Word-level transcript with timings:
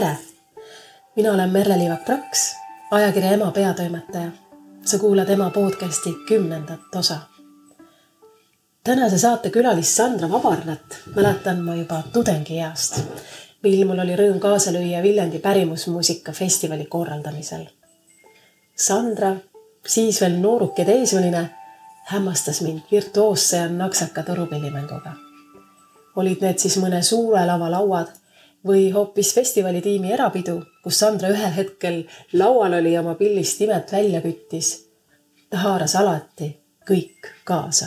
tere! 0.00 0.18
mina 1.16 1.32
olen 1.32 1.50
Merle-Liivak 1.50 2.04
Praks, 2.04 2.56
ajakirja 2.90 3.30
Ema 3.30 3.50
peatoimetaja. 3.50 4.30
sa 4.84 4.98
kuulad 4.98 5.28
Ema 5.28 5.50
podcasti 5.50 6.14
kümnendat 6.28 6.80
osa. 6.96 7.18
tänase 8.84 9.18
saate 9.18 9.50
külalist 9.50 9.90
Sandra 9.90 10.30
Vabarnat 10.30 10.98
mäletan 11.14 11.64
ma 11.64 11.74
juba 11.74 12.02
tudengieast, 12.12 13.00
mil 13.62 13.86
mul 13.86 13.98
oli 13.98 14.16
rõõm 14.16 14.38
kaasa 14.38 14.70
lüüa 14.72 15.02
Viljandi 15.02 15.38
pärimusmuusika 15.38 16.32
festivali 16.32 16.84
korraldamisel. 16.84 17.64
Sandra, 18.76 19.36
siis 19.86 20.20
veel 20.20 20.36
nooruke 20.40 20.84
teismeline, 20.84 21.50
hämmastas 22.12 22.60
mind 22.60 22.80
virtuoosse 22.92 23.56
ja 23.56 23.68
naksaka 23.68 24.22
tõrupillimänguga. 24.28 25.16
olid 26.16 26.40
need 26.40 26.58
siis 26.58 26.76
mõne 26.76 27.02
suure 27.02 27.46
lava 27.46 27.70
lauad 27.70 28.12
või 28.66 28.90
hoopis 28.92 29.34
festivalitiimi 29.34 30.12
erapidu, 30.12 30.60
kus 30.82 30.98
Sandra 30.98 31.30
ühel 31.32 31.52
hetkel 31.56 32.02
laual 32.32 32.78
oli 32.80 32.92
ja 32.92 33.00
oma 33.00 33.14
pillist 33.14 33.60
imet 33.60 33.92
välja 33.92 34.20
küttis. 34.20 34.86
ta 35.50 35.58
haaras 35.62 35.94
alati 35.96 36.48
kõik 36.88 37.30
kaasa. 37.44 37.86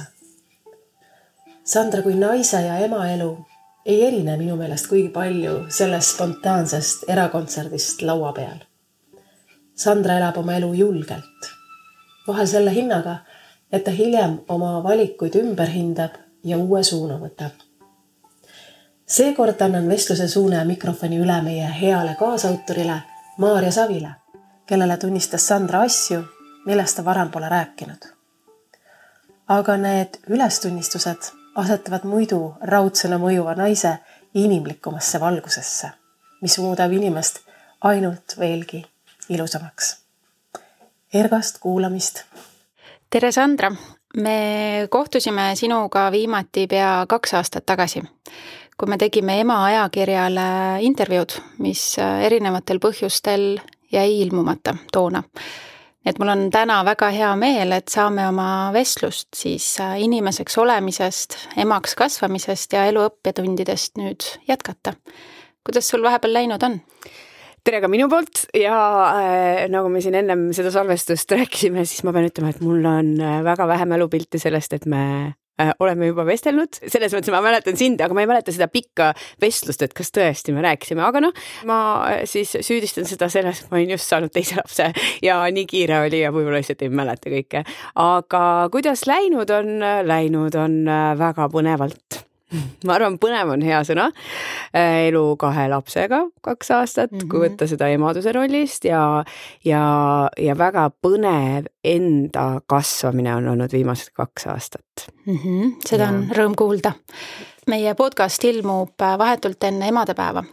Sandra 1.64 2.02
kui 2.02 2.16
naise 2.16 2.62
ja 2.62 2.78
ema 2.78 3.10
elu 3.12 3.38
ei 3.86 4.02
erine 4.08 4.38
minu 4.38 4.56
meelest 4.56 4.88
kuigi 4.88 5.10
palju 5.10 5.66
sellest 5.70 6.16
spontaansest 6.16 7.06
erakontserdist 7.08 8.02
laua 8.02 8.34
peal. 8.34 8.60
Sandra 9.76 10.18
elab 10.18 10.38
oma 10.38 10.56
elu 10.56 10.74
julgelt, 10.74 11.52
vahel 12.28 12.48
selle 12.48 12.74
hinnaga, 12.76 13.20
et 13.72 13.84
ta 13.84 13.92
hiljem 13.92 14.40
oma 14.48 14.84
valikuid 14.84 15.36
ümber 15.44 15.72
hindab 15.72 16.20
ja 16.44 16.58
uue 16.58 16.84
suuna 16.84 17.20
võtab 17.20 17.69
seekord 19.10 19.62
annan 19.62 19.90
vestluse 19.90 20.28
suuna 20.28 20.56
ja 20.56 20.66
mikrofoni 20.66 21.18
üle 21.18 21.42
meie 21.42 21.70
heale 21.82 22.16
kaasautorile 22.20 23.02
Maarja 23.38 23.72
Savile, 23.72 24.10
kellele 24.66 24.98
tunnistas 24.98 25.48
Sandra 25.48 25.82
asju, 25.82 26.22
millest 26.66 26.98
ta 26.98 27.06
varem 27.06 27.32
pole 27.32 27.50
rääkinud. 27.50 28.06
aga 29.48 29.78
need 29.78 30.20
ülestunnistused 30.30 31.32
asetavad 31.56 32.04
muidu 32.06 32.54
raudsena 32.62 33.18
mõjuva 33.18 33.56
naise 33.58 33.96
inimlikumasse 34.34 35.20
valgusesse, 35.20 35.90
mis 36.42 36.58
muudab 36.60 36.92
inimest 36.92 37.40
ainult 37.82 38.38
veelgi 38.40 38.86
ilusamaks. 39.30 39.98
ergast 41.14 41.58
kuulamist. 41.58 42.24
tere, 43.10 43.32
Sandra. 43.32 43.72
me 44.18 44.88
kohtusime 44.90 45.56
sinuga 45.56 46.12
viimati 46.12 46.68
pea 46.68 47.06
kaks 47.08 47.34
aastat 47.34 47.66
tagasi 47.66 48.04
kui 48.80 48.88
me 48.88 48.98
tegime 49.00 49.40
ema 49.42 49.58
ajakirjale 49.68 50.46
intervjuud, 50.88 51.36
mis 51.64 51.82
äh, 52.00 52.24
erinevatel 52.30 52.80
põhjustel 52.80 53.58
jäi 53.92 54.22
ilmumata 54.22 54.76
toona. 54.94 55.24
et 56.06 56.20
mul 56.20 56.32
on 56.32 56.46
täna 56.50 56.80
väga 56.88 57.10
hea 57.12 57.32
meel, 57.36 57.74
et 57.76 57.92
saame 57.92 58.28
oma 58.30 58.72
vestlust 58.74 59.36
siis 59.36 59.66
äh, 59.84 59.98
inimeseks 60.06 60.58
olemisest, 60.58 61.36
emaks 61.60 61.96
kasvamisest 62.00 62.74
ja 62.74 62.86
elu 62.88 63.04
õppetundidest 63.10 64.00
nüüd 64.00 64.30
jätkata. 64.48 64.94
kuidas 65.64 65.90
sul 65.90 66.04
vahepeal 66.04 66.34
läinud 66.34 66.64
on? 66.64 66.80
tere 67.66 67.82
ka 67.84 67.92
minu 67.92 68.08
poolt 68.10 68.46
ja 68.56 68.80
äh, 69.12 69.68
nagu 69.70 69.92
me 69.92 70.00
siin 70.02 70.16
ennem 70.16 70.50
seda 70.56 70.72
salvestust 70.72 71.36
rääkisime, 71.36 71.84
siis 71.86 72.06
ma 72.08 72.16
pean 72.16 72.32
ütlema, 72.32 72.56
et 72.56 72.64
mul 72.64 72.86
on 72.86 73.12
äh, 73.20 73.42
väga 73.44 73.68
vähe 73.68 73.86
mälupilti 73.92 74.40
sellest, 74.40 74.80
et 74.80 74.88
me 74.88 75.04
oleme 75.80 76.10
juba 76.10 76.26
vestelnud, 76.28 76.80
selles 76.88 77.16
mõttes 77.16 77.34
ma 77.34 77.42
mäletan 77.44 77.78
sind, 77.80 78.02
aga 78.04 78.16
ma 78.16 78.24
ei 78.24 78.30
mäleta 78.30 78.54
seda 78.56 78.70
pikka 78.72 79.12
vestlust, 79.42 79.84
et 79.86 79.96
kas 79.98 80.14
tõesti 80.16 80.56
me 80.56 80.64
rääkisime, 80.66 81.04
aga 81.06 81.24
noh, 81.24 81.36
ma 81.70 81.80
äh, 82.10 82.24
siis 82.30 82.56
süüdistan 82.66 83.08
seda 83.10 83.30
selles, 83.32 83.64
et 83.64 83.74
ma 83.74 83.80
olin 83.80 83.96
just 83.96 84.10
saanud 84.10 84.34
teise 84.36 84.60
lapse 84.60 84.92
ja 85.26 85.42
nii 85.52 85.68
kiire 85.70 86.02
oli 86.06 86.24
ja 86.24 86.34
võib-olla 86.36 86.62
lihtsalt 86.62 86.86
ei 86.86 86.94
mäleta 86.94 87.34
kõike. 87.34 87.66
aga 88.00 88.44
kuidas 88.72 89.06
läinud 89.10 89.52
on, 89.56 89.78
läinud 90.08 90.58
on 90.60 90.82
äh, 90.88 91.14
väga 91.20 91.50
põnevalt 91.52 92.24
ma 92.86 92.96
arvan, 92.96 93.18
põnev 93.22 93.54
on 93.54 93.64
hea 93.66 93.80
sõna. 93.88 94.10
Äh, 94.76 95.10
elu 95.10 95.24
kahe 95.42 95.68
lapsega 95.72 96.22
kaks 96.46 96.72
aastat 96.76 97.12
mm, 97.12 97.18
-hmm. 97.18 97.30
kui 97.30 97.40
mhm. 97.40 97.48
võtta 97.48 97.68
seda 97.70 97.90
emaduse 97.94 98.32
rollist 98.36 98.86
ja, 98.86 99.24
ja, 99.66 99.84
ja 100.38 100.58
väga 100.58 100.90
põnev 101.02 101.70
enda 101.84 102.62
kasvamine 102.68 103.36
on 103.36 103.52
olnud 103.54 103.74
viimased 103.74 104.14
kaks 104.14 104.48
aastat 104.48 105.10
mm. 105.26 105.38
-hmm. 105.38 105.76
seda 105.88 106.04
ja. 106.04 106.10
on 106.10 106.24
rõõm 106.32 106.56
kuulda. 106.56 106.94
meie 107.68 107.94
podcast 107.96 108.44
ilmub 108.44 108.98
vahetult 109.18 109.64
enne 109.64 109.88
emadepäeva. 109.88 110.44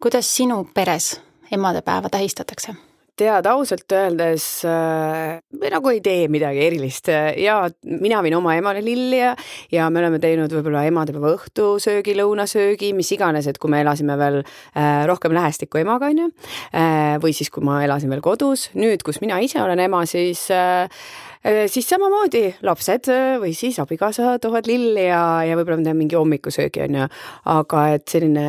kuidas 0.00 0.36
sinu 0.36 0.64
peres 0.74 1.20
emadepäeva 1.52 2.08
tähistatakse? 2.08 2.91
Tead, 3.18 3.46
ausalt 3.50 3.92
öeldes 3.92 4.44
äh, 4.68 5.38
me 5.60 5.70
nagu 5.72 5.92
ei 5.92 6.00
tee 6.04 6.28
midagi 6.32 6.62
erilist 6.64 7.10
ja 7.12 7.58
mina 7.84 8.22
viin 8.24 8.36
oma 8.38 8.54
emale 8.58 8.82
lilli 8.84 9.20
ja, 9.20 9.34
ja 9.72 9.88
me 9.92 10.00
oleme 10.02 10.20
teinud 10.22 10.52
võib-olla 10.52 10.84
emadepäeva 10.88 11.34
õhtusöögi, 11.36 12.16
lõunasöögi, 12.18 12.92
mis 12.96 13.12
iganes, 13.14 13.48
et 13.50 13.60
kui 13.62 13.72
me 13.72 13.82
elasime 13.84 14.16
veel 14.20 14.40
äh, 14.42 15.02
rohkem 15.10 15.34
lähestikku 15.36 15.82
emaga, 15.82 16.12
onju 16.12 16.30
äh,. 16.72 17.18
või 17.22 17.36
siis, 17.36 17.52
kui 17.52 17.64
ma 17.64 17.82
elasin 17.84 18.12
veel 18.12 18.24
kodus, 18.24 18.70
nüüd, 18.78 19.04
kus 19.04 19.20
mina 19.24 19.40
ise 19.44 19.60
olen 19.62 19.84
ema, 19.84 20.04
siis 20.08 20.48
äh, 20.54 20.88
äh 20.88 21.31
siis 21.66 21.88
samamoodi 21.88 22.44
lapsed 22.62 23.10
äh, 23.10 23.34
või 23.42 23.54
siis 23.56 23.80
abikaasa 23.82 24.36
toovad 24.42 24.68
lilli 24.70 25.08
ja, 25.08 25.42
ja 25.46 25.58
võib-olla 25.58 25.80
me 25.80 25.88
teeme 25.88 26.04
mingi 26.04 26.18
hommikusöögi 26.18 26.84
onju, 26.86 27.08
aga 27.56 27.86
et 27.96 28.06
selline 28.12 28.46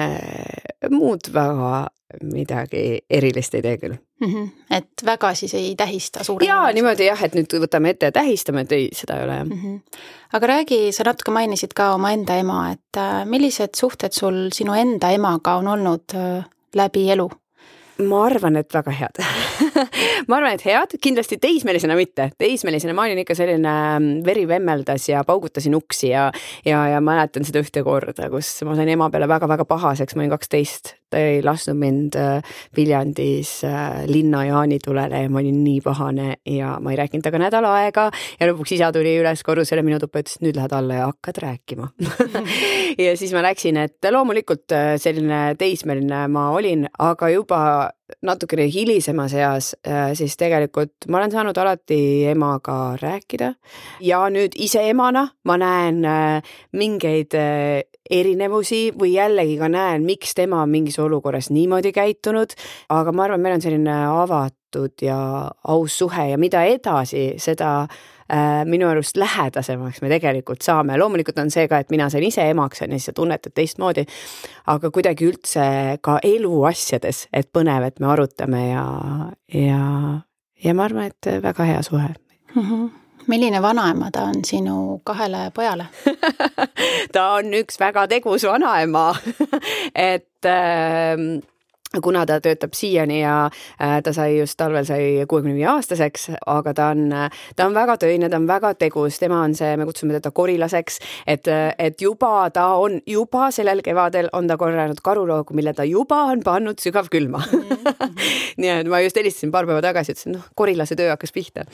muud 0.93 1.31
väga 1.33 1.87
midagi 2.29 3.01
erilist 3.09 3.55
ei 3.57 3.63
tee 3.65 3.77
küll 3.81 3.95
mm. 3.95 4.27
-hmm. 4.27 4.49
et 4.69 5.05
väga 5.05 5.33
siis 5.33 5.53
ei 5.53 5.75
tähista 5.75 6.23
suure. 6.23 6.45
jaa, 6.45 6.71
niimoodi 6.71 7.07
jah, 7.07 7.23
et 7.23 7.35
nüüd 7.35 7.57
võtame 7.65 7.89
ette 7.89 8.11
ja 8.11 8.11
tähistame, 8.11 8.61
et 8.61 8.71
ei, 8.71 8.89
seda 8.93 9.17
ei 9.17 9.25
ole 9.25 9.37
jah 9.37 9.45
mm. 9.45 9.61
-hmm. 9.61 9.99
aga 10.33 10.47
räägi, 10.47 10.91
sa 10.91 11.03
natuke 11.03 11.31
mainisid 11.31 11.73
ka 11.75 11.93
omaenda 11.93 12.37
ema, 12.37 12.71
et 12.71 12.97
äh, 12.97 13.25
millised 13.25 13.75
suhted 13.75 14.11
sul 14.13 14.49
sinu 14.53 14.73
enda 14.73 15.09
emaga 15.09 15.55
on 15.55 15.67
olnud 15.67 16.13
äh, 16.15 16.45
läbi 16.75 17.09
elu? 17.11 17.29
Ma 18.01 18.23
arvan, 18.25 18.57
et 18.57 18.73
väga 18.73 18.93
head. 18.97 19.21
Ma 20.29 20.37
arvan, 20.37 20.55
et 20.55 20.63
head, 20.65 20.95
kindlasti 21.03 21.37
teismelisena 21.41 21.97
mitte, 21.99 22.29
teismelisena 22.39 22.93
ma 22.95 23.05
olin 23.07 23.19
ikka 23.21 23.35
selline 23.37 23.73
mm, 23.99 24.23
veri 24.25 24.45
vemmeldas 24.47 25.09
ja 25.09 25.23
paugutasin 25.27 25.75
uksi 25.75 26.13
ja, 26.13 26.29
ja, 26.65 26.85
ja 26.93 27.01
mäletan 27.03 27.45
seda 27.45 27.61
ühte 27.63 27.83
korda, 27.85 28.29
kus 28.31 28.55
ma 28.65 28.77
sain 28.77 28.89
ema 28.93 29.09
peale 29.13 29.27
väga-väga 29.29 29.67
pahaseks, 29.67 30.15
ma 30.15 30.23
olin 30.23 30.33
kaksteist, 30.33 30.93
ta 31.13 31.21
ei 31.21 31.41
lasknud 31.45 31.77
mind 31.77 32.17
äh, 32.17 32.55
Viljandis 32.77 33.51
äh, 33.67 34.03
linna 34.09 34.45
jaanitulele 34.47 35.23
ja 35.25 35.29
ma 35.29 35.41
olin 35.43 35.59
nii 35.65 35.81
pahane 35.85 36.29
ja 36.49 36.77
ma 36.81 36.93
ei 36.93 36.99
rääkinud 37.01 37.25
temaga 37.25 37.43
nädal 37.45 37.67
aega. 37.69 38.07
Ja 38.39 38.49
lõpuks 38.49 38.73
isa 38.77 38.89
tuli 38.95 39.17
üles 39.19 39.43
korrusele 39.45 39.83
minu 39.85 39.99
tuppa, 40.01 40.23
ütles, 40.23 40.39
nüüd 40.43 40.57
lähed 40.57 40.73
alla 40.73 41.01
ja 41.01 41.11
hakkad 41.11 41.43
rääkima. 41.43 41.91
Ja 42.93 43.15
siis 43.17 43.31
ma 43.33 43.41
läksin, 43.41 43.77
et 43.81 44.05
loomulikult 44.13 44.73
äh, 44.75 44.93
selline 45.01 45.55
teismeline 45.57 46.27
ma 46.31 46.49
olin, 46.53 46.85
aga 47.01 47.29
juba 47.33 47.59
natukene 48.21 48.67
hilisemas 48.71 49.33
eas, 49.33 49.71
siis 50.17 50.37
tegelikult 50.37 51.07
ma 51.09 51.19
olen 51.19 51.33
saanud 51.33 51.57
alati 51.57 51.99
emaga 52.31 52.95
rääkida. 53.01 53.53
Ja 54.05 54.23
nüüd 54.33 54.55
ise 54.55 54.85
emana 54.89 55.27
ma 55.43 55.57
näen 55.57 56.03
mingeid 56.77 57.35
erinevusi 58.09 58.91
või 58.99 59.13
jällegi 59.15 59.57
ka 59.59 59.69
näen, 59.71 60.03
miks 60.07 60.35
tema 60.35 60.61
on 60.63 60.71
mingis 60.71 60.99
olukorras 60.99 61.49
niimoodi 61.53 61.93
käitunud, 61.95 62.55
aga 62.93 63.11
ma 63.15 63.27
arvan, 63.27 63.43
meil 63.43 63.57
on 63.57 63.63
selline 63.63 63.99
avatud 64.09 65.05
ja 65.05 65.19
aus 65.67 65.97
suhe 65.97 66.27
ja 66.33 66.39
mida 66.41 66.63
edasi, 66.67 67.33
seda 67.41 67.71
äh, 67.83 68.63
minu 68.67 68.89
arust 68.91 69.17
lähedasemaks 69.17 70.01
me 70.03 70.11
tegelikult 70.11 70.65
saame, 70.65 70.97
loomulikult 70.99 71.39
on 71.43 71.51
see 71.53 71.67
ka, 71.71 71.79
et 71.79 71.93
mina 71.93 72.09
sain 72.11 72.25
ise 72.27 72.49
emaks, 72.51 72.83
on 72.83 72.91
ju, 72.91 72.99
siis 72.99 73.11
sa 73.11 73.15
tunnetad 73.19 73.55
teistmoodi, 73.55 74.05
aga 74.73 74.91
kuidagi 74.91 75.29
üldse 75.31 75.67
ka 76.03 76.17
eluasjades, 76.23 77.27
et 77.33 77.51
põnev, 77.55 77.87
et 77.87 78.03
me 78.03 78.11
arutame 78.11 78.65
ja, 78.67 78.87
ja, 79.53 79.85
ja 80.65 80.75
ma 80.75 80.89
arvan, 80.89 81.13
et 81.13 81.31
väga 81.43 81.71
hea 81.71 81.87
suhe 81.87 82.11
mm. 82.11 82.61
-hmm 82.61 83.02
milline 83.27 83.61
vanaema 83.61 84.11
ta 84.11 84.23
on 84.23 84.43
sinu 84.45 85.01
kahele 85.03 85.51
pojale? 85.53 85.85
Ta 87.13 87.27
on 87.37 87.53
üks 87.53 87.79
väga 87.79 88.07
tegus 88.07 88.43
vanaema. 88.47 89.13
Et 90.11 90.45
äh, 90.45 91.17
kuna 92.01 92.25
ta 92.25 92.39
töötab 92.41 92.73
siiani 92.73 93.21
ja 93.21 93.35
äh, 93.45 93.99
ta 94.03 94.13
sai 94.13 94.39
just 94.39 94.57
talvel 94.57 94.85
sai 94.85 95.25
kuuekümne 95.29 95.55
viie 95.55 95.67
aastaseks, 95.69 96.29
aga 96.49 96.73
ta 96.73 96.89
on, 96.93 97.13
ta 97.55 97.67
on 97.67 97.75
väga 97.75 97.97
töine, 98.01 98.29
ta 98.29 98.39
on 98.41 98.47
väga 98.49 98.73
tegus, 98.79 99.19
tema 99.21 99.43
on 99.45 99.53
see, 99.57 99.75
me 99.77 99.85
kutsume 99.85 100.15
teda 100.15 100.31
korilaseks, 100.33 100.99
et, 101.27 101.49
et 101.77 102.01
juba 102.01 102.49
ta 102.53 102.71
on, 102.81 102.99
juba 103.07 103.51
sellel 103.53 103.83
kevadel 103.85 104.31
on 104.33 104.49
ta 104.49 104.57
korjanud 104.57 105.01
karuloogu, 105.03 105.53
mille 105.57 105.73
ta 105.77 105.85
juba 105.87 106.23
on 106.31 106.41
pannud 106.45 106.81
sügavkülma 106.81 107.43
nii 108.61 108.71
et 108.71 108.89
ma 108.89 109.01
just 109.03 109.17
helistasin 109.19 109.51
paar 109.53 109.67
päeva 109.69 109.81
tagasi, 109.83 110.13
ütlesin, 110.15 110.37
noh, 110.37 110.47
korilase 110.57 110.97
töö 110.99 111.11
hakkas 111.13 111.33
pihta. 111.35 111.65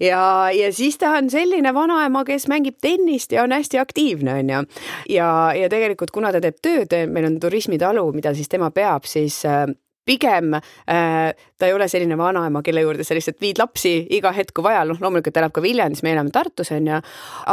ja, 0.00 0.50
ja 0.54 0.72
siis 0.74 0.98
ta 1.00 1.14
on 1.18 1.30
selline 1.32 1.74
vanaema, 1.74 2.24
kes 2.28 2.48
mängib 2.52 2.78
tennist 2.82 3.32
ja 3.32 3.46
on 3.46 3.54
hästi 3.56 3.80
aktiivne, 3.82 4.36
onju. 4.42 4.62
ja, 5.12 5.28
ja 5.56 5.72
tegelikult 5.72 6.12
kuna 6.14 6.32
ta 6.32 6.42
teeb 6.44 6.60
tööd, 6.62 6.96
meil 7.12 7.28
on 7.28 7.40
turismitalu, 7.40 8.04
mida 8.16 8.34
siis 8.36 8.50
tema 8.52 8.70
peab, 8.74 9.08
siis 9.08 9.42
pigem 10.04 10.54
äh, 10.54 11.32
ta 11.58 11.68
ei 11.68 11.74
ole 11.74 11.86
selline 11.88 12.16
vanaema, 12.18 12.62
kelle 12.64 12.82
juurde 12.82 13.04
sa 13.06 13.14
lihtsalt 13.14 13.40
viid 13.42 13.60
lapsi 13.60 13.94
iga 14.16 14.32
hetk, 14.34 14.54
kui 14.56 14.66
vaja, 14.66 14.82
noh 14.88 14.98
loomulikult 15.02 15.38
elab 15.38 15.54
ka 15.54 15.62
Viljandis, 15.64 16.02
me 16.02 16.14
elame 16.14 16.32
Tartus 16.34 16.72
on 16.74 16.88
ju, 16.90 16.98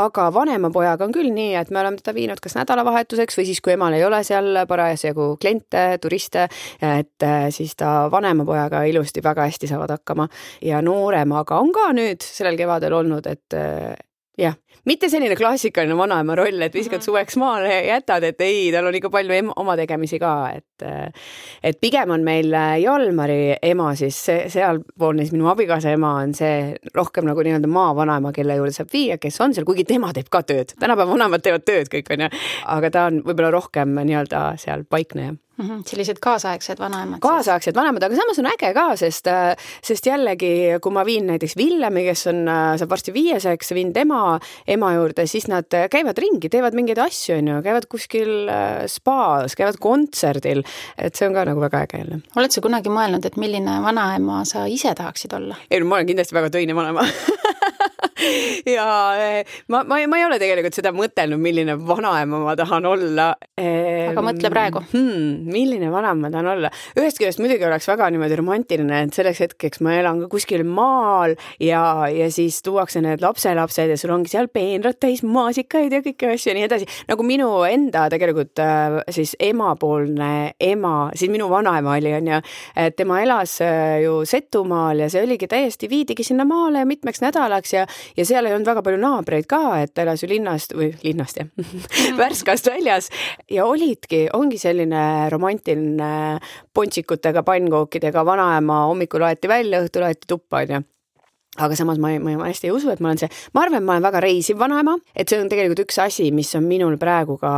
aga 0.01 0.27
vanema 0.33 0.71
pojaga 0.73 1.05
on 1.05 1.13
küll 1.15 1.29
nii, 1.35 1.53
et 1.59 1.69
me 1.73 1.83
oleme 1.83 2.01
teda 2.01 2.15
viinud 2.17 2.41
kas 2.43 2.57
nädalavahetuseks 2.57 3.39
või 3.39 3.47
siis, 3.51 3.61
kui 3.61 3.75
emal 3.75 3.95
ei 3.97 4.05
ole 4.07 4.21
seal 4.27 4.63
parasjagu 4.69 5.31
kliente, 5.41 5.85
turiste, 6.01 6.47
et 6.81 7.27
äh, 7.27 7.47
siis 7.53 7.75
ta 7.79 8.09
vanema 8.11 8.47
pojaga 8.47 8.83
ilusti 8.89 9.23
väga 9.23 9.45
hästi 9.49 9.69
saavad 9.69 9.97
hakkama. 9.99 10.29
Ja 10.65 10.81
nooremaga 10.85 11.59
on 11.61 11.73
ka 11.75 11.89
nüüd 11.95 12.25
sellel 12.25 12.57
kevadel 12.59 12.97
olnud, 12.97 13.29
et 13.29 13.57
äh, 13.57 13.93
jah, 14.39 14.55
mitte 14.89 15.09
selline 15.11 15.37
klassikaline 15.37 15.97
vanaema 15.97 16.35
roll, 16.39 16.61
et 16.65 16.73
viskad 16.73 16.97
mm 16.97 17.01
-hmm. 17.01 17.05
suveks 17.05 17.37
maale 17.37 17.73
ja 17.73 17.95
jätad, 17.95 18.23
et 18.23 18.41
ei, 18.41 18.71
tal 18.71 18.89
on 18.89 18.95
ikka 18.95 19.09
palju 19.09 19.51
oma 19.55 19.75
tegemisi 19.77 20.19
ka, 20.19 20.33
et 20.55 20.65
et 21.63 21.79
pigem 21.81 22.11
on 22.15 22.23
meil 22.23 22.53
Jalmari 22.81 23.55
ema 23.61 23.95
siis 23.95 24.17
sealpoolne 24.47 25.25
siis 25.25 25.33
minu 25.35 25.49
abikaasa 25.51 25.91
ema 25.91 26.13
on 26.23 26.33
see 26.33 26.75
rohkem 26.95 27.25
nagu 27.27 27.43
nii-öelda 27.43 27.67
maavanaema, 27.67 28.31
kelle 28.31 28.55
juurde 28.55 28.71
saab 28.71 28.93
viia, 28.93 29.17
kes 29.17 29.41
on 29.41 29.53
seal, 29.53 29.65
kuigi 29.65 29.83
tema 29.83 30.13
teeb 30.13 30.31
ka 30.31 30.41
tööd, 30.41 30.73
tänapäeva 30.79 31.11
vanemad 31.11 31.43
teevad 31.43 31.67
tööd 31.67 31.91
kõik 31.91 32.13
onju, 32.15 32.31
aga 32.65 32.91
ta 32.91 33.05
on 33.11 33.21
võib-olla 33.25 33.51
rohkem 33.51 33.99
nii-öelda 33.99 34.53
seal 34.57 34.87
paikneja 34.89 35.35
mm. 35.59 35.69
-hmm. 35.69 35.83
sellised 35.85 36.19
kaasaegsed 36.21 36.79
vanaemad. 36.79 37.19
kaasaegsed 37.19 37.75
vanemad, 37.75 38.03
aga 38.03 38.15
samas 38.15 38.39
on 38.39 38.49
äge 38.51 38.73
ka, 38.73 38.85
sest, 38.95 39.27
sest 39.83 40.05
jällegi, 40.05 40.79
kui 40.81 40.91
ma 40.95 41.05
viin 41.05 41.27
näiteks 41.27 41.57
Villemi, 41.57 42.03
kes 42.07 42.27
on, 42.31 42.43
saab 42.79 42.89
varsti 42.89 43.13
viieseks, 43.13 43.73
viin 43.73 43.93
tema 43.93 44.39
ema 44.67 44.93
juurde, 44.93 45.27
siis 45.27 45.47
nad 45.47 45.67
käivad 45.91 46.17
ringi, 46.17 46.49
teevad 46.49 46.77
mingeid 46.77 47.01
asju, 47.03 47.37
on 47.37 47.47
ju, 47.53 47.61
käivad 47.65 47.89
kuskil 47.91 48.49
äh, 48.49 48.85
spaas, 48.87 49.55
käivad 49.55 49.79
kontserdil. 49.79 50.63
et 50.97 51.15
see 51.15 51.27
on 51.27 51.33
ka 51.33 51.45
nagu 51.45 51.61
väga 51.61 51.83
äge 51.85 52.03
jälle. 52.03 52.21
oled 52.35 52.51
sa 52.51 52.61
kunagi 52.61 52.89
mõelnud, 52.89 53.25
et 53.25 53.37
milline 53.37 53.79
vanaema 53.83 54.43
sa 54.45 54.65
ise 54.65 54.95
tahaksid 54.95 55.33
olla? 55.33 55.55
ei 55.71 55.79
no 55.79 55.85
ma 55.85 55.99
olen 55.99 56.07
kindlasti 56.07 56.35
väga 56.35 56.49
töine 56.49 56.75
vanaema 56.75 57.05
ja 58.75 58.87
eh, 59.19 59.57
ma, 59.67 59.83
ma, 59.83 59.99
ma 60.07 60.19
ei 60.19 60.25
ole 60.27 60.39
tegelikult 60.41 60.75
seda 60.77 60.91
mõtelnud, 60.95 61.41
milline 61.41 61.75
vanaema 61.79 62.41
ma 62.43 62.55
tahan 62.59 62.87
olla. 62.89 63.29
aga 63.59 64.23
mõtle 64.23 64.51
praegu 64.51 64.81
hmm,. 64.91 65.49
milline 65.49 65.91
vanaema 65.91 66.27
ma 66.27 66.33
tahan 66.33 66.51
olla? 66.55 66.71
ühest 66.99 67.19
küljest 67.21 67.41
muidugi 67.41 67.67
oleks 67.67 67.87
väga 67.89 68.09
niimoodi 68.13 68.39
romantiline, 68.39 69.03
et 69.05 69.15
selleks 69.15 69.43
hetkeks 69.45 69.83
ma 69.85 69.95
elan 69.99 70.23
ka 70.23 70.29
kuskil 70.31 70.65
maal 70.67 71.35
ja, 71.63 71.81
ja 72.11 72.29
siis 72.33 72.61
tuuakse 72.65 73.01
need 73.03 73.23
lapselapsed 73.23 73.93
ja 73.93 73.97
sul 73.99 74.13
ongi 74.15 74.31
seal 74.31 74.49
peenrad 74.53 74.99
täis 75.01 75.23
maasikaid 75.25 75.93
ja 75.93 76.01
kõiki 76.05 76.29
asju 76.33 76.51
ja 76.51 76.57
nii 76.57 76.67
edasi. 76.67 76.89
nagu 77.09 77.25
minu 77.25 77.49
enda 77.67 78.07
tegelikult 78.11 78.61
äh, 78.63 78.99
siis 79.15 79.35
emapoolne 79.39 80.55
ema, 80.59 80.95
siis 81.15 81.31
minu 81.31 81.49
vanaema 81.51 81.95
oli, 81.97 82.13
onju, 82.19 82.41
et 82.79 82.97
tema 82.99 83.21
elas 83.23 83.59
äh, 83.65 83.99
ju 84.03 84.19
Setumaal 84.29 85.05
ja 85.05 85.09
see 85.11 85.23
oligi 85.25 85.49
täiesti, 85.49 85.89
viidigi 85.91 86.25
sinna 86.27 86.45
maale 86.49 86.85
mitmeks 86.89 87.23
nädalaks 87.23 87.73
ja 87.73 87.85
ja 88.17 88.25
seal 88.25 88.45
ei 88.45 88.55
olnud 88.55 88.69
väga 88.69 88.83
palju 88.85 89.01
naabreid 89.01 89.47
ka, 89.49 89.61
et 89.83 89.93
ta 89.93 90.05
elas 90.05 90.23
ju 90.23 90.29
linnast 90.31 90.75
või 90.77 90.91
linnast 91.03 91.41
jah 91.41 91.49
Värskast 92.19 92.69
väljas. 92.71 93.09
Ja 93.49 93.65
olidki, 93.69 94.27
ongi 94.33 94.59
selline 94.61 95.29
romantiline 95.31 96.39
pontsikutega, 96.73 97.43
pannkookidega 97.47 98.25
vanaema, 98.25 98.85
hommikul 98.91 99.27
aeti 99.27 99.51
välja, 99.51 99.83
õhtul 99.85 100.07
aeti 100.09 100.29
tuppa 100.29 100.63
onju 100.65 100.83
aga 101.65 101.77
samas 101.77 101.99
ma, 102.01 102.11
ma, 102.19 102.35
ma 102.39 102.49
hästi 102.49 102.69
ei 102.69 102.73
usu, 102.75 102.91
et 102.93 103.01
ma 103.03 103.11
olen 103.11 103.21
see, 103.23 103.29
ma 103.53 103.63
arvan, 103.65 103.81
et 103.81 103.87
ma 103.87 103.95
olen 103.97 104.07
väga 104.07 104.23
reisiv 104.25 104.59
vanaema, 104.61 104.97
et 105.15 105.29
see 105.29 105.39
on 105.41 105.49
tegelikult 105.51 105.85
üks 105.85 106.01
asi, 106.03 106.29
mis 106.35 106.51
on 106.57 106.67
minul 106.69 106.97
praegu 107.01 107.37
ka, 107.41 107.53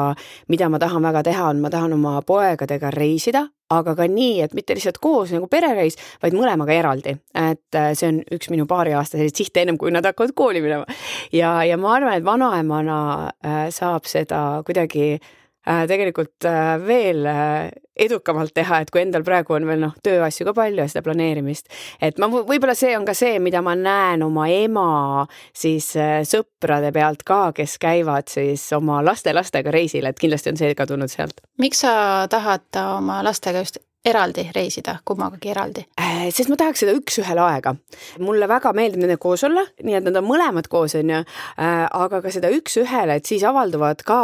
mida 0.52 0.70
ma 0.72 0.80
tahan 0.82 1.04
väga 1.10 1.26
teha, 1.28 1.50
on, 1.52 1.64
ma 1.64 1.72
tahan 1.74 1.98
oma 1.98 2.20
poegadega 2.28 2.92
reisida, 2.96 3.46
aga 3.72 3.96
ka 3.96 4.08
nii, 4.12 4.40
et 4.46 4.56
mitte 4.58 4.76
lihtsalt 4.76 5.00
koos 5.04 5.32
nagu 5.36 5.48
perereis, 5.52 5.98
vaid 6.24 6.36
mõlemaga 6.36 6.76
eraldi. 6.76 7.16
et 7.36 7.78
äh, 7.78 7.92
see 7.96 8.10
on 8.12 8.22
üks 8.36 8.52
minu 8.52 8.68
paariaastaseid 8.68 9.36
sihte 9.38 9.64
ennem 9.64 9.78
kui 9.80 9.94
nad 9.94 10.06
hakkavad 10.06 10.36
kooli 10.36 10.64
minema. 10.64 10.86
ja, 11.32 11.62
ja 11.64 11.78
ma 11.80 11.96
arvan, 11.96 12.18
et 12.18 12.26
vanaemana 12.28 12.98
äh, 13.46 13.62
saab 13.72 14.10
seda 14.10 14.62
kuidagi 14.68 15.14
äh, 15.16 15.30
tegelikult 15.66 16.48
äh, 16.50 16.74
veel 16.82 17.26
äh, 17.30 17.70
edukamalt 18.02 18.54
teha, 18.56 18.82
et 18.82 18.92
kui 18.94 19.04
endal 19.04 19.26
praegu 19.28 19.56
on 19.58 19.68
veel 19.70 19.84
noh, 19.84 19.94
tööasju 20.04 20.48
ka 20.50 20.56
palju 20.58 20.82
ja 20.82 20.88
seda 20.90 21.04
planeerimist, 21.06 21.70
et 22.02 22.18
ma 22.22 22.32
võib-olla 22.32 22.76
see 22.78 22.96
on 22.98 23.06
ka 23.06 23.14
see, 23.18 23.38
mida 23.44 23.62
ma 23.66 23.76
näen 23.78 24.26
oma 24.26 24.48
ema 24.50 25.28
siis 25.54 25.92
sõprade 26.30 26.90
pealt 26.96 27.22
ka, 27.28 27.52
kes 27.58 27.78
käivad 27.82 28.32
siis 28.32 28.66
oma 28.78 29.04
laste-lastega 29.06 29.74
reisil, 29.74 30.10
et 30.10 30.20
kindlasti 30.20 30.54
on 30.54 30.60
see 30.62 30.74
ka 30.78 30.90
tulnud 30.90 31.14
sealt. 31.14 31.44
miks 31.62 31.86
sa 31.86 32.26
tahad 32.32 32.66
oma 32.82 33.22
lastega 33.26 33.62
just 33.62 33.78
eraldi 34.06 34.48
reisida, 34.56 34.96
kummagagi 35.06 35.52
eraldi? 35.54 35.84
Äh, 36.02 36.30
sest 36.34 36.50
ma 36.50 36.58
tahaks 36.58 36.82
seda 36.82 36.94
üks-ühele 36.98 37.42
aega. 37.46 37.76
mulle 38.22 38.48
väga 38.50 38.72
meeldib 38.74 39.04
nendega 39.04 39.22
koos 39.22 39.44
olla, 39.46 39.62
nii 39.86 39.98
et 40.00 40.06
nad 40.08 40.16
on 40.18 40.26
mõlemad 40.26 40.66
koos, 40.72 40.96
on 40.98 41.12
ju, 41.14 41.20
äh, 41.22 41.82
aga 41.86 42.22
ka 42.24 42.32
seda 42.34 42.50
üks-ühele, 42.54 43.20
et 43.20 43.30
siis 43.30 43.44
avalduvad 43.46 44.02
ka 44.06 44.22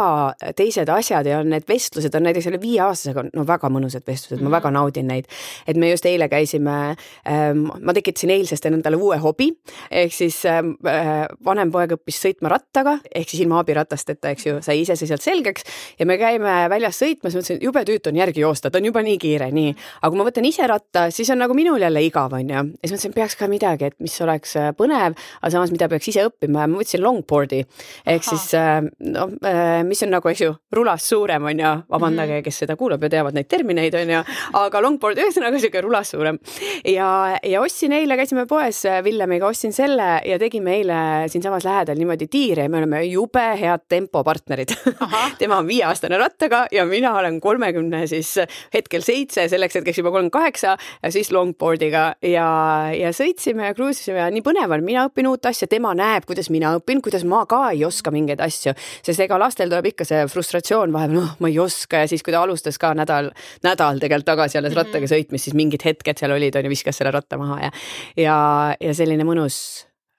teised 0.58 0.90
asjad 0.90 1.28
ja 1.30 1.38
on 1.42 1.52
need 1.54 1.66
vestlused 1.68 2.14
on 2.14 2.26
näiteks 2.26 2.48
selle 2.48 2.60
viieaastasega 2.62 3.28
no 3.30 3.44
väga 3.46 3.70
mõnusad 3.70 4.02
vestlused 4.06 4.40
mm, 4.40 4.46
-hmm. 4.46 4.50
ma 4.50 4.56
väga 4.58 4.72
naudin 4.74 5.06
neid. 5.06 5.30
et 5.66 5.76
me 5.76 5.90
just 5.90 6.06
eile 6.06 6.28
käisime, 6.28 6.96
ähm, 7.28 7.68
ma 7.80 7.94
tekitasin 7.94 8.30
eilsest 8.30 8.66
endale 8.66 8.96
uue 8.96 9.16
hobi, 9.16 9.52
ehk 9.90 10.12
siis 10.12 10.44
ähm, 10.46 10.74
äh, 10.86 11.26
vanem 11.44 11.70
poeg 11.70 11.94
õppis 11.94 12.18
sõitma 12.26 12.50
rattaga, 12.50 12.98
ehk 13.14 13.28
siis 13.28 13.42
ilma 13.42 13.62
abiratasteta, 13.62 14.34
eks 14.34 14.46
ju, 14.46 14.58
sai 14.60 14.80
iseseisvalt 14.82 15.22
selgeks 15.22 15.62
ja 15.98 16.06
me 16.06 16.18
käime 16.18 16.66
väljas 16.68 16.98
sõitmas, 16.98 17.34
mõtlesin, 17.38 17.62
jube 17.62 17.84
tüütu 17.84 18.10
on 18.10 18.16
järgi 18.16 18.40
joosta, 18.40 18.70
ta 18.70 18.78
on 18.78 18.90
juba 18.90 19.02
nii 19.02 19.18
kiire, 19.18 19.50
nii 19.54 19.67
nii, 19.68 19.76
aga 20.00 20.10
kui 20.12 20.20
ma 20.20 20.26
võtan 20.28 20.48
ise 20.48 20.66
ratta, 20.70 21.08
siis 21.14 21.30
on 21.34 21.40
nagu 21.42 21.56
minul 21.56 21.82
jälle 21.82 22.02
igav, 22.04 22.34
on 22.36 22.48
ju. 22.48 22.54
ja 22.54 22.88
siis 22.88 22.94
mõtlesin, 22.94 23.14
peaks 23.16 23.36
ka 23.38 23.48
midagi, 23.50 23.90
et 23.92 23.96
mis 24.02 24.14
oleks 24.24 24.56
äh, 24.58 24.70
põnev, 24.76 25.16
aga 25.40 25.52
samas, 25.54 25.72
mida 25.74 25.88
peaks 25.90 26.10
ise 26.12 26.26
õppima 26.28 26.64
ja 26.64 26.70
ma 26.70 26.80
võtsin 26.80 27.02
longboard'i 27.04 27.60
ehk 27.62 28.22
Aha. 28.22 28.28
siis 28.30 28.46
äh, 28.58 28.80
no 29.12 29.28
äh, 29.46 29.82
mis 29.86 30.02
on 30.06 30.12
nagu, 30.14 30.30
eks 30.30 30.44
ju, 30.44 30.54
rulast 30.74 31.10
suurem 31.10 31.48
on 31.50 31.62
ju, 31.62 31.72
vabandage 31.88 32.32
mm, 32.32 32.40
-hmm. 32.40 32.46
kes 32.48 32.62
seda 32.64 32.76
kuulab 32.76 33.02
ja 33.02 33.12
teavad 33.12 33.36
neid 33.36 33.48
termineid 33.48 33.94
on 33.98 34.14
ju, 34.16 34.22
aga 34.62 34.82
longboard 34.84 35.18
ühesõnaga 35.18 35.60
sihuke 35.60 35.82
rulast 35.84 36.16
suurem. 36.16 36.38
ja, 36.84 37.38
ja 37.42 37.62
ostsin 37.62 37.92
eile, 37.92 38.16
käisime 38.16 38.46
poes 38.46 38.82
Villemiga, 39.04 39.46
ostsin 39.46 39.72
selle 39.72 40.08
ja 40.24 40.38
tegime 40.38 40.76
eile 40.78 41.28
siinsamas 41.28 41.64
lähedal 41.64 41.98
niimoodi 41.98 42.28
tiire 42.30 42.66
ja 42.66 42.72
me 42.72 42.78
oleme 42.82 43.04
jube 43.04 43.46
head 43.60 43.86
tempopartnerid 43.88 44.74
tema 45.40 45.58
on 45.58 45.66
viieaastane 45.66 46.18
rattaga 46.18 46.66
ja 46.72 46.84
mina 46.86 47.14
olen 47.18 47.40
kolmekümne 47.40 48.06
siis 48.06 48.34
hetkel 48.74 49.02
seitse 49.02 49.48
selleks 49.58 49.78
hetkeks 49.78 50.00
juba 50.00 50.12
kolmkümmend 50.14 50.34
kaheksa 50.34 50.76
ja 51.02 51.12
siis 51.12 51.32
longboard'iga. 51.34 52.04
Ja, 52.24 52.48
ja 52.94 53.12
sõitsime 53.16 53.68
ja 53.68 53.76
kruiisisime 53.76 54.22
ja 54.22 54.28
nii 54.32 54.44
põnev 54.46 54.72
on, 54.74 54.84
mina 54.86 55.06
õpin 55.08 55.28
uut 55.30 55.48
asja, 55.50 55.68
tema 55.70 55.94
näeb, 55.98 56.26
kuidas 56.28 56.50
mina 56.54 56.74
õpin, 56.78 57.02
kuidas 57.04 57.26
ma 57.28 57.44
ka 57.50 57.68
ei 57.74 57.84
oska 57.86 58.12
mingeid 58.14 58.42
asju, 58.44 58.74
sest 59.06 59.24
ega 59.24 59.38
lastel 59.40 59.70
tuleb 59.70 59.90
ikka 59.92 60.06
see 60.08 60.24
frustratsioon 60.30 60.94
vahepeal, 60.94 61.16
noh, 61.18 61.34
ma 61.42 61.50
ei 61.50 61.58
oska 61.62 62.04
ja 62.04 62.10
siis, 62.10 62.24
kui 62.24 62.34
ta 62.34 62.42
alustas 62.44 62.78
ka 62.80 62.94
nädal, 62.98 63.32
nädal 63.66 64.02
tegelikult 64.02 64.28
tagasi 64.28 64.60
alles 64.60 64.76
rattaga 64.76 65.04
mhm. 65.04 65.14
sõitmist, 65.14 65.48
siis 65.48 65.58
mingid 65.58 65.84
hetked 65.86 66.20
seal 66.20 66.34
olid, 66.34 66.58
on 66.58 66.68
ju, 66.68 66.74
viskas 66.74 67.00
selle 67.00 67.14
ratta 67.14 67.40
maha 67.40 67.62
ja 67.66 67.72
ja, 68.18 68.38
ja 68.80 68.94
selline 68.96 69.26
mõnus, 69.28 69.58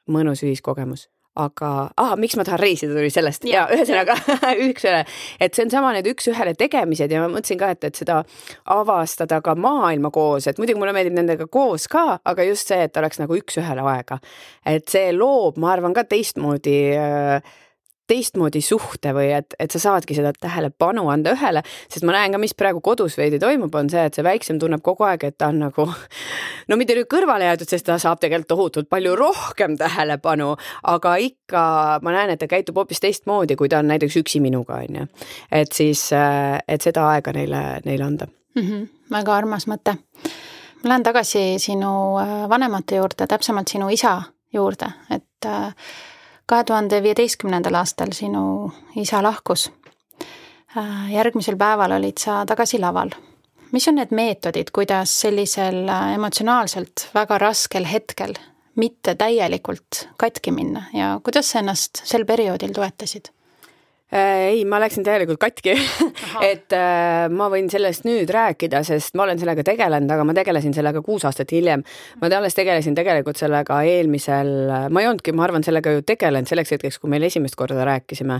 mõnus 0.09 0.43
ühiskogemus 0.45 1.07
aga 1.39 1.71
ah,, 1.97 2.15
miks 2.19 2.37
ma 2.39 2.45
tahan 2.47 2.61
reisida, 2.61 2.95
tuli 2.95 3.11
sellest. 3.13 3.45
Ja, 3.47 3.65
ja 3.65 3.77
ühesõnaga 3.77 4.17
üks-ühele, 4.69 5.05
et 5.39 5.55
see 5.55 5.65
on 5.65 5.73
sama 5.73 5.93
need 5.95 6.09
üks-ühele 6.11 6.55
tegemised 6.59 7.11
ja 7.13 7.23
ma 7.23 7.31
mõtlesin 7.31 7.61
ka, 7.61 7.71
et, 7.75 7.89
et 7.89 8.01
seda 8.01 8.21
avastada 8.75 9.41
ka 9.45 9.55
maailma 9.59 10.11
koos, 10.15 10.49
et 10.49 10.59
muidugi 10.61 10.79
mulle 10.81 10.95
meeldib 10.95 11.17
nendega 11.17 11.49
koos 11.51 11.87
ka, 11.91 12.19
aga 12.29 12.47
just 12.49 12.71
see, 12.71 12.81
et 12.89 13.01
oleks 13.01 13.21
nagu 13.21 13.39
üks-ühele 13.39 13.85
aega. 13.95 14.19
et 14.65 14.87
see 14.91 15.13
loob, 15.15 15.57
ma 15.61 15.73
arvan 15.75 15.95
ka 15.95 16.05
teistmoodi 16.09 16.77
äh, 16.97 17.57
teistmoodi 18.09 18.61
suhte 18.65 19.13
või 19.15 19.29
et, 19.37 19.55
et 19.59 19.71
sa 19.71 19.81
saadki 19.83 20.17
seda 20.17 20.31
tähelepanu 20.33 21.05
anda 21.13 21.35
ühele, 21.37 21.63
sest 21.91 22.05
ma 22.07 22.15
näen 22.15 22.35
ka, 22.35 22.41
mis 22.41 22.55
praegu 22.57 22.81
kodus 22.85 23.17
veidi 23.19 23.39
toimub, 23.41 23.75
on 23.75 23.91
see, 23.91 24.05
et 24.09 24.17
see 24.17 24.25
väiksem 24.25 24.59
tunneb 24.61 24.83
kogu 24.85 25.05
aeg, 25.07 25.27
et 25.29 25.37
ta 25.37 25.51
on 25.53 25.61
nagu 25.65 25.85
no 26.69 26.79
mitte 26.79 26.97
nüüd 26.97 27.09
kõrvale 27.11 27.49
jäetud, 27.49 27.69
sest 27.69 27.87
ta 27.89 27.99
saab 28.01 28.21
tegelikult 28.23 28.49
tohutult 28.49 28.89
palju 28.89 29.13
rohkem 29.19 29.77
tähelepanu, 29.79 30.55
aga 30.89 31.15
ikka 31.23 31.63
ma 32.05 32.15
näen, 32.15 32.33
et 32.33 32.41
ta 32.41 32.49
käitub 32.49 32.81
hoopis 32.81 33.03
teistmoodi, 33.03 33.59
kui 33.59 33.69
ta 33.69 33.83
on 33.83 33.91
näiteks 33.93 34.19
üksi 34.23 34.41
minuga, 34.43 34.81
on 34.83 35.01
ju. 35.03 35.07
et 35.51 35.71
siis, 35.75 36.09
et 36.13 36.81
seda 36.81 37.07
aega 37.13 37.33
neile, 37.35 37.63
neile 37.85 38.05
anda 38.05 38.29
mm. 38.55 38.61
-hmm. 38.61 38.87
väga 39.11 39.35
armas 39.35 39.67
mõte. 39.67 39.95
ma 40.83 40.89
lähen 40.89 41.03
tagasi 41.03 41.59
sinu 41.59 42.17
äh, 42.19 42.49
vanemate 42.49 42.95
juurde, 42.95 43.27
täpsemalt 43.27 43.67
sinu 43.67 43.89
isa 43.89 44.21
juurde, 44.53 44.91
et 45.11 45.45
äh, 45.45 45.73
kahe 46.49 46.63
tuhande 46.63 47.03
viieteistkümnendal 47.03 47.77
aastal 47.77 48.13
sinu 48.17 48.71
isa 48.97 49.21
lahkus. 49.23 49.69
Järgmisel 51.09 51.57
päeval 51.57 51.97
olid 51.97 52.17
sa 52.21 52.43
tagasi 52.45 52.79
laval. 52.79 53.09
mis 53.71 53.87
on 53.87 53.95
need 53.95 54.13
meetodid, 54.17 54.71
kuidas 54.73 55.11
sellisel 55.21 55.83
äh, 55.89 56.13
emotsionaalselt 56.15 57.09
väga 57.13 57.37
raskel 57.37 57.85
hetkel 57.85 58.33
mitte 58.75 59.13
täielikult 59.15 60.07
katki 60.17 60.51
minna 60.51 60.83
ja 60.93 61.19
kuidas 61.23 61.51
sa 61.51 61.59
ennast 61.59 62.01
sel 62.03 62.25
perioodil 62.25 62.73
toetasid? 62.73 63.29
Äh, 64.09 64.47
ei, 64.49 64.61
ma 64.65 64.79
läksin 64.81 65.03
täielikult 65.05 65.37
katki 65.37 65.75
et 66.51 66.73
äh, 66.73 67.27
ma 67.29 67.45
võin 67.53 67.67
sellest 67.69 68.07
nüüd 68.07 68.31
rääkida, 68.33 68.81
sest 68.87 69.13
ma 69.13 69.27
olen 69.27 69.37
sellega 69.37 69.61
tegelenud, 69.67 70.09
aga 70.09 70.25
ma 70.25 70.33
tegelesin 70.33 70.73
sellega 70.73 71.03
kuus 71.05 71.27
aastat 71.29 71.53
hiljem. 71.53 71.83
ma 72.17 72.31
alles 72.33 72.57
tegelesin 72.57 72.97
tegelikult 72.97 73.37
sellega 73.37 73.77
eelmisel, 73.85 74.49
ma 74.89 75.03
ei 75.03 75.11
olnudki, 75.11 75.35
ma 75.37 75.45
arvan, 75.45 75.65
sellega 75.65 75.93
ju 75.93 76.01
tegelenud 76.01 76.49
selleks 76.49 76.73
hetkeks, 76.73 76.97
kui 76.97 77.13
meil 77.13 77.27
esimest 77.29 77.53
korda 77.59 77.85
rääkisime. 77.85 78.39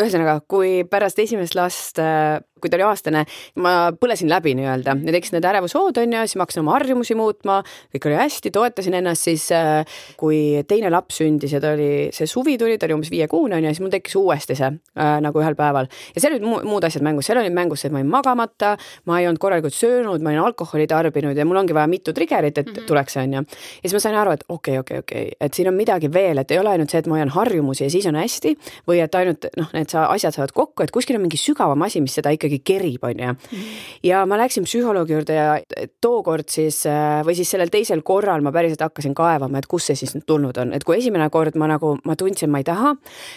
ühesõnaga, 0.00 0.38
kui 0.48 0.80
pärast 0.88 1.20
esimest 1.20 1.60
last 1.60 2.00
äh, 2.00 2.40
kui 2.62 2.70
ta 2.70 2.78
oli 2.78 2.86
aastane, 2.86 3.24
ma 3.62 3.74
põlesin 3.98 4.30
läbi 4.30 4.54
nii-öelda 4.58 4.96
ja 5.02 5.14
tekkis 5.16 5.34
need 5.34 5.46
ärevushood 5.48 5.98
on 6.02 6.16
ju, 6.16 6.24
siis 6.26 6.38
ma 6.38 6.46
hakkasin 6.46 6.62
oma 6.62 6.76
harjumusi 6.76 7.16
muutma, 7.18 7.60
kõik 7.94 8.08
oli 8.10 8.18
hästi, 8.20 8.52
toetasin 8.54 8.98
ennast, 9.00 9.28
siis 9.28 9.48
äh, 9.56 9.98
kui 10.20 10.62
teine 10.68 10.90
laps 10.92 11.20
sündis 11.20 11.54
ja 11.56 11.60
ta 11.62 11.74
oli, 11.76 12.10
see 12.14 12.28
suvi 12.30 12.56
tuli, 12.60 12.78
ta 12.78 12.88
oli 12.88 12.96
umbes 12.98 13.12
viiekuune 13.12 13.58
on 13.58 13.66
ju, 13.66 13.74
siis 13.74 13.82
mul 13.84 13.92
tekkis 13.94 14.16
uuesti 14.20 14.56
see 14.58 14.70
äh, 14.70 15.14
nagu 15.24 15.42
ühel 15.42 15.58
päeval. 15.58 15.90
ja 16.14 16.24
seal 16.24 16.36
olid 16.36 16.46
mu 16.46 16.60
muud 16.72 16.86
asjad 16.86 17.04
mängus, 17.04 17.28
seal 17.28 17.40
olid 17.42 17.54
mängus 17.56 17.82
see, 17.82 17.90
et 17.90 17.94
ma 17.94 18.00
olin 18.02 18.12
magamata, 18.12 18.74
ma 19.10 19.20
ei 19.20 19.28
olnud 19.28 19.42
korralikult 19.42 19.76
söönud, 19.76 20.22
ma 20.22 20.32
olin 20.32 20.44
alkoholi 20.46 20.86
tarbinud 20.90 21.38
ja 21.38 21.46
mul 21.48 21.60
ongi 21.60 21.76
vaja 21.76 21.90
mitu 21.90 22.14
trigger'it, 22.16 22.58
et 22.58 22.66
mm 22.66 22.72
-hmm. 22.72 22.86
tuleks, 22.86 23.16
on 23.16 23.38
ju. 23.38 23.42
ja 23.42 23.88
siis 23.88 23.96
ma 23.98 24.00
sain 24.06 24.16
aru, 24.16 24.36
et 24.38 24.44
okei 24.48 24.78
okay,, 24.78 24.98
okei 24.98 24.98
okay,, 24.98 25.22
okei 25.22 25.34
okay., 25.34 25.46
et 25.46 25.54
siin 25.54 25.68
on 25.68 25.74
midagi 25.74 26.12
veel, 26.12 26.38
et 26.38 26.50
ei 26.50 26.58
ole 26.58 26.70
ainult 26.74 26.90
see, 26.90 26.98
et 26.98 27.06
ma 27.06 27.18
hoian 27.18 27.28
harjumusi 27.28 27.84
ja 27.84 27.90
siis 27.90 28.06
on 28.06 28.16
hästi 28.16 28.56
või 28.88 29.02
et 29.02 29.14
ainult 29.14 29.46
noh, 29.56 29.70
need 29.72 29.94
asjad 29.94 30.34
saavad 30.34 30.52
kokku, 30.52 30.82
et 30.82 30.90
kuskil 30.90 31.16
on 31.16 31.24
mingi 31.26 31.40
sügavam 31.40 31.82
asi, 31.82 32.00
mis 32.00 32.14
seda 32.14 32.30
ikkagi 32.34 32.51
ikkagi 32.52 32.62
kerib, 32.64 33.04
on 33.04 33.22
ju. 33.24 33.58
ja 34.08 34.24
ma 34.28 34.38
läksin 34.40 34.66
psühholoogi 34.68 35.16
juurde 35.16 35.36
ja 35.36 35.46
tookord 36.00 36.50
siis 36.52 36.82
äh, 36.90 37.20
või 37.26 37.36
siis 37.38 37.52
sellel 37.52 37.72
teisel 37.72 38.02
korral 38.06 38.44
ma 38.44 38.52
päriselt 38.52 38.82
hakkasin 38.84 39.14
kaevama, 39.14 39.58
et 39.58 39.70
kust 39.70 39.90
see 39.90 39.98
siis 39.98 40.14
nüüd 40.16 40.26
tulnud 40.28 40.58
on, 40.62 40.74
et 40.76 40.84
kui 40.84 40.98
esimene 40.98 41.28
kord 41.32 41.56
ma 41.60 41.70
nagu, 41.70 41.96
ma 42.04 42.16
tundsin, 42.18 42.50
ma 42.52 42.62
ei 42.62 42.68
taha 42.68 42.94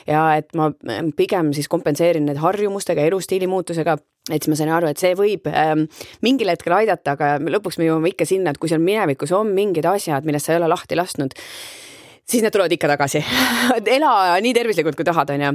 ja 0.09 0.25
et 0.39 0.51
ma 0.57 0.71
pigem 1.15 1.53
siis 1.55 1.69
kompenseerin 1.71 2.25
need 2.27 2.41
harjumustega, 2.41 3.05
elustiili 3.05 3.47
muutusega 3.47 3.97
et 4.31 4.41
siis 4.41 4.49
ma 4.49 4.57
sain 4.57 4.71
aru, 4.73 4.89
et 4.89 5.01
see 5.01 5.13
võib 5.17 5.45
ähm, 5.51 5.85
mingil 6.25 6.49
hetkel 6.49 6.73
aidata, 6.79 7.13
aga 7.13 7.35
lõpuks 7.37 7.77
me 7.77 7.89
jõuame 7.89 8.09
ikka 8.09 8.25
sinna, 8.25 8.51
et 8.51 8.61
kui 8.61 8.71
seal 8.71 8.81
minevikus 8.81 9.33
on 9.37 9.51
mingid 9.53 9.85
asjad, 9.85 10.25
millest 10.25 10.49
sa 10.49 10.55
ei 10.55 10.61
ole 10.61 10.69
lahti 10.71 10.97
lasknud, 10.97 11.35
siis 12.25 12.43
need 12.43 12.53
tulevad 12.53 12.73
ikka 12.73 12.89
tagasi 12.89 13.21
ela 13.97 14.13
nii 14.41 14.53
tervislikult, 14.57 14.97
kui 14.97 15.07
tahad, 15.07 15.31
onju. 15.35 15.51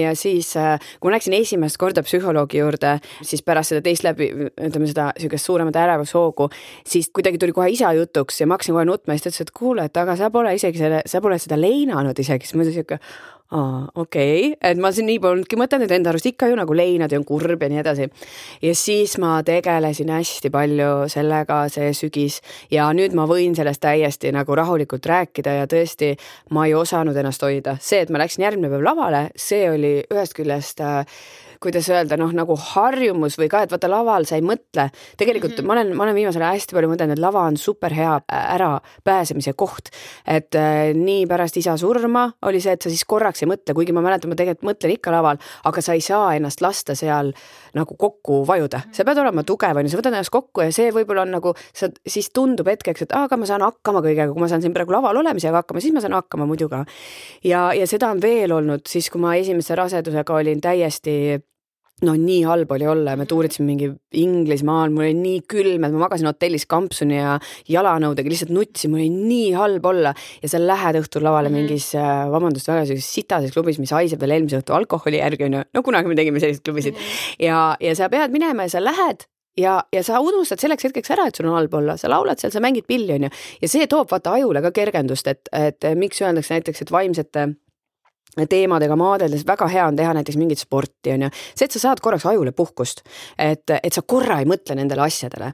ja 0.00 0.14
siis, 0.18 0.52
äh, 0.60 0.78
kui 1.00 1.10
ma 1.10 1.16
läksin 1.16 1.36
esimest 1.38 1.78
korda 1.80 2.04
psühholoogi 2.06 2.60
juurde, 2.62 2.96
siis 3.22 3.42
pärast 3.46 3.74
seda 3.74 3.82
teist 3.84 4.06
läbi, 4.06 4.30
ütleme 4.54 4.88
seda 4.90 5.10
siukest 5.20 5.50
suuremat 5.50 5.78
ärevushoogu, 5.84 6.48
siis 6.86 7.10
kuidagi 7.14 7.40
tuli 7.42 7.56
kohe 7.56 7.70
isa 7.74 7.92
jutuks 7.96 8.40
ja 8.40 8.48
ma 8.48 8.58
hakkasin 8.58 8.78
kohe 8.78 8.86
nutma 8.88 9.16
ja 9.16 9.20
siis 9.20 9.26
ta 9.26 9.34
ütles, 9.34 9.48
et 9.48 9.54
kuule, 9.58 9.88
et 9.90 10.02
aga 10.04 10.16
sa 10.20 10.30
pole 10.34 10.54
isegi 10.56 10.82
selle, 10.82 11.02
sa 11.10 11.22
pole 11.24 11.38
seda 11.42 11.58
leinanud 11.60 12.24
isegi, 12.24 12.46
siis 12.46 12.58
ma 12.58 12.66
olin 12.66 12.78
siuke 12.78 13.00
aa, 13.54 13.88
okei 13.94 14.52
okay., 14.52 14.70
et 14.70 14.80
ma 14.80 14.90
siin 14.94 15.06
nii 15.08 15.20
polnudki 15.22 15.58
mõtelnud, 15.58 15.92
enda 15.94 16.10
arust 16.10 16.26
ikka 16.30 16.48
ju 16.50 16.58
nagu 16.58 16.74
leinad 16.76 17.12
ja 17.12 17.20
on 17.20 17.26
kurb 17.28 17.62
ja 17.62 17.70
nii 17.70 17.80
edasi. 17.82 18.08
ja 18.62 18.74
siis 18.78 19.16
ma 19.22 19.36
tegelesin 19.46 20.10
hästi 20.14 20.50
palju 20.54 20.90
sellega 21.12 21.60
see 21.72 21.92
sügis 21.96 22.40
ja 22.70 22.88
nüüd 22.96 23.14
ma 23.14 23.28
võin 23.30 23.54
sellest 23.56 23.82
täiesti 23.84 24.32
nagu 24.34 24.58
rahulikult 24.58 25.06
rääkida 25.06 25.58
ja 25.60 25.70
tõesti, 25.70 26.14
ma 26.50 26.66
ei 26.66 26.74
osanud 26.74 27.16
ennast 27.16 27.42
hoida. 27.46 27.76
see, 27.80 28.02
et 28.02 28.10
ma 28.10 28.22
läksin 28.22 28.46
järgmine 28.46 28.72
päev 28.72 28.84
lavale, 28.84 29.28
see 29.36 29.68
oli 29.70 29.94
ühest 30.10 30.34
küljest 30.34 30.82
äh, 30.82 31.04
kuidas 31.64 31.88
öelda, 31.92 32.18
noh, 32.20 32.32
nagu 32.36 32.56
harjumus 32.60 33.38
või 33.40 33.48
ka, 33.52 33.64
et 33.64 33.72
vaata 33.72 33.88
laval 33.90 34.26
sa 34.28 34.36
ei 34.38 34.44
mõtle. 34.44 34.90
tegelikult 35.20 35.56
mm 35.56 35.62
-hmm. 35.62 35.66
ma 35.66 35.72
olen, 35.72 35.96
ma 35.96 36.04
olen 36.04 36.14
viimasel 36.14 36.42
ajal 36.42 36.58
hästi 36.58 36.76
palju 36.76 36.90
mõtelnud, 36.92 37.16
et 37.16 37.24
lava 37.24 37.46
on 37.48 37.56
super 37.56 37.94
hea 37.94 38.20
ärapääsemise 38.28 39.52
koht. 39.56 39.90
et 40.26 40.54
äh, 40.54 40.94
nii 40.94 41.26
pärast 41.26 41.56
isa 41.56 41.76
surma 41.76 42.32
oli 42.42 42.60
see, 42.60 42.72
et 42.72 42.82
sa 42.82 42.88
siis 42.88 43.04
korraks 43.04 43.42
ei 43.42 43.48
mõtle, 43.48 43.74
kuigi 43.74 43.92
ma 43.92 44.00
mäletan, 44.00 44.28
ma 44.30 44.36
tegelikult 44.36 44.70
mõtlen 44.70 44.94
ikka 44.96 45.10
laval, 45.10 45.36
aga 45.64 45.80
sa 45.80 45.92
ei 45.92 46.00
saa 46.00 46.34
ennast 46.34 46.60
lasta 46.60 46.94
seal 46.94 47.32
nagu 47.74 47.96
kokku 47.96 48.44
vajuda, 48.46 48.80
sa 48.92 49.04
pead 49.04 49.18
olema 49.18 49.42
tugev, 49.42 49.76
on 49.76 49.86
ju, 49.86 49.90
sa 49.90 49.98
võtad 49.98 50.14
ennast 50.14 50.30
kokku 50.30 50.62
ja 50.62 50.72
see 50.72 50.92
võib-olla 50.94 51.22
on 51.22 51.34
nagu, 51.38 51.54
sa 51.74 51.88
siis 52.06 52.30
tundub 52.30 52.68
hetkeks, 52.70 53.02
et 53.02 53.16
aga 53.16 53.36
ma 53.36 53.46
saan 53.46 53.64
hakkama 53.66 54.02
kõigega, 54.04 54.32
kui 54.32 54.44
ma 54.44 54.48
saan 54.48 54.62
siin 54.62 54.74
praegu 54.76 54.94
laval 54.94 55.16
olemisega 55.16 55.62
hakkama, 55.62 55.80
siis 55.80 55.94
ma 55.94 56.00
saan 56.04 56.16
hakkama 56.18 56.46
muidu 56.46 56.68
ka. 56.68 56.84
ja, 57.44 57.72
ja 57.74 57.86
seda 57.90 58.12
on 58.14 58.22
veel 58.22 58.52
olnud 58.52 58.86
siis, 58.88 59.10
kui 59.10 59.20
ma 59.20 59.34
esimese 59.40 59.74
rasedusega 59.74 60.34
olin 60.34 60.60
täiesti 60.60 61.40
no 62.02 62.14
nii 62.18 62.40
halb 62.42 62.72
oli 62.74 62.86
olla 62.90 63.14
ja 63.14 63.18
me 63.20 63.26
tuuritasime 63.30 63.68
mingi 63.68 63.90
Inglismaal, 64.18 64.90
mul 64.94 65.06
oli 65.06 65.14
nii 65.18 65.42
külm, 65.50 65.86
et 65.86 65.94
ma 65.94 66.02
magasin 66.02 66.26
hotellis 66.28 66.66
kampsuni 66.70 67.16
ja 67.20 67.36
jalanõudega, 67.70 68.30
lihtsalt 68.30 68.50
nutsin, 68.54 68.90
mul 68.92 69.04
oli 69.04 69.10
nii 69.14 69.52
halb 69.58 69.86
olla. 69.86 70.14
Ja 70.42 70.50
sa 70.50 70.60
lähed 70.62 70.98
õhtul 71.00 71.26
lavale 71.26 71.50
mm 71.50 71.54
mingis, 71.54 71.92
äh, 71.94 72.24
vabandust 72.32 72.66
väga, 72.66 72.82
sellises 72.88 73.12
sitases 73.14 73.54
klubis, 73.54 73.78
mis 73.78 73.92
haiseb 73.94 74.20
veel 74.20 74.34
eelmise 74.36 74.58
õhtu 74.58 74.74
alkoholi 74.74 75.20
järgi 75.20 75.46
onju, 75.46 75.62
no 75.70 75.84
kunagi 75.86 76.10
me 76.10 76.18
tegime 76.18 76.42
selliseid 76.42 76.66
klubisid. 76.66 76.98
Mm 76.98 77.46
ja, 77.46 77.60
ja 77.80 77.94
sa 77.98 78.10
pead 78.10 78.34
minema 78.34 78.66
ja 78.66 78.74
sa 78.74 78.82
lähed 78.82 79.24
ja, 79.58 79.74
ja 79.92 80.02
sa 80.06 80.20
unustad 80.24 80.62
selleks 80.62 80.88
hetkeks 80.88 81.12
ära, 81.14 81.28
et 81.28 81.38
sul 81.38 81.48
on 81.48 81.58
halb 81.58 81.74
olla, 81.78 81.96
sa 82.00 82.10
laulad 82.10 82.40
seal, 82.40 82.52
sa 82.54 82.62
mängid 82.64 82.88
pilli 82.90 83.14
onju 83.16 83.30
ja 83.62 83.70
see 83.70 83.86
toob 83.90 84.10
vaata 84.10 84.34
ajule 84.38 84.62
ka 84.64 84.72
kergendust, 84.74 85.30
et, 85.30 85.50
et 85.52 85.88
miks 85.98 86.22
öeldakse 86.22 86.56
näiteks, 86.56 86.84
et 86.84 86.92
vaimsete 86.94 87.48
teemadega 88.50 88.96
maadeldes 88.98 89.46
väga 89.46 89.68
hea 89.70 89.86
on 89.86 89.96
teha 89.96 90.14
näiteks 90.14 90.38
mingit 90.40 90.58
sporti, 90.58 91.12
on 91.14 91.26
ju. 91.26 91.32
see, 91.54 91.66
et 91.68 91.76
sa 91.76 91.82
saad 91.88 92.02
korraks 92.02 92.26
ajule 92.26 92.52
puhkust, 92.52 93.04
et, 93.38 93.70
et 93.82 93.92
sa 93.92 94.02
korra 94.02 94.40
ei 94.42 94.48
mõtle 94.48 94.76
nendele 94.78 95.06
asjadele 95.06 95.52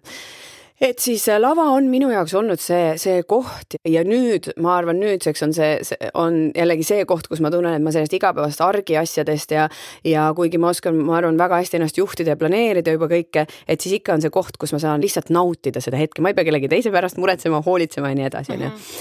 et 0.81 0.99
siis 0.99 1.27
äh, 1.29 1.37
lava 1.41 1.67
on 1.75 1.91
minu 1.93 2.09
jaoks 2.09 2.33
olnud 2.39 2.61
see, 2.63 2.95
see 3.01 3.21
koht 3.29 3.77
ja 3.89 4.01
nüüd 4.07 4.49
ma 4.65 4.79
arvan, 4.79 4.97
nüüdseks 5.03 5.45
on 5.45 5.53
see, 5.57 5.75
see 5.85 6.11
on 6.17 6.39
jällegi 6.57 6.87
see 6.89 7.05
koht, 7.09 7.29
kus 7.29 7.43
ma 7.45 7.51
tunnen, 7.53 7.77
et 7.77 7.85
ma 7.85 7.93
sellest 7.93 8.17
igapäevast 8.17 8.63
argiasjadest 8.65 9.53
ja 9.57 9.67
ja 10.09 10.29
kuigi 10.37 10.61
ma 10.61 10.71
oskan, 10.73 10.97
ma 11.05 11.19
arvan, 11.19 11.39
väga 11.41 11.61
hästi 11.61 11.81
ennast 11.81 12.01
juhtida 12.01 12.33
ja 12.33 12.41
planeerida 12.41 12.95
juba 12.97 13.11
kõike, 13.13 13.45
et 13.69 13.85
siis 13.85 13.99
ikka 13.99 14.17
on 14.17 14.25
see 14.25 14.33
koht, 14.33 14.57
kus 14.61 14.73
ma 14.73 14.81
saan 14.81 15.05
lihtsalt 15.05 15.29
nautida 15.35 15.83
seda 15.85 16.01
hetke, 16.01 16.25
ma 16.25 16.33
ei 16.33 16.39
pea 16.39 16.49
kellegi 16.49 16.71
teise 16.73 16.95
pärast 16.95 17.21
muretsema, 17.21 17.61
hoolitsema 17.67 18.15
ja 18.15 18.21
nii 18.21 18.29
edasi, 18.31 18.57
onju. 18.57 18.71
Mhm. 18.71 18.97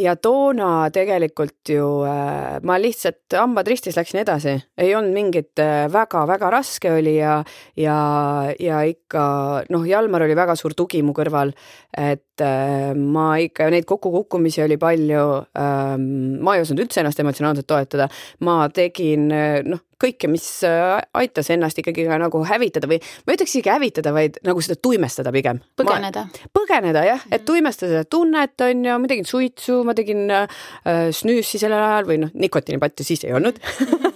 ja 0.00 0.16
toona 0.16 0.72
tegelikult 0.94 1.70
ju 1.70 1.86
äh, 2.08 2.58
ma 2.66 2.80
lihtsalt 2.82 3.38
hambad 3.38 3.70
ristis 3.70 3.98
läksin 3.98 4.24
edasi, 4.24 4.56
ei 4.78 4.94
olnud 4.98 5.14
mingit 5.14 5.62
väga-väga 5.94 6.50
äh, 6.50 6.54
raske 6.58 6.92
oli 6.98 7.16
ja 7.20 7.38
ja, 7.78 7.96
ja 8.58 8.82
ikka 8.82 9.22
noh, 9.70 9.86
Jalmar 9.86 10.26
oli 10.26 10.34
väga 10.34 10.58
suur 10.58 10.74
tugi 10.74 11.04
mu 11.06 11.14
kõrval, 11.20 11.52
et 11.96 12.44
äh, 12.44 12.90
ma 12.96 13.28
ikka, 13.44 13.68
neid 13.72 13.86
kokkukukkumisi 13.88 14.64
oli 14.64 14.80
palju 14.80 15.26
ähm,, 15.60 16.08
ma 16.42 16.56
ei 16.56 16.64
osanud 16.64 16.86
üldse 16.86 17.04
ennast 17.04 17.22
emotsionaalselt 17.22 17.68
toetada, 17.70 18.10
ma 18.46 18.64
tegin 18.74 19.30
äh, 19.34 19.60
noh, 19.66 19.84
kõike, 20.00 20.30
mis 20.30 20.46
äh, 20.66 20.98
aitas 21.16 21.50
ennast 21.52 21.78
ikkagi 21.80 22.06
ka 22.08 22.18
nagu 22.20 22.42
hävitada 22.48 22.88
või 22.90 23.00
ma 23.00 23.32
ei 23.32 23.38
ütleks 23.38 23.54
isegi 23.54 23.72
hävitada, 23.72 24.12
vaid 24.16 24.40
nagu 24.46 24.62
seda 24.64 24.78
tuimestada 24.80 25.32
pigem. 25.34 25.60
põgeneda. 25.78 26.26
põgeneda 26.56 27.04
jah, 27.06 27.24
et 27.28 27.40
mhm. 27.40 27.46
tuimestada 27.50 27.92
seda 27.94 28.08
tunnet 28.08 28.66
on 28.66 28.84
ju, 28.86 28.98
ma 29.02 29.10
tegin 29.10 29.28
suitsu, 29.28 29.80
ma 29.86 29.94
tegin 29.98 30.24
äh, 30.34 30.60
snüüsi 31.16 31.60
sellel 31.62 31.84
ajal 31.84 32.10
või 32.10 32.20
noh, 32.24 32.34
nikotiinipatju 32.34 33.06
siis 33.06 33.24
ei 33.28 33.34
olnud 33.36 33.60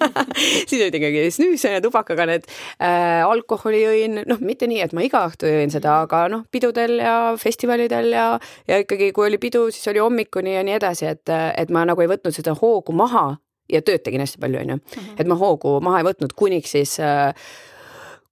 siis 0.69 0.81
olid 0.81 0.99
ikkagi 0.99 1.26
snüüs 1.35 1.67
ja 1.69 1.83
tubakaga 1.85 2.26
need 2.31 2.49
äh,, 2.49 3.23
alkoholi 3.25 3.85
jõin, 3.85 4.23
noh, 4.29 4.43
mitte 4.45 4.69
nii, 4.71 4.83
et 4.85 4.97
ma 4.97 5.05
iga 5.05 5.25
õhtu 5.29 5.50
jõin 5.50 5.73
seda, 5.75 5.99
mhm. 6.00 6.09
aga 6.09 6.25
noh, 6.33 6.45
pidudel 6.53 6.99
ja 7.03 7.17
festivalidel 7.41 8.12
ja, 8.14 8.26
ja 8.71 8.81
ikkagi, 8.85 9.12
kui 9.17 9.29
oli 9.29 9.41
pidu, 9.43 9.67
siis 9.75 9.93
oli 9.93 10.03
hommikuni 10.03 10.57
ja 10.57 10.64
nii 10.67 10.79
edasi, 10.79 11.09
et, 11.11 11.29
et 11.31 11.73
ma 11.75 11.85
nagu 11.88 12.05
ei 12.05 12.11
võtnud 12.11 12.35
seda 12.35 12.57
hoogu 12.59 12.95
maha 12.97 13.35
ja 13.73 13.83
tööd 13.83 14.04
tegin 14.04 14.25
hästi 14.25 14.40
palju, 14.42 14.61
onju. 14.64 14.80
Mhm. 14.80 15.14
et 15.18 15.30
ma 15.30 15.38
hoogu 15.40 15.78
maha 15.85 16.02
ei 16.02 16.09
võtnud, 16.11 16.35
kuniks 16.37 16.75
siis 16.76 16.99
äh, 17.02 17.33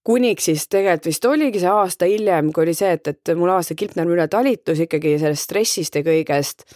kuniks 0.05 0.49
siis 0.51 0.67
tegelikult 0.69 1.11
vist 1.11 1.27
oligi 1.31 1.63
see 1.63 1.71
aasta 1.71 2.09
hiljem, 2.11 2.53
kui 2.53 2.67
oli 2.67 2.75
see, 2.75 2.95
et, 2.99 3.13
et 3.13 3.35
mul 3.39 3.53
aasta 3.55 3.77
kilpnärm 3.79 4.15
üle 4.17 4.27
talitus 4.31 4.83
ikkagi 4.83 5.17
sellest 5.23 5.47
stressist 5.49 5.99
ja 5.99 6.05
kõigest 6.07 6.67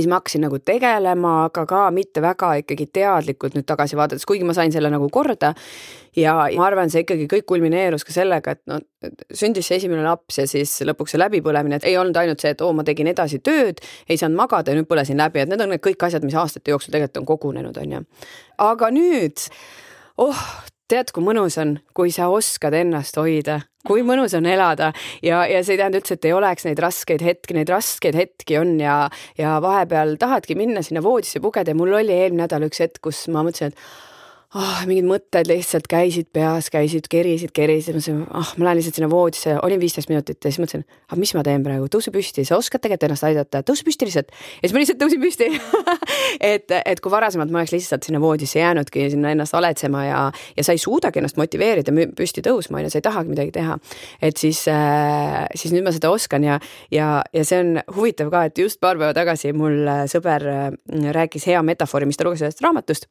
siis 0.00 0.08
ma 0.10 0.20
hakkasin 0.20 0.44
nagu 0.44 0.58
tegelema, 0.60 1.32
aga 1.46 1.64
ka 1.68 1.82
mitte 1.94 2.22
väga 2.24 2.52
ikkagi 2.62 2.88
teadlikult 2.98 3.56
nüüd 3.56 3.66
tagasi 3.68 3.98
vaadates, 3.98 4.26
kuigi 4.28 4.46
ma 4.46 4.54
sain 4.56 4.72
selle 4.74 4.90
nagu 4.92 5.08
korda. 5.12 5.54
ja 6.16 6.34
ma 6.56 6.66
arvan, 6.66 6.90
see 6.92 7.02
ikkagi 7.04 7.26
kõik 7.28 7.44
kulmineerus 7.48 8.04
ka 8.06 8.14
sellega, 8.14 8.56
et 8.56 8.62
noh, 8.70 8.80
sündis 9.36 9.68
see 9.68 9.76
esimene 9.80 10.04
laps 10.06 10.38
ja 10.40 10.46
siis 10.48 10.72
lõpuks 10.88 11.12
see 11.12 11.20
läbipõlemine, 11.20 11.76
et 11.76 11.88
ei 11.88 11.98
olnud 12.00 12.16
ainult 12.16 12.40
see, 12.40 12.54
et 12.56 12.62
oo, 12.64 12.72
ma 12.76 12.84
tegin 12.88 13.10
edasi 13.12 13.42
tööd, 13.44 13.82
ei 14.08 14.16
saanud 14.16 14.40
magada 14.40 14.72
ja 14.72 14.78
nüüd 14.78 14.88
põlesin 14.88 15.20
läbi, 15.20 15.42
et 15.42 15.52
need 15.52 15.60
on 15.60 15.74
need 15.74 15.84
kõik 15.84 16.08
asjad, 16.08 16.24
mis 16.24 16.38
aastate 16.38 16.72
jooksul 16.72 16.94
tegelikult 16.94 17.20
on 17.20 17.28
kogunenud, 17.28 17.76
on 17.82 17.98
ju. 17.98 18.00
aga 18.64 18.90
nüüd, 18.96 19.44
oh, 20.24 20.46
tead, 20.88 21.12
kui 21.12 21.24
mõnus 21.26 21.58
on, 21.60 21.76
kui 21.96 22.14
sa 22.14 22.30
oskad 22.32 22.76
ennast 22.78 23.18
hoida, 23.20 23.60
kui 23.86 24.04
mõnus 24.06 24.34
on 24.38 24.46
elada. 24.50 24.92
Ja, 25.24 25.44
ja 25.48 25.62
see 25.64 25.76
ei 25.76 25.82
tähenda 25.82 26.00
üldse, 26.00 26.18
et 26.18 26.28
ei 26.28 26.34
oleks 26.36 26.66
neid 26.66 26.82
raskeid 26.82 27.24
hetki, 27.24 27.56
neid 27.56 27.70
raskeid 27.72 28.18
hetki 28.18 28.58
on 28.60 28.76
ja, 28.82 28.98
ja 29.38 29.56
vahepeal 29.62 30.16
tahadki 30.20 30.58
minna 30.58 30.82
sinna 30.86 31.04
voodisse 31.04 31.42
pugeda. 31.44 31.72
Ja 31.72 31.78
mul 31.78 31.94
oli 32.00 32.14
eelmine 32.14 32.44
nädal 32.44 32.66
üks 32.68 32.82
hetk, 32.82 33.00
kus 33.06 33.26
ma 33.32 33.44
mõtlesin, 33.46 33.72
et 33.72 34.05
oh, 34.56 34.82
mingid 34.88 35.06
mõtted 35.08 35.48
lihtsalt 35.50 35.86
käisid 35.90 36.28
peas, 36.34 36.68
käisid, 36.72 37.08
kerisid, 37.12 37.52
kerisid, 37.56 37.96
mõtlesin, 37.96 38.22
ah 38.30 38.40
oh,, 38.40 38.52
ma 38.58 38.68
lähen 38.68 38.80
lihtsalt 38.80 38.98
sinna 38.98 39.08
voodisse, 39.12 39.56
olin 39.66 39.80
viisteist 39.82 40.10
minutit 40.10 40.38
ja 40.40 40.52
siis 40.52 40.60
mõtlesin, 40.62 40.84
aga 41.10 41.18
mis 41.20 41.32
ma 41.36 41.44
teen 41.46 41.64
praegu, 41.66 41.88
tõuse 41.92 42.12
püsti, 42.14 42.44
sa 42.48 42.58
oskad 42.60 42.82
tegelikult 42.84 43.08
ennast 43.10 43.26
aidata, 43.28 43.62
tõuse 43.66 43.86
püsti 43.86 44.08
lihtsalt. 44.08 44.32
ja 44.32 44.62
siis 44.64 44.76
ma 44.76 44.82
lihtsalt 44.82 45.00
tõusin 45.02 45.22
püsti. 45.22 45.50
Et, 46.46 46.68
et 46.68 46.98
kui 47.00 47.10
varasemalt 47.10 47.48
ma 47.52 47.62
oleks 47.62 47.72
lihtsalt 47.72 48.04
sinna 48.04 48.18
voodisse 48.20 48.58
jäänudki 48.58 49.06
sinna 49.12 49.30
ennast 49.32 49.54
aletsema 49.56 50.02
ja, 50.04 50.18
ja 50.56 50.64
sa 50.66 50.74
ei 50.74 50.80
suudagi 50.82 51.20
ennast 51.20 51.38
motiveerida 51.40 51.94
püsti 52.18 52.42
tõusma, 52.44 52.80
on 52.80 52.86
ju, 52.86 52.90
sa 52.92 53.00
ei 53.00 53.06
tahagi 53.06 53.32
midagi 53.32 53.54
teha. 53.54 53.78
et 54.20 54.36
siis 54.36 54.66
äh,, 54.68 55.46
siis 55.56 55.72
nüüd 55.72 55.86
ma 55.86 55.94
seda 55.96 56.10
oskan 56.12 56.44
ja, 56.44 56.58
ja, 56.92 57.08
ja 57.32 57.44
see 57.46 57.62
on 57.62 57.80
huvitav 57.96 58.30
ka, 58.34 58.46
et 58.50 58.58
just 58.60 58.82
paar 58.82 59.00
päeva 59.00 59.14
tagasi 59.16 59.54
mul 59.56 59.86
sõber 60.12 60.48
äh, 60.52 60.66
rääkis 61.16 61.48
hea 61.48 61.62
metafoori, 61.64 62.10
mis 62.10 62.20
ta 62.20 62.28
luges 62.28 62.44
ühest 62.44 62.64
raamatust 62.66 63.08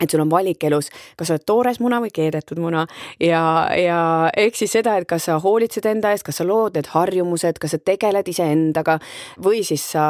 et 0.00 0.10
sul 0.10 0.22
on 0.24 0.30
valik 0.30 0.64
elus, 0.68 0.90
kas 1.16 1.30
sa 1.30 1.36
oled 1.36 1.46
toores 1.48 1.80
muna 1.80 2.00
või 2.04 2.12
keedetud 2.14 2.60
muna. 2.62 2.86
Ja, 3.22 3.42
ja 3.76 4.00
ehk 4.36 4.58
siis 4.58 4.74
seda, 4.76 4.96
et 5.00 5.08
kas 5.08 5.28
sa 5.30 5.38
hoolitsed 5.42 5.86
enda 5.88 6.12
eest, 6.12 6.26
kas 6.26 6.42
sa 6.42 6.48
lood 6.48 6.76
need 6.76 6.90
harjumused, 6.92 7.60
kas 7.62 7.76
sa 7.76 7.80
tegeled 7.80 8.28
iseendaga 8.28 8.98
või 9.42 9.64
siis 9.66 9.84
sa 9.96 10.06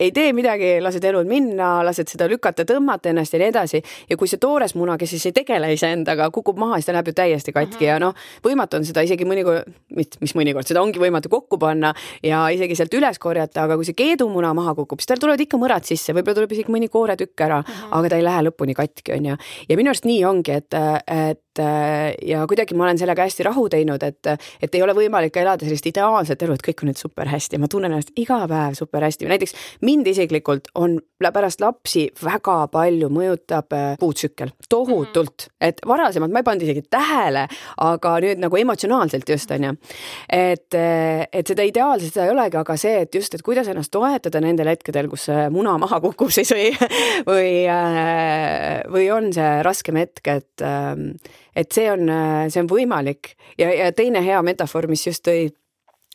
ei 0.00 0.12
tee 0.14 0.32
midagi, 0.32 0.76
lased 0.82 1.04
elul 1.04 1.26
minna, 1.28 1.78
lased 1.86 2.10
seda 2.10 2.28
lükata, 2.30 2.64
tõmmata 2.68 3.10
ennast 3.10 3.34
ja 3.34 3.40
nii 3.42 3.48
edasi. 3.50 3.80
ja 4.10 4.16
kui 4.16 4.30
see 4.30 4.38
toores 4.38 4.74
muna, 4.78 4.98
kes 4.98 5.10
siis 5.16 5.26
ei 5.30 5.34
tegele 5.40 5.72
iseendaga, 5.74 6.30
kukub 6.34 6.58
maha, 6.58 6.78
siis 6.78 6.86
ta 6.86 6.94
läheb 6.94 7.10
ju 7.10 7.16
täiesti 7.18 7.52
katki 7.52 7.74
mm 7.74 7.80
-hmm. 7.80 7.88
ja 7.88 7.98
noh, 7.98 8.14
võimatu 8.44 8.78
on 8.78 8.84
seda 8.84 9.02
isegi 9.02 9.24
mõnikord, 9.24 9.66
mis 9.96 10.34
mõnikord, 10.34 10.66
seda 10.66 10.82
ongi 10.82 10.98
võimatu 11.02 11.28
kokku 11.28 11.58
panna 11.58 11.94
ja 12.22 12.46
isegi 12.48 12.76
sealt 12.76 12.94
üles 12.94 13.18
korjata, 13.18 13.62
aga 13.62 13.76
kui 13.76 13.84
see 13.84 13.94
keedumuna 13.98 14.54
maha 14.54 14.74
kukub, 14.74 15.00
siis 15.00 15.06
tal 15.06 15.18
tulevad 15.18 15.40
ikka 15.40 15.58
mõrad 15.58 15.84
sisse, 15.84 16.12
võib-olla 16.12 16.34
tuleb 16.34 16.52
isegi 16.52 16.72
mõni 16.72 16.88
kooretükk 16.88 17.40
ära 17.40 17.60
mm, 17.60 17.72
-hmm. 17.72 17.98
aga 17.98 18.08
ta 18.08 18.16
ei 18.16 18.24
lähe 18.24 18.42
lõpuni 18.48 18.74
katki, 18.74 19.12
on 19.12 19.26
ju. 19.26 19.36
ja 19.68 19.76
minu 19.76 19.90
arust 19.90 20.04
nii 20.04 20.24
ongi, 20.24 20.52
et, 20.52 20.74
et 21.06 21.42
ja 21.58 22.44
kuidagi 22.48 22.76
ma 22.78 22.86
olen 22.86 23.00
sellega 23.00 23.26
hästi 23.26 23.46
rahu 23.46 23.66
teinud, 23.72 24.02
et, 24.02 24.30
et 24.62 24.74
ei 24.74 24.82
ole 24.84 24.94
võimalik 24.96 25.36
elada 25.40 25.66
sellist 25.66 25.86
ideaalset 25.90 26.42
elu, 26.44 26.56
et 26.56 26.64
kõik 26.68 26.84
on 26.84 26.90
nüüd 26.92 27.00
super 27.00 27.30
hästi, 27.30 27.60
ma 27.60 27.70
tunnen 27.70 27.92
ennast 27.92 28.12
iga 28.20 28.40
päev 28.50 28.76
super 28.78 29.04
hästi, 29.06 29.28
näiteks 29.30 29.54
mind 29.86 30.08
isiklikult 30.12 30.70
on 30.78 30.98
pärast 31.18 31.62
lapsi 31.62 32.06
väga 32.22 32.56
palju 32.72 33.10
mõjutab 33.12 33.74
äh, 33.76 33.88
puutsükkel, 34.00 34.52
tohutult, 34.70 35.48
mhm. 35.48 35.54
et 35.68 35.82
varasemalt 35.86 36.34
ma 36.34 36.42
ei 36.42 36.48
pannud 36.48 36.66
isegi 36.66 36.84
tähele, 36.90 37.46
aga 37.84 38.14
nüüd 38.24 38.42
nagu 38.42 38.60
emotsionaalselt 38.60 39.28
just 39.28 39.50
on 39.54 39.68
ju. 39.68 39.74
et, 40.28 40.74
äh, 40.78 41.26
et 41.32 41.46
seda 41.46 41.66
ideaalset 41.66 42.14
seda 42.14 42.28
ei 42.28 42.34
olegi, 42.34 42.60
aga 42.60 42.78
see, 42.80 43.02
et 43.04 43.14
just, 43.14 43.34
et 43.34 43.44
kuidas 43.46 43.68
ennast 43.70 43.92
toetada 43.94 44.42
nendel 44.44 44.70
hetkedel, 44.72 45.10
kus 45.10 45.28
muna 45.54 45.76
maha 45.80 46.00
kukub 46.04 46.32
siis 46.34 46.52
või, 46.54 46.70
või, 47.30 47.50
äh, 47.70 48.84
või 48.92 49.08
on 49.14 49.32
see 49.34 49.58
raskem 49.66 49.98
hetk, 50.00 50.24
et, 50.38 50.64
ähm, 50.64 51.12
et 51.56 51.72
see 51.72 51.88
on, 51.90 52.10
see 52.50 52.62
on 52.62 52.68
võimalik. 52.70 53.34
Ja, 53.58 53.70
ja 53.74 53.92
teine 53.92 54.22
hea 54.24 54.42
metafoor, 54.42 54.88
mis 54.90 55.06
just 55.06 55.24
tõi 55.28 55.48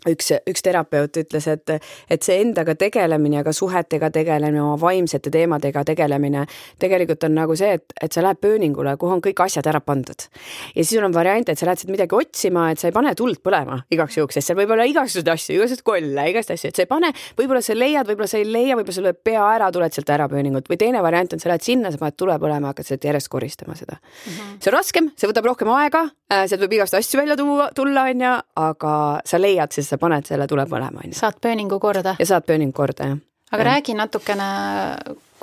üks, 0.10 0.32
üks 0.50 0.64
terapeut 0.66 1.18
ütles, 1.20 1.48
et, 1.52 1.74
et 2.12 2.26
see 2.26 2.40
endaga 2.44 2.76
tegelemine 2.80 3.40
ja 3.40 3.44
ka 3.46 3.54
suhetega 3.56 4.10
tegelemine, 4.14 4.62
oma 4.64 4.78
vaimsete 4.82 5.32
teemadega 5.34 5.84
tegelemine 5.88 6.46
tegelikult 6.82 7.24
on 7.28 7.36
nagu 7.38 7.56
see, 7.60 7.78
et, 7.78 7.96
et 8.04 8.14
sa 8.14 8.24
lähed 8.26 8.42
pööningule, 8.44 8.96
kuhu 9.00 9.18
on 9.18 9.24
kõik 9.24 9.44
asjad 9.46 9.68
ära 9.72 9.82
pandud. 9.84 10.28
ja 10.74 10.82
siis 10.82 10.96
sul 10.98 11.08
on 11.08 11.16
variant, 11.16 11.50
et 11.50 11.60
sa 11.60 11.68
lähed 11.70 11.82
sealt 11.82 11.94
midagi 11.94 12.18
otsima, 12.18 12.70
et 12.72 12.82
sa 12.82 12.90
ei 12.90 12.96
pane 12.96 13.14
tuld 13.20 13.40
põlema 13.44 13.80
igaks 13.94 14.18
juhuks, 14.20 14.38
sest 14.40 14.52
seal 14.52 14.60
võib 14.60 14.74
olla 14.76 14.88
igasuguseid 14.90 15.32
asju, 15.34 15.58
igasuguseid 15.58 15.86
kolle, 15.88 16.28
igasuguseid 16.32 16.60
asju, 16.60 16.74
et 16.74 16.82
sa 16.82 16.86
ei 16.86 16.92
pane, 16.92 17.14
võib-olla 17.40 17.64
sa 17.64 17.78
leiad, 17.78 18.10
võib-olla 18.10 18.32
sa 18.32 18.42
ei 18.42 18.48
leia, 18.50 18.78
võib-olla 18.80 18.98
sul 18.98 19.08
lööb 19.08 19.22
pea 19.24 19.46
ära, 19.56 19.72
tuled 19.74 19.96
sealt 19.96 20.14
ära 20.14 20.28
pööningult 20.32 20.70
või 20.72 20.80
teine 20.82 21.04
variant 21.06 21.36
on, 21.36 21.44
sa 21.44 21.52
lähed 21.52 21.66
sinna, 21.66 21.92
sa 21.94 22.02
paned 22.02 22.20
tule 22.20 22.38
põlema, 22.42 22.74
hakkad 22.74 22.90
sealt 22.90 23.08
järjest 23.08 23.32
koristama 23.32 23.78
seda 23.80 23.98
mm. 24.00 24.34
-hmm. 24.34 24.60
see 24.60 24.72
on 24.72 24.78
raskem, 24.78 25.12
see 25.20 25.32
võtab 25.32 25.48
rohkem 25.52 25.72
aega, 25.76 26.06
äh, 26.34 26.46
sealt 26.50 26.66
võib 26.66 26.78
igast 26.80 26.98
asju 26.98 27.22
välja 27.22 27.38
tuua, 27.40 27.70
tulla, 27.76 28.08
onju, 28.12 28.34
aga 28.60 28.96
sa 29.28 29.40
leiad 29.42 29.76
siis 29.76 29.93
sa 29.94 30.02
paned 30.02 30.30
selle 30.30 30.48
tule 30.50 30.66
põlema, 30.70 31.03
on 31.03 31.14
ju. 31.14 31.20
saad 31.20 31.40
pööningu 31.44 31.79
korda. 31.84 32.16
ja 32.20 32.29
saad 32.34 32.50
pööningu 32.50 32.75
korda, 32.82 33.14
jah. 33.14 33.22
aga 33.51 33.64
ja. 33.64 33.70
räägi 33.72 33.98
natukene, 33.98 34.50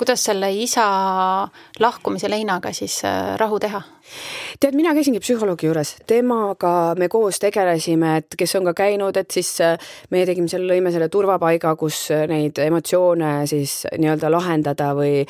kuidas 0.01 0.23
selle 0.25 0.47
isa 0.57 0.83
lahkumise 1.79 2.29
leinaga 2.31 2.71
siis 2.73 3.03
äh, 3.05 3.35
rahu 3.37 3.59
teha? 3.61 3.81
tead, 4.59 4.73
mina 4.75 4.95
käisingi 4.97 5.21
psühholoogi 5.21 5.67
juures, 5.67 5.91
temaga 6.09 6.71
me 6.99 7.05
koos 7.09 7.37
tegelesime, 7.39 8.15
et 8.19 8.35
kes 8.37 8.55
on 8.57 8.65
ka 8.71 8.73
käinud, 8.79 9.17
et 9.21 9.29
siis 9.31 9.51
äh, 9.61 9.91
me 10.09 10.23
tegime 10.25 10.49
seal, 10.49 10.65
lõime 10.67 10.89
selle 10.93 11.07
turvapaiga, 11.13 11.75
kus 11.79 11.99
äh, 12.15 12.25
neid 12.31 12.57
emotsioone 12.63 13.29
siis 13.49 13.83
nii-öelda 13.93 14.31
lahendada 14.33 14.89
või 14.97 15.21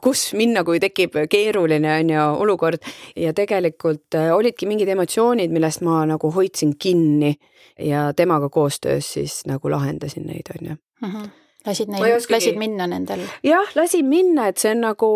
kus 0.00 0.24
minna, 0.38 0.64
kui 0.64 0.80
tekib 0.80 1.20
keeruline 1.30 1.92
on 1.98 2.14
ju 2.14 2.24
olukord 2.46 2.88
ja 3.20 3.34
tegelikult 3.36 4.16
olidki 4.38 4.70
mingid 4.70 4.88
emotsioonid, 4.96 5.52
millest 5.52 5.84
ma 5.84 6.00
nagu 6.08 6.32
hoidsin 6.32 6.78
kinni 6.80 7.34
ja 7.76 8.08
temaga 8.16 8.48
koostöös 8.48 9.12
siis 9.18 9.42
nagu 9.50 9.70
lahendasin 9.70 10.26
neid, 10.32 10.48
on 10.56 10.72
ju 10.72 10.74
mm. 10.74 11.12
-hmm 11.12 11.39
lasid 11.66 11.90
neil, 11.92 12.16
lasid 12.32 12.58
minna 12.60 12.86
nendel? 12.90 13.22
jah, 13.44 13.68
lasin 13.76 14.06
minna, 14.08 14.48
et 14.50 14.60
see 14.60 14.72
on 14.74 14.82
nagu, 14.86 15.10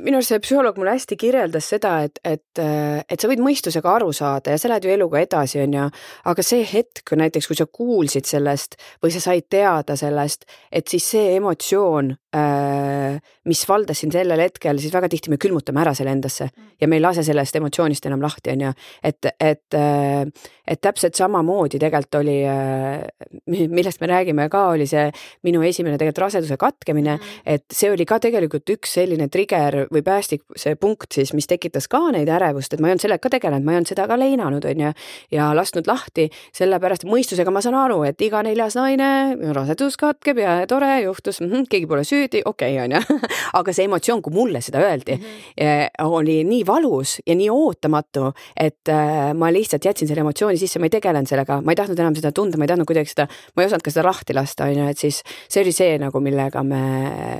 minu 0.00 0.18
arust 0.18 0.34
see 0.34 0.42
psühholoog 0.42 0.78
mulle 0.80 0.96
hästi 0.96 1.18
kirjeldas 1.20 1.68
seda, 1.74 1.94
et, 2.08 2.18
et, 2.26 2.62
et 2.62 3.20
sa 3.20 3.30
võid 3.30 3.42
mõistusega 3.44 3.94
aru 3.98 4.10
saada 4.16 4.54
ja 4.54 4.60
sa 4.60 4.72
lähed 4.72 4.88
ju 4.88 4.94
eluga 4.96 5.22
edasi, 5.22 5.60
on 5.62 5.78
ju, 5.78 5.86
aga 6.32 6.46
see 6.46 6.66
hetk 6.68 7.14
näiteks, 7.20 7.50
kui 7.50 7.58
sa 7.58 7.68
kuulsid 7.70 8.28
sellest 8.28 8.78
või 9.04 9.14
sa 9.14 9.22
said 9.28 9.48
teada 9.52 9.98
sellest, 10.00 10.48
et 10.72 10.90
siis 10.90 11.06
see 11.14 11.36
emotsioon 11.38 12.14
mis 12.34 13.62
valdas 13.68 14.00
sind 14.02 14.14
sellel 14.14 14.40
hetkel, 14.42 14.78
siis 14.82 14.92
väga 14.94 15.08
tihti 15.12 15.30
me 15.30 15.38
külmutame 15.40 15.82
ära 15.84 15.92
selle 15.94 16.10
endasse 16.14 16.48
ja 16.80 16.88
me 16.88 16.98
ei 16.98 17.02
lase 17.02 17.22
sellest 17.26 17.54
emotsioonist 17.60 18.08
enam 18.08 18.22
lahti, 18.24 18.50
on 18.54 18.64
ju. 18.64 18.72
et, 19.04 19.28
et, 19.38 19.76
äh, 19.78 20.24
et 20.66 20.80
täpselt 20.82 21.14
samamoodi 21.14 21.78
tegelikult 21.78 22.18
oli, 22.22 22.38
äh, 22.48 23.04
millest 23.76 24.02
me 24.02 24.10
räägime 24.10 24.48
ka, 24.50 24.64
oli 24.74 24.88
see 24.90 25.06
minu 25.46 25.62
esimene 25.62 25.98
tegelikult 26.00 26.24
raseduse 26.24 26.58
katkemine, 26.60 27.18
mm. 27.18 27.44
et 27.54 27.64
see 27.72 27.92
oli 27.92 28.06
ka 28.08 28.18
tegelikult 28.24 28.74
üks 28.74 28.96
selline 28.98 29.28
trigger 29.28 29.84
või 29.92 30.02
päästik, 30.06 30.42
see 30.58 30.74
punkt 30.80 31.14
siis, 31.14 31.34
mis 31.36 31.48
tekitas 31.50 31.86
ka 31.92 32.00
neid 32.16 32.32
ärevust, 32.32 32.74
et 32.74 32.82
ma 32.82 32.90
ei 32.90 32.96
olnud 32.96 33.06
sellega 33.06 33.26
ka 33.28 33.34
tegelenud, 33.36 33.68
ma 33.68 33.76
ei 33.76 33.82
olnud 33.82 33.92
seda 33.92 34.08
ka 34.10 34.18
leinanud, 34.18 34.66
on 34.72 34.84
ju, 34.86 34.92
ja 35.36 35.52
lasknud 35.54 35.86
lahti, 35.90 36.26
sellepärast 36.56 37.06
mõistusega 37.06 37.54
ma 37.54 37.62
saan 37.64 37.78
aru, 37.78 38.02
et 38.08 38.20
iga 38.24 38.42
neljas 38.42 38.78
naine, 38.80 39.12
rasedus 39.54 40.00
katkeb 40.00 40.42
ja 40.42 40.58
tore 40.70 40.90
juhtus 41.04 41.40
mm, 41.44 41.52
-hmm, 41.52 41.70
keegi 41.70 41.86
pole 41.90 42.04
süüdi 42.08 42.23
süüdi, 42.24 42.42
okei 42.44 42.78
okay,, 42.78 42.84
onju. 42.84 43.20
aga 43.58 43.74
see 43.76 43.86
emotsioon, 43.88 44.22
kui 44.24 44.34
mulle 44.34 44.60
seda 44.64 44.82
öeldi 44.84 45.16
mm, 45.16 45.24
-hmm. 45.58 46.04
oli 46.04 46.40
nii 46.44 46.66
valus 46.66 47.18
ja 47.26 47.34
nii 47.34 47.50
ootamatu, 47.50 48.32
et 48.56 48.88
äh, 48.88 49.34
ma 49.34 49.52
lihtsalt 49.52 49.84
jätsin 49.84 50.08
selle 50.08 50.20
emotsiooni 50.20 50.58
sisse, 50.58 50.78
ma 50.78 50.86
ei 50.88 50.96
tegelenud 50.96 51.28
sellega, 51.28 51.60
ma 51.62 51.72
ei 51.72 51.76
tahtnud 51.76 51.98
enam 51.98 52.16
seda 52.16 52.32
tunda, 52.32 52.58
ma 52.58 52.64
ei 52.64 52.72
tahtnud 52.72 52.86
kuidagi 52.86 53.12
seda, 53.12 53.28
ma 53.56 53.62
ei 53.62 53.66
osanud 53.66 53.84
ka 53.84 53.90
seda 53.94 54.06
lahti 54.08 54.34
lasta, 54.34 54.64
onju, 54.64 54.88
et 54.90 54.98
siis 54.98 55.22
see 55.48 55.62
oli 55.62 55.72
see 55.72 55.98
nagu, 55.98 56.20
millega 56.20 56.62
me 56.62 56.82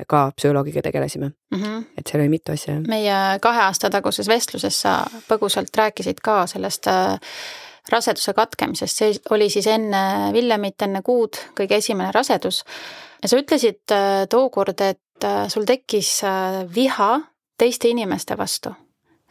ka 0.09 0.31
psühholoogiga 0.37 0.83
tegelesime 0.83 1.27
mm. 1.27 1.63
-hmm. 1.63 1.85
et 1.99 2.07
seal 2.07 2.23
oli 2.23 2.29
mitu 2.29 2.53
asja. 2.53 2.81
meie 2.89 3.39
kahe 3.41 3.61
aasta 3.61 3.91
taguses 3.91 4.29
vestluses 4.29 4.81
sa 4.81 5.05
põgusalt 5.29 5.77
rääkisid 5.77 6.21
ka 6.23 6.47
sellest 6.47 6.87
äh, 6.87 7.19
raseduse 7.93 8.33
katkemisest, 8.33 9.01
see 9.01 9.17
oli 9.35 9.51
siis 9.53 9.67
enne 9.69 10.33
Villemit, 10.33 10.83
enne 10.83 11.03
kuud, 11.05 11.37
kõige 11.59 11.81
esimene 11.83 12.13
rasedus 12.15 12.63
ja 13.25 13.31
sa 13.31 13.41
ütlesid 13.41 13.95
äh, 13.95 14.25
tookord, 14.31 14.81
et 14.85 15.25
äh, 15.25 15.45
sul 15.49 15.65
tekkis 15.69 16.19
äh, 16.29 16.61
viha 16.75 17.17
teiste 17.59 17.89
inimeste 17.89 18.37
vastu, 18.37 18.73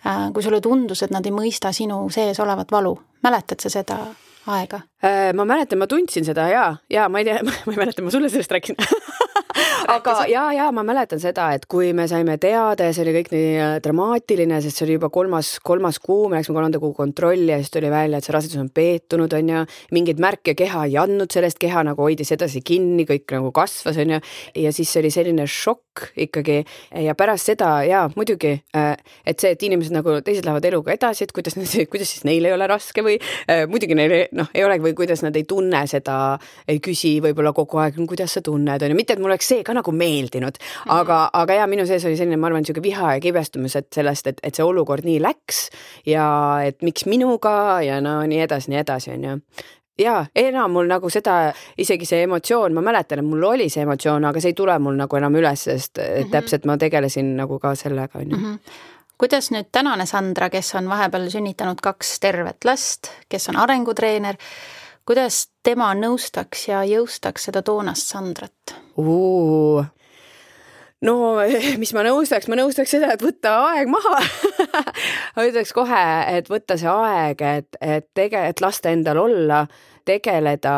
kui 0.03 0.43
sulle 0.43 0.61
tundus, 0.63 1.01
et 1.03 1.11
nad 1.11 1.25
ei 1.27 1.31
mõista 1.35 1.73
sinu 1.75 1.97
sees 2.11 2.39
olevat 2.39 2.71
valu. 2.71 2.93
mäletad 3.23 3.59
sa 3.59 3.69
seda 3.69 3.97
aega? 4.47 4.79
Ma 5.03 5.45
mäletan, 5.45 5.81
ma 5.81 5.87
tundsin 5.91 6.23
seda 6.23 6.47
ja, 6.47 6.65
ja 6.91 7.09
ma 7.11 7.19
ei 7.19 7.27
tea, 7.27 7.41
ma 7.65 7.73
ei 7.73 7.79
mäleta, 7.81 8.05
ma 8.05 8.13
sulle 8.13 8.31
sellest 8.31 8.55
rääkisin 8.55 8.79
aga 9.87 10.15
ja, 10.29 10.43
ja 10.55 10.67
ma 10.75 10.83
mäletan 10.85 11.21
seda, 11.21 11.49
et 11.55 11.65
kui 11.69 11.91
me 11.95 12.05
saime 12.09 12.37
teada 12.41 12.87
ja 12.87 12.95
see 12.95 13.03
oli 13.05 13.13
kõik 13.17 13.31
nii 13.33 13.49
äh, 13.59 13.73
dramaatiline, 13.83 14.59
sest 14.63 14.79
see 14.79 14.87
oli 14.87 14.97
juba 14.97 15.09
kolmas, 15.13 15.55
kolmas 15.65 15.99
kuu, 16.03 16.27
me 16.31 16.39
läksime 16.39 16.57
kolmanda 16.57 16.81
kuu 16.81 16.93
kontrolli 16.97 17.51
ja 17.51 17.59
siis 17.61 17.73
tuli 17.73 17.91
välja, 17.93 18.19
et 18.19 18.27
see 18.27 18.35
rasedus 18.35 18.61
on 18.61 18.69
peetunud, 18.73 19.33
on 19.37 19.51
ju. 19.53 19.63
mingeid 19.95 20.21
märke 20.23 20.55
keha 20.57 20.85
ei 20.89 20.97
andnud 21.01 21.33
sellest, 21.33 21.59
keha 21.61 21.85
nagu 21.89 22.05
hoidis 22.05 22.33
edasi 22.35 22.63
kinni, 22.65 23.05
kõik 23.09 23.35
nagu 23.35 23.51
kasvas, 23.55 23.99
on 24.01 24.15
ju. 24.15 24.21
ja 24.65 24.73
siis 24.75 24.93
oli 25.01 25.11
selline 25.13 25.47
šokk 25.49 26.09
ikkagi 26.25 26.61
ja 27.05 27.13
pärast 27.17 27.51
seda 27.51 27.75
ja 27.87 28.05
muidugi, 28.15 28.55
äh, 28.77 28.93
et 29.25 29.43
see, 29.43 29.53
et 29.53 29.67
inimesed 29.67 29.95
nagu 29.95 30.19
teised 30.25 30.47
lähevad 30.47 30.65
eluga 30.71 30.95
edasi, 30.95 31.27
et 31.27 31.35
kuidas, 31.35 31.57
kuidas 31.91 32.15
siis 32.15 32.25
neil 32.27 32.45
ei 32.47 32.55
ole 32.55 32.67
raske 32.69 33.05
või 33.05 33.19
äh, 33.19 33.65
muidugi 33.69 33.97
neil 33.97 34.15
noh, 34.35 34.49
ei 34.55 34.65
olegi 34.65 34.87
või 34.87 34.92
kuidas 34.95 35.23
nad 35.25 35.35
ei 35.35 35.43
tunne 35.49 35.83
seda, 35.87 36.37
ei 36.67 36.79
küsi 36.83 37.15
võib-olla 37.23 37.53
kogu 37.53 37.81
aeg, 37.83 37.99
kuidas 38.07 38.37
sa 38.37 38.41
tunned, 38.45 38.81
on 38.81 38.93
ju, 38.93 38.97
mitte 38.97 39.17
et 39.17 39.21
mul 39.23 39.33
oleks 39.33 39.51
see 39.53 39.63
ka 39.63 39.75
nagu 39.77 39.91
meeldinud, 39.91 40.57
aga 40.85 41.19
mm, 41.19 41.25
-hmm. 41.25 41.29
aga 41.43 41.53
ja 41.53 41.67
minu 41.67 41.85
sees 41.89 42.05
oli 42.05 42.17
selline, 42.17 42.37
ma 42.37 42.47
arvan, 42.47 42.63
niisugune 42.63 42.83
viha 42.83 43.13
ja 43.13 43.19
kibestumus, 43.19 43.75
et 43.75 43.87
sellest, 43.93 44.27
et, 44.27 44.41
et 44.43 44.55
see 44.55 44.65
olukord 44.65 45.05
nii 45.05 45.21
läks 45.21 45.69
ja 46.05 46.25
et 46.65 46.81
miks 46.81 47.05
minuga 47.05 47.81
ja 47.81 48.01
no 48.01 48.21
nii 48.23 48.41
edasi, 48.47 48.71
nii 48.71 48.83
edasi, 48.83 49.11
on 49.11 49.23
ju 49.23 49.39
ja 49.99 50.25
enam 50.35 50.71
mul 50.71 50.87
nagu 50.89 51.09
seda, 51.09 51.53
isegi 51.77 52.07
see 52.07 52.23
emotsioon, 52.27 52.73
ma 52.73 52.81
mäletan, 52.85 53.21
et 53.21 53.27
mul 53.27 53.43
oli 53.53 53.69
see 53.69 53.83
emotsioon, 53.85 54.25
aga 54.25 54.41
see 54.41 54.53
ei 54.53 54.57
tule 54.57 54.75
mul 54.81 54.97
nagu 54.97 55.19
enam 55.19 55.37
üles, 55.39 55.67
sest 55.69 55.97
mm 55.97 56.03
-hmm. 56.03 56.31
täpselt 56.31 56.65
ma 56.65 56.77
tegelesin 56.77 57.35
nagu 57.37 57.59
ka 57.59 57.75
sellega, 57.75 58.19
on 58.19 58.31
ju. 58.31 58.37
Mhm. 58.37 58.55
kuidas 59.17 59.51
nüüd 59.51 59.65
tänane 59.71 60.05
Sandra, 60.05 60.49
kes 60.49 60.75
on 60.75 60.89
vahepeal 60.89 61.29
sünnitanud 61.29 61.81
kaks 61.81 62.19
tervet 62.19 62.65
last, 62.65 63.07
kes 63.29 63.49
on 63.49 63.55
arengutreener, 63.55 64.35
kuidas 65.05 65.47
tema 65.63 65.91
nõustaks 65.97 66.67
ja 66.69 66.83
jõustaks 66.87 67.49
seda 67.49 67.63
toonast 67.65 68.13
Sandrat? 68.13 68.75
no 71.03 71.15
mis 71.81 71.93
ma 71.95 72.05
nõustaks, 72.07 72.47
ma 72.49 72.59
nõustaks 72.59 72.95
seda, 72.95 73.13
et 73.15 73.23
võtta 73.23 73.55
aeg 73.69 73.91
maha. 73.91 74.19
Ma 75.35 75.47
ütleks 75.47 75.73
kohe, 75.75 76.03
et 76.37 76.49
võtta 76.51 76.77
see 76.79 76.91
aeg, 76.91 77.41
et, 77.41 77.79
et 77.81 78.07
tege-, 78.15 78.45
et 78.51 78.61
lasta 78.63 78.93
endal 78.93 79.19
olla 79.25 79.63
tegeleda, 80.07 80.75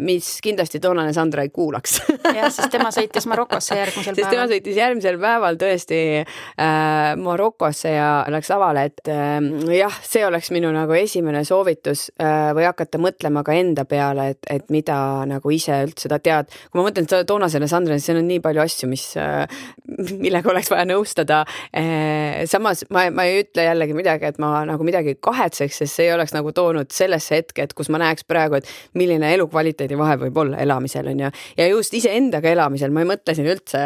mis 0.00 0.28
kindlasti 0.44 0.80
toonane 0.80 1.12
Sandra 1.12 1.42
ei 1.44 1.50
kuulaks 1.52 1.98
jah, 2.38 2.48
sest 2.48 2.70
tema 2.72 2.88
sõitis 2.94 3.26
Marokosse 3.28 3.76
järgmisel 3.76 4.14
sest 4.14 4.24
päeval. 4.24 4.32
tema 4.32 4.46
sõitis 4.48 4.78
järgmisel 4.78 5.18
päeval 5.20 5.58
tõesti 5.60 5.98
äh, 6.22 7.12
Marokosse 7.20 7.92
ja 7.94 8.08
läks 8.32 8.50
lavale, 8.52 8.86
et 8.90 9.10
äh, 9.12 9.38
jah, 9.76 9.98
see 10.06 10.24
oleks 10.26 10.52
minu 10.54 10.72
nagu 10.74 10.96
esimene 10.96 11.44
soovitus 11.48 12.08
äh, 12.16 12.50
või 12.56 12.66
hakata 12.68 13.00
mõtlema 13.02 13.44
ka 13.46 13.56
enda 13.58 13.84
peale, 13.88 14.30
et, 14.34 14.48
et 14.50 14.72
mida 14.74 14.96
nagu 15.28 15.54
ise 15.54 15.82
üldse 15.86 16.10
ta 16.12 16.18
tead. 16.22 16.52
kui 16.70 16.80
ma 16.80 16.86
mõtlen 16.88 17.08
toonasele 17.28 17.68
Sandrale, 17.70 18.00
siis 18.00 18.12
seal 18.12 18.22
on 18.22 18.28
nii 18.30 18.42
palju 18.44 18.64
asju, 18.64 18.90
mis 18.90 19.06
äh,, 19.20 19.44
millega 20.24 20.52
oleks 20.52 20.70
vaja 20.72 20.86
nõustada 20.88 21.42
äh,. 21.76 22.44
samas 22.50 22.84
ma, 22.90 23.08
ma 23.14 23.26
ei 23.28 23.42
ütle 23.44 23.66
jällegi 23.68 23.96
midagi, 23.96 24.30
et 24.32 24.40
ma 24.42 24.62
nagu 24.68 24.86
midagi 24.86 25.16
kahetseks, 25.20 25.82
sest 25.82 25.98
see 25.98 26.08
ei 26.08 26.16
oleks 26.16 26.34
nagu 26.36 26.54
toonud 26.56 26.92
sellesse 26.94 27.40
hetke, 27.40 27.66
et 27.66 27.76
kus 27.76 27.92
ma 27.92 28.00
näeks 28.02 28.26
praegu, 28.28 28.60
et 28.60 28.98
milline 28.98 29.32
elukvaliteedi 29.42 29.98
vahe 29.98 30.16
võib 30.20 30.38
olla 30.44 30.60
elamisel 30.62 31.10
on 31.12 31.20
ju. 31.24 31.30
ja 31.58 31.66
just 31.68 31.94
iseendaga 31.94 32.50
elamisel, 32.52 32.92
ma 32.94 33.02
ei 33.02 33.08
mõtle 33.10 33.34
siin 33.36 33.48
üldse, 33.50 33.82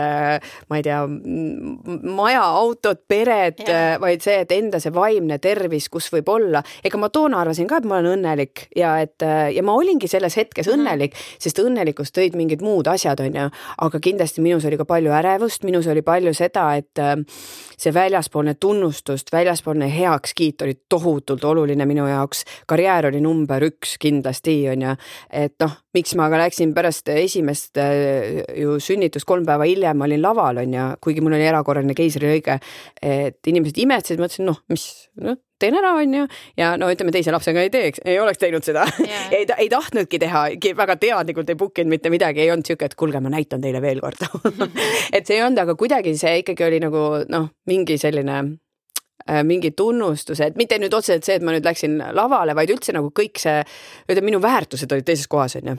ma 0.69 0.79
ei 0.79 0.85
tea, 0.87 1.01
maja, 2.17 2.45
autot, 2.61 3.03
peret, 3.09 3.63
vaid 4.03 4.25
see, 4.25 4.39
et 4.45 4.55
enda 4.57 4.81
see 4.83 4.95
vaimne 4.95 5.39
tervis, 5.43 5.89
kus 5.93 6.09
võib 6.13 6.31
olla. 6.33 6.63
ega 6.85 7.01
ma 7.01 7.11
toona 7.13 7.41
arvasin 7.43 7.69
ka, 7.71 7.81
et 7.81 7.89
ma 7.89 8.01
olen 8.01 8.19
õnnelik 8.19 8.67
ja 8.77 8.97
et 9.03 9.23
ja 9.23 9.65
ma 9.67 9.77
olingi 9.77 10.09
selles 10.09 10.37
hetkes 10.37 10.67
mm 10.67 10.73
-hmm. 10.73 10.81
õnnelik, 10.81 11.21
sest 11.39 11.61
õnnelikkust 11.63 12.17
tõid 12.17 12.37
mingid 12.37 12.63
muud 12.63 12.87
asjad, 12.87 13.21
on 13.21 13.41
ju. 13.43 13.49
aga 13.89 14.01
kindlasti 14.01 14.45
minus 14.45 14.65
oli 14.65 14.77
ka 14.77 14.85
palju 14.85 15.13
ärevust, 15.13 15.65
minus 15.65 15.87
oli 15.87 16.03
palju 16.03 16.35
seda, 16.35 16.75
et 16.77 16.99
äh, 16.99 17.17
see 17.77 17.95
väljaspoolne 17.95 18.55
tunnustust, 18.55 19.33
väljaspoolne 19.33 19.89
heakskiit 19.99 20.63
oli 20.63 20.79
tohutult 20.89 21.45
oluline 21.45 21.87
minu 21.87 22.07
jaoks. 22.07 22.45
karjäär 22.67 23.07
oli 23.07 23.21
number 23.21 23.63
üks 23.63 23.97
kindlasti 23.99 24.27
kindlasti 24.27 24.69
on 24.69 24.83
ju, 24.83 24.97
et 25.47 25.55
noh, 25.63 25.73
miks 25.97 26.15
ma 26.19 26.29
ka 26.33 26.41
läksin 26.41 26.75
pärast 26.77 27.11
esimest 27.15 27.81
äh, 27.81 28.43
ju 28.59 28.77
sünnitust 28.83 29.29
kolm 29.29 29.47
päeva 29.49 29.67
hiljem 29.69 30.05
olin 30.07 30.23
laval 30.23 30.63
on 30.63 30.77
ju, 30.77 30.87
kuigi 31.03 31.25
mul 31.25 31.39
oli 31.39 31.49
erakorraline 31.49 31.97
keisrilõige, 31.97 32.59
et 33.03 33.53
inimesed 33.53 33.81
imetlesid, 33.85 34.21
ma 34.21 34.29
ütlesin 34.29 34.49
noh, 34.51 34.61
mis 34.73 34.87
noh, 35.23 35.39
teen 35.61 35.79
ära, 35.79 35.95
on 35.97 36.19
ju, 36.19 36.27
ja 36.61 36.75
no 36.81 36.91
ütleme, 36.93 37.15
teise 37.15 37.33
lapsega 37.33 37.65
ei 37.65 37.73
teeks, 37.73 38.03
ei 38.05 38.19
oleks 38.21 38.43
teinud 38.43 38.67
seda 38.67 38.85
yeah. 39.01 39.31
ei, 39.37 39.49
ei 39.65 39.71
tahtnudki 39.73 40.21
teha, 40.21 40.45
väga 40.77 40.99
teadlikult 41.01 41.51
ei 41.53 41.59
book 41.59 41.81
inud 41.81 41.97
mitte 41.97 42.13
midagi, 42.13 42.45
ei 42.45 42.53
olnud 42.53 42.69
sihuke, 42.69 42.91
et 42.91 42.99
kuulge, 42.99 43.23
ma 43.25 43.33
näitan 43.33 43.65
teile 43.65 43.81
veel 43.85 44.03
kord 44.05 44.21
et 45.17 45.25
see 45.25 45.39
ei 45.39 45.47
olnud, 45.47 45.65
aga 45.65 45.79
kuidagi 45.79 46.17
see 46.21 46.43
ikkagi 46.43 46.69
oli 46.69 46.83
nagu 46.85 47.09
noh, 47.33 47.51
mingi 47.71 47.97
selline 48.01 48.43
Äh, 48.45 48.66
mingi 49.27 49.73
tunnustuse, 49.77 50.51
et 50.51 50.57
mitte 50.57 50.79
nüüd 50.79 50.95
otseselt 50.95 51.27
see, 51.27 51.39
et 51.41 51.45
ma 51.47 51.55
nüüd 51.55 51.67
läksin 51.67 51.99
lavale, 52.15 52.55
vaid 52.55 52.71
üldse 52.77 52.95
nagu 52.95 53.11
kõik 53.11 53.41
see, 53.43 53.61
ütleme, 54.07 54.31
minu 54.31 54.43
väärtused 54.43 54.93
olid 54.93 55.07
teises 55.09 55.27
kohas, 55.31 55.59
onju 55.61 55.77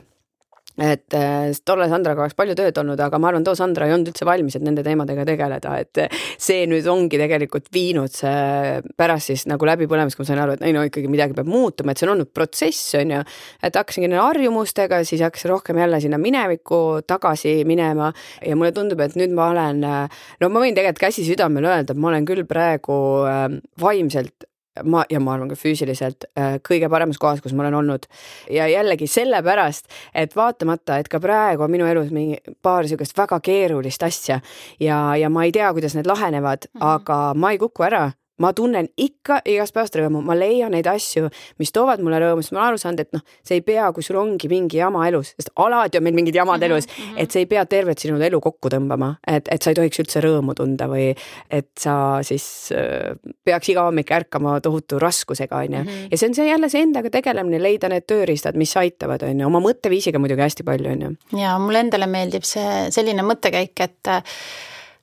et 0.78 1.14
äh, 1.18 1.50
tolle 1.66 1.88
Sandraga 1.90 2.22
oleks 2.22 2.36
palju 2.38 2.54
tööd 2.58 2.76
olnud, 2.78 3.00
aga 3.02 3.18
ma 3.18 3.32
arvan, 3.32 3.44
too 3.46 3.56
Sandra 3.58 3.88
ei 3.88 3.94
olnud 3.94 4.12
üldse 4.12 4.26
valmis, 4.28 4.56
et 4.58 4.64
nende 4.64 4.84
teemadega 4.86 5.24
tegeleda, 5.26 5.74
et 5.82 6.02
see 6.38 6.66
nüüd 6.70 6.86
ongi 6.90 7.18
tegelikult 7.20 7.70
viinud 7.74 8.14
see 8.14 8.78
pärast 8.98 9.32
siis 9.32 9.46
nagu 9.50 9.66
läbipõlemist, 9.68 10.18
kui 10.18 10.24
ma 10.24 10.30
sain 10.30 10.42
aru, 10.44 10.56
et 10.56 10.66
ei 10.68 10.76
no 10.76 10.84
ikkagi 10.86 11.10
midagi 11.10 11.36
peab 11.36 11.50
muutuma, 11.50 11.92
et 11.92 12.00
see 12.00 12.08
on 12.08 12.14
olnud 12.14 12.30
protsess, 12.34 12.92
on 13.00 13.16
ju. 13.16 13.22
et 13.66 13.78
hakkasingi 13.80 14.10
nende 14.10 14.22
harjumustega, 14.22 15.02
siis 15.08 15.24
hakkasin 15.26 15.52
rohkem 15.52 15.82
jälle 15.82 16.00
sinna 16.04 16.20
minevikku 16.22 16.82
tagasi 17.08 17.58
minema 17.68 18.12
ja 18.44 18.58
mulle 18.58 18.74
tundub, 18.76 19.02
et 19.02 19.18
nüüd 19.18 19.34
ma 19.34 19.50
olen, 19.54 19.82
no 19.82 20.52
ma 20.52 20.62
võin 20.62 20.76
tegelikult 20.76 21.08
käsi 21.08 21.26
südamel 21.26 21.66
öelda, 21.66 21.94
et 21.94 22.00
ma 22.00 22.12
olen 22.12 22.28
küll 22.28 22.46
praegu 22.48 23.00
äh, 23.26 23.48
vaimselt 23.82 24.48
ma 24.84 25.04
ja 25.10 25.20
ma 25.20 25.34
arvan 25.34 25.50
ka 25.52 25.58
füüsiliselt 25.58 26.28
äh, 26.38 26.58
kõige 26.68 26.90
paremas 26.90 27.18
kohas, 27.18 27.42
kus 27.44 27.54
ma 27.54 27.64
olen 27.64 27.78
olnud. 27.80 28.06
ja 28.50 28.68
jällegi 28.68 29.06
sellepärast, 29.06 29.88
et 30.14 30.36
vaatamata, 30.36 30.98
et 30.98 31.08
ka 31.08 31.20
praegu 31.20 31.64
on 31.64 31.70
minu 31.70 31.86
elus 31.86 32.12
mingi 32.14 32.38
paar 32.62 32.84
niisugust 32.84 33.16
väga 33.18 33.40
keerulist 33.40 34.02
asja 34.02 34.40
ja, 34.80 35.16
ja 35.16 35.30
ma 35.30 35.44
ei 35.44 35.52
tea, 35.52 35.72
kuidas 35.72 35.94
need 35.94 36.06
lahenevad 36.06 36.68
mm, 36.68 36.80
-hmm. 36.80 36.94
aga 36.94 37.34
ma 37.34 37.52
ei 37.52 37.58
kuku 37.58 37.82
ära 37.82 38.10
ma 38.42 38.52
tunnen 38.56 38.88
ikka 38.96 39.40
igast 39.48 39.74
päevast 39.76 39.96
rõõmu, 39.98 40.22
ma 40.24 40.36
leian 40.38 40.72
neid 40.74 40.86
asju, 40.90 41.28
mis 41.58 41.72
toovad 41.74 42.02
mulle 42.04 42.20
rõõmu, 42.22 42.44
sest 42.44 42.54
ma 42.54 42.62
olen 42.62 42.72
aru 42.72 42.82
saanud, 42.82 43.02
et 43.02 43.16
noh, 43.16 43.24
see 43.46 43.58
ei 43.58 43.64
pea, 43.66 43.88
kui 43.94 44.06
sul 44.06 44.18
ongi 44.20 44.50
mingi 44.50 44.78
jama 44.78 45.04
elus, 45.08 45.32
sest 45.36 45.50
alati 45.58 45.98
on 45.98 46.06
meil 46.06 46.16
mingid 46.18 46.38
jamad 46.38 46.60
-hmm, 46.62 46.70
elus 46.70 46.86
mm, 46.86 47.04
-hmm. 47.04 47.22
et 47.22 47.30
see 47.30 47.42
ei 47.42 47.50
pea 47.50 47.64
tervet 47.66 47.98
sinu 47.98 48.20
elu 48.22 48.40
kokku 48.40 48.70
tõmbama, 48.74 49.14
et, 49.26 49.48
et 49.50 49.62
sa 49.62 49.70
ei 49.70 49.74
tohiks 49.74 50.00
üldse 50.04 50.22
rõõmu 50.24 50.54
tunda 50.54 50.88
või 50.88 51.14
et 51.50 51.70
sa 51.78 52.18
siis 52.22 52.72
äh, 52.72 53.18
peaks 53.44 53.68
iga 53.68 53.82
hommik 53.88 54.10
ärkama 54.10 54.60
tohutu 54.60 54.98
raskusega, 54.98 55.56
on 55.56 55.72
ju. 55.72 55.82
Mhm. 55.84 56.08
ja 56.10 56.18
see 56.18 56.28
on 56.28 56.34
see 56.34 56.48
jälle 56.48 56.68
see 56.68 56.82
endaga 56.82 57.10
tegelemine, 57.10 57.62
leida 57.62 57.88
need 57.88 58.06
tööriistad, 58.06 58.56
mis 58.56 58.76
aitavad, 58.76 59.22
on 59.22 59.40
ju, 59.40 59.46
oma 59.46 59.60
mõtteviisiga 59.60 60.18
muidugi 60.18 60.46
hästi 60.46 60.64
palju, 60.64 60.90
on 60.92 61.02
ju. 61.02 61.14
ja 61.38 61.58
mulle 61.58 61.80
endale 61.80 62.06
meeldib 62.06 62.46
see 62.46 62.90
selline 62.94 63.22
mõttekäik, 63.22 63.74
et 63.80 64.14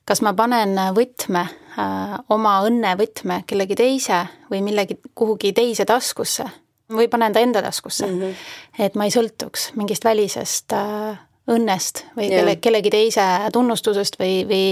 kas 0.06 0.22
ma 0.22 0.32
panen 0.38 0.78
võtme, 0.96 1.46
äh, 1.76 2.16
oma 2.32 2.60
õnnevõtme 2.66 3.42
kellegi 3.46 3.78
teise 3.78 4.22
või 4.50 4.62
millegi, 4.62 4.98
kuhugi 5.14 5.52
teise 5.52 5.84
taskusse 5.84 6.46
või 6.92 7.08
panen 7.10 7.34
ta 7.34 7.42
enda 7.42 7.62
taskusse 7.62 8.06
mm. 8.06 8.20
-hmm. 8.20 8.34
et 8.86 8.94
ma 8.94 9.04
ei 9.04 9.14
sõltuks 9.14 9.72
mingist 9.74 10.04
välisest 10.04 10.72
äh, 10.72 11.18
õnnest 11.50 12.04
või 12.16 12.30
kelle, 12.30 12.56
kellegi 12.62 12.90
teise 12.90 13.24
tunnustusest 13.52 14.18
või, 14.18 14.42
või 14.48 14.66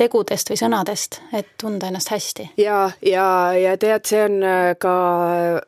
tegudest 0.00 0.48
või 0.50 0.58
sõnadest, 0.60 1.18
et 1.36 1.48
tunda 1.60 1.90
ennast 1.90 2.10
hästi. 2.12 2.50
ja, 2.60 2.90
ja, 3.04 3.26
ja 3.58 3.76
tead, 3.80 4.06
see 4.08 4.22
on 4.24 4.38
äh, 4.46 4.72
ka 4.80 4.92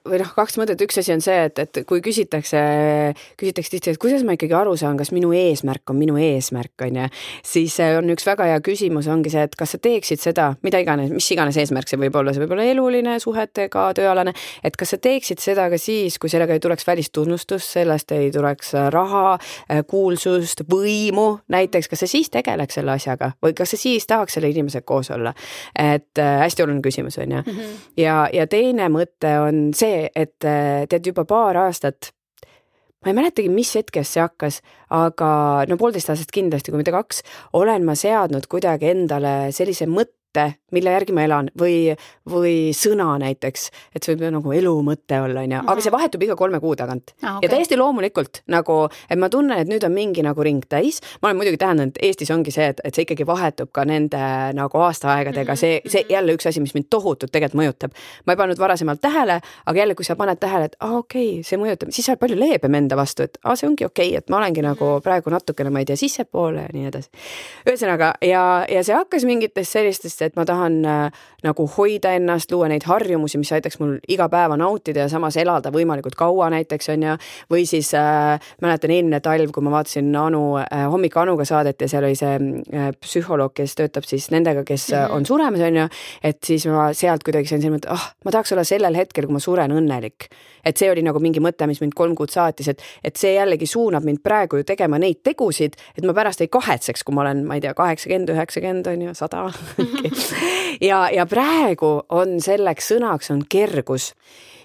või 0.09 0.21
noh, 0.23 0.33
kaks 0.37 0.57
mõtet, 0.61 0.81
üks 0.85 1.01
asi 1.03 1.13
on 1.15 1.23
see, 1.25 1.37
et, 1.49 1.59
et 1.61 1.83
kui 1.89 2.01
küsitakse, 2.05 2.63
küsitakse 3.41 3.75
tihti, 3.75 3.93
et 3.93 4.01
kuidas 4.03 4.25
ma 4.27 4.37
ikkagi 4.37 4.57
aru 4.57 4.75
saan, 4.81 4.97
kas 5.01 5.13
minu 5.15 5.35
eesmärk 5.37 5.93
on 5.93 6.01
minu 6.01 6.17
eesmärk, 6.21 6.87
on 6.87 7.01
ju, 7.03 7.09
siis 7.53 7.77
äh, 7.83 7.97
on 7.99 8.09
üks 8.15 8.27
väga 8.29 8.49
hea 8.53 8.63
küsimus, 8.65 9.11
ongi 9.13 9.33
see, 9.33 9.45
et 9.49 9.57
kas 9.59 9.77
sa 9.77 9.83
teeksid 9.83 10.23
seda, 10.23 10.53
mida 10.65 10.81
iganes, 10.83 11.13
mis 11.13 11.29
iganes 11.35 11.59
eesmärk 11.61 11.91
see 11.91 12.01
võib 12.01 12.17
olla, 12.21 12.33
see 12.33 12.45
võib 12.45 12.57
olla 12.57 12.67
eluline, 12.73 13.19
suhetega, 13.23 13.89
tööalane, 13.99 14.35
et 14.65 14.79
kas 14.81 14.95
sa 14.95 15.01
teeksid 15.03 15.43
seda 15.45 15.69
ka 15.73 15.81
siis, 15.81 16.17
kui 16.23 16.33
sellega 16.33 16.57
ei 16.57 16.63
tuleks 16.63 16.89
välistunnustust, 16.89 17.69
sellest 17.77 18.17
ei 18.17 18.33
tuleks 18.35 18.75
äh, 18.79 18.89
raha, 18.95 19.37
kuulsust, 19.89 20.65
võimu 20.71 21.27
näiteks, 21.53 21.91
kas 21.91 22.05
sa 22.05 22.11
siis 22.11 22.31
tegeleks 22.33 22.79
selle 22.79 22.97
asjaga 22.97 23.33
või 23.43 23.55
kas 23.57 23.75
sa 23.75 23.81
siis 23.81 24.07
tahaks 24.09 24.22
tahaks 24.23 24.39
selle 24.39 24.53
inimesega 24.55 24.87
koos 24.87 25.11
olla. 25.11 25.35
et 25.79 26.19
äh, 26.19 26.39
hästi 26.45 26.63
oluline 26.63 26.83
küsimus 26.85 27.19
on 27.19 27.31
ju 27.31 27.43
mm. 27.43 27.53
-hmm. 27.53 27.77
ja, 27.97 28.29
ja 28.33 28.47
teine 28.47 28.89
mõte 28.89 29.37
on 29.43 29.71
see, 29.75 30.09
et 30.15 30.45
äh, 30.45 30.87
tead 30.89 31.07
juba 31.07 31.25
paar 31.25 31.57
aastat 31.57 32.13
ma 33.03 33.11
ei 33.11 33.19
mäletagi, 33.19 33.51
mis 33.51 33.75
hetkest 33.75 34.15
see 34.15 34.23
hakkas, 34.23 34.61
aga 34.91 35.65
no 35.69 35.77
poolteist 35.77 36.11
aastat 36.13 36.31
kindlasti, 36.35 36.71
kui 36.71 36.79
mitte 36.79 36.95
kaks, 36.95 37.23
olen 37.59 37.85
ma 37.85 37.97
seadnud 37.99 38.47
kuidagi 38.47 38.93
endale 38.93 39.51
sellise 39.51 39.87
mõtte, 39.91 40.22
mõte, 40.33 40.57
mille 40.73 40.91
järgi 40.91 41.13
ma 41.13 41.25
elan 41.27 41.49
või, 41.59 41.93
või 42.29 42.73
sõna 42.73 43.19
näiteks, 43.21 43.69
et 43.95 44.03
see 44.03 44.15
võib 44.15 44.33
nagu 44.33 44.53
elu 44.53 44.73
mõte 44.85 45.19
olla, 45.21 45.43
onju, 45.45 45.61
aga 45.69 45.85
see 45.85 45.93
vahetub 45.93 46.23
iga 46.25 46.37
kolme 46.37 46.61
kuu 46.61 46.75
tagant 46.77 47.13
ah,. 47.23 47.37
Okay. 47.37 47.47
ja 47.47 47.51
täiesti 47.53 47.77
loomulikult 47.77 48.43
nagu, 48.53 48.89
et 49.11 49.19
ma 49.21 49.29
tunnen, 49.29 49.59
et 49.61 49.69
nüüd 49.69 49.85
on 49.85 49.93
mingi 49.93 50.25
nagu 50.25 50.43
ring 50.43 50.65
täis. 50.69 51.01
ma 51.21 51.29
olen 51.29 51.41
muidugi 51.41 51.61
tähendanud, 51.61 51.93
et 51.97 52.09
Eestis 52.09 52.31
ongi 52.31 52.51
see, 52.51 52.71
et, 52.73 52.81
et 52.85 52.95
see 52.95 53.05
ikkagi 53.05 53.27
vahetub 53.29 53.73
ka 53.73 53.85
nende 53.85 54.23
nagu 54.57 54.83
aastaaegadega, 54.87 55.57
see, 55.57 55.81
see 55.87 56.05
mhm. 56.05 56.13
jälle 56.17 56.37
üks 56.39 56.49
asi, 56.49 56.65
mis 56.65 56.75
mind 56.75 56.89
tohutult 56.91 57.33
tegelikult 57.33 57.61
mõjutab. 57.61 57.93
ma 58.27 58.33
ei 58.33 58.41
pannud 58.41 58.59
varasemalt 58.59 59.03
tähele, 59.05 59.41
aga 59.67 59.79
jälle, 59.79 59.95
kui 59.99 60.09
sa 60.09 60.17
paned 60.17 60.41
tähele, 60.41 60.71
et 60.71 60.77
aa 60.81 60.89
ah, 60.89 60.97
okei 61.03 61.29
okay,, 61.35 61.47
see 61.47 61.61
mõjutab, 61.61 61.93
siis 61.93 62.09
sa 62.09 62.15
oled 62.15 62.25
palju 62.25 62.41
leebem 62.41 62.81
enda 62.81 62.97
vastu, 62.97 63.29
et 63.29 63.37
aa 63.43 63.53
ah,, 63.53 63.59
see 63.59 63.69
ongi 63.69 63.85
okei 63.85 64.15
okay,, 64.15 64.23
et 64.25 64.33
ma 64.33 64.41
olengi 64.41 64.65
nagu 64.65 64.95
mhm. 64.95 65.05
praegu 65.05 65.35
natukene, 65.35 65.71
ma 65.75 65.85
ei 65.85 65.91
tea, 65.91 66.01
sissepoole 66.01 66.67
ja 66.67 66.73
nii 66.73 66.89
edasi. 66.89 67.13
ühesõnaga 67.69 68.15
ja, 68.25 68.43
ja 68.71 68.85
see 68.87 68.97
hakkas 68.97 69.27
mingitest 69.29 69.77
sellistest, 69.77 70.22
et 70.23 70.37
ma 70.37 70.45
tahan 70.49 70.79
äh, 70.85 71.23
nagu 71.43 71.67
hoida 71.77 72.13
ennast, 72.17 72.53
luua 72.53 72.69
neid 72.71 72.87
harjumusi, 72.87 73.41
mis 73.41 73.53
aitaks 73.55 73.79
mul 73.81 73.97
iga 74.13 74.29
päeva 74.33 74.57
nautida 74.61 75.05
ja 75.05 75.09
samas 75.11 75.37
elada 75.41 75.73
võimalikult 75.75 76.17
kaua 76.19 76.51
näiteks 76.55 76.93
on 76.95 77.07
ju. 77.07 77.17
või 77.51 77.67
siis 77.69 77.93
äh, 77.99 78.39
mäletan 78.63 78.95
eelmine 78.95 79.21
talv, 79.25 79.51
kui 79.53 79.65
ma 79.65 79.75
vaatasin 79.75 80.13
Anu 80.17 80.43
äh,, 80.61 80.87
Hommik 80.93 81.17
Anuga 81.17 81.45
saadet 81.49 81.83
ja 81.83 81.89
seal 81.91 82.07
oli 82.07 82.19
see 82.19 82.37
äh, 82.39 82.91
psühholoog, 83.01 83.55
kes 83.57 83.75
töötab 83.79 84.07
siis 84.09 84.31
nendega, 84.35 84.65
kes 84.65 84.91
mm 84.91 84.97
-hmm. 84.97 85.17
on 85.17 85.27
suremas, 85.27 85.61
on 85.61 85.77
ju. 85.77 85.89
et 86.23 86.39
siis 86.45 86.67
ma 86.67 86.93
sealt 86.93 87.25
kuidagi 87.25 87.49
sain 87.49 87.63
selle 87.63 87.77
mõtte, 87.77 87.91
ah 87.91 87.99
oh,, 87.99 88.15
ma 88.25 88.31
tahaks 88.31 88.53
olla 88.53 88.65
sellel 88.65 88.97
hetkel, 88.97 89.27
kui 89.27 89.33
ma 89.33 89.41
suren, 89.41 89.73
õnnelik. 89.73 90.29
et 90.65 90.77
see 90.77 90.91
oli 90.91 91.03
nagu 91.03 91.19
mingi 91.19 91.41
mõte, 91.41 91.67
mis 91.67 91.81
mind 91.81 91.95
kolm 91.95 92.15
kuud 92.15 92.31
saatis, 92.31 92.69
et, 92.69 92.83
et 93.05 93.17
see 93.17 93.35
jällegi 93.35 93.67
suunab 93.67 94.05
mind 94.05 94.23
praegu 94.23 94.57
ju 94.57 94.65
tegema 94.65 94.99
neid 94.99 95.23
tegusid, 95.25 95.75
et 95.99 96.05
ma 96.05 96.15
pärast 96.15 96.41
ei 96.41 96.49
kahetseks, 96.49 97.03
kui 97.03 97.15
ma 97.15 97.21
olen, 97.21 97.45
ma 97.47 97.55
ei 97.55 97.61
tea, 97.61 97.75
kaheksakümmend, 97.75 98.31
üheksakümmend 98.31 98.87
on 98.87 99.03
ju, 99.03 99.15
sada 99.15 99.51
ja, 100.91 101.05
ja 101.13 101.27
praegu 101.27 101.95
on 102.09 102.39
selleks 102.43 102.93
sõnaks 102.93 103.33
on 103.35 103.45
kergus 103.49 104.13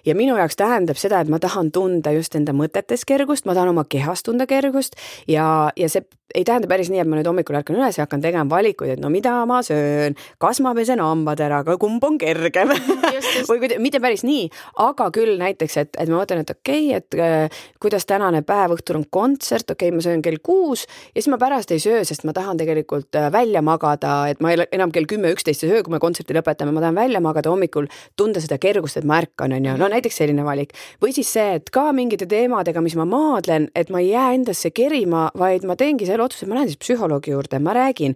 ja 0.08 0.16
minu 0.16 0.38
jaoks 0.40 0.58
tähendab 0.60 1.00
seda, 1.00 1.22
et 1.22 1.32
ma 1.32 1.40
tahan 1.44 1.72
tunda 1.76 2.14
just 2.16 2.36
enda 2.40 2.56
mõtetes 2.56 3.04
kergust, 3.08 3.46
ma 3.46 3.56
tahan 3.58 3.74
oma 3.74 3.84
kehas 3.90 4.24
tunda 4.24 4.48
kergust 4.50 4.96
ja, 5.28 5.48
ja 5.76 5.92
see 5.92 6.06
ei 6.36 6.44
tähenda 6.44 6.68
päris 6.68 6.90
nii, 6.92 7.00
et 7.02 7.08
ma 7.08 7.18
nüüd 7.18 7.28
hommikul 7.30 7.56
ärkan 7.56 7.78
üles 7.78 7.98
ja 7.98 8.04
hakkan 8.04 8.22
tegema 8.22 8.50
valikuid, 8.52 8.98
et 8.98 9.02
no 9.02 9.10
mida 9.12 9.34
ma 9.48 9.62
söön, 9.64 10.18
kas 10.44 10.60
ma 10.64 10.74
pesen 10.76 11.00
hambad 11.02 11.40
ära, 11.44 11.62
aga 11.64 11.78
kumb 11.80 12.04
on 12.04 12.18
kergem? 12.20 12.74
Või 13.50 13.62
kuida-, 13.62 13.80
mitte 13.82 14.02
päris 14.04 14.26
nii, 14.28 14.50
aga 14.84 15.08
küll 15.16 15.38
näiteks, 15.40 15.78
et, 15.80 15.94
et 15.96 16.12
ma 16.12 16.20
mõtlen, 16.20 16.44
et 16.44 16.52
okei 16.52 16.90
okay,, 16.92 17.00
et 17.00 17.18
äh, 17.24 17.64
kuidas 17.84 18.06
tänane 18.10 18.44
päev, 18.48 18.76
õhtul 18.76 19.00
on 19.00 19.08
kontsert, 19.10 19.72
okei 19.72 19.90
okay,, 19.90 19.96
ma 19.96 20.04
söön 20.04 20.24
kell 20.26 20.42
kuus 20.44 20.84
ja 20.86 21.22
siis 21.22 21.30
ma 21.32 21.40
pärast 21.42 21.72
ei 21.72 21.82
söö, 21.84 22.04
sest 22.08 22.28
ma 22.28 22.36
tahan 22.36 22.60
tegelikult 22.60 23.16
äh, 23.16 23.32
välja 23.34 23.64
magada, 23.66 24.20
et 24.32 24.44
ma 24.44 24.52
ei, 24.52 24.68
enam 24.76 24.92
kell 24.94 25.08
kümme, 25.10 25.32
üksteist 25.34 25.64
ei 25.64 25.72
söö, 25.72 25.86
kui 25.86 25.96
me 25.96 26.02
kontserti 26.04 26.36
lõpetame, 26.36 26.76
ma 26.76 26.84
tahan 26.84 27.00
välja 27.00 27.24
magada 27.24 27.54
hommikul, 27.56 27.88
tunda 28.20 28.44
seda 28.44 28.60
kergust, 28.62 29.00
et 29.00 29.08
ma 29.08 29.22
ärkan, 29.24 29.56
on 29.56 29.72
ju, 29.72 29.80
no 29.80 29.90
näiteks 29.96 29.97
selline 30.06 30.46
valik. 30.46 30.74
või 31.02 31.14
siis 31.14 31.30
see, 31.34 31.56
et 31.56 31.70
ka 31.70 31.92
mingite 31.92 32.26
teemadega, 32.26 32.82
mis 32.82 32.96
ma 32.96 33.06
maadlen, 33.06 33.70
et 33.76 33.90
ma 33.90 34.00
ei 34.00 34.12
jää 34.12 34.34
endasse 34.34 34.72
kerima, 34.72 35.32
vaid 35.38 35.66
ma 35.66 35.76
teengi 35.76 36.06
selle 36.06 36.24
otsuse, 36.24 36.46
ma 36.46 36.56
lähen 36.56 36.70
siis 36.70 36.78
psühholoogi 36.78 37.32
juurde, 37.32 37.60
ma 37.60 37.74
räägin, 37.74 38.16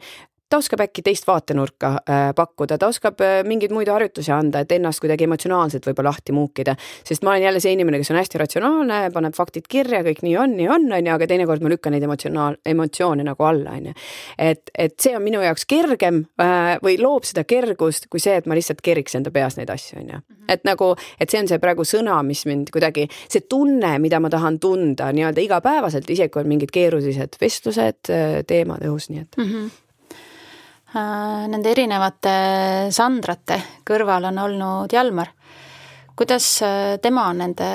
ta 0.51 0.59
oskab 0.59 0.83
äkki 0.83 1.03
teist 1.05 1.27
vaatenurka 1.27 1.91
äh, 2.01 2.21
pakkuda, 2.35 2.77
ta 2.79 2.89
oskab 2.91 3.21
äh, 3.23 3.39
mingeid 3.47 3.71
muid 3.71 3.89
harjutusi 3.91 4.33
anda, 4.35 4.63
et 4.63 4.71
ennast 4.75 5.01
kuidagi 5.03 5.25
emotsionaalselt 5.27 5.85
võib-olla 5.87 6.11
lahti 6.11 6.35
muukida. 6.35 6.75
sest 7.07 7.23
ma 7.23 7.31
olen 7.33 7.45
jälle 7.47 7.61
see 7.63 7.75
inimene, 7.77 8.01
kes 8.01 8.11
on 8.11 8.19
hästi 8.19 8.41
ratsionaalne, 8.41 8.99
paneb 9.15 9.35
faktid 9.37 9.69
kirja, 9.71 10.01
kõik 10.07 10.23
nii 10.25 10.35
on, 10.41 10.55
nii 10.59 10.67
on, 10.67 10.87
on 10.91 11.07
ju, 11.07 11.13
aga 11.15 11.27
teinekord 11.31 11.63
ma 11.63 11.71
lükkan 11.71 11.95
neid 11.95 12.03
emotsionaal, 12.07 12.57
emotsioone 12.73 13.25
nagu 13.27 13.47
alla, 13.47 13.77
on 13.79 13.91
ju. 13.91 13.95
et, 14.37 14.73
et 14.75 14.97
see 14.99 15.15
on 15.15 15.23
minu 15.23 15.43
jaoks 15.45 15.65
kergem 15.71 16.25
äh, 16.41 16.73
või 16.83 16.97
loob 16.99 17.27
seda 17.29 17.45
kergust, 17.47 18.09
kui 18.11 18.23
see, 18.23 18.35
et 18.41 18.49
ma 18.49 18.57
lihtsalt 18.57 18.83
keriks 18.83 19.15
enda 19.19 19.31
peas 19.31 19.55
neid 19.59 19.71
asju, 19.71 20.01
on 20.01 20.09
ju. 20.09 20.19
Mhm. 20.19 20.49
et 20.51 20.65
nagu, 20.67 20.89
et 21.21 21.31
see 21.31 21.39
on 21.39 21.47
see 21.47 21.61
praegu 21.63 21.85
sõna, 21.87 22.17
mis 22.27 22.43
mind 22.49 22.73
kuidagi, 22.75 23.05
see 23.31 23.45
tunne, 23.47 23.93
mida 24.03 24.19
ma 24.19 24.29
tahan 24.33 24.59
tunda 24.59 25.07
nii-öelda 25.15 25.45
igapäevaselt, 25.45 26.09
isegi 26.11 26.33
kui 26.33 26.43
on 26.43 26.51
mingid 26.51 26.73
keerulised 26.75 27.39
vestlused, 27.39 28.11
teemad 28.47 28.83
õhus, 28.83 29.07
nii 29.13 29.23
et 29.23 29.39
mm. 29.39 29.47
-hmm 29.47 29.71
nende 30.93 31.71
erinevate 31.71 32.33
Sandrate 32.91 33.57
kõrval 33.87 34.27
on 34.31 34.39
olnud 34.43 34.93
Jalmar. 34.93 35.29
kuidas 36.15 36.61
äh, 36.61 36.97
tema 37.01 37.29
on 37.29 37.37
nende 37.41 37.67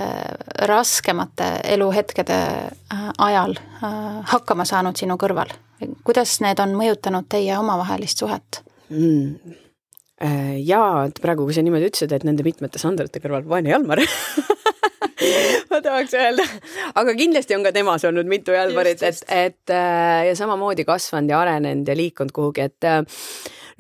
raskemate 0.69 1.61
eluhetkede 1.65 2.41
äh, 2.93 3.07
ajal 3.19 3.57
hakkama 4.33 4.65
saanud 4.65 4.97
sinu 4.97 5.17
kõrval? 5.17 5.53
kuidas 6.05 6.41
need 6.41 6.61
on 6.61 6.75
mõjutanud 6.77 7.29
teie 7.29 7.57
omavahelist 7.59 8.19
suhet 8.19 8.63
mm.? 8.89 9.55
jaa, 10.65 11.05
et 11.05 11.19
praegu, 11.21 11.45
kui 11.45 11.53
sa 11.53 11.61
niimoodi 11.61 11.91
ütlesid, 11.91 12.13
et 12.13 12.25
nende 12.25 12.45
mitmete 12.45 12.81
Sandrate 12.81 13.21
kõrval 13.21 13.45
vaene 13.49 13.75
Jalmar 13.75 14.01
ma 15.71 15.81
tahaks 15.83 16.15
öelda, 16.17 16.45
aga 16.95 17.15
kindlasti 17.17 17.57
on 17.57 17.65
ka 17.67 17.73
temas 17.75 18.05
olnud 18.09 18.29
mitu 18.29 18.55
jalgpallit, 18.57 19.03
et, 19.07 19.23
et 19.33 19.73
äh, 19.73 20.27
ja 20.29 20.35
samamoodi 20.39 20.85
kasvanud 20.89 21.33
ja 21.33 21.41
arenenud 21.45 21.89
ja 21.89 21.97
liikunud 21.97 22.35
kuhugi, 22.37 22.67
et 22.69 22.89
äh, 22.89 23.01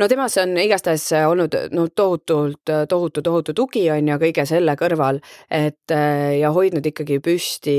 no 0.01 0.09
temas 0.09 0.37
on 0.43 0.57
igastahes 0.63 1.07
olnud 1.19 1.57
no 1.77 1.89
tohutult, 1.89 2.63
tohutu, 2.89 3.23
tohutu 3.23 3.57
tugi 3.57 3.87
on 3.93 4.13
ju 4.13 4.19
kõige 4.27 4.47
selle 4.49 4.77
kõrval, 4.81 5.21
et 5.51 5.95
äh, 5.95 6.39
ja 6.41 6.53
hoidnud 6.57 6.93
ikkagi 6.93 7.21
püsti 7.25 7.79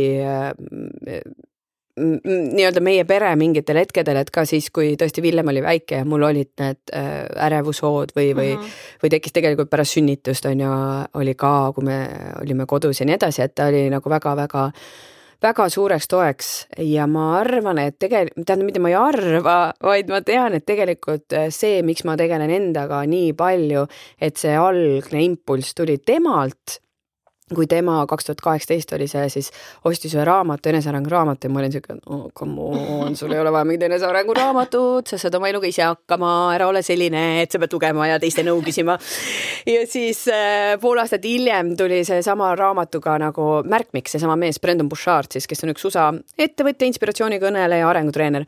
nii-öelda 1.97 2.81
meie 2.83 3.05
pere 3.09 3.31
mingitel 3.39 3.79
hetkedel, 3.81 4.21
et 4.21 4.31
ka 4.33 4.45
siis, 4.47 4.69
kui 4.73 4.93
tõesti 4.99 5.23
Villem 5.25 5.49
oli 5.51 5.63
väike 5.65 6.01
ja 6.01 6.07
mul 6.07 6.27
olid 6.27 6.51
need 6.61 6.93
äh, 6.93 7.25
ärevushood 7.47 8.13
või, 8.17 8.31
või 8.37 8.53
mm, 8.53 8.63
-hmm. 8.63 8.79
või 9.03 9.13
tekkis 9.15 9.35
tegelikult 9.35 9.69
pärast 9.73 9.97
sünnitust 9.97 10.45
on 10.45 10.63
ju, 10.63 10.71
oli 11.19 11.35
ka, 11.35 11.73
kui 11.75 11.87
me 11.89 11.99
olime 12.41 12.65
kodus 12.69 13.01
ja 13.01 13.09
nii 13.09 13.17
edasi, 13.17 13.41
et 13.41 13.55
ta 13.55 13.69
oli 13.71 13.87
nagu 13.93 14.09
väga-väga 14.09 14.71
väga 15.41 15.67
suureks 15.69 16.07
toeks 16.09 16.47
ja 16.81 17.05
ma 17.07 17.27
arvan, 17.39 17.77
et 17.77 17.99
tegelikult, 17.99 18.45
tähendab, 18.45 18.65
mitte 18.65 18.81
ma 18.81 18.89
ei 18.89 18.97
arva, 18.97 19.57
vaid 19.83 20.09
ma 20.09 20.21
tean, 20.25 20.57
et 20.57 20.65
tegelikult 20.65 21.35
see, 21.53 21.83
miks 21.85 22.03
ma 22.09 22.17
tegelen 22.17 22.49
endaga 22.49 23.03
nii 23.05 23.33
palju, 23.37 23.85
et 24.21 24.37
see 24.37 24.55
algne 24.57 25.23
impulss 25.23 25.77
tuli 25.77 25.99
temalt 26.01 26.79
kui 27.55 27.67
tema 27.67 28.01
kaks 28.07 28.27
tuhat 28.27 28.41
kaheksateist 28.43 28.91
oli 28.97 29.07
see, 29.07 29.27
siis 29.31 29.51
ostis 29.87 30.11
ühe 30.17 30.23
raamatu, 30.27 30.67
enesearengu 30.67 31.11
raamatu 31.11 31.47
ja 31.47 31.53
ma 31.53 31.61
olin 31.61 31.71
siuke, 31.71 31.95
no 32.01 32.19
come 32.35 32.65
on, 33.05 33.15
sul 33.15 33.31
ei 33.31 33.39
ole 33.39 33.53
vaja 33.55 33.67
mingit 33.69 33.85
enesearengu 33.87 34.35
raamatut, 34.35 35.07
sa 35.07 35.19
saad 35.21 35.37
oma 35.39 35.47
eluga 35.47 35.69
ise 35.69 35.85
hakkama, 35.85 36.31
ära 36.57 36.67
ole 36.67 36.83
selline, 36.83 37.23
et 37.41 37.53
sa 37.53 37.61
pead 37.63 37.77
lugema 37.77 38.09
ja 38.09 38.19
teiste 38.19 38.43
nõu 38.43 38.59
küsima. 38.65 38.97
ja 39.69 39.85
siis 39.87 40.25
äh, 40.33 40.75
pool 40.81 40.99
aastat 40.99 41.23
hiljem 41.23 41.75
tuli 41.79 42.01
seesama 42.07 42.51
raamatuga 42.59 43.15
nagu 43.23 43.47
märkmik, 43.63 44.11
seesama 44.11 44.35
mees, 44.35 44.59
Brendan 44.59 44.91
Bouchard 44.91 45.31
siis, 45.31 45.47
kes 45.47 45.63
on 45.63 45.71
üks 45.71 45.87
USA 45.87 46.09
ettevõtja, 46.35 46.91
inspiratsioonikõneleja, 46.91 47.87
arengutreener 47.87 48.47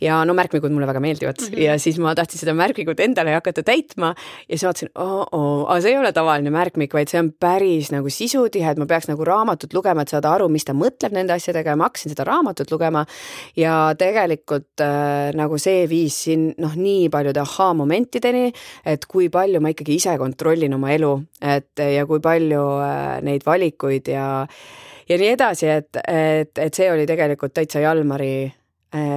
ja 0.00 0.20
no 0.26 0.34
märkmikud 0.36 0.72
mulle 0.72 0.86
väga 0.86 1.00
meeldivad 1.02 1.40
mm 1.40 1.46
-hmm. 1.48 1.60
ja 1.62 1.78
siis 1.78 1.98
ma 1.98 2.14
tahtsin 2.14 2.40
seda 2.40 2.54
märkmikut 2.54 3.00
endale 3.00 3.34
hakata 3.34 3.62
täitma 3.62 4.14
ja 4.48 4.58
siis 4.58 4.64
vaatasin 4.64 4.90
oh, 4.94 5.26
oh, 5.32 5.70
aga 5.70 5.80
see 5.80 5.92
ei 5.92 5.98
ole 5.98 6.12
tavaline 6.12 6.50
märkmik, 6.50 6.94
vaid 6.94 7.08
see 7.08 7.20
on 7.20 7.32
päris 7.40 7.90
nagu 7.92 8.10
sisutihe, 8.10 8.70
et 8.70 8.78
ma 8.78 8.86
peaks 8.86 9.08
nagu 9.08 9.24
raamatut 9.24 9.74
lugema, 9.74 10.02
et 10.02 10.08
saada 10.08 10.32
aru, 10.32 10.48
mis 10.48 10.64
ta 10.64 10.72
mõtleb 10.72 11.12
nende 11.12 11.32
asjadega 11.32 11.70
ja 11.70 11.76
ma 11.76 11.88
hakkasin 11.90 12.14
seda 12.14 12.24
raamatut 12.24 12.70
lugema 12.70 13.06
ja 13.56 13.94
tegelikult 13.98 14.80
äh, 14.80 15.34
nagu 15.34 15.58
see 15.58 15.88
viis 15.88 16.22
siin 16.24 16.54
noh, 16.58 16.74
nii 16.76 17.08
paljude 17.08 17.40
ahhaa-momentideni, 17.40 18.52
et 18.84 19.06
kui 19.06 19.28
palju 19.28 19.60
ma 19.60 19.74
ikkagi 19.74 19.94
ise 19.94 20.18
kontrollin 20.18 20.74
oma 20.74 20.92
elu, 20.92 21.14
et 21.42 21.78
ja 21.78 22.06
kui 22.06 22.20
palju 22.20 22.62
äh, 22.82 23.22
neid 23.22 23.46
valikuid 23.46 24.08
ja 24.08 24.46
ja 25.08 25.16
nii 25.18 25.28
edasi, 25.32 25.66
et, 25.66 25.96
et, 26.08 26.58
et 26.58 26.74
see 26.74 26.90
oli 26.92 27.06
tegelikult 27.08 27.54
täitsa 27.56 27.80
Jalmari 27.80 28.50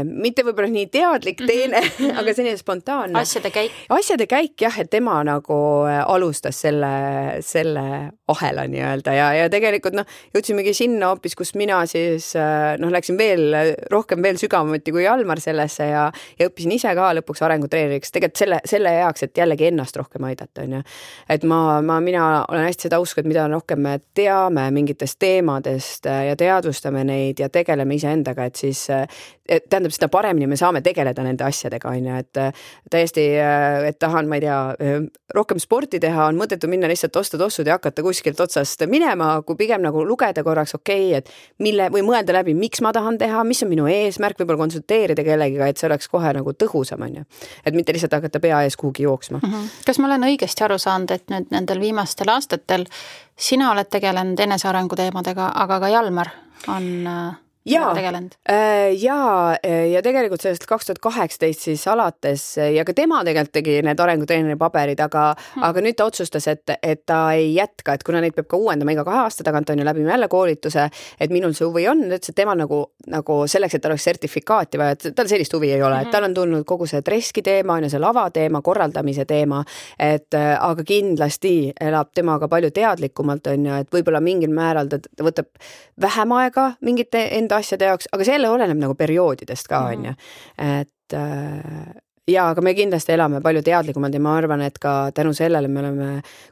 mitte 0.03 0.43
võib-olla 0.43 0.67
nii 0.67 0.87
teadlik 0.91 1.39
mhm, 1.39 1.47
teene 1.47 1.79
mm, 1.79 1.91
-hmm. 1.97 2.17
aga 2.19 2.33
selline 2.35 2.57
spontaanne. 2.57 3.19
asjade 3.19 3.51
käik. 3.51 3.71
asjade 3.89 4.27
käik 4.27 4.61
jah, 4.61 4.79
et 4.79 4.89
tema 4.89 5.23
nagu 5.23 5.59
äh, 5.87 6.03
alustas 6.07 6.61
selle, 6.61 6.91
selle 7.39 8.11
ahela 8.27 8.65
nii-öelda 8.67 9.13
ja, 9.15 9.33
ja 9.33 9.49
tegelikult 9.49 9.95
noh, 9.95 10.05
jõudsimegi 10.35 10.73
sinna 10.75 11.13
hoopis, 11.13 11.35
kus 11.39 11.55
mina 11.55 11.85
siis 11.85 12.33
äh, 12.35 12.75
noh, 12.79 12.91
läksin 12.91 13.17
veel 13.17 13.55
rohkem 13.91 14.23
veel 14.23 14.37
sügavuti 14.37 14.91
kui 14.91 15.05
Jalmar 15.05 15.39
sellesse 15.39 15.87
ja, 15.87 16.11
ja 16.39 16.49
õppisin 16.51 16.75
ise 16.75 16.91
ka 16.95 17.13
lõpuks 17.21 17.43
arengutreeneriks, 17.47 18.11
tegelikult 18.11 18.43
selle, 18.43 18.59
selle 18.65 18.91
heaks, 18.97 19.23
et 19.23 19.37
jällegi 19.37 19.69
ennast 19.71 19.95
rohkem 19.95 20.27
aidata, 20.27 20.65
on 20.65 20.79
ju. 20.79 20.83
et 21.29 21.43
ma, 21.47 21.79
ma, 21.81 22.01
mina 22.03 22.45
olen 22.49 22.67
hästi 22.67 22.89
seda 22.89 22.99
usku, 22.99 23.23
et 23.23 23.31
mida 23.31 23.47
rohkem 23.47 23.79
me 23.79 23.99
teame 24.13 24.67
mingitest 24.71 25.19
teemadest 25.19 26.11
ja 26.11 26.35
teadvustame 26.35 27.05
neid 27.07 27.39
ja 27.39 27.49
tegeleme 27.49 27.95
iseendaga, 27.95 28.51
et 28.51 28.59
siis 28.59 28.89
et 29.51 29.60
tähendab, 29.69 29.93
seda 29.95 30.07
paremini 30.11 30.47
me 30.49 30.57
saame 30.59 30.81
tegeleda 30.85 31.23
nende 31.25 31.45
asjadega, 31.45 31.91
on 31.91 32.07
ju, 32.07 32.19
et 32.23 32.39
äh, 32.41 32.63
täiesti, 32.91 33.25
äh, 33.39 33.87
et 33.91 33.99
tahan, 34.01 34.29
ma 34.29 34.37
ei 34.37 34.43
tea, 34.45 34.57
äh, 34.79 35.05
rohkem 35.35 35.59
sporti 35.61 35.99
teha, 36.01 36.27
on 36.31 36.39
mõttetu 36.39 36.69
minna 36.71 36.89
lihtsalt 36.91 37.15
osta 37.21 37.39
tossud 37.41 37.67
ja 37.67 37.77
hakata 37.77 38.03
kuskilt 38.05 38.39
otsast 38.43 38.85
minema, 38.91 39.33
kui 39.47 39.59
pigem 39.59 39.83
nagu 39.85 40.03
lugeda 40.07 40.43
korraks, 40.43 40.75
okei 40.79 41.11
okay,, 41.11 41.21
et 41.21 41.63
mille 41.63 41.89
või 41.93 42.05
mõelda 42.07 42.35
läbi, 42.39 42.55
miks 42.57 42.83
ma 42.85 42.93
tahan 42.95 43.19
teha, 43.21 43.43
mis 43.47 43.63
on 43.65 43.71
minu 43.71 43.87
eesmärk, 43.91 44.39
võib-olla 44.41 44.63
konsulteerida 44.65 45.25
kellegiga, 45.27 45.69
et 45.69 45.81
see 45.81 45.89
oleks 45.89 46.09
kohe 46.11 46.33
nagu 46.37 46.55
tõhusam, 46.55 47.05
on 47.07 47.21
ju. 47.21 47.27
et 47.65 47.77
mitte 47.77 47.93
lihtsalt 47.95 48.17
hakata 48.19 48.41
pea 48.43 48.63
ees 48.65 48.77
kuhugi 48.79 49.03
jooksma 49.07 49.39
mm. 49.41 49.51
-hmm. 49.51 49.69
kas 49.85 49.99
ma 49.99 50.09
olen 50.11 50.27
õigesti 50.31 50.65
aru 50.65 50.77
saanud, 50.81 51.11
et 51.11 51.29
nüüd 51.31 51.51
nendel 51.51 51.79
viimastel 51.79 52.29
aastatel 52.29 52.85
sina 53.37 53.71
oled 53.71 53.89
tegelenud 53.89 54.39
enesearengu 54.39 54.95
teemadega, 54.95 55.51
aga 55.55 55.79
ka 55.79 55.89
Jalmar 55.89 56.29
on 56.67 57.07
jaa, 57.65 57.93
äh, 58.49 59.03
ja, 59.03 59.57
äh, 59.65 59.91
ja 59.91 60.01
tegelikult 60.01 60.41
sellest 60.41 60.65
kaks 60.65 60.87
tuhat 60.87 60.99
kaheksateist 61.03 61.67
siis 61.67 61.83
alates 61.87 62.57
äh, 62.57 62.71
ja 62.73 62.85
ka 62.85 62.93
tema 62.97 63.19
tegelikult 63.25 63.53
tegi 63.53 63.75
need 63.85 63.99
arengutreeneri 64.01 64.57
paberid, 64.57 64.99
aga 65.03 65.27
hmm., 65.35 65.65
aga 65.67 65.83
nüüd 65.85 65.97
ta 65.99 66.07
otsustas, 66.09 66.47
et, 66.49 66.73
et 66.81 67.03
ta 67.05 67.19
ei 67.37 67.51
jätka, 67.53 67.93
et 67.93 68.05
kuna 68.07 68.21
neid 68.23 68.33
peab 68.33 68.47
ka 68.49 68.57
uuendama 68.57 68.95
iga 68.95 69.05
kahe 69.05 69.19
aasta 69.25 69.45
tagant 69.45 69.69
on 69.69 69.81
ju, 69.81 69.85
läbime 69.85 70.09
jälle 70.09 70.29
koolituse, 70.31 70.87
et 71.21 71.33
minul 71.33 71.53
see 71.57 71.67
huvi 71.67 71.85
on, 71.91 72.01
ta 72.07 72.17
ütles, 72.17 72.33
et 72.33 72.39
temal 72.41 72.57
nagu, 72.57 72.81
nagu 73.13 73.37
selleks, 73.53 73.77
et 73.77 73.85
tal 73.85 73.93
oleks 73.93 74.09
sertifikaati 74.09 74.81
vaja, 74.81 74.97
et 74.97 75.07
tal 75.17 75.29
sellist 75.29 75.53
huvi 75.53 75.69
ei 75.75 75.85
ole 75.85 76.01
et 76.01 76.09
tal 76.13 76.25
on 76.25 76.33
tulnud 76.33 76.65
kogu 76.65 76.89
see 76.89 77.03
treski 77.05 77.45
teema 77.45 77.77
on 77.77 77.85
ju, 77.85 77.93
see 77.93 78.01
lava 78.01 78.25
teema, 78.33 78.63
korraldamise 78.65 79.27
teema, 79.29 79.61
et 80.01 80.33
aga 80.33 80.87
kindlasti 80.87 81.53
elab 81.77 82.09
temaga 82.17 82.49
palju 82.49 82.73
teadlikumalt 82.73 83.53
on 83.53 83.69
ju, 83.69 83.79
et 83.85 83.93
võib-olla 83.93 84.23
mingil 84.23 84.53
määral 84.55 84.89
ta 84.89 84.97
võtab 85.21 85.53
vähem 86.01 86.37
aega 86.39 86.71
mingite 86.81 87.27
enda 87.37 87.50
enda 87.51 87.59
asjade 87.59 87.89
jaoks, 87.89 88.09
aga 88.15 88.27
see 88.27 88.37
jälle 88.37 88.51
oleneb 88.51 88.79
nagu 88.79 88.95
perioodidest 88.97 89.67
ka, 89.71 89.83
on 89.91 90.09
ju. 90.09 90.15
et, 90.57 91.17
äh, 92.27 92.33
ja 92.33 92.49
aga 92.51 92.61
me 92.61 92.73
kindlasti 92.77 93.15
elame 93.15 93.41
palju 93.41 93.61
teadlikumalt 93.65 94.13
ja 94.13 94.21
ma 94.23 94.35
arvan, 94.37 94.61
et 94.65 94.77
ka 94.81 95.11
tänu 95.15 95.33
sellele 95.33 95.67
me 95.67 95.79
oleme 95.79 96.09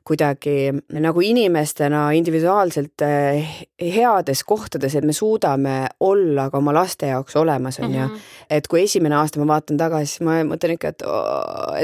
kuidagi 0.08 0.71
nagu 0.99 1.21
inimestena 1.21 2.10
individuaalselt 2.17 3.03
eh, 3.05 3.49
heades 3.79 4.43
kohtades, 4.43 4.95
et 4.95 5.05
me 5.05 5.13
suudame 5.13 5.88
olla 5.99 6.49
ka 6.49 6.60
oma 6.60 6.73
laste 6.75 7.12
jaoks 7.12 7.36
olemas, 7.39 7.79
on 7.79 7.93
ju. 7.93 7.99
Mhm. 7.99 8.27
et 8.49 8.67
kui 8.67 8.84
esimene 8.84 9.15
aasta 9.15 9.39
ma 9.39 9.45
vaatan 9.53 9.77
tagasi, 9.77 10.10
siis 10.10 10.21
ma 10.25 10.39
mõtlen 10.47 10.73
ikka, 10.73 10.89
et, 10.93 11.03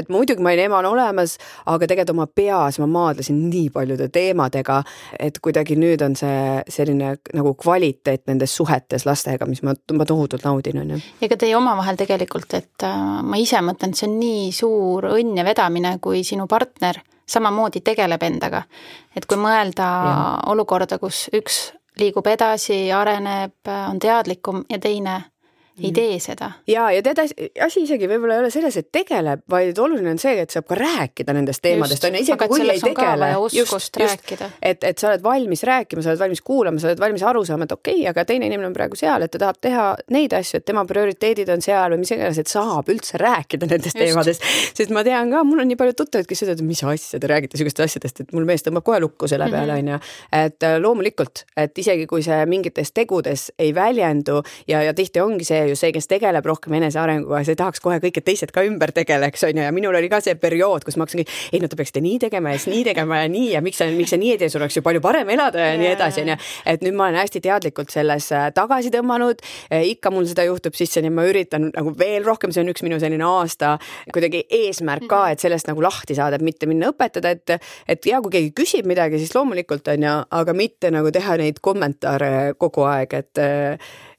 et 0.00 0.08
muidugi 0.10 0.42
ma 0.42 0.50
olin 0.50 0.66
emana 0.66 0.90
olemas, 0.90 1.36
aga 1.66 1.86
tegelikult 1.86 2.14
oma 2.16 2.26
peas 2.26 2.78
ma 2.82 2.88
maadlesin 2.90 3.38
nii 3.50 3.70
paljude 3.74 4.08
teemadega, 4.12 4.80
et 5.20 5.38
kuidagi 5.42 5.76
nüüd 5.78 6.02
on 6.02 6.16
see 6.18 6.62
selline 6.72 7.14
nagu 7.36 7.54
kvaliteet 7.54 8.26
nendes 8.26 8.56
suhetes 8.56 9.06
lastega, 9.06 9.46
mis 9.46 9.62
ma, 9.66 9.76
ma 9.94 10.08
tohutult 10.08 10.44
naudin, 10.46 10.80
on 10.82 10.96
ju. 10.96 11.00
ja 11.20 11.30
ka 11.30 11.38
teie 11.40 11.56
omavahel 11.56 11.98
tegelikult, 12.00 12.58
et 12.58 12.86
äh, 12.86 13.22
ma 13.22 13.38
ise 13.40 13.62
mõtlen, 13.62 13.85
mõtlen, 13.86 13.96
see 13.96 14.08
on 14.08 14.18
nii 14.20 14.52
suur 14.52 15.06
õnn 15.14 15.36
ja 15.38 15.44
vedamine, 15.44 15.98
kui 16.00 16.24
sinu 16.24 16.46
partner 16.46 17.00
samamoodi 17.26 17.80
tegeleb 17.80 18.22
endaga. 18.22 18.62
et 19.14 19.26
kui 19.26 19.36
mõelda 19.36 19.82
ja. 19.82 20.40
olukorda, 20.46 20.98
kus 20.98 21.28
üks 21.32 21.72
liigub 21.98 22.26
edasi, 22.26 22.92
areneb, 22.92 23.66
on 23.66 23.98
teadlikum 23.98 24.64
ja 24.68 24.78
teine 24.78 25.24
ei 25.82 25.92
tee 25.92 26.18
seda. 26.20 26.50
ja, 26.66 26.86
ja 26.90 27.02
tead, 27.04 27.20
asi 27.64 27.82
isegi 27.84 28.08
võib-olla 28.08 28.38
ei 28.38 28.44
ole 28.44 28.50
selles, 28.52 28.76
et 28.80 28.88
tegeleb, 28.94 29.42
vaid 29.50 29.78
oluline 29.78 30.14
on 30.14 30.20
see, 30.20 30.38
et 30.40 30.52
saab 30.52 30.68
ka 30.70 30.78
rääkida 30.78 31.34
nendest 31.36 31.60
teemadest, 31.64 32.04
on 32.08 32.16
ju, 32.16 32.22
isegi 32.24 32.48
kui 32.48 32.62
ei 32.64 32.80
tegele. 32.80 33.28
just, 33.52 33.98
just, 34.00 34.32
et, 34.62 34.84
et 34.84 34.98
sa 34.98 35.10
oled 35.10 35.24
valmis 35.24 35.64
rääkima, 35.68 36.04
sa 36.04 36.14
oled 36.14 36.22
valmis 36.22 36.42
kuulama, 36.46 36.80
sa 36.80 36.88
oled 36.90 37.02
valmis 37.02 37.24
aru 37.28 37.44
saama, 37.48 37.68
et 37.68 37.74
okei 37.76 37.98
okay,, 38.00 38.06
aga 38.12 38.24
teine 38.28 38.48
inimene 38.48 38.70
on 38.70 38.76
praegu 38.76 38.96
seal, 38.98 39.26
et 39.26 39.32
ta 39.34 39.42
tahab 39.42 39.60
teha 39.60 39.84
neid 40.16 40.36
asju, 40.38 40.62
et 40.62 40.66
tema 40.68 40.86
prioriteedid 40.88 41.52
on 41.52 41.64
seal 41.64 41.92
või 41.92 42.04
mis 42.04 42.14
iganes, 42.16 42.40
et 42.40 42.52
saab 42.52 42.88
üldse 42.92 43.20
rääkida 43.20 43.68
nendest 43.68 43.92
just. 43.92 44.00
teemadest. 44.00 44.48
sest 44.80 44.94
ma 44.96 45.04
tean 45.06 45.32
ka, 45.34 45.44
mul 45.44 45.60
on 45.64 45.70
nii 45.72 45.80
palju 45.80 45.98
tuttavaid, 46.00 46.30
kes 46.30 46.44
ütlevad, 46.46 46.64
et 46.64 46.70
mis 46.70 46.84
asja 46.86 47.20
te 47.20 47.30
räägite 47.30 47.60
sihukestest 47.60 47.84
asjadest, 47.84 48.24
et 48.24 48.34
mul 48.36 48.48
mees 48.48 48.64
tõmbab 48.64 48.86
kohe 48.86 49.02
lukku 49.04 49.28
selle 49.28 49.50
peale, 49.52 49.76
mhm. 49.76 49.84
on 49.84 49.92
ju. 49.92 50.00
et 50.40 50.68
äh, 50.70 50.78
loomulikult, 50.80 51.44
et 51.60 51.84
isegi 51.84 52.08
kui 52.08 52.24
see 52.24 52.40
mingites 52.48 52.96
tegudes 52.96 53.50
ei 53.60 53.74
väljendu 53.76 54.40
ja, 54.70 54.80
ja 54.86 54.96
tihti 54.96 55.20
ongi 55.20 55.44
see 55.44 55.65
ju 55.70 55.76
see, 55.78 55.92
kes 55.94 56.08
tegeleb 56.10 56.46
rohkem 56.46 56.76
enesearenguga, 56.78 57.42
see 57.46 57.58
tahaks 57.58 57.82
kohe 57.84 57.98
kõik, 58.02 58.20
et 58.20 58.26
teised 58.26 58.52
ka 58.54 58.64
ümber 58.66 58.92
tegeleks, 58.96 59.44
on 59.48 59.58
ju, 59.58 59.64
ja 59.66 59.72
minul 59.74 59.96
oli 59.98 60.10
ka 60.12 60.20
see 60.24 60.36
periood, 60.40 60.84
kus 60.86 60.98
ma 60.98 61.06
hakkasingi, 61.06 61.26
ei 61.52 61.62
no 61.62 61.70
te 61.70 61.78
peaksite 61.78 62.02
nii 62.04 62.20
tegema 62.26 62.54
ja 62.54 62.60
siis 62.60 62.72
nii 62.74 62.84
tegema 62.90 63.20
ja 63.22 63.30
nii 63.32 63.50
ja 63.54 63.62
miks 63.64 63.80
sa, 63.82 63.88
miks 63.92 64.14
sa 64.14 64.20
nii 64.20 64.34
ei 64.34 64.40
tee, 64.40 64.50
sul 64.52 64.64
oleks 64.64 64.78
ju 64.78 64.84
palju 64.86 65.02
parem 65.04 65.30
elada 65.34 65.62
ja, 65.62 65.72
ja 65.74 65.80
nii 65.80 65.90
edasi, 65.92 66.24
on 66.24 66.32
ju. 66.32 66.38
et 66.72 66.84
nüüd 66.86 66.96
ma 66.98 67.08
olen 67.08 67.20
hästi 67.20 67.42
teadlikult 67.44 67.92
selles 67.94 68.28
äh, 68.34 68.48
tagasi 68.56 68.92
tõmmanud, 68.94 69.42
äh, 69.70 69.86
ikka 69.92 70.12
mul 70.14 70.28
seda 70.28 70.46
juhtub 70.48 70.76
sisse, 70.78 71.02
nii 71.02 71.12
et 71.12 71.18
ma 71.18 71.26
üritan 71.28 71.70
nagu 71.70 71.94
veel 71.98 72.26
rohkem, 72.26 72.54
see 72.54 72.64
on 72.64 72.72
üks 72.72 72.84
minu 72.86 73.00
selline 73.02 73.26
aasta 73.26 73.76
kuidagi 74.14 74.44
eesmärk 74.62 75.08
ka, 75.10 75.22
et 75.34 75.42
sellest 75.42 75.70
nagu 75.70 75.84
lahti 75.84 76.16
saada, 76.18 76.38
et 76.38 76.46
mitte 76.46 76.68
minna 76.70 76.90
õpetada, 76.92 77.34
et, 77.36 77.56
et 77.88 78.10
ja 78.10 78.20
kui 78.24 78.34
keegi 78.34 78.52
küsib 78.56 78.88
midagi, 78.88 79.20
siis 79.22 79.34
loomulikult 79.36 79.88
on 79.92 80.08
ju, 80.08 80.16
aga 80.40 80.56
mitte 80.56 80.92
nagu 80.94 81.12
teha 81.14 81.38
neid 81.40 81.62
kommentaare 81.64 82.54
kogu 82.60 82.86
aeg, 82.88 83.16
et 83.20 83.44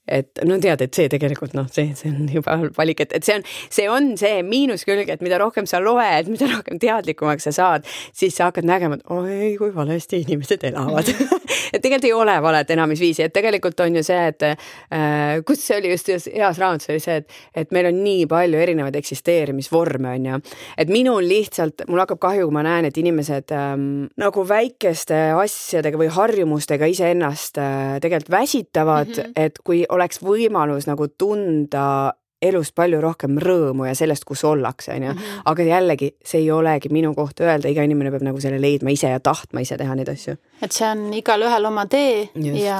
et 0.07 0.43
no 0.47 0.57
tead, 0.63 0.81
et 0.81 0.93
see 0.99 1.09
tegelikult 1.11 1.55
noh, 1.57 1.67
see, 1.73 1.91
see 1.97 2.11
on 2.11 2.29
juba 2.31 2.57
halb 2.61 2.77
valik, 2.77 3.03
et, 3.05 3.15
et 3.17 3.27
see 3.27 3.37
on, 3.37 3.45
see 3.69 3.87
on 3.91 4.11
see 4.19 4.41
miinuskülg, 4.47 5.09
et 5.13 5.23
mida 5.25 5.39
rohkem 5.41 5.67
sa 5.69 5.81
loed, 5.83 6.31
mida 6.31 6.49
rohkem 6.51 6.79
teadlikumaks 6.81 7.49
sa 7.49 7.55
saad, 7.55 7.87
siis 8.15 8.35
sa 8.37 8.51
hakkad 8.51 8.67
nägema, 8.67 8.99
et 8.99 9.13
oi 9.13 9.53
kui 9.59 9.73
valesti 9.75 10.23
inimesed 10.25 10.67
elavad 10.71 11.11
et 11.73 11.81
tegelikult 11.81 12.07
ei 12.07 12.13
ole 12.13 12.35
valet 12.43 12.71
elamisviisi, 12.75 13.25
et 13.25 13.33
tegelikult 13.33 13.79
on 13.83 13.99
ju 13.99 14.03
see, 14.05 14.19
et 14.31 14.45
äh, 14.47 15.39
kus 15.47 15.63
see 15.65 15.77
oli 15.79 15.91
just, 15.93 16.11
just 16.11 16.29
heas 16.33 16.59
raamatus 16.61 16.91
oli 16.93 17.01
see, 17.03 17.19
et, 17.21 17.37
et 17.63 17.73
meil 17.75 17.89
on 17.91 18.01
nii 18.03 18.25
palju 18.29 18.61
erinevaid 18.63 18.97
eksisteerimisvorme, 18.99 20.13
on 20.17 20.29
ju. 20.31 20.39
et 20.77 20.91
minul 20.93 21.27
lihtsalt, 21.27 21.85
mul 21.91 22.03
hakkab 22.03 22.21
kahju, 22.27 22.47
kui 22.47 22.57
ma 22.57 22.63
näen, 22.67 22.89
et 22.89 22.97
inimesed 22.99 23.53
ähm, 23.55 23.87
nagu 24.19 24.45
väikeste 24.47 25.19
asjadega 25.37 25.99
või 25.99 26.09
harjumustega 26.13 26.89
iseennast 26.91 27.59
äh, 27.61 27.97
tegelikult 28.03 28.31
väsitavad 28.33 29.11
mm, 29.11 29.23
-hmm. 29.23 29.45
et 29.47 29.61
kui 29.63 29.83
oleks 29.97 30.21
võimalus 30.23 30.87
nagu 30.89 31.09
tunda 31.17 32.13
elust 32.41 32.75
palju 32.77 32.99
rohkem 33.01 33.39
rõõmu 33.41 33.87
ja 33.87 33.95
sellest, 33.97 34.25
kus 34.27 34.43
ollakse, 34.45 34.93
on 34.93 35.07
ju. 35.07 35.13
Mhm. 35.13 35.39
aga 35.49 35.63
jällegi, 35.63 36.11
see 36.23 36.43
ei 36.43 36.51
olegi 36.51 36.89
minu 36.93 37.13
koht 37.15 37.41
öelda, 37.41 37.69
iga 37.69 37.83
inimene 37.83 38.11
peab 38.13 38.25
nagu 38.27 38.41
selle 38.41 38.61
leidma 38.61 38.93
ise 38.93 39.09
ja 39.09 39.19
tahtma 39.19 39.63
ise 39.65 39.77
teha 39.77 39.95
neid 39.95 40.09
asju. 40.09 40.37
et 40.61 40.71
see 40.71 40.85
on 40.87 41.13
igalühel 41.13 41.65
oma 41.65 41.85
tee 41.85 42.29
Just, 42.35 42.61
ja, 42.61 42.77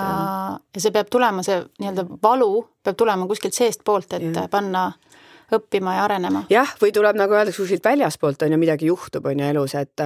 ja 0.75 0.81
see 0.81 0.91
peab 0.91 1.09
tulema, 1.09 1.43
see 1.43 1.57
nii-öelda 1.79 2.05
valu 2.21 2.67
peab 2.83 2.97
tulema 2.97 3.27
kuskilt 3.27 3.53
seestpoolt, 3.53 4.13
et 4.13 4.29
ja. 4.35 4.47
panna 4.47 4.91
õppima 5.53 5.95
ja 5.95 6.03
arenema. 6.07 6.43
jah, 6.51 6.73
või 6.81 6.91
tuleb 6.95 7.15
nagu 7.19 7.33
öeldakse 7.33 7.61
kuskilt 7.61 7.85
väljaspoolt 7.85 8.41
on 8.43 8.51
ju 8.51 8.59
midagi 8.59 8.89
juhtub, 8.89 9.25
on 9.25 9.39
ju 9.39 9.45
elus, 9.47 9.75
et 9.79 10.03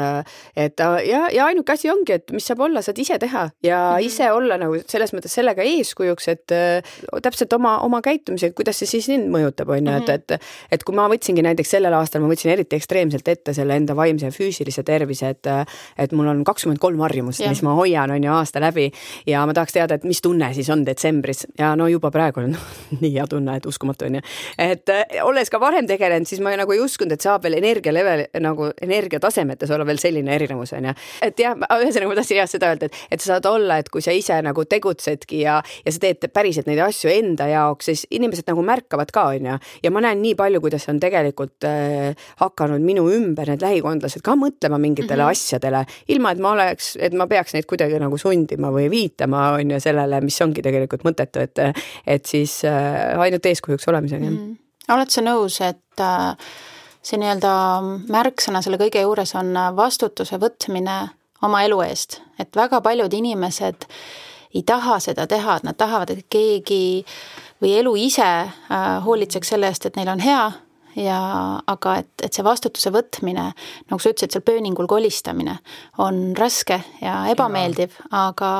et 0.55 0.83
ja, 1.07 1.21
ja 1.33 1.45
ainuke 1.45 1.73
asi 1.73 1.89
ongi, 1.89 2.13
et 2.19 2.31
mis 2.31 2.45
saab 2.45 2.61
olla, 2.67 2.81
saad 2.85 2.99
ise 3.01 3.17
teha 3.19 3.49
ja 3.63 3.77
mm 3.77 3.97
-hmm. 3.97 4.05
ise 4.05 4.31
olla 4.31 4.57
nagu 4.57 4.77
selles 4.87 5.13
mõttes 5.13 5.33
sellega 5.33 5.63
eeskujuks, 5.63 6.27
et 6.27 6.53
täpselt 7.21 7.53
oma, 7.53 7.79
oma 7.79 8.01
käitumisega, 8.01 8.53
kuidas 8.55 8.79
see 8.79 8.87
siis 8.87 9.07
mind 9.09 9.29
mõjutab, 9.33 9.69
on 9.69 9.87
ju, 9.87 9.97
et, 9.97 10.07
mhm. 10.07 10.13
et 10.13 10.41
et 10.71 10.83
kui 10.83 10.95
ma 10.95 11.07
võtsingi 11.09 11.43
näiteks 11.43 11.69
sellel 11.69 11.93
aastal, 11.93 12.21
ma 12.21 12.27
võtsin 12.31 12.51
eriti 12.51 12.75
ekstreemselt 12.75 13.27
ette 13.27 13.53
selle 13.53 13.75
enda 13.75 13.95
vaimse 13.95 14.25
ja 14.25 14.31
füüsilise 14.31 14.83
tervise, 14.83 15.29
et 15.29 15.47
et 15.97 16.11
mul 16.11 16.27
on 16.27 16.43
kakskümmend 16.43 16.79
kolm 16.79 16.99
harjumust, 16.99 17.43
mis 17.47 17.63
ma 17.63 17.73
hoian, 17.73 18.11
on 18.11 18.23
ju, 18.23 18.31
aasta 18.31 18.61
läbi 18.61 18.91
ja 19.27 19.45
ma 19.45 19.53
tahaks 19.53 19.73
teada, 19.73 19.95
et 19.95 20.03
mis 20.03 20.21
tunne 20.21 20.53
siis 20.53 20.69
on 20.69 20.85
detsembris 20.85 21.45
ja 21.57 21.75
no 21.75 21.87
juba 21.87 22.11
praegu 22.11 22.39
on 22.39 22.55
nii 23.01 23.13
hea 23.13 23.27
tunne, 23.27 23.55
et 23.57 23.65
uskumatu 23.65 24.05
on 24.05 24.15
ju. 24.15 24.21
et 24.57 24.89
olles 25.31 25.51
ka 25.51 25.59
varem 25.61 25.87
tegelenud, 25.89 26.29
siis 26.29 26.41
ma 26.43 26.53
nagu 26.59 26.73
ei 26.75 26.81
uskunud, 26.83 27.15
et 27.15 27.23
saab 27.23 27.45
veel 27.45 27.57
energia 27.59 27.93
level 27.93 28.25
nagu 28.43 28.69
energiatasemetes 28.81 29.71
olla 29.71 29.85
veel 29.87 29.99
selline 30.01 30.35
erinevus 30.35 30.73
on 30.77 30.89
ju. 30.89 30.93
et 31.27 31.39
jah, 31.41 31.55
ühesõnaga 31.55 32.11
ma 32.11 32.17
tahtsin 32.19 32.39
jah 32.41 32.49
seda 32.49 32.71
öelda, 32.71 32.89
et, 32.89 32.99
et 33.11 33.23
sa 33.23 33.35
saad 33.35 33.47
olla, 33.49 33.79
et 33.81 33.89
kui 33.91 34.03
sa 34.03 34.13
ise 34.15 34.37
nagu 34.45 34.65
tegutsedki 34.65 35.43
ja, 35.45 35.59
ja 35.85 35.93
sa 35.93 36.03
teed 36.03 36.27
päriselt 36.33 36.69
neid 36.69 36.81
asju 36.85 37.11
enda 37.13 37.47
jaoks, 37.51 37.89
siis 37.91 38.05
inimesed 38.13 38.47
nagu 38.51 38.63
märkavad 38.65 39.11
ka 39.13 39.27
on 39.35 39.49
ju. 39.51 39.57
ja 39.83 39.93
ma 39.93 40.03
näen 40.05 40.21
nii 40.23 40.35
palju, 40.39 40.61
kuidas 40.63 40.87
on 40.91 41.01
tegelikult 41.01 41.67
äh, 41.67 42.15
hakanud 42.43 42.83
minu 42.85 43.07
ümber 43.11 43.51
need 43.51 43.63
lähikondlased 43.63 44.23
ka 44.25 44.35
mõtlema 44.39 44.79
mingitele 44.81 45.23
mm 45.23 45.27
-hmm. 45.27 45.31
asjadele, 45.31 45.85
ilma 46.13 46.31
et 46.31 46.41
ma 46.43 46.55
oleks, 46.55 46.95
et 46.99 47.13
ma 47.13 47.27
peaks 47.27 47.55
neid 47.57 47.69
kuidagi 47.69 47.99
nagu 48.01 48.17
sundima 48.17 48.71
või 48.73 48.89
viitama 48.91 49.51
on 49.57 49.75
ju 49.75 49.79
sellele, 49.79 50.21
mis 50.21 50.41
ongi 50.41 50.61
tegelikult 50.61 51.05
mõttetu, 51.07 51.39
et, 51.45 51.59
et 52.07 52.25
siis 52.25 52.61
äh, 52.65 53.19
ainult 53.19 53.45
eeskujuks 53.45 53.87
olemisega 53.87 54.25
mm. 54.25 54.37
-hmm 54.37 54.70
oled 54.89 55.13
sa 55.13 55.23
nõus, 55.25 55.59
et 55.65 56.01
äh, 56.03 56.33
see 57.01 57.19
nii-öelda 57.21 57.53
märksõna 58.11 58.61
selle 58.63 58.79
kõige 58.81 59.03
juures 59.03 59.35
on 59.39 59.53
äh, 59.57 59.69
vastutuse 59.77 60.39
võtmine 60.41 60.97
oma 61.45 61.63
elu 61.65 61.79
eest, 61.85 62.19
et 62.39 62.55
väga 62.55 62.81
paljud 62.85 63.13
inimesed 63.13 63.87
ei 64.51 64.65
taha 64.67 64.99
seda 64.99 65.27
teha, 65.31 65.57
et 65.57 65.67
nad 65.67 65.77
tahavad, 65.79 66.11
et 66.11 66.25
keegi 66.29 67.05
või 67.61 67.77
elu 67.79 67.95
ise 68.07 68.27
äh, 68.27 68.91
hoolitseks 69.05 69.53
selle 69.53 69.71
eest, 69.71 69.87
et 69.87 69.97
neil 69.99 70.11
on 70.11 70.21
hea 70.23 70.51
ja 70.99 71.19
aga 71.71 71.95
et, 72.01 72.11
et 72.25 72.33
see 72.35 72.43
vastutuse 72.45 72.91
võtmine, 72.93 73.51
nagu 73.87 74.01
sa 74.01 74.11
ütlesid, 74.11 74.33
seal 74.35 74.45
pööningul 74.45 74.89
kolistamine 74.91 75.57
on 76.03 76.33
raske 76.37 76.81
ja 77.01 77.21
ebameeldiv, 77.31 77.95
aga 78.11 78.51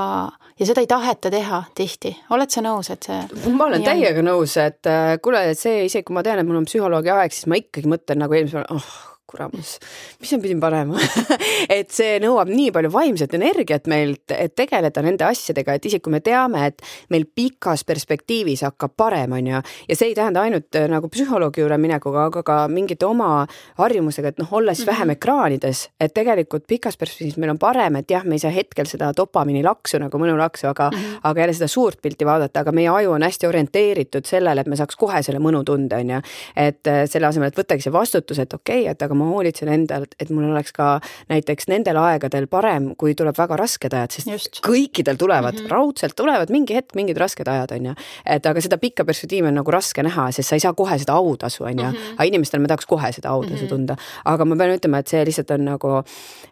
ja 0.62 0.70
seda 0.70 0.84
ei 0.84 0.90
taheta 0.90 1.32
teha 1.34 1.64
tihti, 1.78 2.14
oled 2.36 2.54
sa 2.54 2.62
nõus, 2.62 2.92
et 2.94 3.10
see? 3.10 3.22
ma 3.58 3.66
olen 3.66 3.86
täiega 3.86 4.22
nõus, 4.26 4.58
et 4.62 4.90
äh, 4.90 5.16
kuule, 5.24 5.42
et 5.52 5.60
see 5.60 5.88
isegi 5.88 6.06
kui 6.08 6.18
ma 6.18 6.24
tean, 6.26 6.42
et 6.42 6.48
mul 6.48 6.62
on 6.62 6.68
psühholoogi 6.70 7.14
aeg, 7.14 7.34
siis 7.34 7.50
ma 7.50 7.58
ikkagi 7.60 7.90
mõtlen 7.90 8.22
nagu 8.22 8.38
eelmisel 8.38 8.68
oh 8.70 8.92
kuramus, 9.32 9.78
mis 10.22 10.34
ma 10.36 10.42
pidin 10.44 10.62
panema 10.62 11.00
et 11.78 11.92
see 11.94 12.20
nõuab 12.24 12.52
nii 12.52 12.72
palju 12.76 12.92
vaimset 12.94 13.34
energiat 13.38 13.88
meilt, 13.92 14.34
et 14.36 14.56
tegeleda 14.58 15.04
nende 15.06 15.26
asjadega, 15.28 15.76
et 15.78 15.88
isegi 15.90 16.04
kui 16.04 16.14
me 16.16 16.22
teame, 16.24 16.66
et 16.72 16.84
meil 17.14 17.26
pikas 17.26 17.86
perspektiivis 17.88 18.66
hakkab 18.68 18.96
parem, 18.98 19.38
on 19.38 19.50
ju, 19.52 19.62
ja 19.88 19.98
see 19.98 20.12
ei 20.12 20.18
tähenda 20.18 20.44
ainult 20.46 20.76
äh, 20.78 20.88
nagu 20.92 21.10
psühholoogi 21.12 21.64
juurde 21.64 21.80
minekuga, 21.82 22.28
aga 22.32 22.44
ka 22.48 22.58
mingite 22.72 23.08
oma 23.08 23.46
harjumusega, 23.80 24.34
et 24.34 24.42
noh, 24.42 24.52
olles 24.52 24.80
mm 24.80 24.84
-hmm. 24.84 24.92
vähem 24.92 25.16
ekraanides, 25.16 25.84
et 26.00 26.14
tegelikult 26.14 26.68
pikas 26.68 26.98
perspektiivis 26.98 27.38
meil 27.38 27.56
on 27.56 27.60
parem, 27.60 27.96
et 27.96 28.12
jah, 28.12 28.26
me 28.26 28.36
ei 28.36 28.44
saa 28.44 28.52
hetkel 28.52 28.86
seda 28.86 29.12
dopamiini 29.18 29.64
laksu 29.64 30.00
nagu 30.02 30.18
mõnulaksu, 30.18 30.68
aga 30.68 30.90
mm, 30.92 30.98
-hmm. 30.98 31.20
aga 31.24 31.42
jälle 31.42 31.54
seda 31.54 31.68
suurt 31.68 32.02
pilti 32.02 32.26
vaadata, 32.26 32.60
aga 32.60 32.72
meie 32.72 32.90
aju 32.90 33.12
on 33.12 33.24
hästi 33.24 33.48
orienteeritud 33.48 34.26
sellele, 34.26 34.62
et 34.62 34.68
me 34.68 34.76
saaks 34.76 34.96
kohe 34.96 35.24
selle 35.24 35.40
mõnu 35.40 35.64
tunda, 35.64 35.98
on 35.98 36.10
ju. 36.10 36.22
et 36.56 36.88
äh, 36.88 37.04
selle 37.06 37.28
asemel, 37.28 37.48
et 37.48 37.58
võttagi 37.58 37.82
see 37.82 37.94
vastutus, 37.94 38.40
et 38.40 38.54
okei 38.54 38.82
okay,, 38.82 38.92
et 38.92 39.02
aga 39.02 39.14
ma 39.22 39.30
hoolitsen 39.30 39.70
endalt, 39.72 40.16
et 40.20 40.32
mul 40.34 40.50
oleks 40.50 40.74
ka 40.76 40.94
näiteks 41.32 41.70
nendel 41.72 42.00
aegadel 42.02 42.48
parem, 42.52 42.92
kui 43.00 43.16
tuleb 43.18 43.38
väga 43.38 43.58
rasked 43.60 43.94
ajad, 43.94 44.18
sest 44.18 44.32
Just. 44.32 44.62
kõikidel 44.66 45.20
tulevad 45.22 45.56
mm, 45.56 45.66
-hmm. 45.66 45.72
raudselt 45.72 46.16
tulevad 46.18 46.52
mingi 46.54 46.76
hetk 46.78 46.96
mingid 46.98 47.18
rasked 47.22 47.48
ajad, 47.48 47.72
on 47.78 47.92
ju. 47.92 47.96
et 48.26 48.46
aga 48.46 48.62
seda 48.62 48.78
pikka 48.82 49.06
perspektiivi 49.06 49.48
on 49.48 49.60
nagu 49.62 49.72
raske 49.72 50.04
näha, 50.04 50.32
sest 50.32 50.50
sa 50.50 50.56
ei 50.56 50.66
saa 50.66 50.74
kohe 50.74 50.98
seda 51.00 51.14
autasu, 51.14 51.64
on 51.64 51.80
ju. 51.80 51.86
Mhm. 51.86 52.14
aga 52.18 52.24
inimestel 52.24 52.62
me 52.62 52.68
tahaks 52.68 52.86
kohe 52.86 53.12
seda 53.12 53.30
autasu 53.30 53.56
mm 53.56 53.66
-hmm. 53.66 53.70
tunda. 53.70 53.96
aga 54.26 54.46
ma 54.46 54.56
pean 54.56 54.78
ütlema, 54.78 55.00
et 55.00 55.08
see 55.08 55.26
lihtsalt 55.26 55.52
on 55.52 55.66
nagu 55.66 56.04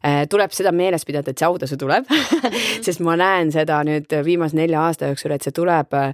äh,, 0.06 0.28
tuleb 0.30 0.52
seda 0.52 0.72
meeles 0.72 1.06
pidada, 1.06 1.30
et 1.32 1.38
see 1.38 1.48
autasu 1.48 1.78
tuleb 1.78 2.06
-hmm. 2.06 2.82
sest 2.86 3.00
ma 3.00 3.16
näen 3.16 3.52
seda 3.52 3.84
nüüd 3.84 4.24
viimase 4.26 4.56
nelja 4.56 4.82
aasta 4.82 5.06
jooksul, 5.06 5.32
et 5.32 5.42
see 5.42 5.52
tuleb 5.52 5.94
äh, 5.94 6.14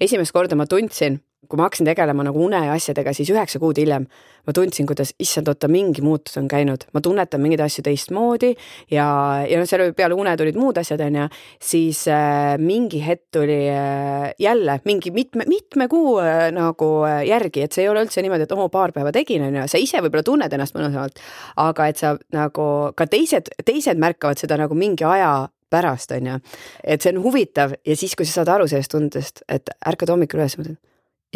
esimest 0.00 0.32
korda 0.32 0.56
ma 0.56 0.66
tundsin 0.66 1.20
kui 1.48 1.58
ma 1.58 1.66
hakkasin 1.66 1.88
tegelema 1.88 2.24
nagu 2.26 2.44
une 2.44 2.60
ja 2.66 2.76
asjadega, 2.76 3.12
siis 3.16 3.30
üheksa 3.32 3.60
kuud 3.62 3.80
hiljem 3.80 4.06
ma 4.46 4.52
tundsin, 4.54 4.86
kuidas 4.88 5.12
issand, 5.22 5.48
oota, 5.50 5.68
mingi 5.70 6.02
muutus 6.02 6.36
on 6.40 6.48
käinud, 6.50 6.86
ma 6.94 7.02
tunnetan 7.04 7.42
mingeid 7.42 7.62
asju 7.62 7.84
teistmoodi 7.86 8.50
ja, 8.90 9.06
ja 9.46 9.60
noh, 9.60 9.68
selle 9.70 9.92
peale 9.96 10.16
une 10.18 10.34
tulid 10.38 10.58
muud 10.58 10.80
asjad, 10.82 11.02
on 11.06 11.20
ju, 11.20 11.28
siis 11.62 12.02
äh, 12.10 12.56
mingi 12.62 13.02
hetk 13.04 13.28
tuli 13.38 13.60
äh, 13.70 14.32
jälle 14.42 14.80
mingi 14.88 15.14
mitme, 15.14 15.46
mitme 15.50 15.86
kuu 15.92 16.18
äh, 16.22 16.48
nagu 16.54 16.90
äh, 17.06 17.22
järgi, 17.28 17.66
et 17.66 17.76
see 17.76 17.86
ei 17.86 17.92
ole 17.92 18.02
üldse 18.06 18.24
niimoodi, 18.24 18.48
et 18.48 18.54
oo, 18.56 18.68
paar 18.72 18.94
päeva 18.94 19.14
tegin, 19.14 19.46
on 19.46 19.62
ju, 19.62 19.70
sa 19.70 19.82
ise 19.82 20.02
võib-olla 20.02 20.26
tunned 20.26 20.58
ennast 20.58 20.78
mõnusamalt, 20.78 21.22
aga 21.62 21.90
et 21.92 22.02
sa 22.02 22.16
nagu 22.34 22.68
ka 22.98 23.06
teised, 23.10 23.54
teised 23.62 24.00
märkavad 24.02 24.42
seda 24.42 24.58
nagu 24.58 24.78
mingi 24.78 25.06
aja 25.06 25.50
pärast, 25.72 26.12
on 26.18 26.32
ju. 26.32 26.40
et 26.82 27.02
see 27.02 27.14
on 27.14 27.22
huvitav 27.22 27.78
ja 27.86 27.94
siis, 27.96 28.18
kui 28.18 28.26
sa 28.26 28.40
saad 28.40 28.56
aru 28.56 28.66
sellest 28.70 28.90
tundest, 28.92 29.46
et 29.46 29.70
ärkad 29.86 30.10
hommikul 30.10 30.42
üles, 30.42 30.58
mõtled 30.58 30.80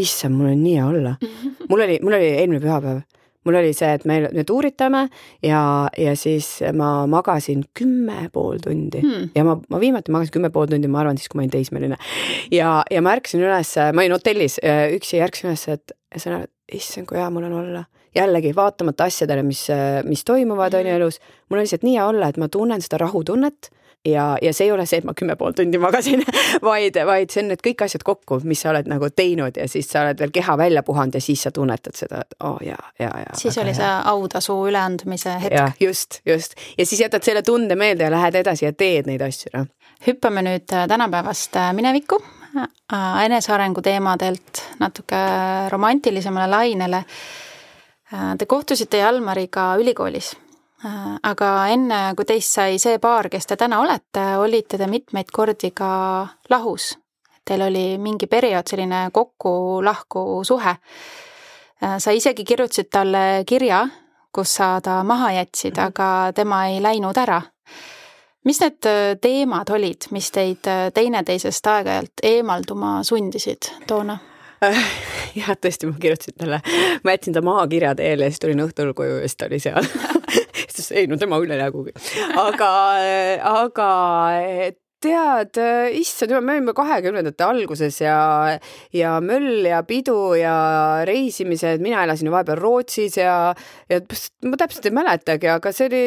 issand, 0.00 0.36
mul 0.36 0.52
on 0.52 0.62
nii 0.62 0.78
hea 0.78 0.86
olla. 0.86 1.14
mul 1.70 1.84
oli, 1.86 1.98
mul 2.04 2.16
oli 2.18 2.32
eelmine 2.36 2.60
pühapäev, 2.62 3.02
mul 3.46 3.58
oli 3.60 3.72
see, 3.76 3.92
et 3.96 4.04
me 4.08 4.18
nüüd 4.26 4.50
uuritame 4.52 5.04
ja, 5.44 5.60
ja 5.98 6.14
siis 6.18 6.48
ma 6.76 6.90
magasin 7.10 7.62
kümme 7.76 8.26
pool 8.34 8.58
tundi 8.62 9.02
hmm. 9.02 9.30
ja 9.36 9.44
ma, 9.46 9.56
ma 9.70 9.80
viimati 9.82 10.14
magasin 10.14 10.34
kümme 10.38 10.50
pool 10.54 10.70
tundi, 10.70 10.90
ma 10.90 11.04
arvan 11.04 11.20
siis, 11.20 11.30
kui 11.30 11.40
ma 11.40 11.46
olin 11.46 11.54
teismeline. 11.54 11.98
ja, 12.54 12.80
ja 12.90 13.04
ma 13.04 13.14
ärkasin 13.16 13.44
üles, 13.44 13.76
ma 13.92 14.02
olin 14.02 14.16
hotellis 14.16 14.58
üksi 14.96 15.20
ja 15.20 15.28
ärkasin 15.28 15.52
üles, 15.52 15.66
et 15.76 15.96
sa 16.16 16.34
näed, 16.34 16.50
issand, 16.74 17.06
kui 17.06 17.20
hea 17.20 17.28
mul 17.30 17.46
on 17.46 17.60
olla. 17.62 17.86
jällegi 18.16 18.54
vaatamata 18.56 19.06
asjadele, 19.10 19.42
mis, 19.46 19.66
mis 20.08 20.24
toimuvad, 20.24 20.74
on 20.74 20.86
ju 20.86 20.92
hmm. 20.92 21.02
elus, 21.02 21.20
mul 21.48 21.60
on 21.60 21.66
lihtsalt 21.66 21.86
nii 21.86 21.98
hea 22.00 22.10
olla, 22.10 22.32
et 22.32 22.40
ma 22.40 22.50
tunnen 22.52 22.82
seda 22.82 23.04
rahutunnet 23.04 23.70
ja, 24.06 24.38
ja 24.42 24.52
see 24.54 24.66
ei 24.66 24.72
ole 24.72 24.86
see, 24.86 25.00
et 25.00 25.06
ma 25.06 25.14
kümme 25.16 25.36
pool 25.36 25.54
tundi 25.56 25.78
magasin 25.82 26.22
vaid, 26.68 26.98
vaid 27.06 27.32
see 27.32 27.42
on 27.42 27.50
need 27.52 27.62
kõik 27.64 27.86
asjad 27.86 28.04
kokku, 28.06 28.40
mis 28.48 28.62
sa 28.64 28.70
oled 28.72 28.88
nagu 28.90 29.10
teinud 29.10 29.58
ja 29.58 29.68
siis 29.70 29.88
sa 29.90 30.04
oled 30.04 30.20
veel 30.22 30.32
keha 30.34 30.56
välja 30.58 30.82
puhanud 30.86 31.18
ja 31.18 31.22
siis 31.22 31.42
sa 31.46 31.52
tunnetad 31.54 31.98
seda, 31.98 32.22
et 32.24 32.38
oo 32.40 32.54
oh, 32.54 32.62
ja, 32.64 32.78
ja, 32.98 33.10
ja. 33.24 33.34
siis 33.38 33.58
oli 33.58 33.74
hea. 33.74 33.80
see 33.80 34.12
autasu 34.12 34.58
üleandmise 34.70 35.36
hetk. 35.42 35.80
just, 35.80 36.20
just 36.26 36.56
ja 36.78 36.86
siis 36.86 37.00
jätad 37.00 37.26
selle 37.26 37.42
tunde 37.46 37.76
meelde 37.76 38.06
ja 38.06 38.12
lähed 38.14 38.40
edasi 38.42 38.68
ja 38.68 38.72
teed 38.72 39.10
neid 39.10 39.24
asju, 39.26 39.52
noh. 39.56 39.68
hüppame 40.06 40.44
nüüd 40.46 40.72
äh, 40.72 40.86
tänapäevast 40.88 41.56
äh, 41.56 41.72
minevikku, 41.76 42.20
äh, 42.62 43.04
enesearengu 43.26 43.82
teemadelt 43.82 44.64
natuke 44.80 45.20
romantilisemale 45.72 46.50
lainele. 46.50 47.04
Te 48.38 48.46
kohtusite 48.46 49.00
Jalmariga 49.00 49.72
ülikoolis 49.82 50.28
Äh, 50.36 50.45
aga 50.84 51.50
enne, 51.72 52.00
kui 52.16 52.26
teist 52.28 52.52
sai 52.58 52.78
see 52.82 52.98
paar, 53.02 53.30
kes 53.32 53.48
te 53.48 53.56
täna 53.56 53.80
olete, 53.80 54.24
olite 54.40 54.78
te 54.78 54.88
mitmeid 54.90 55.32
kordi 55.32 55.70
ka 55.74 56.26
lahus. 56.52 56.94
Teil 57.46 57.62
oli 57.62 57.84
mingi 58.02 58.26
periood 58.26 58.66
selline 58.66 59.06
kokku-lahku 59.14 60.42
suhe. 60.44 60.76
Äh, 61.82 61.98
sa 61.98 62.10
isegi 62.10 62.44
kirjutasid 62.44 62.90
talle 62.90 63.44
kirja, 63.46 63.84
kus 64.34 64.56
sa 64.58 64.80
ta 64.82 65.02
maha 65.04 65.32
jätsid, 65.38 65.76
mhm. 65.76 65.86
aga 65.86 66.32
tema 66.34 66.66
ei 66.68 66.80
läinud 66.82 67.16
ära. 67.16 67.42
mis 68.44 68.60
need 68.60 68.86
äh, 68.86 69.16
teemad 69.20 69.70
olid, 69.74 70.06
mis 70.10 70.30
teid 70.30 70.66
teineteisest 70.94 71.66
aeg-ajalt 71.66 72.22
eemalduma 72.22 73.02
sundisid 73.02 73.72
toona? 73.86 74.18
jah, 75.40 75.52
tõesti, 75.60 75.88
ma 75.90 75.98
kirjutasin 76.00 76.36
talle, 76.38 76.60
ma 77.04 77.14
jätsin 77.14 77.34
ta 77.36 77.42
maha 77.44 77.66
kirja 77.70 77.94
teel 77.98 78.22
ja 78.24 78.30
siis 78.30 78.42
tulin 78.42 78.62
õhtul 78.64 78.94
koju 78.96 79.18
ja 79.20 79.28
siis 79.28 79.36
ta 79.36 79.50
oli 79.50 79.60
seal 79.62 79.88
siis 80.86 80.96
ei 81.02 81.10
no 81.10 81.18
tema 81.20 81.38
üle 81.42 81.58
nägugi. 81.60 81.94
aga, 82.46 82.72
aga 83.52 83.92
tead, 85.06 85.58
issand 85.98 86.32
jumal, 86.32 86.44
me 86.46 86.54
olime 86.56 86.74
kahekümnendate 86.76 87.44
alguses 87.44 87.98
ja, 88.00 88.56
ja 88.96 89.16
möll 89.24 89.66
ja 89.68 89.82
pidu 89.86 90.34
ja 90.38 90.56
reisimised, 91.08 91.84
mina 91.84 92.04
elasin 92.06 92.30
ju 92.30 92.34
vahepeal 92.34 92.60
Rootsis 92.60 93.18
ja, 93.20 93.36
ja 93.92 94.00
ma 94.48 94.60
täpselt 94.60 94.88
ei 94.88 94.96
mäletagi, 94.96 95.50
aga 95.52 95.72
see 95.76 95.90
oli, 95.90 96.02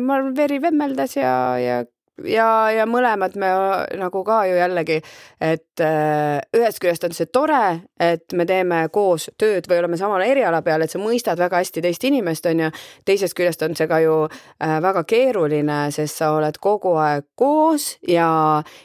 ma 0.00 0.18
arvan, 0.18 0.34
veri 0.38 0.60
vemmeldas 0.64 1.18
ja, 1.18 1.34
ja 1.60 1.82
ja, 2.24 2.70
ja 2.74 2.86
mõlemad 2.88 3.36
me 3.38 3.50
nagu 3.98 4.22
ka 4.26 4.38
ju 4.48 4.56
jällegi, 4.58 4.98
et 5.40 5.82
äh, 5.84 6.40
ühest 6.56 6.80
küljest 6.82 7.06
on 7.06 7.14
see 7.16 7.30
tore, 7.32 7.80
et 8.00 8.36
me 8.36 8.46
teeme 8.48 8.80
koos 8.92 9.28
tööd 9.38 9.68
või 9.70 9.80
oleme 9.82 9.98
samal 10.00 10.24
eriala 10.26 10.62
peal, 10.66 10.82
et 10.82 10.92
sa 10.92 11.00
mõistad 11.02 11.38
väga 11.40 11.62
hästi 11.62 11.82
teist 11.84 12.04
inimest, 12.08 12.46
on 12.50 12.64
ju. 12.66 12.70
teisest 13.08 13.36
küljest 13.38 13.62
on 13.66 13.76
see 13.78 13.88
ka 13.90 14.00
ju 14.04 14.18
äh, 14.26 14.78
väga 14.84 15.04
keeruline, 15.08 15.80
sest 15.94 16.22
sa 16.22 16.32
oled 16.36 16.58
kogu 16.62 16.96
aeg 16.98 17.28
koos 17.38 17.96
ja, 18.08 18.28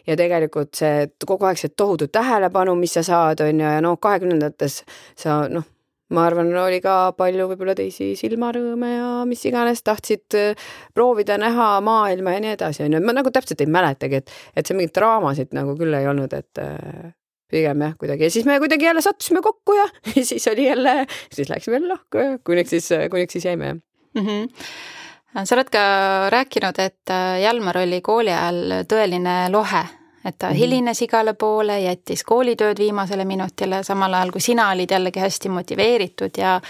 ja 0.08 0.18
tegelikult 0.20 0.76
see 0.78 1.08
kogu 1.26 1.50
aeg 1.50 1.62
see 1.62 1.74
tohutu 1.76 2.08
tähelepanu, 2.08 2.76
mis 2.76 2.98
sa 3.00 3.04
saad, 3.04 3.42
on 3.46 3.60
ju, 3.60 3.70
ja 3.78 3.84
noh, 3.84 4.00
kahekümnendates 4.02 4.84
sa 5.20 5.44
noh 5.50 5.70
ma 6.14 6.26
arvan, 6.28 6.52
oli 6.60 6.80
ka 6.84 7.14
palju 7.18 7.48
võib-olla 7.52 7.76
teisi 7.78 8.12
silmarõõme 8.20 8.90
ja 8.92 9.10
mis 9.30 9.44
iganes, 9.50 9.84
tahtsid 9.86 10.38
äh, 10.40 10.70
proovida 10.94 11.38
näha 11.42 11.78
maailma 11.86 12.36
ja 12.36 12.44
nii 12.44 12.54
edasi, 12.58 12.84
onju, 12.88 13.02
ma 13.06 13.16
nagu 13.16 13.32
täpselt 13.34 13.64
ei 13.64 13.72
mäletagi, 13.72 14.22
et, 14.22 14.34
et 14.56 14.68
see 14.68 14.78
mingeid 14.78 14.96
draamasid 14.98 15.56
nagu 15.58 15.78
küll 15.80 15.96
ei 15.98 16.10
olnud, 16.10 16.34
et 16.36 16.64
äh, 16.64 17.14
pigem 17.54 17.86
jah, 17.86 17.96
kuidagi. 18.00 18.28
Ja 18.28 18.34
siis 18.34 18.50
me 18.50 18.58
kuidagi 18.62 18.90
jälle 18.90 19.04
sattusime 19.06 19.44
kokku 19.46 19.78
ja, 19.78 19.88
ja 20.16 20.26
siis 20.32 20.48
oli 20.52 20.68
jälle, 20.68 21.06
siis 21.32 21.50
läksime 21.50 21.80
jälle 21.80 21.94
lahku 21.96 22.22
ja 22.22 22.36
kuniks 22.44 22.76
siis, 22.76 22.92
kuniks 23.12 23.40
siis 23.40 23.50
jäime 23.52 23.72
jah. 23.72 23.82
Mm. 24.14 24.28
-hmm 24.28 24.92
sa 25.34 25.56
oled 25.56 25.70
ka 25.74 25.84
rääkinud, 26.30 26.78
et 26.78 27.10
äh, 27.10 27.42
Jalmar 27.42 27.78
oli 27.82 28.02
kooli 28.06 28.30
ajal 28.30 28.84
tõeline 28.86 29.48
lohe 29.50 29.82
et 30.26 30.36
ta 30.38 30.48
mm 30.48 30.54
-hmm. 30.54 30.58
hilines 30.58 31.02
igale 31.02 31.34
poole, 31.34 31.80
jättis 31.82 32.24
koolitööd 32.24 32.78
viimasele 32.80 33.26
minutile, 33.26 33.84
samal 33.84 34.14
ajal 34.14 34.32
kui 34.32 34.42
sina 34.42 34.70
olid 34.72 34.92
jällegi 34.92 35.20
hästi 35.20 35.50
motiveeritud 35.50 36.38
ja 36.38 36.62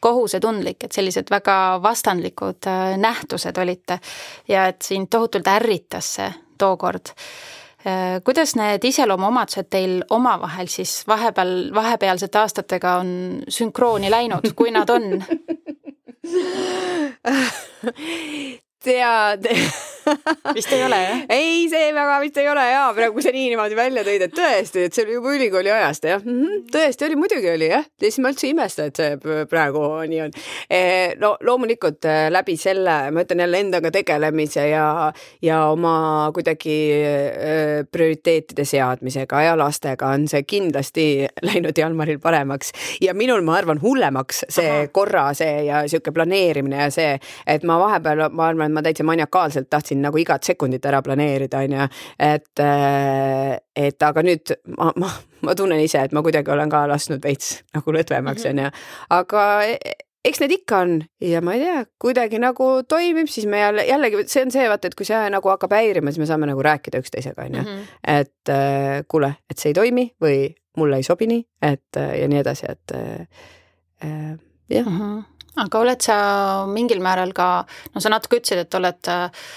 kohusetundlik, 0.00 0.84
et 0.84 0.92
sellised 0.92 1.30
väga 1.30 1.80
vastandlikud 1.82 2.66
äh, 2.66 2.96
nähtused 2.98 3.56
olite 3.58 3.98
ja 4.48 4.66
et 4.66 4.82
sind 4.82 5.06
tohutult 5.10 5.46
ärritas 5.46 6.14
see 6.14 6.32
tookord. 6.58 7.06
Äh, 7.86 8.22
kuidas 8.24 8.54
need 8.56 8.84
iseloomuomadused 8.84 9.66
teil 9.70 10.04
omavahel 10.10 10.66
siis 10.66 11.06
vahepeal, 11.08 11.74
vahepealsete 11.74 12.38
aastatega 12.38 12.96
on 13.02 13.42
sünkrooni 13.48 14.10
läinud, 14.10 14.52
kui 14.56 14.70
nad 14.70 14.90
on 14.90 15.02
tead 18.84 19.46
vist 20.56 20.72
ei 20.72 20.84
ole 20.86 20.98
jah? 21.02 21.22
ei, 21.32 21.66
see 21.72 21.90
väga 21.94 22.18
vist 22.22 22.38
ei 22.40 22.48
ole 22.50 22.64
ja 22.70 22.86
praegu, 22.96 23.16
kui 23.16 23.24
sa 23.24 23.32
nii 23.34 23.48
niimoodi 23.52 23.78
välja 23.78 24.04
tõid, 24.06 24.26
et 24.26 24.34
tõesti, 24.36 24.86
et 24.86 24.96
see 24.96 25.06
oli 25.06 25.16
juba 25.18 25.34
ülikooli 25.36 25.72
ajast 25.72 26.08
jah 26.08 26.22
mm. 26.22 26.40
-hmm. 26.42 26.64
tõesti 26.72 27.08
oli, 27.08 27.18
muidugi 27.20 27.50
oli 27.52 27.70
jah, 27.70 27.84
ja 27.86 28.06
siis 28.06 28.20
ma 28.22 28.32
üldse 28.32 28.48
ei 28.48 28.54
imesta, 28.54 28.88
et 28.90 29.00
see 29.00 29.36
praegu 29.50 29.82
nii 30.06 30.20
on. 30.26 30.34
E, 30.70 30.80
no 31.20 31.34
loomulikult 31.46 32.04
e, 32.08 32.16
läbi 32.32 32.56
selle, 32.60 32.96
ma 33.14 33.24
ütlen 33.24 33.42
jälle 33.44 33.60
endaga 33.64 33.90
tegelemise 33.94 34.68
ja, 34.68 35.12
ja 35.42 35.62
oma 35.72 36.30
kuidagi 36.34 36.76
e, 36.92 37.84
prioriteetide 37.90 38.64
seadmisega 38.64 39.42
ja 39.42 39.56
lastega 39.58 40.10
on 40.14 40.28
see 40.30 40.42
kindlasti 40.48 41.06
läinud 41.42 41.78
Jalmaril 41.78 42.20
paremaks 42.22 42.72
ja 43.00 43.14
minul, 43.14 43.42
ma 43.46 43.56
arvan, 43.60 43.80
hullemaks 43.82 44.44
see 44.48 44.70
Aha. 44.70 44.88
korra 44.92 45.28
see 45.36 45.66
ja 45.68 45.82
sihuke 45.88 46.12
planeerimine 46.14 46.80
ja 46.86 46.90
see, 46.94 47.16
et 47.46 47.66
ma 47.66 47.78
vahepeal, 47.80 48.26
ma 48.36 48.50
arvan, 48.50 48.70
et 48.70 48.76
ma 48.76 48.84
täitsa 48.84 49.06
maniakaalselt 49.06 49.70
tahtsin 49.70 49.95
tahtsin 49.96 50.02
nagu 50.02 50.18
igat 50.18 50.44
sekundit 50.44 50.84
ära 50.84 51.02
planeerida, 51.02 51.58
on 51.58 51.72
ju. 51.72 51.88
et, 52.18 52.60
äh, 52.60 53.58
et 53.76 54.02
aga 54.02 54.22
nüüd 54.22 54.54
ma, 54.76 54.92
ma, 54.96 55.10
ma 55.42 55.54
tunnen 55.54 55.80
ise, 55.80 55.98
et 56.04 56.12
ma 56.12 56.22
kuidagi 56.22 56.50
olen 56.50 56.70
ka 56.70 56.86
lasknud 56.88 57.22
veits 57.22 57.62
nagu 57.74 57.92
lõdvemaks, 57.92 58.44
mhm. 58.44 58.50
on 58.50 58.64
ju. 58.64 58.70
aga 59.10 59.64
e, 59.66 59.94
eks 60.24 60.40
need 60.40 60.52
ikka 60.52 60.78
on 60.78 61.04
ja 61.20 61.40
ma 61.40 61.54
ei 61.54 61.60
tea, 61.60 61.84
kuidagi 61.98 62.38
nagu 62.38 62.82
toimib, 62.88 63.28
siis 63.28 63.46
me 63.46 63.60
jälle, 63.60 63.86
jällegi 63.86 64.26
see 64.26 64.42
on 64.42 64.50
see, 64.50 64.68
vaata, 64.68 64.88
et 64.88 64.94
kui 64.94 65.06
see 65.06 65.30
nagu 65.30 65.48
hakkab 65.48 65.72
häirima, 65.72 66.10
siis 66.10 66.24
me 66.24 66.26
saame 66.26 66.46
nagu 66.50 66.62
rääkida 66.62 67.00
üksteisega, 67.02 67.46
on 67.46 67.60
ju. 67.60 67.62
Mhm. 67.62 67.86
et 68.02 68.52
äh, 68.52 69.04
kuule, 69.08 69.36
et 69.50 69.58
see 69.58 69.72
ei 69.72 69.78
toimi 69.78 70.10
või 70.22 70.40
mulle 70.76 71.00
ei 71.00 71.06
sobi 71.06 71.28
nii, 71.30 71.46
et 71.62 72.02
äh, 72.02 72.18
ja 72.20 72.28
nii 72.28 72.42
edasi, 72.42 72.68
et 72.68 72.96
äh, 72.96 73.48
jah 74.68 74.84
mm. 74.84 75.00
-hmm 75.00 75.24
aga 75.62 75.80
oled 75.80 76.04
sa 76.04 76.18
mingil 76.68 77.00
määral 77.04 77.32
ka, 77.36 77.64
no 77.94 78.02
sa 78.02 78.12
natuke 78.12 78.40
ütlesid, 78.40 78.66
et 78.66 78.78
oled 78.78 79.10
äh, 79.12 79.48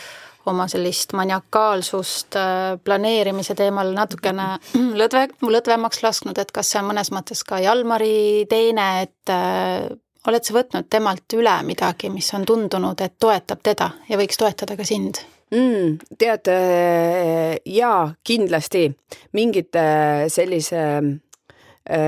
oma 0.45 0.67
sellist 0.71 1.13
maniakaalsust 1.17 2.35
äh, 2.39 2.77
planeerimise 2.83 3.55
teemal 3.57 3.91
natukene 3.95 4.51
lõdve, 5.01 5.27
lõdvemaks 5.43 6.03
lasknud, 6.05 6.39
et 6.39 6.53
kas 6.55 6.71
see 6.71 6.81
on 6.81 6.89
mõnes 6.91 7.11
mõttes 7.15 7.43
ka 7.47 7.61
Jalmari 7.63 8.45
teene, 8.49 8.89
et 9.07 9.33
äh, 9.33 9.89
oled 10.29 10.45
sa 10.45 10.55
võtnud 10.55 10.89
temalt 10.91 11.37
üle 11.37 11.55
midagi, 11.67 12.11
mis 12.13 12.29
on 12.37 12.47
tundunud, 12.47 13.01
et 13.01 13.17
toetab 13.19 13.63
teda 13.65 13.91
ja 14.09 14.19
võiks 14.19 14.39
toetada 14.39 14.79
ka 14.79 14.87
sind? 14.87 15.21
mm,? 15.55 16.15
tead, 16.21 16.51
äh, 16.53 17.57
jaa, 17.65 18.13
kindlasti 18.23 18.87
mingite 19.37 19.85
sellise 20.31 20.85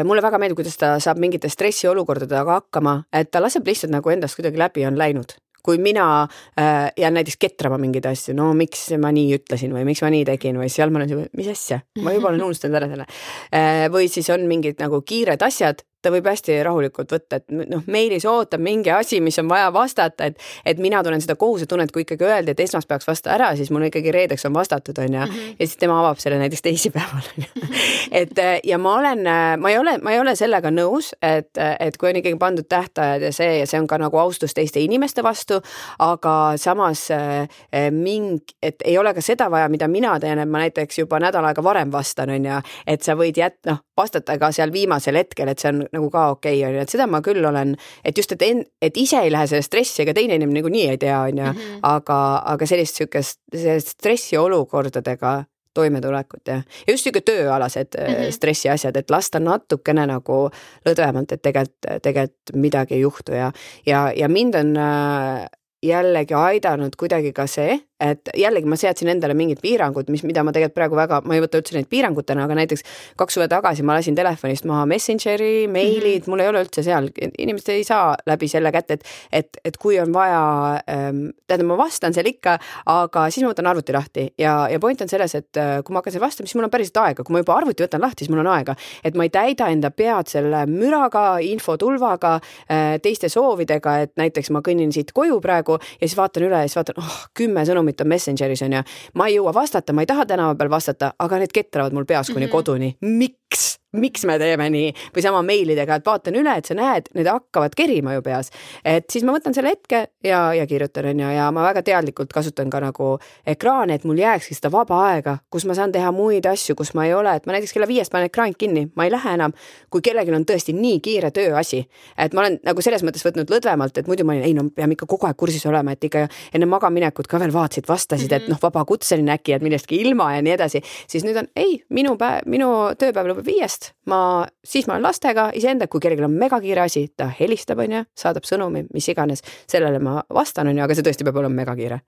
mulle 0.05 0.21
väga 0.21 0.37
meeldib, 0.37 0.59
kuidas 0.59 0.75
ta 0.77 0.91
saab 1.01 1.17
mingite 1.17 1.49
stressiolukordadega 1.49 2.59
hakkama, 2.59 2.99
et 3.17 3.31
ta 3.33 3.39
laseb 3.41 3.65
lihtsalt 3.65 3.89
nagu 3.89 4.11
endast 4.13 4.37
kuidagi 4.37 4.59
läbi 4.61 4.83
on 4.85 4.99
läinud 4.99 5.33
kui 5.63 5.77
mina 5.81 6.07
äh, 6.23 6.91
jään 6.97 7.17
näiteks 7.17 7.39
ketrama 7.41 7.79
mingeid 7.81 8.07
asju, 8.09 8.35
no 8.37 8.51
miks 8.57 8.87
ma 9.01 9.13
nii 9.15 9.37
ütlesin 9.39 9.75
või 9.75 9.85
miks 9.87 10.03
ma 10.05 10.11
nii 10.13 10.25
tegin 10.33 10.59
või 10.61 10.71
seal 10.73 10.93
ma 10.93 11.01
olen 11.01 11.13
siuke, 11.13 11.29
mis 11.37 11.51
asja, 11.53 11.81
ma 12.01 12.15
juba 12.15 12.31
olen 12.31 12.47
unustanud 12.49 12.81
ära 12.81 12.91
selle 12.91 13.07
äh,. 13.07 13.85
või 13.93 14.09
siis 14.11 14.29
on 14.33 14.47
mingid 14.49 14.81
nagu 14.81 15.01
kiired 15.05 15.41
asjad 15.45 15.85
ta 16.01 16.11
võib 16.13 16.27
hästi 16.31 16.57
rahulikult 16.65 17.13
võtta, 17.13 17.41
et 17.41 17.53
noh, 17.53 17.83
meilis 17.91 18.25
ootab 18.29 18.61
mingi 18.63 18.91
asi, 18.93 19.21
mis 19.21 19.39
on 19.41 19.49
vaja 19.49 19.69
vastata, 19.73 20.31
et, 20.31 20.39
et 20.65 20.81
mina 20.81 21.03
tunnen 21.03 21.21
seda 21.21 21.35
kohusetunnet, 21.39 21.91
kui 21.91 22.05
ikkagi 22.05 22.27
öeldi, 22.27 22.55
et 22.55 22.63
esmaspäevaks 22.65 23.07
vasta 23.07 23.33
ära, 23.35 23.51
siis 23.59 23.71
mul 23.73 23.87
ikkagi 23.89 24.13
reedeks 24.13 24.45
on 24.49 24.55
vastatud, 24.57 24.97
on 24.97 25.19
ju. 25.19 25.25
Mhm. 25.27 25.55
ja 25.59 25.67
siis 25.67 25.77
tema 25.81 25.99
avab 25.99 26.19
selle 26.21 26.39
näiteks 26.41 26.65
teisipäeval, 26.65 27.29
on 27.37 27.45
ju. 27.45 27.71
et 28.21 28.43
ja 28.63 28.77
ma 28.81 28.95
olen, 28.99 29.23
ma 29.61 29.73
ei 29.73 29.77
ole, 29.77 29.97
ma 30.01 30.15
ei 30.15 30.19
ole 30.19 30.35
sellega 30.35 30.71
nõus, 30.73 31.13
et, 31.21 31.51
et 31.57 31.97
kui 31.97 32.09
on 32.09 32.21
ikkagi 32.21 32.39
pandud 32.41 32.67
tähtajad 32.69 33.27
ja 33.27 33.33
see 33.35 33.59
ja 33.59 33.67
see 33.69 33.79
on 33.81 33.87
ka 33.87 33.99
nagu 34.01 34.17
austus 34.17 34.55
teiste 34.57 34.81
inimeste 34.83 35.23
vastu, 35.23 35.59
aga 36.01 36.35
samas 36.61 37.07
eh, 37.11 37.89
mingi, 37.91 38.55
et 38.63 38.83
ei 38.85 38.97
ole 38.97 39.13
ka 39.13 39.23
seda 39.23 39.49
vaja, 39.51 39.69
mida 39.71 39.87
mina 39.91 40.17
teen, 40.19 40.41
et 40.41 40.49
ma 40.49 40.63
näiteks 40.63 41.01
juba 41.03 41.19
nädal 41.21 41.45
aega 41.47 41.63
varem 41.63 41.91
vastan, 41.93 42.33
on 42.33 42.49
ju, 42.49 42.59
et 42.87 43.05
sa 43.05 43.15
võid 43.19 43.37
jät-, 43.37 43.59
noh, 43.69 43.81
vastata 43.97 44.37
ka 44.41 44.51
seal 44.55 44.73
viimasel 44.73 45.19
hetkel, 45.19 45.51
et 45.51 45.61
see 45.61 45.71
on 45.73 45.83
nagu 45.95 46.09
ka 46.13 46.27
okei 46.35 46.59
okay,, 46.59 46.67
on 46.69 46.75
ju, 46.77 46.85
et 46.85 46.95
seda 46.95 47.07
ma 47.07 47.21
küll 47.25 47.45
olen, 47.45 47.75
et 48.05 48.17
just, 48.17 48.31
et 48.35 48.41
en-, 48.47 48.65
et 48.81 48.97
ise 48.97 49.21
ei 49.21 49.31
lähe 49.33 49.47
selle 49.49 49.65
stressi, 49.65 50.01
ega 50.03 50.15
teine 50.17 50.37
inimene 50.39 50.59
niikuinii 50.59 50.87
ei 50.93 50.99
tea, 51.01 51.21
on 51.27 51.43
ju, 51.43 51.53
mhm. 51.53 51.79
aga, 51.87 52.19
aga 52.55 52.69
sellist 52.69 53.01
sihukest, 53.01 53.41
sellist 53.55 53.95
stressiolukordadega 53.97 55.41
toimetulekut 55.73 56.47
ja, 56.47 56.55
ja 56.87 56.93
just 56.93 57.05
sihuke 57.05 57.21
tööalased 57.23 57.95
mm 57.95 58.13
-hmm. 58.13 58.31
stressiasjad, 58.35 58.97
et 58.97 59.09
lasta 59.09 59.39
natukene 59.39 60.05
nagu 60.07 60.49
lõdvemalt, 60.85 61.31
et 61.31 61.41
tegelikult, 61.41 62.03
tegelikult 62.03 62.55
midagi 62.55 62.95
ei 62.95 63.01
juhtu 63.01 63.31
ja, 63.31 63.51
ja, 63.85 64.11
ja 64.15 64.29
mind 64.29 64.55
on 64.55 64.77
äh, 64.77 65.47
jällegi 65.83 66.33
aidanud 66.33 66.95
kuidagi 66.99 67.33
ka 67.33 67.47
see, 67.47 67.79
et 68.01 68.31
jällegi 68.37 68.69
ma 68.69 68.77
seadsin 68.79 69.11
endale 69.13 69.35
mingid 69.37 69.61
piirangud, 69.61 70.09
mis, 70.13 70.23
mida 70.27 70.43
ma 70.45 70.53
tegelikult 70.55 70.77
praegu 70.77 70.97
väga, 70.99 71.21
ma 71.27 71.37
ei 71.37 71.43
võta 71.43 71.61
üldse 71.61 71.75
neid 71.77 71.89
piirangutena, 71.91 72.45
aga 72.47 72.57
näiteks 72.57 72.85
kaks 73.19 73.37
suve 73.37 73.47
tagasi 73.51 73.85
ma 73.85 73.97
lasin 73.97 74.17
telefonist 74.17 74.65
maha 74.69 74.87
Messengeri, 74.89 75.67
meilid 75.71 76.01
mm, 76.01 76.25
-hmm. 76.25 76.29
mul 76.33 76.43
ei 76.43 76.51
ole 76.51 76.63
üldse 76.65 76.83
seal, 76.85 77.09
inimesed 77.37 77.73
ei 77.73 77.83
saa 77.87 78.15
läbi 78.27 78.47
selle 78.51 78.71
kätte, 78.71 78.99
et, 78.99 79.03
et, 79.31 79.61
et 79.65 79.77
kui 79.77 79.99
on 79.99 80.13
vaja 80.13 80.41
ähm,, 80.89 81.29
tähendab, 81.47 81.67
ma 81.73 81.77
vastan 81.83 82.13
seal 82.13 82.27
ikka, 82.31 82.57
aga 82.85 83.27
siis 83.29 83.45
ma 83.45 83.51
võtan 83.53 83.69
arvuti 83.71 83.93
lahti. 83.93 84.27
Ja, 84.39 84.67
ja 84.71 84.79
point 84.79 85.01
on 85.01 85.09
selles, 85.11 85.35
et 85.35 85.57
äh, 85.57 85.79
kui 85.83 85.93
ma 85.93 86.01
hakkan 86.01 86.15
seal 86.15 86.23
vastama, 86.23 86.47
siis 86.47 86.57
mul 86.59 86.67
on 86.67 86.73
päriselt 86.73 86.97
aega, 87.03 87.23
kui 87.23 87.35
ma 87.35 87.43
juba 87.43 87.57
arvuti 87.57 87.85
võtan 87.85 88.01
lahti, 88.01 88.25
siis 88.25 88.33
mul 88.33 88.43
on 88.43 88.51
aega, 88.53 88.75
et 89.03 89.17
ma 89.17 89.27
ei 89.27 89.33
täida 89.33 89.67
enda 89.73 89.91
pead 89.91 90.31
selle 90.31 90.65
müraga, 90.69 91.25
infotulvaga 91.45 92.37
äh,, 92.39 92.97
teiste 93.03 93.29
soovidega, 93.29 93.97
et 94.05 94.15
näiteks 94.21 94.51
ma 94.55 94.63
kõnnin 94.65 94.93
siit 94.95 95.11
koju 95.15 95.41
praegu 95.43 95.77
ja 95.79 96.07
siis 96.07 96.17
vaatan 96.17 96.47
üle 96.47 96.63
ja 96.63 96.69
siis 96.69 96.79
vaatan, 96.79 97.01
oh, 97.01 97.19
kümme 97.37 97.65
sõnumit 97.67 97.90
on 97.99 98.07
Messengeris 98.07 98.61
on 98.61 98.73
ju. 98.73 98.83
ma 99.13 99.27
ei 99.27 99.35
jõua 99.35 99.53
vastata, 99.53 99.93
ma 99.93 100.01
ei 100.01 100.09
taha 100.09 100.25
tänava 100.25 100.55
peal 100.55 100.69
vastata, 100.69 101.13
aga 101.19 101.41
need 101.43 101.51
ketravad 101.51 101.93
mul 101.93 102.05
peas 102.05 102.29
kuni 102.29 102.45
mm 102.45 102.49
-hmm. 102.49 102.51
koduni. 102.51 102.97
miks? 103.01 103.70
Miks 103.91 104.23
me 104.25 104.37
teeme 104.39 104.69
nii 104.71 104.91
või 105.15 105.23
sama 105.23 105.41
meilidega, 105.45 105.97
et 105.99 106.05
vaatan 106.05 106.37
üle, 106.39 106.53
et 106.57 106.67
sa 106.67 106.75
näed, 106.77 107.09
need 107.17 107.27
hakkavad 107.27 107.75
kerima 107.77 108.15
ju 108.15 108.23
peas. 108.23 108.51
et 108.85 109.09
siis 109.11 109.25
ma 109.27 109.35
võtan 109.35 109.55
selle 109.55 109.73
hetke 109.73 110.05
ja, 110.23 110.53
ja 110.55 110.67
kirjutan, 110.67 111.09
on 111.11 111.19
ju, 111.19 111.31
ja 111.35 111.49
ma 111.51 111.65
väga 111.65 111.83
teadlikult 111.83 112.31
kasutan 112.33 112.69
ka 112.69 112.79
nagu 112.79 113.11
ekraani, 113.45 113.97
et 113.99 114.05
mul 114.07 114.19
jääkski 114.19 114.55
seda 114.55 114.71
vaba 114.71 115.01
aega, 115.09 115.37
kus 115.51 115.65
ma 115.67 115.75
saan 115.75 115.91
teha 115.91 116.11
muid 116.15 116.47
asju, 116.47 116.75
kus 116.79 116.93
ma 116.95 117.05
ei 117.07 117.13
ole, 117.13 117.35
et 117.35 117.45
ma 117.45 117.57
näiteks 117.57 117.75
kella 117.75 117.89
viiest 117.89 118.13
panen 118.13 118.31
ekraanid 118.31 118.59
kinni, 118.59 118.87
ma 118.95 119.07
ei 119.07 119.11
lähe 119.11 119.35
enam, 119.35 119.55
kui 119.91 120.03
kellelgi 120.05 120.35
on 120.35 120.47
tõesti 120.47 120.75
nii 120.77 121.01
kiire 121.03 121.31
tööasi. 121.35 121.83
et 122.17 122.33
ma 122.33 122.45
olen 122.45 122.59
nagu 122.63 122.81
selles 122.81 123.03
mõttes 123.03 123.25
võtnud 123.27 123.51
lõdvemalt, 123.51 123.97
et 123.97 124.07
muidu 124.07 124.23
ma 124.23 124.37
olin, 124.37 124.47
ei 124.47 124.55
no 124.55 124.69
peame 124.75 124.95
ikka 124.95 125.05
kogu 125.05 125.27
aeg 125.27 125.35
kursis 125.35 125.65
olema, 125.67 125.91
et 125.91 126.03
ikka 126.03 126.27
enne 126.53 126.65
magaminekut 126.65 127.27
ka 127.27 127.39
veel 127.39 127.51
vaatasid, 127.51 127.87
vastasid 127.87 128.31
mm, 128.31 128.37
-hmm. 128.37 128.43
et 128.43 128.49
noh, 128.55 128.61
vabakutseline 128.61 129.35
äkki, 129.35 129.53
et 129.53 129.61
millestki 129.61 129.99
ilma 130.01 130.31
ja 130.35 130.41
nii 130.41 130.55
edasi, 130.55 130.81
siis 131.07 131.27
nüüd 131.27 131.37
on 131.37 131.47
ei, 131.55 131.83
minu 131.89 132.15
päev, 132.17 132.47
minu 132.47 132.71
tööpäev 132.95 133.33
lõpeb 133.33 133.45
viiest 133.45 133.80
ma, 134.11 134.19
siis 134.65 134.87
ma 134.87 134.95
olen 134.95 135.07
lastega 135.07 135.49
iseenda, 135.57 135.87
kui 135.87 136.03
kellelgi 136.03 136.25
on 136.27 136.37
megakiire 136.37 136.85
asi, 136.85 137.07
ta 137.17 137.29
helistab, 137.39 137.81
on 137.83 137.97
ju, 137.97 138.03
saadab 138.17 138.47
sõnumi, 138.47 138.85
mis 138.93 139.09
iganes, 139.13 139.43
sellele 139.69 139.99
ma 140.03 140.19
vastan, 140.33 140.71
on 140.71 140.77
ju, 140.77 140.85
aga 140.85 140.97
see 140.97 141.07
tõesti 141.07 141.27
peab 141.27 141.41
olema 141.43 141.61
megakiire 141.63 142.01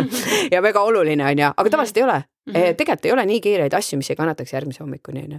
ja 0.54 0.62
väga 0.62 0.84
oluline, 0.86 1.26
on 1.26 1.44
ju, 1.44 1.54
aga 1.56 1.74
tavaliselt 1.76 2.02
ei 2.02 2.08
ole 2.08 2.20
Mm 2.46 2.54
-hmm. 2.54 2.74
tegelikult 2.74 3.04
ei 3.04 3.12
ole 3.12 3.26
nii 3.26 3.40
kiireid 3.40 3.72
asju, 3.72 3.96
mis 3.96 4.10
ei 4.10 4.16
kannataks 4.16 4.52
järgmise 4.52 4.82
hommikuni, 4.82 5.22
on 5.24 5.32
ju. 5.32 5.38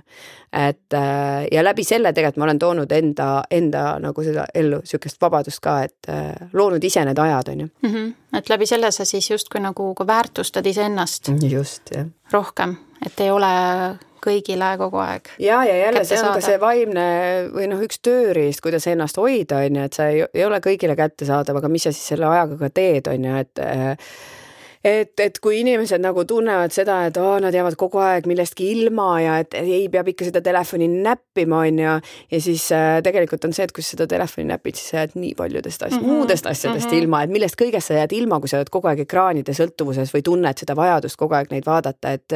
et 0.69 0.93
äh, 0.93 1.47
ja 1.51 1.63
läbi 1.63 1.83
selle 1.83 2.13
tegelikult 2.13 2.37
ma 2.37 2.43
olen 2.43 2.59
toonud 2.59 2.91
enda, 2.91 3.43
enda 3.51 3.99
nagu 3.99 4.23
seda 4.23 4.45
ellu 4.55 4.81
sihukest 4.83 5.21
vabadust 5.21 5.59
ka, 5.59 5.81
et 5.83 6.09
äh, 6.09 6.49
loonud 6.53 6.83
ise 6.83 7.05
need 7.05 7.17
ajad, 7.17 7.47
on 7.47 7.59
ju 7.59 7.67
mm. 7.81 7.89
-hmm. 7.89 8.37
et 8.37 8.49
läbi 8.49 8.65
selle 8.65 8.91
sa 8.91 9.05
siis 9.05 9.31
justkui 9.31 9.61
nagu 9.61 9.95
ka 9.95 10.07
väärtustad 10.07 10.65
iseennast. 10.65 11.27
just, 11.49 11.91
jah. 11.95 12.05
rohkem, 12.31 12.75
et 13.05 13.23
ei 13.23 13.31
ole 13.33 13.51
kõigile 14.21 14.73
kogu 14.77 14.99
aeg. 15.01 15.31
ja, 15.41 15.63
ja 15.65 15.77
jälle 15.77 16.03
see 16.05 16.19
on 16.19 16.27
saada. 16.27 16.39
ka 16.39 16.45
see 16.45 16.59
vaimne 16.61 17.07
või 17.55 17.69
noh, 17.71 17.81
üks 17.85 18.01
tööriist, 18.05 18.61
kuidas 18.63 18.85
ennast 18.91 19.17
hoida, 19.17 19.63
on 19.65 19.79
ju, 19.79 19.87
et 19.89 19.97
sa 19.97 20.11
ei, 20.13 20.21
ei 20.33 20.45
ole 20.45 20.61
kõigile 20.63 20.95
kättesaadav, 20.99 21.61
aga 21.61 21.71
mis 21.71 21.87
sa 21.87 21.95
siis 21.95 22.13
selle 22.13 22.29
ajaga 22.29 22.59
ka 22.61 22.71
teed, 22.81 23.09
on 23.11 23.25
ju, 23.29 23.41
et 23.41 23.63
et, 24.83 25.13
et 25.19 25.39
kui 25.39 25.59
inimesed 25.61 26.01
nagu 26.01 26.25
tunnevad 26.25 26.73
seda, 26.73 27.05
et 27.09 27.17
oo, 27.21 27.37
nad 27.43 27.53
jäävad 27.53 27.77
kogu 27.79 28.01
aeg 28.01 28.27
millestki 28.29 28.71
ilma 28.71 29.07
ja 29.21 29.37
et 29.43 29.53
ei, 29.59 29.87
peab 29.93 30.07
ikka 30.11 30.27
seda 30.29 30.41
telefoni 30.41 30.87
näppima, 30.91 31.63
on 31.67 31.79
ju, 31.79 31.95
ja 32.31 32.41
siis 32.41 32.67
äh, 32.75 32.99
tegelikult 33.05 33.45
on 33.45 33.53
see, 33.53 33.67
et 33.67 33.75
kui 33.75 33.85
sa 33.85 33.95
seda 33.95 34.07
telefoni 34.07 34.47
näpid, 34.49 34.79
siis 34.79 34.93
sa 34.93 35.01
jääd 35.01 35.17
nii 35.19 35.35
paljudest 35.37 35.83
asjadest 35.83 36.01
mm, 36.01 36.11
-hmm. 36.11 36.17
muudest 36.17 36.45
asjadest 36.45 36.85
mm 36.85 36.91
-hmm. 36.91 37.01
ilma, 37.03 37.23
et 37.23 37.29
millest 37.29 37.61
kõigest 37.61 37.87
sa 37.87 37.93
jääd 37.93 38.11
ilma, 38.11 38.39
kui 38.39 38.49
sa 38.49 38.57
oled 38.57 38.69
kogu 38.69 38.87
aeg 38.87 38.99
ekraanide 38.99 39.53
sõltuvuses 39.53 40.13
või 40.15 40.21
tunned 40.21 40.57
seda 40.57 40.75
vajadust 40.75 41.17
kogu 41.17 41.33
aeg 41.33 41.51
neid 41.51 41.65
vaadata, 41.65 42.11
et 42.11 42.33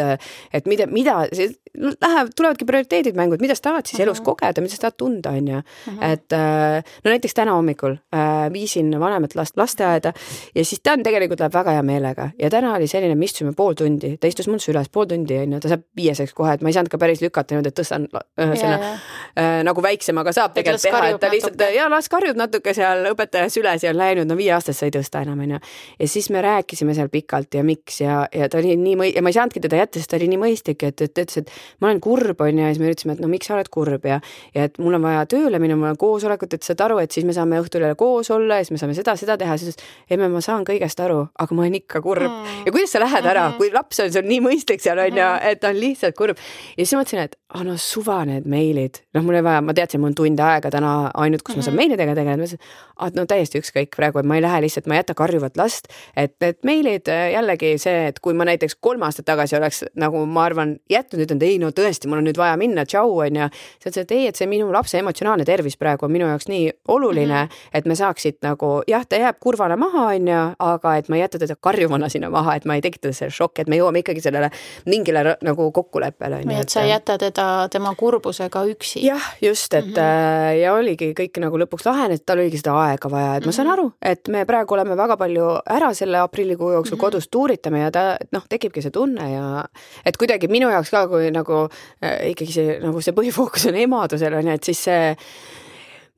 et 0.54 0.66
mida, 0.66 0.88
mida, 0.88 1.28
läheb, 1.76 2.30
tulevadki 2.36 2.66
prioriteedid 2.66 3.16
mängu, 3.16 3.36
et 3.36 3.42
mida 3.42 3.56
sa 3.56 3.62
tahad 3.62 3.86
siis 3.86 4.00
mm 4.00 4.04
-hmm. 4.04 4.08
elus 4.08 4.22
kogeda, 4.22 4.62
mida 4.62 4.76
sa 4.76 4.82
tahad 4.82 4.98
tunda, 4.98 5.30
on 5.30 5.48
ju. 5.48 5.62
Mhm. 5.88 6.04
et 6.04 6.34
äh, 6.34 6.84
no 7.04 7.12
näiteks 7.12 7.34
täna 7.34 7.52
hommikul 7.52 7.92
äh, 7.92 8.54
viisin 8.54 9.00
vanemat 9.00 9.36
last 9.36 9.58
lasteaeda 9.58 10.14
ja 10.56 10.66
siis 10.66 10.82
ta 10.84 10.98
tegelikult 11.04 11.40
läheb 11.40 11.54
väga 11.54 11.72
hea 11.72 11.84
meelega 11.84 12.30
ja 12.40 12.50
täna 12.50 12.74
oli 12.76 12.88
selline, 12.88 13.16
me 13.16 13.26
istusime 13.26 13.54
pool 13.58 13.74
tundi, 13.78 14.16
ta 14.22 14.28
istus 14.30 14.48
mul 14.52 14.60
süles 14.64 14.90
pool 14.94 15.08
tundi, 15.10 15.38
on 15.40 15.56
ju, 15.56 15.60
ta 15.64 15.72
saab 15.72 15.86
viieseks 15.98 16.34
kohe, 16.36 16.56
et 16.58 16.64
ma 16.66 16.72
ei 16.72 16.76
saanud 16.78 16.92
ka 16.92 17.00
päris 17.02 17.22
lükata 17.24 17.56
niimoodi, 17.56 17.72
et 17.72 17.78
tõstan 17.80 18.08
ühesõnaga 18.12 18.90
äh, 18.92 19.62
nagu 19.68 19.84
väiksemaga 19.86 20.34
saab 20.36 20.56
tegelikult 20.58 20.86
teha, 20.88 21.04
et 21.14 21.20
ta 21.22 21.32
lihtsalt 21.32 21.64
ja 21.76 21.88
las 21.92 22.10
karjub 22.12 22.40
natuke 22.40 22.74
seal 22.78 23.08
õpetaja 23.12 23.52
süles 23.54 23.86
ja 23.86 23.94
on 23.94 24.00
läinud, 24.00 24.30
no 24.30 24.38
viieaastast 24.40 24.82
sa 24.82 24.90
ei 24.90 24.96
tõsta 24.96 25.24
enam, 25.26 25.42
on 25.46 25.56
ju. 25.56 25.62
ja 26.00 26.10
siis 26.12 26.30
me 26.34 26.44
rääkisime 26.46 26.96
seal 26.98 27.12
pikalt 27.14 27.56
ja 27.60 27.64
miks 27.68 28.02
ja, 28.04 28.26
ja 28.36 28.50
ta 28.52 28.60
oli 28.62 28.76
nii 28.80 28.98
mõi- 29.00 29.14
ja 29.16 29.24
ma 29.26 29.32
ei 29.32 29.40
saanudki 29.40 29.64
teda 29.64 29.80
jätta, 29.84 30.02
sest 30.02 30.12
ta 30.12 30.20
oli 30.20 30.30
nii 30.34 30.42
mõistlik, 30.42 30.84
et, 30.88 31.02
et 31.08 31.14
ta 31.16 31.26
ütles, 31.26 31.44
et 31.46 31.54
ma 31.84 31.92
olen 31.92 32.04
kurb, 32.04 32.44
on 32.44 32.52
ju, 32.52 32.66
ja 32.66 32.74
siis 32.74 32.84
me 32.84 32.92
ütlesime, 32.92 33.18
et 33.18 33.24
no 33.24 33.32
miks 33.32 33.50
sa 33.50 33.56
oled 33.58 33.72
kurb 33.72 34.10
ja, 34.10 34.20
ja 34.56 34.68
et 34.70 34.80
mul 34.82 35.00
on 35.00 35.08
vaja 35.08 35.24
tööle 35.32 35.62
minna, 35.64 35.80
mul 35.80 35.94
on 35.94 36.00
koosolekut, 36.02 36.58
et 36.58 36.68
saad 36.68 36.84
aru, 36.88 37.00
et 37.04 37.16
siis 37.16 37.28
me 37.28 37.36
saame 37.36 37.62
õhtul 37.64 37.86
jälle 37.86 37.96
koos 38.00 38.32
olla 38.36 38.60
ja 38.60 38.68
siis 38.68 38.76
me 38.76 38.82
saame 38.82 38.98
seda, 38.98 39.16
seda 39.20 39.38
teha, 39.40 39.58
siis 39.62 39.80
emme, 40.12 40.28
ma 40.32 40.44
saan 40.44 40.68
kõigest 40.68 41.00
aru, 41.04 41.26
aga 41.40 41.56
ma 41.56 41.66
olen 41.66 41.80
ikka 41.80 42.02
kurb 42.06 42.25
mm. 42.32 42.66
ja 42.66 42.76
kuidas 42.76 42.96
sa 42.96 43.02
lähed 43.04 43.26
ära, 43.26 43.50
mhm. 43.50 43.58
kui 43.60 43.72
laps 43.74 44.02
on 44.04 44.14
sul 44.14 44.28
nii 44.28 44.42
mõistlik 44.46 44.84
seal 44.84 45.00
on 45.02 45.12
ju, 45.12 45.24
mhm. 45.24 45.50
et 45.52 45.62
ta 45.62 45.72
on 45.74 45.80
lihtsalt 45.80 46.18
kurb. 46.18 46.42
ja 46.76 46.84
siis 46.84 46.96
mõtlesin, 46.98 47.26
et 47.30 47.38
ah 47.56 47.64
no 47.64 47.78
suva 47.80 48.20
need 48.28 48.48
meilid, 48.52 49.00
noh, 49.16 49.24
mul 49.24 49.40
ei 49.40 49.46
vaja, 49.46 49.62
ma 49.64 49.76
teadsin, 49.76 50.02
mul 50.04 50.12
on 50.12 50.18
tund 50.18 50.42
aega 50.44 50.72
täna 50.74 50.94
ainult, 51.14 51.44
kus 51.46 51.56
ma 51.56 51.64
saan 51.64 51.76
mhm. 51.76 51.84
meilidega 51.84 52.16
tegeleda, 52.18 52.42
ma 52.42 52.48
ütlesin, 52.50 52.74
ah 53.00 53.12
no 53.16 53.26
täiesti 53.30 53.62
ükskõik 53.62 53.96
praegu, 53.96 54.20
et 54.22 54.28
ma 54.28 54.40
ei 54.40 54.44
lähe 54.44 54.62
lihtsalt, 54.66 54.90
ma 54.90 54.98
ei 54.98 55.02
jäta 55.04 55.16
karjuvat 55.18 55.60
last, 55.60 55.88
et 56.20 56.36
need 56.44 56.60
meilid 56.68 57.12
äh, 57.12 57.30
jällegi 57.36 57.76
see, 57.82 58.10
et 58.10 58.20
kui 58.24 58.36
ma 58.38 58.48
näiteks 58.48 58.78
kolm 58.84 59.06
aastat 59.08 59.28
tagasi 59.30 59.58
oleks 59.60 59.84
nagu 60.00 60.26
ma 60.28 60.46
arvan 60.50 60.76
jätnud, 60.92 61.26
ütelnud 61.26 61.46
ei 61.48 61.60
no 61.62 61.72
tõesti, 61.76 62.10
mul 62.12 62.22
on 62.22 62.30
nüüd 62.30 62.40
vaja 62.40 62.58
minna, 62.60 62.86
tšau 62.88 63.14
on 63.26 63.40
ju. 63.42 63.50
sa 63.80 63.90
ütlesid, 63.90 64.04
et 64.04 64.16
ei, 64.16 64.28
et 64.32 64.40
see 64.40 64.50
minu 64.52 64.68
lapse 64.74 65.00
emotsionaalne 65.00 65.48
tervis 65.48 65.78
praegu 65.80 66.08
on 66.08 66.14
minu 66.16 66.30
jaoks 66.30 66.50
nii 66.52 66.70
oluline 66.96 67.44
mm, 67.44 67.50
-hmm. 67.50 67.70
et 67.74 67.86
me 67.86 67.96
saaksid 67.96 68.40
nagu 68.46 68.82
jah, 68.88 69.06
ta 69.06 69.20
jääb 69.22 69.40
kurvana 69.40 69.78
maha, 69.78 70.08
on 70.16 70.28
ju, 70.28 70.42
aga 70.60 70.96
et 70.98 71.10
ma 71.10 71.16
ei 71.16 71.26
jäta 71.26 71.40
teda 71.40 71.56
karjuvana 71.56 72.10
sinna 72.16 72.32
maha, 72.34 72.58
et 72.60 72.68
ma 72.70 72.78
ei 72.78 72.84
tekita 72.86 73.12
selle 73.16 73.34
šokki, 73.34 73.66
et 73.66 73.72
me 73.72 73.80
jõuame 73.80 74.02
ikkagi 74.04 74.24
sellele 74.24 74.50
mingile 74.90 75.36
nagu 75.46 75.70
kokkuleppele. 75.76 76.42
või 76.46 76.60
et 76.62 76.74
sa 76.74 76.86
ei 76.86 76.92
jäta 76.94 77.18
teda 77.22 77.48
tema 77.72 77.94
kurbusega 77.98 78.64
üksi. 78.72 79.04
jah, 79.06 79.30
just, 79.42 79.74
et 79.74 79.86
mm 79.86 79.94
-hmm. 79.94 80.60
ja 80.62 80.74
oligi 80.74 81.14
kõik 81.18 81.40
nagu 81.44 81.60
lõpuks 81.64 81.86
lahenes, 81.90 82.24
tal 82.26 82.40
oligi 82.40 82.62
seda 82.62 82.76
aega 82.86 83.12
vaja, 83.12 83.36
et 83.38 83.46
ma 83.46 83.52
saan 83.52 83.68
mhm. 83.68 83.74
aru, 83.74 83.92
et 84.02 84.28
me 84.28 84.46
praegu 84.46 84.74
oleme 84.74 84.98
väga 84.98 85.18
palju 85.18 85.50
ära 85.78 85.94
selle 85.94 86.20
aprillikuu 86.20 86.72
jooksul 86.72 86.96
mm 86.96 87.00
-hmm. 87.00 87.02
kodus 87.02 87.28
tuuritame 87.28 87.80
ja 87.80 87.92
ta 87.92 88.06
noh, 88.32 88.44
tekibki 88.50 88.82
see 88.82 88.92
tunne 88.92 89.32
ja 89.32 89.66
et 90.06 90.18
kuidagi 90.18 90.48
minu 90.48 90.70
jaoks 90.70 90.90
ka, 90.90 91.08
kui 91.08 91.32
nagu 91.32 91.68
äh, 92.04 92.30
ikkagi 92.32 92.52
see 92.52 92.80
nagu 92.80 93.02
see 93.02 93.14
põhifookus 93.14 93.70
on 93.70 93.76
emadusel 93.76 94.34
on 94.34 94.48
ju, 94.48 94.54
et 94.54 94.64
siis 94.64 94.84
see 94.84 95.16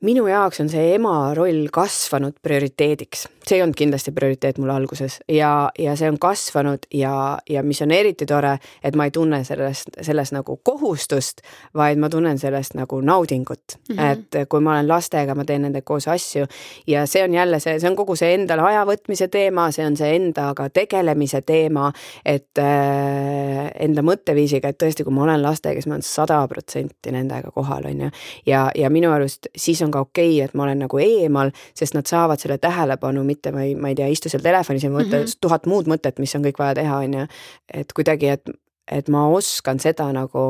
minu 0.06 0.28
jaoks 0.30 0.60
on 0.62 0.70
see 0.70 0.92
ema 0.94 1.34
roll 1.34 1.66
kasvanud 1.74 2.36
prioriteediks, 2.42 3.26
see 3.48 3.58
ei 3.58 3.62
olnud 3.64 3.76
kindlasti 3.78 4.12
prioriteet 4.12 4.58
mul 4.58 4.72
alguses 4.74 5.18
ja, 5.32 5.70
ja 5.78 5.96
see 5.96 6.10
on 6.10 6.18
kasvanud 6.20 6.88
ja, 6.94 7.38
ja 7.50 7.62
mis 7.62 7.80
on 7.82 7.92
eriti 7.94 8.26
tore, 8.28 8.56
et 8.84 8.96
ma 8.96 9.08
ei 9.08 9.14
tunne 9.14 9.40
sellest, 9.44 9.90
selles 10.04 10.32
nagu 10.36 10.58
kohustust, 10.64 11.42
vaid 11.76 12.00
ma 12.00 12.10
tunnen 12.12 12.38
sellest 12.38 12.76
nagu 12.78 13.00
naudingut 13.00 13.78
mm. 13.88 13.96
-hmm. 13.96 14.10
et 14.12 14.48
kui 14.48 14.60
ma 14.60 14.76
olen 14.76 14.88
lastega, 14.88 15.34
ma 15.34 15.44
teen 15.44 15.62
nendega 15.62 15.86
koos 15.86 16.08
asju 16.08 16.46
ja 16.86 17.06
see 17.06 17.24
on 17.24 17.34
jälle 17.34 17.60
see, 17.60 17.78
see 17.80 17.90
on 17.90 17.96
kogu 17.96 18.16
see 18.16 18.34
endale 18.34 18.62
aja 18.62 18.84
võtmise 18.86 19.28
teema, 19.28 19.70
see 19.70 19.86
on 19.86 19.96
see 19.96 20.14
endaga 20.16 20.68
tegelemise 20.70 21.40
teema, 21.42 21.92
et 22.24 22.58
äh, 22.58 23.70
enda 23.80 24.02
mõtteviisiga, 24.02 24.72
et 24.72 24.80
tõesti, 24.82 25.04
kui 25.04 25.14
ma 25.14 25.24
olen 25.26 25.42
lastega, 25.42 25.80
siis 25.80 25.88
ma 25.90 25.96
olen 25.98 26.06
sada 26.06 26.40
protsenti 26.48 27.12
nendega 27.14 27.52
kohal, 27.54 27.88
on 27.90 28.06
ju. 28.06 28.10
ja, 28.46 28.68
ja 28.74 28.90
minu 28.90 29.12
arust 29.12 29.48
siis 29.56 29.82
on 29.82 29.94
ka 29.94 30.04
okei 30.06 30.36
okay,, 30.36 30.44
et 30.44 30.54
ma 30.54 30.66
olen 30.66 30.84
nagu 30.84 31.00
eemal, 31.02 31.52
sest 31.74 31.96
nad 31.96 32.06
saavad 32.06 32.40
selle 32.40 32.58
tähelepanu, 32.58 33.24
mitte 33.38 33.54
ma 33.54 33.64
ei, 33.64 33.74
ma 33.78 33.92
ei 33.92 33.98
tea, 33.98 34.10
istu 34.12 34.30
seal 34.32 34.42
telefonis 34.44 34.84
ja 34.84 34.90
mõtle 34.90 35.22
mm 35.22 35.24
-hmm. 35.24 35.40
tuhat 35.40 35.66
muud 35.70 35.90
mõtet, 35.90 36.18
mis 36.18 36.34
on 36.34 36.44
kõik 36.44 36.58
vaja 36.58 36.74
teha, 36.82 37.02
on 37.06 37.14
ju. 37.20 37.26
et 37.74 37.92
kuidagi, 37.94 38.34
et, 38.36 38.50
et 38.90 39.08
ma 39.08 39.28
oskan 39.30 39.80
seda 39.80 40.10
nagu 40.12 40.48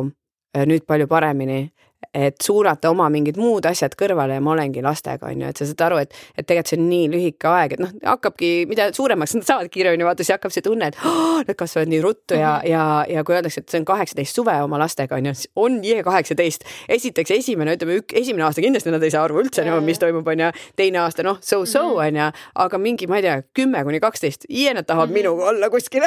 äh, 0.57 0.65
nüüd 0.67 0.87
palju 0.87 1.07
paremini 1.07 1.69
et 2.15 2.37
suunata 2.43 2.91
oma 2.91 3.09
mingid 3.13 3.37
muud 3.39 3.67
asjad 3.69 3.95
kõrvale 3.99 4.39
ja 4.39 4.43
ma 4.45 4.53
olengi 4.55 4.83
lastega, 4.85 5.29
on 5.29 5.43
ju, 5.43 5.51
et 5.51 5.61
sa 5.61 5.67
saad 5.69 5.85
aru, 5.89 5.99
et, 6.03 6.15
et 6.39 6.47
tegelikult 6.47 6.71
see 6.71 6.79
on 6.79 6.87
nii 6.89 7.09
lühike 7.13 7.51
aeg, 7.51 7.75
et 7.77 7.83
noh, 7.83 7.93
hakkabki, 8.07 8.51
mida 8.71 8.89
suuremaks 8.97 9.35
nad 9.39 9.47
saavad 9.49 9.71
kiiremini, 9.73 10.07
vaata 10.07 10.25
siis 10.25 10.35
hakkab 10.37 10.55
see 10.55 10.65
tunne, 10.65 10.91
et 10.91 10.99
oh, 11.07 11.41
nad 11.43 11.59
kasvavad 11.59 11.91
nii 11.93 12.01
ruttu 12.05 12.39
ja 12.39 12.55
mm, 12.57 12.65
-hmm. 12.65 12.71
ja, 12.71 13.17
ja 13.17 13.25
kui 13.25 13.37
öeldakse, 13.37 13.63
et 13.65 13.69
see 13.69 13.81
on 13.83 13.89
kaheksateist 13.89 14.41
suve 14.41 14.55
oma 14.63 14.79
lastega, 14.79 15.17
on 15.17 15.27
ju, 15.27 15.35
on 15.57 15.81
jee 15.85 16.03
kaheksateist. 16.03 16.65
esiteks 16.89 17.31
esimene, 17.31 17.75
ütleme, 17.77 18.01
esimene 18.13 18.45
aasta 18.45 18.65
kindlasti 18.65 18.95
nad 18.95 19.03
ei 19.03 19.11
saa 19.11 19.25
aru 19.25 19.43
üldse 19.43 19.63
enam, 19.63 19.85
mis 19.85 19.99
toimub, 19.99 20.27
on 20.27 20.41
ju, 20.47 20.53
teine 20.77 21.03
aasta 21.05 21.23
noh, 21.23 21.39
so-so 21.41 21.85
mhm. 21.89 22.07
on 22.07 22.23
ju, 22.23 22.31
aga 22.55 22.79
mingi, 22.79 23.07
ma 23.07 23.17
ei 23.17 23.27
tea, 23.27 23.43
kümme 23.55 23.85
kuni 23.85 24.01
kaksteist, 24.01 24.49
jee, 24.49 24.75
nad 24.75 24.87
tahavad 24.87 25.11
mm 25.11 25.15
-hmm. 25.15 25.23
minuga 25.23 25.45
olla 25.45 25.71
kuskil 25.71 26.03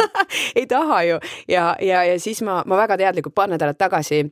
ei 0.58 0.66
taha 0.66 1.02
ju 1.02 1.18
ja, 1.48 1.76
ja, 1.80 2.04
ja 2.04 2.20
siis 2.20 2.42
ma, 2.42 2.62
ma 2.66 2.76
väga 2.76 2.96
teadlikult 2.96 3.34
paar 3.34 3.48
nädalat 3.48 3.78
tagasi 3.78 4.26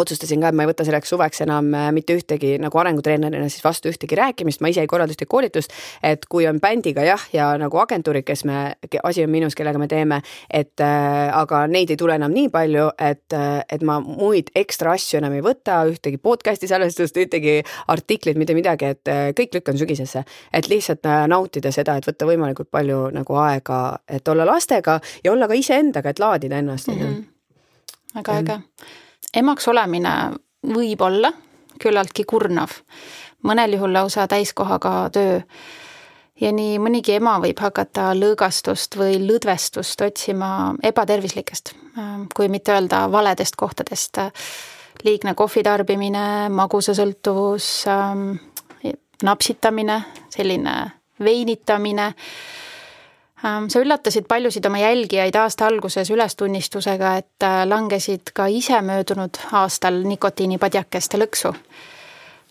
otsustasin 0.00 0.40
ka, 0.42 0.50
et 0.50 0.56
ma 0.56 0.64
ei 0.64 0.70
võta 0.70 0.84
selleks 0.86 1.10
suveks 1.12 1.42
enam 1.44 1.70
äh, 1.74 1.88
mitte 1.94 2.16
ühtegi 2.16 2.54
nagu 2.62 2.78
arengutreenerina 2.80 3.48
siis 3.52 3.64
vastu 3.64 3.90
ühtegi 3.90 4.16
rääkimist, 4.18 4.62
ma 4.64 4.70
ise 4.72 4.84
ei 4.84 4.90
korralda 4.90 5.14
ühtegi 5.14 5.30
koolitust. 5.30 5.72
et 6.02 6.26
kui 6.30 6.46
on 6.48 6.60
bändiga 6.60 7.04
jah, 7.06 7.22
ja 7.32 7.48
nagu 7.60 7.78
agentuurid, 7.78 8.24
kes 8.26 8.44
me, 8.48 8.74
asi 9.02 9.24
on 9.24 9.30
minus, 9.30 9.54
kellega 9.54 9.78
me 9.78 9.88
teeme, 9.90 10.20
et 10.50 10.80
äh, 10.82 11.30
aga 11.34 11.64
neid 11.70 11.90
ei 11.90 12.00
tule 12.00 12.16
enam 12.18 12.32
nii 12.34 12.50
palju, 12.54 12.88
et, 12.98 13.36
äh, 13.36 13.60
et 13.68 13.82
ma 13.86 14.00
muid 14.04 14.50
ekstra 14.54 14.94
asju 14.98 15.20
enam 15.20 15.36
ei 15.38 15.44
võta, 15.44 15.82
ühtegi 15.90 16.20
podcast'i 16.22 16.70
salvestust, 16.70 17.18
ühtegi 17.20 17.60
artiklit, 17.92 18.38
mitte 18.40 18.56
midagi, 18.56 18.94
et 18.96 19.12
äh, 19.12 19.28
kõik 19.36 19.60
lükkan 19.60 19.78
sügisesse. 19.78 20.24
et 20.52 20.68
lihtsalt 20.68 21.06
nautida 21.28 21.72
seda, 21.72 21.96
et 21.96 22.06
võtta 22.06 22.26
võimalikult 22.26 22.70
palju 22.70 23.08
nagu 23.14 23.38
aega, 23.42 23.98
et 24.08 24.28
olla 24.28 24.46
lastega 24.46 25.00
ja 25.24 25.32
olla 25.32 25.48
ka 25.48 25.54
iseendaga, 25.58 26.10
et 26.10 26.18
laadida 26.18 26.58
ennast 26.58 26.88
mm. 26.88 27.00
-hmm. 27.00 27.24
väga 28.14 28.38
äge 28.38 28.60
emaks 29.36 29.68
olemine 29.68 30.14
võib 30.74 31.02
olla 31.04 31.32
küllaltki 31.80 32.24
kurnav, 32.28 32.70
mõnel 33.44 33.76
juhul 33.76 33.92
lausa 33.92 34.28
täiskohaga 34.30 35.10
töö. 35.12 35.40
ja 36.40 36.50
nii 36.52 36.78
mõnigi 36.82 37.14
ema 37.14 37.36
võib 37.42 37.60
hakata 37.62 38.12
lõõgastust 38.18 38.96
või 38.98 39.18
lõdvestust 39.22 40.00
otsima 40.02 40.74
ebatervislikest, 40.82 41.74
kui 42.34 42.48
mitte 42.48 42.72
öelda 42.72 43.10
valedest 43.10 43.56
kohtadest. 43.56 44.18
liigne 45.04 45.34
kohvi 45.34 45.62
tarbimine, 45.62 46.48
magusasõltuvus, 46.48 47.84
napsitamine, 49.22 50.02
selline 50.30 50.90
veinitamine 51.20 52.14
sa 53.42 53.80
üllatasid 53.80 54.28
paljusid 54.28 54.66
oma 54.66 54.78
jälgijaid 54.78 55.36
aasta 55.36 55.66
alguses 55.66 56.10
ülestunnistusega, 56.10 57.16
et 57.16 57.46
äh, 57.46 57.64
langesid 57.68 58.32
ka 58.34 58.46
ise 58.46 58.80
möödunud 58.82 59.40
aastal 59.52 60.02
nikotiinipadjakeste 60.08 61.20
lõksu. 61.20 61.52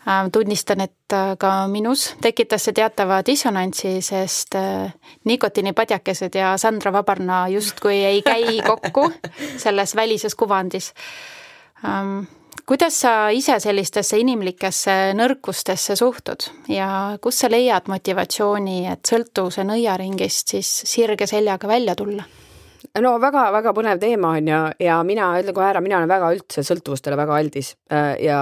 Ähm, 0.04 0.28
tunnistan, 0.32 0.84
et 0.84 1.12
äh, 1.16 1.32
ka 1.40 1.66
minus 1.72 2.10
tekitas 2.20 2.66
see 2.68 2.76
teatava 2.76 3.22
dissonantsi, 3.26 3.96
sest 4.04 4.54
äh, 4.60 4.92
nikotiinipadjakesed 5.24 6.36
ja 6.36 6.54
Sandra 6.60 6.92
Vabarna 6.92 7.46
justkui 7.48 8.02
ei 8.04 8.22
käi 8.22 8.60
kokku 8.66 9.08
selles 9.64 9.96
välises 9.96 10.34
kuvandis 10.34 10.92
ähm, 11.84 12.26
kuidas 12.66 13.00
sa 13.00 13.30
ise 13.30 13.58
sellistesse 13.60 14.18
inimlikesse 14.18 14.94
nõrkustesse 15.18 15.96
suhtud 15.96 16.48
ja 16.72 17.18
kust 17.20 17.44
sa 17.44 17.50
leiad 17.52 17.90
motivatsiooni, 17.92 18.86
et 18.88 19.04
sõltuvuse 19.10 19.66
nõiaringist 19.68 20.56
siis 20.56 20.70
sirge 20.88 21.28
seljaga 21.28 21.68
välja 21.68 21.96
tulla? 21.98 22.24
No 23.02 23.14
väga-väga 23.20 23.72
põnev 23.74 24.00
teema 24.02 24.34
on 24.38 24.48
ju, 24.48 24.58
ja 24.84 24.98
mina 25.06 25.30
ütlen 25.40 25.54
kohe 25.56 25.66
ära, 25.66 25.80
mina 25.84 25.98
olen 25.98 26.10
väga 26.10 26.30
üldse 26.36 26.64
sõltuvustele 26.66 27.16
väga 27.18 27.36
aldis 27.40 27.72
äh, 27.92 28.14
ja, 28.24 28.38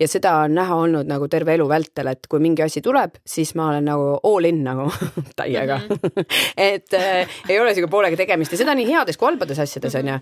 ja 0.00 0.08
seda 0.10 0.36
on 0.44 0.56
näha 0.56 0.78
olnud 0.82 1.08
nagu 1.08 1.28
terve 1.32 1.54
elu 1.56 1.66
vältel, 1.70 2.10
et 2.12 2.26
kui 2.30 2.42
mingi 2.42 2.64
asi 2.64 2.82
tuleb, 2.84 3.18
siis 3.26 3.54
ma 3.58 3.70
olen 3.70 3.86
nagu 3.90 4.08
all 4.26 4.48
in 4.48 4.62
nagu 4.66 4.88
täiega 5.38 5.78
mm. 5.82 6.00
-hmm. 6.02 6.26
et 6.70 6.94
äh, 6.94 7.28
ei 7.48 7.60
ole 7.60 7.74
sihuke 7.74 7.90
poolega 7.90 8.16
tegemist 8.16 8.52
ja 8.52 8.60
seda 8.62 8.74
nii 8.74 8.88
heades 8.88 9.16
kui 9.16 9.28
halbades 9.28 9.58
asjades 9.58 9.94
on 9.94 10.08
ju. 10.08 10.18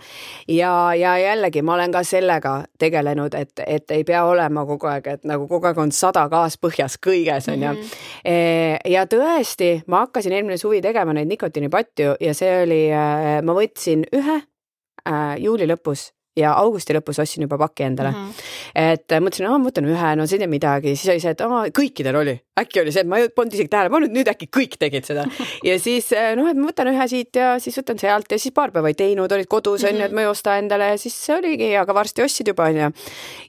ja, 0.48 0.94
ja 0.94 1.16
jällegi 1.18 1.62
ma 1.62 1.74
olen 1.74 1.92
ka 1.92 2.02
sellega 2.02 2.64
tegelenud, 2.78 3.34
et, 3.34 3.52
et 3.66 3.90
ei 3.90 4.04
pea 4.04 4.24
olema 4.24 4.66
kogu 4.66 4.86
aeg, 4.86 5.06
et 5.06 5.24
nagu 5.24 5.48
kogu 5.48 5.66
aeg 5.66 5.78
on 5.78 5.92
sada 5.92 6.28
gaas 6.28 6.58
põhjas 6.58 6.98
kõiges 7.06 7.48
on 7.52 7.62
ju 7.62 7.72
mm. 7.72 7.80
-hmm. 7.80 8.90
ja 8.90 9.06
tõesti, 9.06 9.82
ma 9.86 10.04
hakkasin 10.04 10.32
eelmine 10.32 10.58
suvi 10.58 10.82
tegema 10.82 11.12
neid 11.12 11.28
nikotiinipatju 11.28 12.16
ja 12.20 12.34
see 12.34 12.62
oli 12.62 12.82
äh, 12.92 13.43
ma 13.44 13.56
võtsin 13.56 14.04
ühe 14.12 14.40
äh, 14.40 15.34
juuli 15.42 15.68
lõpus 15.70 16.10
ja 16.38 16.52
augusti 16.58 16.94
lõpus 16.96 17.20
ostsin 17.22 17.44
juba 17.46 17.56
paki 17.60 17.86
endale 17.86 18.10
mm. 18.10 18.22
-hmm. 18.22 18.46
et 18.74 19.12
äh, 19.12 19.20
mõtlesin, 19.22 19.46
aa, 19.46 19.58
ma 19.58 19.70
võtan 19.70 19.86
ühe, 19.86 20.10
no 20.18 20.26
see 20.26 20.40
ei 20.42 20.50
midagi, 20.50 20.94
siis 20.98 21.12
oli 21.12 21.22
see, 21.22 21.34
et 21.36 21.44
aa, 21.46 21.60
kõikidel 21.78 22.18
oli, 22.18 22.34
äkki 22.58 22.82
oli 22.82 22.94
see, 22.94 23.04
et 23.04 23.10
ma 23.10 23.20
ei 23.22 23.30
pannud 23.30 23.54
isegi 23.54 23.70
tähele 23.70 23.92
pannud, 23.92 24.14
nüüd 24.14 24.30
äkki 24.30 24.48
kõik 24.58 24.74
tegid 24.80 25.06
seda. 25.06 25.26
ja 25.68 25.76
siis 25.82 26.10
äh, 26.16 26.32
noh, 26.38 26.48
et 26.50 26.58
ma 26.58 26.72
võtan 26.72 26.90
ühe 26.90 27.06
siit 27.10 27.38
ja 27.38 27.54
siis 27.62 27.78
võtan 27.78 28.02
sealt 28.02 28.34
ja 28.34 28.40
siis 28.42 28.54
paar 28.56 28.74
päeva 28.74 28.90
ei 28.90 28.98
teinud, 28.98 29.30
olid 29.30 29.50
kodus 29.50 29.84
onju 29.84 29.94
mm 29.94 30.00
-hmm., 30.00 30.10
et 30.10 30.18
ma 30.18 30.26
ei 30.26 30.32
osta 30.32 30.58
endale 30.58 30.90
ja 30.94 30.98
siis 30.98 31.16
oligi, 31.36 31.70
aga 31.78 31.94
varsti 31.94 32.26
ostsid 32.26 32.50
juba 32.50 32.66
onju. 32.72 32.90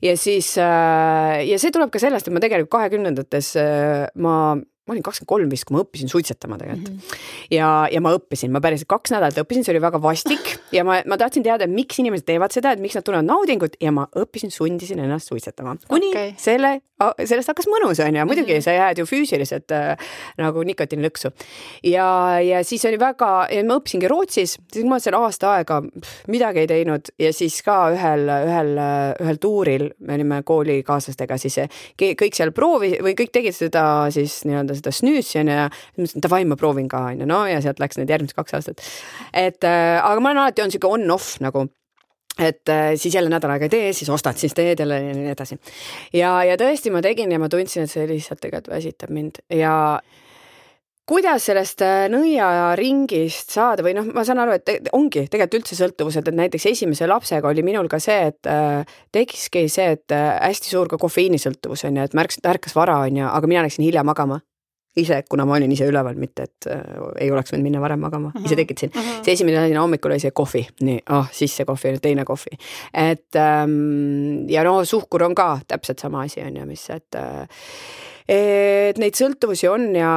ja 0.01 0.17
siis 0.17 0.53
äh, 0.61 1.41
ja 1.49 1.59
see 1.59 1.73
tuleb 1.73 1.89
ka 1.89 1.99
sellest, 1.99 2.27
et 2.27 2.33
ma 2.33 2.43
tegelikult 2.43 2.73
kahekümnendates 2.77 3.55
ma 4.15 4.37
ma 4.85 4.93
olin 4.93 5.03
kakskümmend 5.05 5.29
kolm 5.29 5.49
vist, 5.49 5.65
kui 5.65 5.75
ma 5.75 5.81
õppisin 5.81 6.09
suitsetama 6.11 6.59
tegelikult 6.61 6.93
mm. 6.93 6.97
-hmm. 6.99 7.53
ja, 7.55 7.69
ja 7.91 8.01
ma 8.05 8.13
õppisin, 8.13 8.51
ma 8.53 8.61
päriselt 8.61 8.89
kaks 8.91 9.15
nädalat 9.15 9.39
õppisin, 9.41 9.65
see 9.65 9.73
oli 9.73 9.81
väga 9.81 10.01
vastik 10.01 10.51
ja 10.75 10.83
ma, 10.85 10.99
ma 11.09 11.17
tahtsin 11.17 11.45
teada, 11.45 11.67
miks 11.67 11.97
inimesed 12.01 12.27
teevad 12.27 12.53
seda, 12.53 12.75
et 12.75 12.83
miks 12.83 12.97
nad 12.97 13.05
tunnevad 13.05 13.25
naudingut 13.25 13.79
ja 13.81 13.93
ma 13.95 14.05
õppisin, 14.13 14.53
sundisin 14.53 15.01
ennast 15.01 15.31
suitsetama. 15.31 15.75
kuni 15.89 16.11
okay. 16.13 16.35
selle, 16.37 16.75
sellest 17.17 17.49
hakkas 17.49 17.69
mõnus, 17.71 18.01
on 18.05 18.15
ju, 18.15 18.25
muidugi 18.29 18.53
mm 18.53 18.59
-hmm. 18.59 18.67
sa 18.67 18.75
jääd 18.77 19.01
ju 19.01 19.05
füüsiliselt 19.09 19.73
äh, 19.73 19.97
nagu 20.37 20.63
nikotiinilõksu. 20.63 21.33
ja, 21.83 22.39
ja 22.41 22.63
siis 22.63 22.85
oli 22.85 22.99
väga, 22.99 23.31
ma 23.65 23.79
õppisingi 23.79 24.07
Rootsis, 24.07 24.57
siis 24.71 24.85
ma 24.85 24.99
seal 24.99 25.17
aasta 25.17 25.55
aega 25.55 25.81
midagi 26.27 26.59
ei 26.59 26.67
teinud 26.67 27.09
ja 27.19 27.33
siis 27.33 27.61
ka 27.63 27.89
ühel, 27.89 28.29
ühel, 28.29 28.71
ühel 29.21 29.41
tuuril, 29.41 29.89
me 29.99 30.13
olime 30.13 30.43
koolikaaslastega, 30.43 31.37
siis 31.37 31.57
kõik 31.97 32.35
seal 32.35 32.51
proovi 32.51 32.97
või 33.01 33.17
kõik 33.17 33.33
tegid 33.33 33.55
seda 33.55 34.11
siis 34.13 34.43
nii-öelda 34.45 34.74
seda 34.79 34.93
snüüsi 34.95 35.39
onju 35.41 35.55
ja 35.55 35.69
mõtlesin, 35.69 36.25
davai, 36.25 36.43
ma 36.49 36.59
proovin 36.59 36.89
ka 36.91 37.05
onju, 37.13 37.29
no 37.29 37.45
ja 37.49 37.61
sealt 37.63 37.81
läks 37.83 37.99
need 37.99 38.11
järgmised 38.11 38.37
kaks 38.37 38.59
aastat. 38.59 38.85
et 39.33 39.63
äh, 39.63 39.97
aga 40.01 40.21
ma 40.21 40.31
olen 40.31 40.45
alati 40.45 40.65
olnud 40.65 40.77
sihuke 40.77 40.93
on-off 40.97 41.39
nagu 41.45 41.67
et 42.39 42.69
äh, 42.69 42.95
siis 42.99 43.15
jälle 43.15 43.31
nädal 43.31 43.55
aega 43.55 43.69
ei 43.69 43.71
tee, 43.71 43.93
siis 43.93 44.09
ostad, 44.11 44.37
siis 44.37 44.53
teed 44.53 44.79
jälle 44.79 44.99
ja 45.01 45.15
nii 45.15 45.31
edasi. 45.31 45.57
ja, 46.13 46.35
ja 46.43 46.59
tõesti, 46.59 46.91
ma 46.91 47.01
tegin 47.05 47.31
ja 47.31 47.39
ma 47.39 47.49
tundsin, 47.49 47.85
et 47.85 47.91
see 47.91 48.07
lihtsalt 48.09 48.43
tegelikult 48.43 48.73
väsitab 48.75 49.13
mind 49.15 49.39
ja 49.53 49.75
kuidas 51.09 51.45
sellest 51.47 51.83
äh, 51.85 52.07
nõiaringist 52.11 53.53
saada 53.55 53.85
või 53.85 53.93
noh, 53.97 54.07
ma 54.13 54.25
saan 54.27 54.41
aru, 54.41 54.57
et 54.57 54.89
ongi 54.97 55.27
tegelikult 55.29 55.61
üldse 55.61 55.77
sõltuvused, 55.77 56.27
et 56.27 56.39
näiteks 56.39 56.65
esimese 56.73 57.07
lapsega 57.09 57.49
oli 57.49 57.63
minul 57.65 57.89
ka 57.91 58.01
see, 58.03 58.31
et 58.31 58.49
äh, 58.49 58.97
tekkiski 59.15 59.67
see, 59.71 59.93
et 59.99 60.15
äh, 60.15 60.33
hästi 60.41 60.73
suur 60.73 60.91
ka 60.91 60.99
kofeiinisõltuvus 61.01 61.85
on 61.89 62.01
ju, 62.01 62.09
et 62.09 62.17
märkas, 62.17 62.41
ta 62.41 62.51
ärkas 62.55 62.75
vara 62.77 62.99
on 63.05 63.21
ju, 63.21 63.29
aga 63.29 63.51
mina 63.51 63.65
läksin 63.65 63.85
hilja 63.85 64.03
magama 64.07 64.41
ise, 64.95 65.21
kuna 65.29 65.45
ma 65.47 65.57
olin 65.57 65.71
ise 65.75 65.87
üleval, 65.89 66.17
mitte 66.19 66.47
et 66.47 66.69
äh, 66.71 66.81
ei 67.25 67.31
oleks 67.33 67.53
võinud 67.53 67.67
minna 67.67 67.81
varem 67.83 67.99
magama 67.99 68.31
uh, 68.31 68.37
-huh. 68.37 68.45
ise 68.47 68.55
tekitasin 68.55 68.93
uh. 68.93 69.01
-huh. 69.01 69.25
see 69.25 69.33
esimene 69.33 69.59
asi 69.59 69.75
hommikul 69.75 70.11
oli 70.11 70.23
see 70.23 70.31
kohvi, 70.31 70.65
nii, 70.81 71.01
ah 71.09 71.29
siis 71.31 71.55
see 71.57 71.65
kohvi, 71.65 71.97
teine 72.01 72.25
kohvi. 72.25 72.57
et 72.93 73.35
ähm, 73.35 74.49
ja 74.49 74.63
no 74.63 74.85
suhkur 74.85 75.23
on 75.23 75.35
ka 75.35 75.59
täpselt 75.67 75.99
sama 75.99 76.21
asi 76.21 76.41
on 76.41 76.57
ju, 76.57 76.65
mis, 76.65 76.89
et 76.89 77.15
äh, 77.15 77.47
et 78.27 78.97
neid 78.97 79.13
sõltuvusi 79.13 79.69
on 79.69 79.95
ja, 79.95 80.13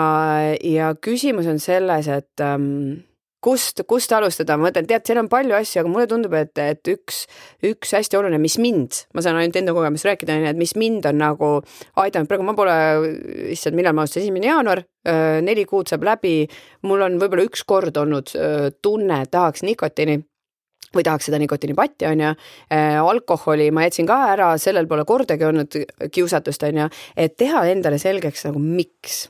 ja 0.65 0.95
küsimus 0.95 1.47
on 1.47 1.59
selles, 1.59 2.09
et 2.09 2.41
ähm, 2.41 3.08
kust, 3.45 3.83
kust 3.89 4.13
alustada, 4.15 4.57
ma 4.59 4.69
mõtlen, 4.69 4.87
tead, 4.89 5.05
seal 5.07 5.21
on 5.23 5.29
palju 5.31 5.57
asju, 5.59 5.83
aga 5.83 5.93
mulle 5.93 6.07
tundub, 6.11 6.35
et, 6.39 6.53
et 6.59 6.91
üks, 6.91 7.23
üks 7.67 7.95
hästi 7.95 8.19
oluline, 8.19 8.41
mis 8.43 8.59
mind, 8.63 9.03
ma 9.15 9.25
saan 9.25 9.39
ainult 9.39 9.59
enda 9.61 9.75
kogemusest 9.77 10.09
rääkida, 10.11 10.39
on 10.39 10.47
ju, 10.47 10.55
et 10.55 10.61
mis 10.61 10.75
mind 10.79 11.07
on 11.11 11.21
nagu 11.23 11.51
aidanud, 12.03 12.31
praegu 12.31 12.47
ma 12.47 12.57
pole, 12.59 12.79
issand, 13.55 13.79
millal 13.79 13.95
ma 13.95 14.05
alustasin, 14.05 14.27
esimene 14.27 14.51
jaanuar, 14.51 14.83
neli 15.47 15.65
kuud 15.69 15.91
saab 15.91 16.07
läbi, 16.09 16.35
mul 16.89 17.07
on 17.07 17.21
võib-olla 17.23 17.47
üks 17.47 17.63
kord 17.69 17.97
olnud 18.03 18.35
tunne, 18.83 19.23
et 19.23 19.33
tahaks 19.33 19.65
nikotiini 19.67 20.19
või 20.95 21.05
tahaks 21.05 21.29
seda 21.29 21.39
nikotiinipatti, 21.41 22.07
on 22.09 22.23
ju. 22.25 22.35
alkoholi 23.05 23.71
ma 23.77 23.85
jätsin 23.85 24.09
ka 24.09 24.23
ära, 24.33 24.53
sellel 24.59 24.89
pole 24.89 25.05
kordagi 25.09 25.45
olnud 25.45 25.81
kiusatust, 26.15 26.65
on 26.69 26.85
ju, 26.85 26.93
et 27.17 27.37
teha 27.39 27.67
endale 27.71 28.01
selgeks 28.01 28.49
nagu 28.49 28.63
miks 28.63 29.27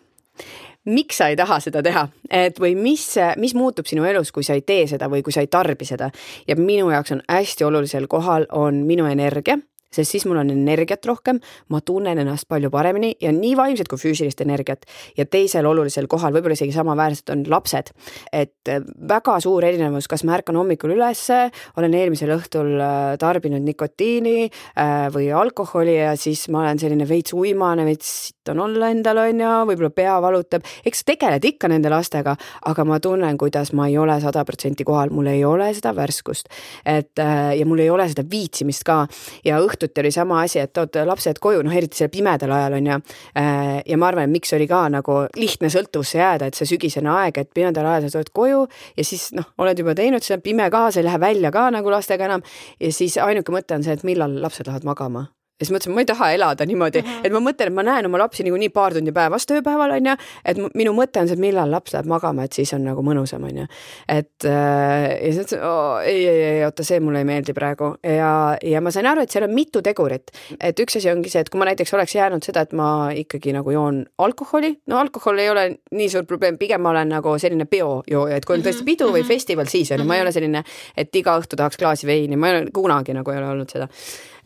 miks 0.89 1.21
sa 1.21 1.29
ei 1.29 1.37
taha 1.37 1.61
seda 1.61 1.83
teha, 1.85 2.07
et 2.31 2.61
või 2.61 2.75
mis, 2.79 3.05
mis 3.37 3.55
muutub 3.55 3.87
sinu 3.89 4.07
elus, 4.09 4.33
kui 4.33 4.47
sa 4.47 4.57
ei 4.57 4.65
tee 4.67 4.87
seda 4.91 5.09
või 5.13 5.23
kui 5.23 5.35
sa 5.35 5.45
ei 5.45 5.51
tarbi 5.53 5.85
seda. 5.89 6.11
ja 6.49 6.57
minu 6.57 6.91
jaoks 6.91 7.13
on 7.13 7.23
hästi 7.29 7.65
olulisel 7.65 8.07
kohal 8.09 8.47
on 8.53 8.85
minu 8.89 9.07
energia 9.07 9.59
sest 9.93 10.13
siis 10.13 10.27
mul 10.29 10.41
on 10.43 10.51
energiat 10.53 11.07
rohkem, 11.09 11.41
ma 11.73 11.81
tunnen 11.81 12.21
ennast 12.21 12.49
palju 12.49 12.71
paremini 12.73 13.15
ja 13.23 13.33
nii 13.33 13.55
vaimset 13.57 13.89
kui 13.89 14.01
füüsilist 14.01 14.43
energiat. 14.45 14.85
ja 15.17 15.25
teisel 15.27 15.67
olulisel 15.67 16.07
kohal, 16.07 16.33
võib-olla 16.33 16.57
isegi 16.57 16.73
samaväärsed, 16.73 17.31
on 17.33 17.45
lapsed. 17.49 17.93
et 18.33 18.69
äh, 18.69 18.83
väga 19.09 19.39
suur 19.41 19.65
erinevus, 19.65 20.09
kas 20.09 20.25
ma 20.25 20.37
ärkan 20.37 20.57
hommikul 20.57 20.93
ülesse, 20.97 21.49
olen 21.77 21.95
eelmisel 21.95 22.35
õhtul 22.37 22.75
äh, 22.77 23.17
tarbinud 23.21 23.65
nikotiini 23.65 24.49
äh, 24.49 25.09
või 25.15 25.31
alkoholi 25.33 25.97
ja 25.97 26.15
siis 26.17 26.49
ma 26.53 26.63
olen 26.67 26.79
selline 26.79 27.09
veits 27.09 27.33
uimane, 27.33 27.87
veits 27.89 28.13
sitt 28.29 28.53
on 28.53 28.61
olla 28.65 28.91
endal, 28.93 29.23
on 29.25 29.41
ju, 29.41 29.55
võib-olla 29.73 29.93
pea 29.95 30.19
valutab. 30.23 30.69
eks 30.85 31.03
sa 31.03 31.11
tegeled 31.13 31.45
ikka 31.45 31.69
nende 31.73 31.91
lastega, 31.93 32.37
aga 32.69 32.85
ma 32.85 33.01
tunnen, 33.01 33.41
kuidas 33.41 33.73
ma 33.73 33.89
ei 33.89 33.99
ole 33.99 34.21
sada 34.21 34.45
protsenti 34.45 34.85
kohal, 34.85 35.13
mul 35.15 35.33
ei 35.33 35.45
ole 35.45 35.73
seda 35.77 35.95
värskust. 35.97 36.49
et 36.85 37.17
ja 37.19 37.67
mul 37.67 37.81
ei 37.83 37.91
ole 37.91 38.09
seda 38.09 38.25
viitsimist 38.29 38.85
ka 38.85 39.01
ja 39.45 39.59
õhtul 39.63 39.78
õhtuti 39.79 40.03
oli 40.03 40.13
sama 40.15 40.43
asi, 40.43 40.59
et 40.63 40.75
tood 40.75 40.99
lapsed 41.07 41.39
koju, 41.43 41.63
noh 41.63 41.75
eriti 41.75 42.03
seal 42.03 42.11
pimedal 42.13 42.53
ajal 42.59 42.79
on 42.81 42.91
ju. 42.93 42.99
Äh, 43.39 43.79
ja 43.87 44.01
ma 44.01 44.11
arvan, 44.11 44.29
et 44.29 44.35
miks 44.35 44.53
oli 44.57 44.69
ka 44.71 44.85
nagu 44.93 45.21
lihtne 45.39 45.71
sõltuvusse 45.73 46.19
jääda, 46.19 46.51
et 46.51 46.59
see 46.59 46.69
sügisene 46.75 47.13
aeg, 47.15 47.39
et 47.39 47.55
pimedal 47.55 47.87
ajal 47.87 48.09
sa 48.09 48.19
tuled 48.19 48.35
koju 48.35 48.67
ja 48.99 49.07
siis 49.07 49.31
noh, 49.39 49.49
oled 49.63 49.79
juba 49.79 49.95
teinud, 49.99 50.27
on 50.35 50.45
pime 50.45 50.69
ka, 50.75 50.89
sa 50.91 51.01
ei 51.03 51.09
lähe 51.09 51.21
välja 51.23 51.55
ka 51.55 51.69
nagu 51.75 51.91
lastega 51.95 52.29
enam. 52.29 52.45
ja 52.81 52.93
siis 52.93 53.19
ainuke 53.23 53.55
mõte 53.55 53.79
on 53.79 53.87
see, 53.87 53.95
et 53.95 54.07
millal 54.07 54.41
lapsed 54.43 54.67
lähevad 54.67 54.89
magama 54.89 55.29
ja 55.59 55.67
siis 55.67 55.75
mõtlesin, 55.75 55.95
ma 55.95 56.03
ei 56.05 56.07
taha 56.07 56.31
elada 56.37 56.67
niimoodi 56.67 57.01
mm, 57.03 57.09
-hmm. 57.09 57.27
et 57.27 57.33
ma 57.35 57.41
mõtlen, 57.43 57.73
et 57.73 57.75
ma 57.75 57.83
näen 57.83 58.07
oma 58.07 58.19
lapsi 58.23 58.45
niikuinii 58.47 58.69
paar 58.71 58.95
tundi 58.95 59.13
päevas 59.13 59.47
tööpäeval 59.51 59.97
onju, 59.97 60.15
et 60.45 60.61
minu 60.79 60.93
mõte 60.95 61.19
on 61.19 61.27
see, 61.27 61.35
et 61.35 61.43
millal 61.43 61.71
laps 61.71 61.97
läheb 61.97 62.07
magama, 62.07 62.45
et 62.47 62.55
siis 62.55 62.73
on 62.77 62.85
nagu 62.87 63.03
mõnusam 63.03 63.43
onju. 63.49 63.67
et 64.09 64.47
äh, 64.47 65.19
ja 65.19 65.33
siis 65.33 65.41
mõtlesin 65.43 65.65
ei, 66.05 66.21
ei, 66.29 66.43
ei 66.43 66.65
oota, 66.65 66.85
see 66.87 67.01
mulle 67.01 67.25
ei 67.25 67.27
meeldi 67.27 67.55
praegu 67.55 67.91
ja, 68.03 68.31
ja 68.63 68.81
ma 68.81 68.93
sain 68.95 69.07
aru, 69.11 69.27
et 69.27 69.35
seal 69.35 69.49
on 69.49 69.55
mitu 69.55 69.83
tegurit. 69.83 70.31
et 70.61 70.79
üks 70.79 70.97
asi 70.97 71.11
ongi 71.11 71.35
see, 71.35 71.43
et 71.43 71.51
kui 71.51 71.59
ma 71.59 71.67
näiteks 71.73 71.95
oleks 71.99 72.15
jäänud 72.15 72.47
seda, 72.47 72.63
et 72.63 72.73
ma 72.73 73.11
ikkagi 73.11 73.53
nagu 73.57 73.75
joon 73.75 74.05
alkoholi, 74.19 74.77
no 74.87 75.03
alkohol 75.03 75.43
ei 75.43 75.51
ole 75.51 75.69
nii 75.91 76.09
suur 76.09 76.25
probleem, 76.25 76.59
pigem 76.59 76.87
ma 76.87 76.95
olen 76.95 77.11
nagu 77.17 77.35
selline 77.39 77.67
biojooja, 77.67 78.37
et 78.37 78.47
kui 78.47 78.61
on 78.61 78.63
tõesti 78.63 78.87
pidu 78.87 79.11
või 79.11 79.25
mhm. 79.25 79.29
festival, 79.35 79.67
siis 79.67 79.91
on 79.91 80.05
ju, 80.05 80.07
ma 80.07 80.21
ei 80.21 80.23
ole 80.23 80.33
selline, 80.33 80.63
et 80.97 81.15
iga 81.17 81.35
õhtu 81.41 81.59
tahaks 81.59 81.77
klaasi 81.77 82.07
veini, 82.07 82.37
ma 82.37 82.53
ei 82.53 82.61
ole 82.61 82.71
kunagi 82.71 83.17
nagu 83.17 83.35
ei 83.35 83.43
ole 83.43 83.55
olnud 83.57 83.75
seda 83.75 83.91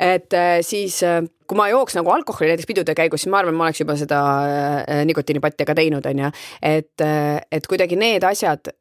et 0.03 0.32
äh, 0.32 0.62
siis 0.62 1.03
äh, 1.03 1.22
kui 1.53 1.61
ma 1.61 1.68
jooks 1.68 1.98
nagu 1.98 2.09
alkoholi 2.14 2.48
näiteks 2.48 2.68
pidude 2.70 2.94
käigus, 2.96 3.26
siis 3.26 3.32
ma 3.32 3.42
arvan, 3.42 3.57
ma 3.59 3.68
oleks 3.68 3.82
juba 3.82 3.96
seda 4.00 4.22
äh, 4.40 5.03
nikotiinipatti 5.09 5.68
ka 5.68 5.76
teinud, 5.76 6.07
on 6.09 6.24
ju. 6.24 6.32
et, 6.64 7.05
et 7.53 7.68
kuidagi 7.68 7.98
need 8.00 8.24
asjad 8.24 8.72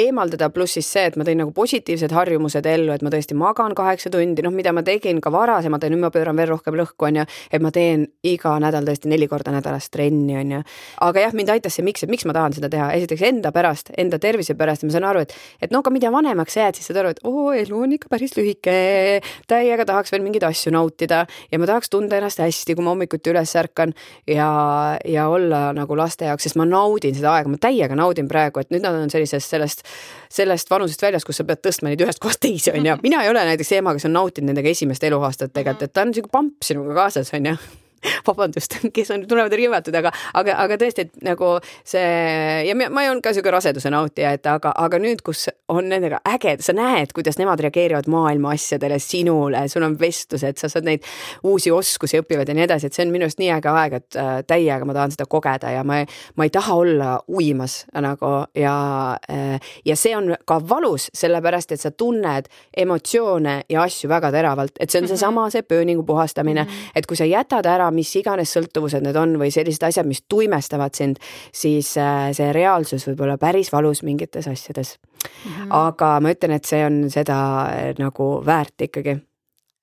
eemaldada, 0.00 0.48
pluss 0.54 0.76
siis 0.78 0.88
see, 0.90 1.06
et 1.10 1.16
ma 1.18 1.24
tõin 1.26 1.40
nagu 1.42 1.52
positiivsed 1.54 2.12
harjumused 2.14 2.66
ellu, 2.66 2.92
et 2.94 3.02
ma 3.04 3.12
tõesti 3.12 3.36
magan 3.38 3.74
kaheksa 3.76 4.10
tundi, 4.12 4.42
noh, 4.44 4.52
mida 4.54 4.72
ma 4.76 4.82
tegin 4.86 5.20
ka 5.22 5.32
varasemalt 5.34 5.84
ja 5.84 5.90
nüüd 5.92 6.02
ma 6.02 6.10
pööran 6.14 6.38
veel 6.38 6.50
rohkem 6.52 6.76
lõhku, 6.78 7.06
on 7.08 7.20
ju. 7.20 7.24
et 7.50 7.62
ma 7.62 7.72
teen 7.74 8.06
iga 8.26 8.56
nädal 8.62 8.86
tõesti 8.88 9.10
neli 9.10 9.28
korda 9.30 9.52
nädalas 9.54 9.90
trenni, 9.92 10.36
on 10.40 10.54
ju. 10.56 10.60
aga 11.06 11.26
jah, 11.26 11.36
mind 11.36 11.52
aitas 11.56 11.76
see, 11.76 11.86
miks, 11.86 12.04
et 12.06 12.12
miks 12.12 12.26
ma 12.28 12.36
tahan 12.36 12.56
seda 12.56 12.70
teha, 12.72 12.90
esiteks 12.96 13.24
enda 13.28 13.52
pärast, 13.54 13.92
enda 13.98 14.20
tervise 14.22 14.56
pärast 14.58 14.84
ja 14.84 14.90
ma 14.90 14.96
saan 14.96 15.08
aru, 15.10 15.24
et, 15.26 15.34
et 15.60 15.74
no 15.74 15.82
aga 15.84 15.94
mida 15.94 16.12
vanemaks 16.14 16.58
jääd, 16.60 16.78
siis 16.78 16.90
saad 16.90 17.02
aru, 17.02 17.14
et 17.14 17.22
oo, 17.28 17.50
elu 17.56 17.82
on 17.84 17.96
ikka 17.98 18.12
päris 18.12 18.36
lühike, 18.38 18.76
täiega 19.50 19.86
tahaks 19.88 20.14
veel 20.14 20.24
mingeid 20.24 20.46
asju 20.48 20.72
nautida 20.74 21.24
ja 21.50 21.60
ma 21.60 21.68
tahaks 21.68 21.92
tunda 21.92 21.99
ennast 22.08 22.40
hästi, 22.40 22.76
kui 22.76 22.84
ma 22.86 22.94
hommikuti 22.94 23.32
üles 23.32 23.52
ärkan 23.60 23.92
ja, 24.28 24.48
ja 25.04 25.26
olla 25.28 25.70
nagu 25.76 25.98
laste 25.98 26.28
jaoks, 26.28 26.48
sest 26.48 26.58
ma 26.60 26.66
naudin 26.68 27.16
seda 27.16 27.34
aega, 27.36 27.52
ma 27.52 27.60
täiega 27.60 27.98
naudin 27.98 28.30
praegu, 28.30 28.62
et 28.62 28.72
nüüd 28.74 28.86
nad 28.86 28.96
on 28.96 29.12
sellisest 29.12 29.56
sellest, 29.56 29.84
sellest 30.32 30.70
vanusest 30.70 31.02
väljas, 31.04 31.26
kus 31.26 31.42
sa 31.42 31.46
pead 31.48 31.62
tõstma 31.66 31.90
neid 31.90 32.06
ühest 32.06 32.22
kohast 32.22 32.42
teise, 32.42 32.74
on 32.76 32.86
ju. 32.86 32.96
mina 33.06 33.24
ei 33.24 33.32
ole 33.32 33.44
näiteks 33.52 33.76
ema, 33.80 33.94
kes 33.96 34.08
on 34.08 34.16
nautinud 34.16 34.52
nendega 34.52 34.72
esimest 34.72 35.04
eluaastat 35.04 35.54
tegelikult, 35.54 35.88
et 35.88 35.94
ta 35.94 36.06
on 36.06 36.16
sihuke 36.16 36.32
pamp 36.32 36.66
sinuga 36.66 36.96
kaasas, 37.02 37.32
on 37.36 37.52
ju 37.52 37.60
vabandust, 38.28 38.76
kes 38.94 39.10
on, 39.14 39.24
tunnevad 39.28 39.54
riivatud, 39.56 39.94
aga, 39.96 40.12
aga, 40.38 40.56
aga 40.64 40.78
tõesti, 40.80 41.06
et 41.06 41.24
nagu 41.26 41.52
see 41.86 42.04
ja 42.66 42.76
ma 42.78 43.04
ei 43.04 43.10
olnud 43.10 43.24
ka 43.24 43.32
sihuke 43.36 43.52
raseduse 43.52 43.92
nautija, 43.92 44.32
et 44.36 44.46
aga, 44.48 44.72
aga 44.76 45.00
nüüd, 45.02 45.22
kus 45.26 45.48
on 45.72 45.90
nendega 45.90 46.20
äge, 46.28 46.56
sa 46.64 46.74
näed, 46.76 47.12
kuidas 47.16 47.38
nemad 47.40 47.60
reageerivad 47.64 48.08
maailma 48.10 48.54
asjadele, 48.56 49.00
sinule, 49.02 49.66
sul 49.72 49.84
on 49.86 49.96
vestlused, 50.00 50.60
sa 50.60 50.70
saad 50.72 50.88
neid 50.88 51.06
uusi 51.46 51.72
oskusi 51.74 52.20
õpivad 52.22 52.48
ja 52.48 52.56
nii 52.56 52.66
edasi, 52.66 52.88
et 52.88 52.96
see 52.96 53.06
on 53.06 53.14
minu 53.14 53.28
arust 53.28 53.40
nii 53.42 53.52
äge 53.56 53.72
aeg, 53.74 53.98
et 54.00 54.20
äh, 54.20 54.32
täiega 54.48 54.88
ma 54.88 54.96
tahan 54.96 55.14
seda 55.14 55.28
kogeda 55.30 55.74
ja 55.74 55.84
ma 55.86 56.00
ei, 56.02 56.08
ma 56.40 56.48
ei 56.48 56.54
taha 56.54 56.78
olla 56.80 57.10
uimas 57.28 57.82
nagu 58.00 58.32
ja 58.56 58.74
äh,, 59.30 59.72
ja 59.84 59.96
see 59.98 60.14
on 60.16 60.32
ka 60.48 60.60
valus, 60.68 61.10
sellepärast 61.16 61.76
et 61.76 61.82
sa 61.82 61.92
tunned 61.92 62.48
emotsioone 62.76 63.60
ja 63.68 63.84
asju 63.84 64.08
väga 64.10 64.32
teravalt, 64.34 64.76
et 64.80 64.90
see 64.90 65.02
on 65.02 65.08
mhm. 65.08 65.14
seesama, 65.14 65.48
see 65.52 65.62
pööningu 65.66 66.06
puhastamine 66.06 66.64
-hmm. 66.64 66.90
et 66.94 67.06
kui 67.06 67.16
sa 67.16 67.28
jätad 67.28 67.66
ära 67.66 67.89
mis 67.94 68.12
iganes 68.16 68.52
sõltuvused 68.56 69.04
need 69.04 69.16
on 69.16 69.36
või 69.40 69.50
sellised 69.54 69.84
asjad, 69.86 70.08
mis 70.08 70.22
tuimestavad 70.28 70.96
sind, 70.96 71.20
siis 71.52 71.94
äh, 72.00 72.30
see 72.36 72.52
reaalsus 72.56 73.06
võib 73.08 73.24
olla 73.26 73.38
päris 73.40 73.72
valus 73.72 74.04
mingites 74.06 74.48
asjades 74.48 74.96
mm. 74.98 75.50
-hmm. 75.50 75.72
aga 75.86 76.12
ma 76.20 76.34
ütlen, 76.34 76.56
et 76.56 76.64
see 76.64 76.84
on 76.86 77.02
seda 77.10 77.40
äh, 77.70 77.90
nagu 77.98 78.32
väärt 78.46 78.88
ikkagi 78.88 79.20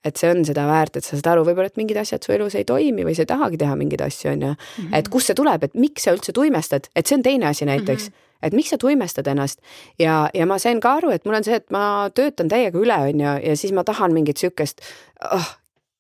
et 0.06 0.16
see 0.16 0.30
on 0.32 0.46
seda 0.46 0.64
väärt, 0.70 0.96
et 0.96 1.04
sa 1.04 1.18
saad 1.18 1.34
aru 1.34 1.44
võib-olla, 1.48 1.68
et 1.68 1.80
mingid 1.80 1.98
asjad 2.00 2.24
su 2.24 2.32
elus 2.32 2.56
ei 2.56 2.64
toimi 2.68 3.04
või 3.04 3.16
sa 3.18 3.26
ei 3.26 3.32
tahagi 3.34 3.58
teha 3.60 3.76
mingeid 3.76 4.04
asju, 4.06 4.32
on 4.32 4.46
ju. 4.46 4.54
Mhm. 4.54 4.94
et 4.94 5.10
kust 5.10 5.28
see 5.28 5.36
tuleb, 5.36 5.64
et 5.64 5.76
miks 5.76 6.08
sa 6.08 6.14
üldse 6.16 6.32
tuimestad, 6.32 6.88
et 6.96 7.08
see 7.08 7.18
on 7.18 7.26
teine 7.26 7.50
asi 7.52 7.66
näiteks 7.66 8.10
mm. 8.10 8.14
-hmm 8.14 8.24
et 8.44 8.54
miks 8.54 8.70
sa 8.70 8.78
tuimestad 8.78 9.28
ennast 9.28 9.60
ja, 10.00 10.30
ja 10.34 10.46
ma 10.46 10.60
sain 10.62 10.80
ka 10.80 10.94
aru, 11.00 11.10
et 11.10 11.26
mul 11.26 11.40
on 11.40 11.44
see, 11.44 11.58
et 11.58 11.72
ma 11.74 12.10
töötan 12.14 12.50
täiega 12.52 12.80
üle, 12.80 12.98
on 13.10 13.24
ju, 13.24 13.32
ja 13.50 13.56
siis 13.58 13.74
ma 13.74 13.84
tahan 13.88 14.14
mingit 14.14 14.38
sihukest 14.38 14.84
oh, 15.32 15.58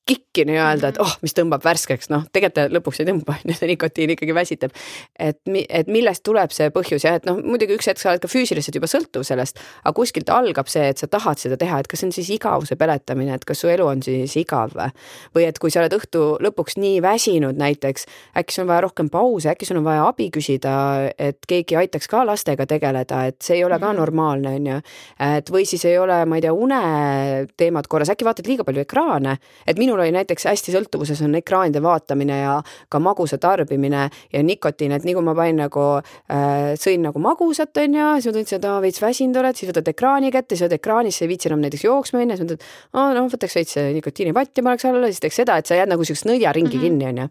kikki 0.08 0.46
nii-öelda, 0.48 0.94
et 0.94 1.00
mhm. 1.00 1.06
oh, 1.06 1.18
mis 1.26 1.36
tõmbab 1.38 1.64
värskeks, 1.66 2.10
noh, 2.14 2.26
tegelikult 2.34 2.74
lõpuks 2.78 3.02
ei 3.04 3.10
tõmba, 3.10 3.38
on 3.44 3.52
ju, 3.52 3.58
see 3.60 3.72
nikotiin 3.72 4.14
ikkagi 4.16 4.36
väsitab. 4.36 4.76
et, 5.20 5.40
et 5.68 5.92
millest 5.92 6.24
tuleb 6.28 6.54
see 6.56 6.70
põhjus 6.74 7.06
ja 7.06 7.18
et 7.20 7.28
noh, 7.28 7.40
muidugi 7.44 7.76
üks 7.78 7.90
hetk 7.92 8.02
sa 8.02 8.12
oled 8.14 8.24
ka 8.24 8.32
füüsiliselt 8.32 8.76
juba 8.80 8.90
sõltuv 8.92 9.26
sellest, 9.28 9.60
aga 9.84 9.96
kuskilt 9.98 10.32
algab 10.34 10.72
see, 10.72 10.88
et 10.94 11.02
sa 11.02 11.10
tahad 11.12 11.42
seda 11.42 11.58
teha, 11.60 11.82
et 11.82 11.90
kas 11.92 12.02
see 12.02 12.10
on 12.10 12.16
siis 12.16 12.32
igavuse 12.38 12.78
peletamine, 12.80 13.36
et 13.36 13.46
kas 13.48 13.64
su 13.64 13.72
elu 13.72 13.88
on 13.88 14.04
siis 14.06 14.36
igav 14.40 14.76
või? 14.78 15.46
et 15.48 15.60
kui 15.62 15.72
sa 15.72 15.84
oled 15.84 15.96
õhtu 15.98 16.24
lõpuks 16.44 16.78
nii 16.82 17.02
väsinud 17.04 17.58
näiteks, 17.60 18.08
äkki 18.38 18.56
sul 18.56 18.66
on 18.66 18.72
vaja 18.72 18.86
rohkem 18.88 19.12
pause, 19.14 19.52
äkki 19.54 19.68
sul 19.68 19.80
on 19.82 19.86
vaja 19.88 20.08
abi 20.08 20.30
küsida, 20.34 20.74
et 21.18 21.40
keegi 21.48 21.78
aitaks 21.80 22.10
ka 22.12 22.24
lastega 22.28 22.68
tegeleda, 22.70 23.24
et 23.32 23.40
see 23.44 23.60
ei 23.60 23.66
ole 23.68 23.80
ka 23.80 23.92
mhm. 23.92 24.00
normaalne, 24.02 24.56
on 24.60 24.72
ju. 24.72 24.80
et 25.28 25.52
või 25.54 25.68
siis 25.70 25.86
ei 25.90 25.98
ole, 26.00 26.20
ma 26.26 26.40
ei 26.40 26.46
tea, 26.46 26.54
uneteemad 26.54 27.88
korras, 27.92 28.12
äkki 28.14 28.28
vaatad 28.28 28.50
liiga 28.50 28.66
palju 28.68 28.84
ekraane, 28.84 29.38
et 29.68 29.80
minul 29.80 29.97
oli 30.00 30.14
näiteks 30.16 30.48
hästi 30.50 30.74
sõltuvuses 30.76 31.22
on 31.26 31.36
ekraanide 31.40 31.82
vaatamine 31.84 32.40
ja 32.42 32.58
ka 32.90 33.00
magusa 33.00 33.38
tarbimine 33.42 34.08
ja 34.34 34.44
nikotiin, 34.44 34.92
et 34.96 35.06
nii 35.08 35.16
kui 35.18 35.26
ma 35.26 35.36
panin 35.38 35.62
nagu 35.64 35.86
äh,, 35.98 36.74
sõin 36.80 37.04
nagu 37.06 37.22
magusat, 37.22 37.78
on 37.84 37.98
ju, 37.98 38.08
siis 38.18 38.30
ma 38.30 38.36
tundsin, 38.38 38.60
et 38.60 38.68
aa, 38.70 38.80
veits 38.84 39.02
väsinud 39.02 39.40
oled, 39.42 39.58
siis 39.58 39.72
võtad 39.72 39.92
ekraani 39.92 40.32
kätte, 40.34 40.56
siis 40.56 40.66
oled 40.68 40.78
ekraanis, 40.78 41.20
sa 41.20 41.26
ei 41.26 41.32
viitsi 41.32 41.52
enam 41.52 41.64
näiteks 41.64 41.86
jooksma 41.88 42.22
minna, 42.22 42.38
siis 42.38 42.48
mõtled, 42.48 42.66
aa 42.98 43.14
noh, 43.18 43.30
võtaks 43.32 43.58
veits 43.60 43.80
nikotiinipatti 43.98 44.66
paneks 44.66 44.88
alla, 44.90 45.12
siis 45.12 45.24
teeks 45.24 45.42
seda, 45.42 45.58
et 45.62 45.70
sa 45.70 45.78
jääd 45.80 45.92
nagu 45.92 46.06
siukest 46.08 46.28
nõiaringi 46.30 46.78
mm 46.78 46.84
-hmm. 46.84 46.84
kinni, 46.84 47.06
on 47.06 47.18
ju. 47.24 47.28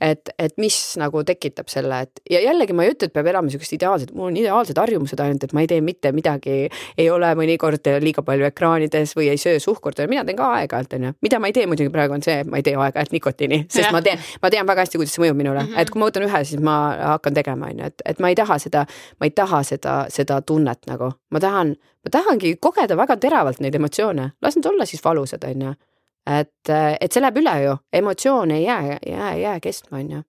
et, 0.00 0.30
et 0.38 0.56
mis 0.62 0.78
nagu 1.00 1.24
tekitab 1.24 1.68
selle, 1.72 2.00
et 2.06 2.20
ja 2.30 2.40
jällegi 2.44 2.72
ma 2.76 2.84
ei 2.84 2.94
ütle, 2.94 3.10
et 3.10 3.12
peab 3.12 3.26
elama 3.26 3.50
siukest 3.50 3.72
ideaalset, 3.72 4.14
mul 4.14 4.30
on 4.30 4.36
ideaalsed 4.36 4.78
harjumused 4.78 5.20
ainult, 5.20 5.44
et 5.44 5.52
ma 5.52 5.60
ei 5.60 5.66
tee 5.66 5.80
mitte 5.80 6.12
midagi, 6.12 6.68
ei 6.98 7.10
ole 7.10 7.34
mõnikord 7.34 7.90
liiga 8.00 8.22
palju 8.22 8.46
ekraanides 8.46 9.16
või 9.16 9.30
ei 9.30 9.38
söö 9.40 9.58
suhkurt, 9.60 9.98
mina 10.08 10.24
teen 10.24 10.36
ka 10.36 10.52
aeg-ajalt, 10.60 10.94
on 10.94 11.04
ju, 11.04 11.12
mida 11.22 11.38
ma 11.38 11.46
ei 11.46 11.52
tee 11.52 11.66
muidugi 11.66 11.90
praegu 11.90 12.05
on 12.14 12.22
see, 12.24 12.38
et 12.42 12.50
ma 12.50 12.60
ei 12.60 12.64
tee 12.66 12.76
aeg-ajalt 12.76 13.12
nikotiini, 13.14 13.58
sest 13.68 13.88
ja. 13.88 13.92
ma 13.94 14.02
tean, 14.04 14.22
ma 14.42 14.50
tean 14.52 14.68
väga 14.68 14.84
hästi, 14.84 15.00
kuidas 15.00 15.16
see 15.16 15.24
mõjub 15.24 15.40
minule 15.40 15.62
mm, 15.62 15.72
-hmm. 15.72 15.82
et 15.82 15.90
kui 15.90 16.00
ma 16.00 16.08
võtan 16.10 16.26
ühe, 16.28 16.44
siis 16.44 16.62
ma 16.62 16.76
hakkan 17.14 17.34
tegema, 17.34 17.70
on 17.72 17.82
ju, 17.82 17.90
et, 17.90 18.06
et 18.12 18.22
ma 18.22 18.30
ei 18.32 18.38
taha 18.38 18.58
seda, 18.62 18.86
ma 19.20 19.28
ei 19.28 19.34
taha 19.34 19.62
seda, 19.66 19.96
seda 20.12 20.40
tunnet 20.42 20.88
nagu, 20.90 21.10
ma 21.30 21.42
tahan, 21.42 21.74
ma 21.76 22.14
tahangi 22.18 22.56
kogeda 22.60 22.96
väga 22.96 23.18
teravalt 23.22 23.60
neid 23.64 23.74
emotsioone, 23.74 24.30
las 24.42 24.56
need 24.56 24.70
olla 24.72 24.86
siis 24.86 25.04
valusad, 25.04 25.44
on 25.50 25.68
ju. 25.68 25.74
et, 26.26 26.74
et 27.00 27.12
see 27.12 27.22
läheb 27.22 27.42
üle 27.42 27.58
ju, 27.64 27.76
emotsioon 27.92 28.50
ei 28.50 28.64
jää, 28.64 28.98
jää, 29.06 29.34
jää 29.36 29.60
kestma, 29.60 29.98
on 29.98 30.10
ju. 30.10 30.22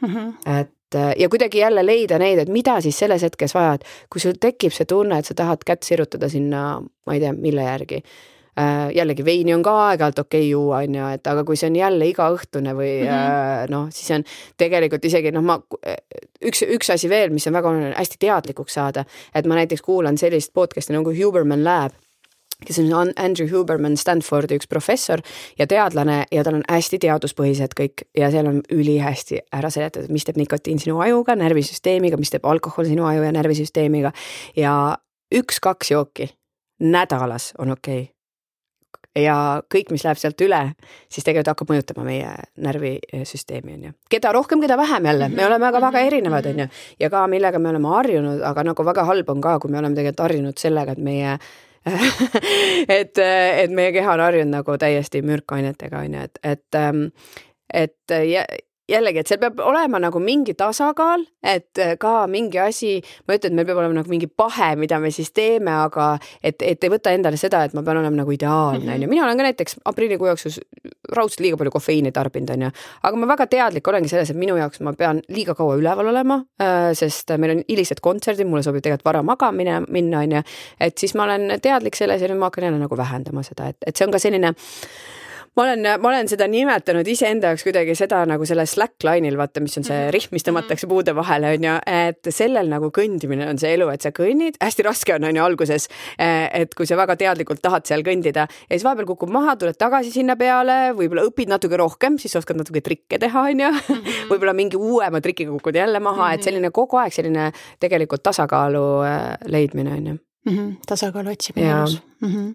Mhm. 0.00 0.28
et 0.60 0.74
ja 1.18 1.28
kuidagi 1.28 1.58
jälle 1.58 1.86
leida 1.86 2.18
neid, 2.18 2.38
et 2.38 2.48
mida 2.48 2.80
siis 2.80 2.98
selles 2.98 3.22
hetkes 3.22 3.54
vajad, 3.54 3.84
kui 4.12 4.20
sul 4.20 4.38
tekib 4.40 4.72
see 4.72 4.86
tunne, 4.88 5.18
et 5.18 5.26
sa 5.26 5.34
tahad 5.34 5.64
kätt 5.66 5.82
sirutada 5.82 6.28
sinna, 6.28 6.80
ma 7.06 7.14
ei 7.14 7.20
tea, 7.20 7.32
mille 7.32 7.62
järgi 7.62 8.02
jällegi 8.94 9.24
veini 9.24 9.54
on 9.54 9.62
ka 9.62 9.74
aeg-ajalt 9.88 10.18
okei 10.24 10.40
okay 10.40 10.50
juua, 10.50 10.82
on 10.82 10.94
ju, 10.94 11.10
et 11.14 11.30
aga 11.30 11.44
kui 11.46 11.56
see 11.56 11.70
on 11.70 11.76
jälle 11.76 12.08
igaõhtune 12.10 12.74
või 12.74 12.90
mm 13.02 13.12
-hmm. 13.12 13.70
noh, 13.70 13.86
siis 13.94 14.10
on 14.16 14.24
tegelikult 14.56 15.04
isegi 15.04 15.32
noh, 15.32 15.44
ma 15.44 15.60
üks, 16.44 16.64
üks 16.66 16.92
asi 16.94 17.08
veel, 17.08 17.30
mis 17.30 17.46
on 17.46 17.52
väga 17.52 17.68
oluline, 17.68 17.94
hästi 17.96 18.20
teadlikuks 18.26 18.74
saada, 18.74 19.04
et 19.34 19.46
ma 19.46 19.54
näiteks 19.54 19.82
kuulan 19.82 20.18
sellist 20.18 20.52
podcast'i 20.54 20.92
nagu 20.92 21.14
Huberman 21.14 21.64
Lab 21.64 21.92
kes 22.66 22.78
on 22.78 23.12
Andrew 23.16 23.46
Huberman, 23.50 23.96
Stanfordi 23.96 24.58
üks 24.58 24.66
professor 24.68 25.22
ja 25.58 25.66
teadlane 25.66 26.24
ja 26.32 26.42
tal 26.44 26.58
on 26.58 26.64
hästi 26.68 26.98
teaduspõhised 27.04 27.76
kõik 27.78 28.08
ja 28.18 28.32
seal 28.34 28.50
on 28.50 28.60
ülihästi 28.74 29.44
ära 29.54 29.70
seletatud, 29.70 30.10
mis 30.10 30.26
teeb 30.26 30.40
nikotiin 30.40 30.82
sinu 30.82 30.98
ajuga, 31.04 31.36
närvisüsteemiga, 31.38 32.18
mis 32.18 32.34
teeb 32.34 32.46
alkohol 32.50 32.90
sinu 32.90 33.06
aju 33.06 33.22
ja 33.22 33.32
närvisüsteemiga 33.32 34.12
ja 34.56 34.74
üks-kaks 35.34 35.94
jooki 35.94 36.32
nädalas 36.80 37.52
on 37.58 37.70
okei 37.70 38.02
okay 38.02 38.17
ja 39.22 39.36
kõik, 39.74 39.92
mis 39.94 40.04
läheb 40.06 40.20
sealt 40.20 40.40
üle, 40.44 40.60
siis 41.10 41.26
tegelikult 41.26 41.52
hakkab 41.52 41.72
mõjutama 41.72 42.06
meie 42.06 42.32
närvisüsteemi, 42.64 43.76
on 43.78 43.86
ju. 43.88 43.94
keda 44.10 44.32
rohkem, 44.36 44.62
keda 44.64 44.76
vähem 44.80 45.08
jälle, 45.10 45.28
me 45.32 45.46
oleme 45.46 45.70
aga 45.70 45.80
väga 45.80 45.98
mhm. 45.98 46.10
erinevad, 46.12 46.50
on 46.50 46.64
ju. 46.64 46.68
ja 47.00 47.10
ka 47.10 47.24
millega 47.30 47.58
me 47.62 47.72
oleme 47.72 47.94
harjunud, 47.94 48.44
aga 48.50 48.66
nagu 48.70 48.86
väga 48.90 49.06
halb 49.08 49.32
on 49.34 49.40
ka, 49.44 49.58
kui 49.62 49.72
me 49.72 49.82
oleme 49.82 49.98
tegelikult 49.98 50.26
harjunud 50.28 50.60
sellega, 50.60 50.94
et 50.94 51.02
meie 51.10 51.38
et, 52.98 53.18
et 53.18 53.70
meie 53.72 53.92
keha 53.94 54.16
on 54.16 54.20
harjunud 54.20 54.58
nagu 54.58 54.78
täiesti 54.80 55.22
mürkainetega, 55.24 56.04
on 56.04 56.18
ju, 56.18 56.24
et, 56.28 56.40
et 56.42 56.80
ähm, 56.80 57.06
et 57.74 58.16
jällegi, 58.88 59.22
et 59.22 59.30
seal 59.30 59.40
peab 59.42 59.60
olema 59.64 60.00
nagu 60.00 60.20
mingi 60.22 60.54
tasakaal, 60.58 61.24
et 61.44 61.80
äh, 61.82 61.94
ka 62.00 62.26
mingi 62.30 62.60
asi, 62.62 62.96
ma 63.26 63.34
ei 63.34 63.40
ütle, 63.40 63.50
et 63.50 63.56
meil 63.56 63.68
peab 63.68 63.80
olema 63.82 63.98
nagu 64.00 64.12
mingi 64.12 64.28
pahe, 64.28 64.70
mida 64.80 64.98
me 65.02 65.10
siis 65.14 65.30
teeme, 65.36 65.72
aga 65.84 66.10
et, 66.42 66.62
et 66.64 66.84
ei 66.84 66.92
võta 66.92 67.12
endale 67.14 67.40
seda, 67.40 67.64
et 67.68 67.76
ma 67.76 67.84
pean 67.86 68.00
olema 68.00 68.22
nagu 68.22 68.34
ideaalne, 68.34 68.86
mhm. 68.86 68.94
on 68.94 69.04
ju. 69.04 69.10
mina 69.12 69.26
olen 69.26 69.40
ka 69.40 69.48
näiteks 69.48 69.78
aprillikuu 69.92 70.30
jooksul 70.30 70.56
raudselt 71.16 71.44
liiga 71.44 71.60
palju 71.60 71.74
kofeiini 71.74 72.12
tarbinud, 72.16 72.54
on 72.56 72.66
ju. 72.68 72.72
aga 73.10 73.20
ma 73.20 73.30
väga 73.34 73.48
teadlik 73.52 73.92
olengi 73.92 74.12
selles, 74.12 74.32
et 74.32 74.40
minu 74.40 74.56
jaoks 74.60 74.82
ma 74.86 74.94
pean 74.98 75.22
liiga 75.32 75.56
kaua 75.58 75.76
üleval 75.80 76.12
olema, 76.14 76.40
äh, 76.62 76.90
sest 76.98 77.34
meil 77.36 77.58
on 77.58 77.62
hilised 77.68 78.02
kontserdid, 78.04 78.48
mulle 78.48 78.64
sobib 78.66 78.84
tegelikult 78.84 79.08
vara 79.08 79.22
magamine 79.26 79.82
minna, 79.88 80.24
on 80.24 80.38
ju. 80.38 80.44
et 80.88 80.98
siis 80.98 81.14
ma 81.18 81.28
olen 81.28 81.58
teadlik 81.62 81.98
selles 81.98 82.24
ja 82.24 82.32
nüüd 82.32 82.40
ma 82.40 82.48
hakkan 82.48 82.70
jälle 82.70 82.80
nagu 82.80 82.96
vähendama 82.96 83.44
seda, 83.46 83.68
et, 83.72 83.80
et 83.86 83.96
see 83.96 84.08
on 84.08 84.16
ka 84.16 84.22
selline 84.22 84.54
ma 85.58 85.64
olen, 85.64 85.86
ma 85.98 86.10
olen 86.12 86.28
seda 86.30 86.46
nimetanud 86.50 87.08
iseenda 87.10 87.50
jaoks 87.50 87.64
kuidagi 87.66 87.94
seda 87.98 88.20
nagu 88.28 88.46
selle 88.46 88.62
slackline'il, 88.68 89.34
vaata, 89.40 89.62
mis 89.64 89.74
on 89.80 89.86
see 89.86 89.96
mhm. 89.96 90.12
rihm, 90.14 90.34
mis 90.36 90.46
tõmmatakse 90.46 90.86
mhm. 90.86 90.92
puude 90.92 91.14
vahele, 91.18 91.50
on 91.56 91.66
ju, 91.66 91.72
et 91.90 92.30
sellel 92.34 92.70
nagu 92.70 92.92
kõndimine 92.94 93.48
on 93.50 93.58
see 93.58 93.72
elu, 93.74 93.88
et 93.90 94.06
sa 94.06 94.12
kõnnid, 94.14 94.60
hästi 94.62 94.86
raske 94.86 95.16
on, 95.16 95.26
on 95.26 95.40
ju 95.40 95.44
alguses. 95.44 95.88
et 96.18 96.74
kui 96.78 96.86
sa 96.86 96.98
väga 96.98 97.16
teadlikult 97.18 97.62
tahad 97.64 97.88
seal 97.88 98.04
kõndida 98.06 98.46
ja 98.46 98.70
siis 98.70 98.86
vahepeal 98.86 99.08
kukub 99.08 99.32
maha, 99.34 99.56
tuled 99.58 99.78
tagasi 99.78 100.12
sinna 100.14 100.38
peale, 100.38 100.78
võib-olla 100.98 101.26
õpid 101.26 101.50
natuke 101.50 101.80
rohkem, 101.80 102.20
siis 102.22 102.36
oskad 102.38 102.60
natuke 102.60 102.82
trikke 102.84 103.18
teha, 103.18 103.44
on 103.50 103.64
ju. 103.66 103.72
Mhm. 103.74 104.14
võib-olla 104.30 104.54
mingi 104.54 104.78
uuema 104.78 105.22
trikiga 105.24 105.50
kukud 105.56 105.80
jälle 105.80 106.00
maha, 106.04 106.32
et 106.36 106.46
selline 106.46 106.70
kogu 106.74 107.00
aeg 107.02 107.14
selline 107.14 107.50
tegelikult 107.82 108.22
tasakaalu 108.30 108.86
äh, 109.08 109.28
leidmine, 109.50 109.98
on 109.98 110.08
ju. 110.12 110.16
tasakaalu 110.86 111.34
otsimine 111.34 111.70
elus 111.74 111.98
mm. 112.22 112.28
-hmm 112.28 112.54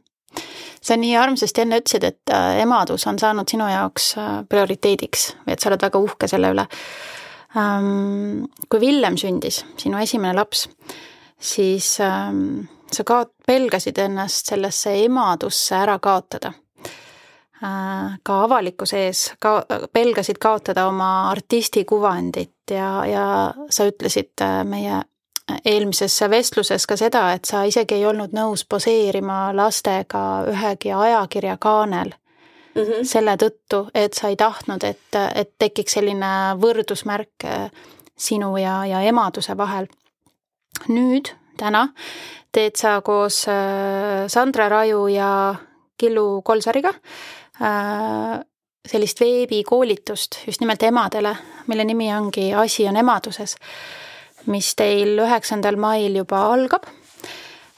sa 0.84 0.98
nii 1.00 1.16
armsasti 1.18 1.64
enne 1.64 1.80
ütlesid, 1.82 2.06
et 2.08 2.34
äh, 2.34 2.60
emadus 2.64 3.08
on 3.08 3.20
saanud 3.20 3.50
sinu 3.50 3.68
jaoks 3.72 4.14
äh, 4.20 4.32
prioriteediks 4.50 5.30
või 5.46 5.56
et 5.56 5.64
sa 5.64 5.72
oled 5.72 5.86
väga 5.86 6.02
uhke 6.04 6.30
selle 6.32 6.52
üle. 6.54 6.68
Ähm, 7.60 8.48
kui 8.70 8.82
Villem 8.82 9.18
sündis, 9.20 9.62
sinu 9.80 10.02
esimene 10.02 10.34
laps, 10.36 10.66
siis 11.40 11.96
ähm, 12.04 12.66
sa 12.92 13.06
kaot-, 13.08 13.36
pelgasid 13.48 14.02
ennast 14.02 14.52
sellesse 14.52 14.96
emadusse 15.06 15.78
ära 15.78 16.00
kaotada. 16.04 16.54
Äh, 17.64 18.20
ka 18.26 18.42
avalikkuse 18.50 19.06
ees 19.06 19.24
ka 19.40 19.62
pelgasid 19.94 20.42
kaotada 20.42 20.90
oma 20.90 21.30
artisti 21.30 21.86
kuvandit 21.88 22.74
ja, 22.76 22.90
ja 23.08 23.26
sa 23.72 23.88
ütlesid 23.88 24.44
meie 24.68 25.00
eelmises 25.66 26.22
vestluses 26.30 26.88
ka 26.88 26.98
seda, 26.98 27.24
et 27.34 27.46
sa 27.46 27.64
isegi 27.68 27.98
ei 27.98 28.06
olnud 28.08 28.34
nõus 28.36 28.64
poseerima 28.70 29.52
lastega 29.56 30.44
ühegi 30.52 30.94
ajakirja 30.96 31.58
kaanel 31.60 32.14
mm. 32.76 32.82
-hmm. 32.82 33.04
selle 33.04 33.36
tõttu, 33.38 33.90
et 33.94 34.14
sa 34.14 34.28
ei 34.28 34.36
tahtnud, 34.36 34.84
et, 34.84 35.20
et 35.36 35.52
tekiks 35.60 36.00
selline 36.00 36.56
võrdusmärk 36.62 37.46
äh, 37.46 37.72
sinu 38.18 38.58
ja, 38.58 38.86
ja 38.86 39.02
emaduse 39.02 39.58
vahel. 39.58 39.88
nüüd, 40.88 41.30
täna, 41.58 41.88
teed 42.52 42.76
sa 42.76 43.02
koos 43.02 43.46
äh, 43.48 44.28
Sandra 44.28 44.70
Raju 44.70 45.08
ja 45.08 45.56
Killu 45.98 46.42
Kolsariga 46.42 46.90
äh, 47.62 48.40
sellist 48.88 49.20
veebikoolitust 49.20 50.48
just 50.48 50.62
nimelt 50.62 50.84
emadele, 50.84 51.38
mille 51.68 51.84
nimi 51.84 52.16
ongi 52.16 52.54
Asi 52.54 52.88
on 52.88 52.98
emaduses 52.98 53.56
mis 54.46 54.74
teil 54.76 55.18
üheksandal 55.20 55.78
mail 55.80 56.16
juba 56.16 56.46
algab. 56.54 56.88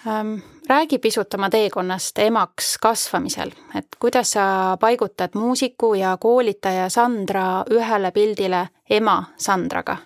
Ähm, 0.07 0.38
räägi 0.70 0.97
pisut 0.97 1.34
oma 1.34 1.49
teekonnast 1.49 2.20
emaks 2.20 2.76
kasvamisel, 2.82 3.51
et 3.76 3.97
kuidas 3.99 4.32
sa 4.38 4.78
paigutad 4.82 5.34
muusiku 5.34 5.93
ja 5.93 6.18
koolitaja 6.22 6.89
Sandra 6.89 7.63
ühele 7.72 8.11
pildile 8.11 8.68
ema 8.89 9.24
Sandraga 9.38 9.97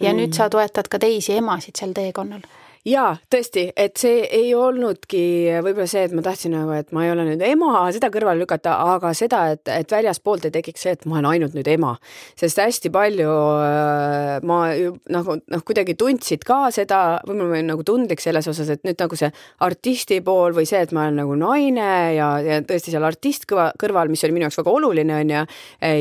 ja 0.00 0.12
mm. 0.12 0.18
nüüd 0.18 0.34
sa 0.36 0.48
toetad 0.50 0.88
ka 0.88 0.98
teisi 0.98 1.36
emasid 1.36 1.76
sel 1.78 1.92
teekonnal 1.96 2.44
jaa, 2.82 3.12
tõesti, 3.30 3.68
et 3.78 3.98
see 4.00 4.24
ei 4.26 4.48
olnudki 4.58 5.22
võib-olla 5.62 5.86
see, 5.86 6.02
et 6.08 6.14
ma 6.16 6.22
tahtsin 6.24 6.50
nagu, 6.56 6.72
et 6.74 6.88
ma 6.94 7.04
ei 7.06 7.12
ole 7.12 7.26
nüüd 7.28 7.42
ema, 7.46 7.84
seda 7.94 8.08
kõrvale 8.10 8.42
lükata, 8.42 8.74
aga 8.96 9.12
seda, 9.14 9.44
et, 9.54 9.62
et 9.70 9.94
väljaspoolt 9.94 10.48
ei 10.48 10.54
tekiks 10.56 10.82
see, 10.82 10.94
et 10.96 11.06
ma 11.06 11.20
olen 11.20 11.28
ainult 11.30 11.54
nüüd 11.54 11.70
ema. 11.70 11.92
sest 12.38 12.58
hästi 12.58 12.90
palju 12.94 13.28
äh, 13.30 14.42
ma 14.48 14.58
ju 14.74 14.96
nagu 15.14 15.36
noh, 15.38 15.62
kuidagi 15.66 15.94
tundsid 15.98 16.42
ka 16.48 16.72
seda, 16.74 17.20
võib-olla 17.28 17.52
ma 17.52 17.58
olin 17.60 17.70
nagu 17.70 17.86
tundlik 17.86 18.24
selles 18.24 18.50
osas, 18.50 18.72
et 18.74 18.82
nüüd 18.86 18.98
nagu 18.98 19.18
see 19.18 19.30
artisti 19.62 20.18
pool 20.26 20.56
või 20.56 20.66
see, 20.66 20.82
et 20.82 20.94
ma 20.96 21.06
olen 21.06 21.22
nagu 21.22 21.38
naine 21.38 21.88
ja, 22.16 22.32
ja 22.42 22.58
tõesti 22.66 22.94
seal 22.96 23.06
artist 23.06 23.46
kõva, 23.50 23.68
kõrval, 23.78 24.10
mis 24.10 24.26
oli 24.26 24.34
minu 24.34 24.48
jaoks 24.48 24.58
väga 24.58 24.74
oluline, 24.74 25.20
on 25.22 25.32
ju, 25.36 25.44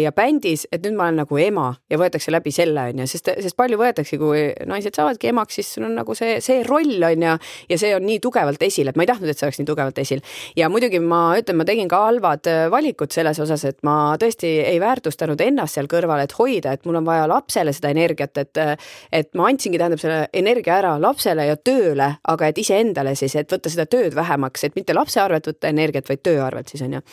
ja 0.02 0.16
bändis, 0.18 0.66
et 0.74 0.82
nüüd 0.82 0.98
ma 0.98 1.12
olen 1.12 1.22
nagu 1.22 1.42
ema 1.46 1.70
ja 1.94 2.02
võetakse 2.02 2.34
läbi 2.34 2.54
selle, 2.56 2.90
on 2.90 3.06
ju, 3.06 3.10
sest, 3.14 3.30
sest 3.46 3.60
palju 3.60 3.78
võetakse, 3.78 4.18
kui 4.22 4.50
naised 4.66 4.98
saavadki 4.98 5.30
emaks, 5.30 5.62
siis 5.62 5.74
sul 5.78 5.86
on 5.86 5.94
nagu 6.02 6.18
see, 6.18 6.40
see 6.42 6.66
roll 6.72 7.06
on 7.08 7.26
ju, 7.28 7.36
ja 7.70 7.80
see 7.80 7.94
on 7.96 8.06
nii 8.08 8.20
tugevalt 8.24 8.62
esil, 8.66 8.90
et 8.92 9.00
ma 9.00 9.06
ei 9.06 9.12
tahtnud, 9.12 9.32
et 9.32 9.40
see 9.40 9.48
oleks 9.48 9.62
nii 9.62 9.70
tugevalt 9.70 10.02
esil. 10.02 10.24
ja 10.58 10.70
muidugi 10.72 11.02
ma 11.04 11.22
ütlen, 11.40 11.60
ma 11.60 11.68
tegin 11.68 11.92
ka 11.92 12.02
halvad 12.08 12.50
äh, 12.50 12.64
valikud 12.74 13.14
selles 13.14 13.40
osas, 13.44 13.66
et 13.68 13.80
ma 13.88 14.16
tõesti 14.22 14.54
ei 14.66 14.80
väärtustanud 14.82 15.42
ennast 15.42 15.78
seal 15.78 15.90
kõrval, 15.92 16.24
et 16.26 16.36
hoida, 16.40 16.76
et 16.76 16.86
mul 16.88 17.02
on 17.02 17.08
vaja 17.08 17.28
lapsele 17.32 17.74
seda 17.76 17.94
energiat, 17.94 18.38
et 18.42 18.62
äh, 18.62 18.76
et 19.12 19.34
ma 19.38 19.50
andsingi, 19.52 19.80
tähendab 19.82 20.02
selle 20.02 20.22
energia 20.34 20.78
ära 20.80 20.96
lapsele 21.02 21.48
ja 21.50 21.58
tööle, 21.60 22.14
aga 22.32 22.52
et 22.52 22.62
iseendale 22.62 23.16
siis, 23.20 23.36
et 23.40 23.52
võtta 23.52 23.72
seda 23.72 23.88
tööd 23.90 24.16
vähemaks, 24.18 24.66
et 24.68 24.78
mitte 24.78 24.96
lapse 24.96 25.22
arvelt 25.22 25.52
võtta 25.52 25.72
energiat, 25.72 26.08
vaid 26.10 26.24
töö 26.24 26.40
arvelt 26.46 26.72
siis 26.72 26.86
on 26.86 27.00
ju 27.00 27.04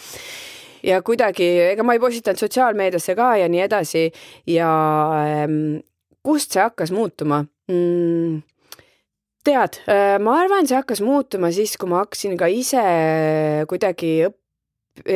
ja 0.83 1.01
kuidagi, 1.03 1.47
ega 1.73 1.87
ma 1.87 1.97
ei 1.97 2.03
postitanud 2.03 2.41
sotsiaalmeediasse 2.41 3.17
ka 3.19 3.33
ja 3.41 3.49
nii 3.51 3.65
edasi 3.65 4.05
ja 4.51 4.71
ähm, 5.27 5.81
kust 6.23 6.55
see 6.55 6.63
hakkas 6.63 6.93
muutuma 6.95 7.45
mm,? 7.71 8.43
Tead, 9.49 9.81
äh, 9.89 10.17
ma 10.23 10.39
arvan, 10.43 10.69
see 10.69 10.79
hakkas 10.79 11.03
muutuma 11.05 11.51
siis, 11.55 11.77
kui 11.81 11.91
ma 11.91 12.03
hakkasin 12.05 12.37
ka 12.41 12.51
ise 12.53 12.85
kuidagi 13.71 14.13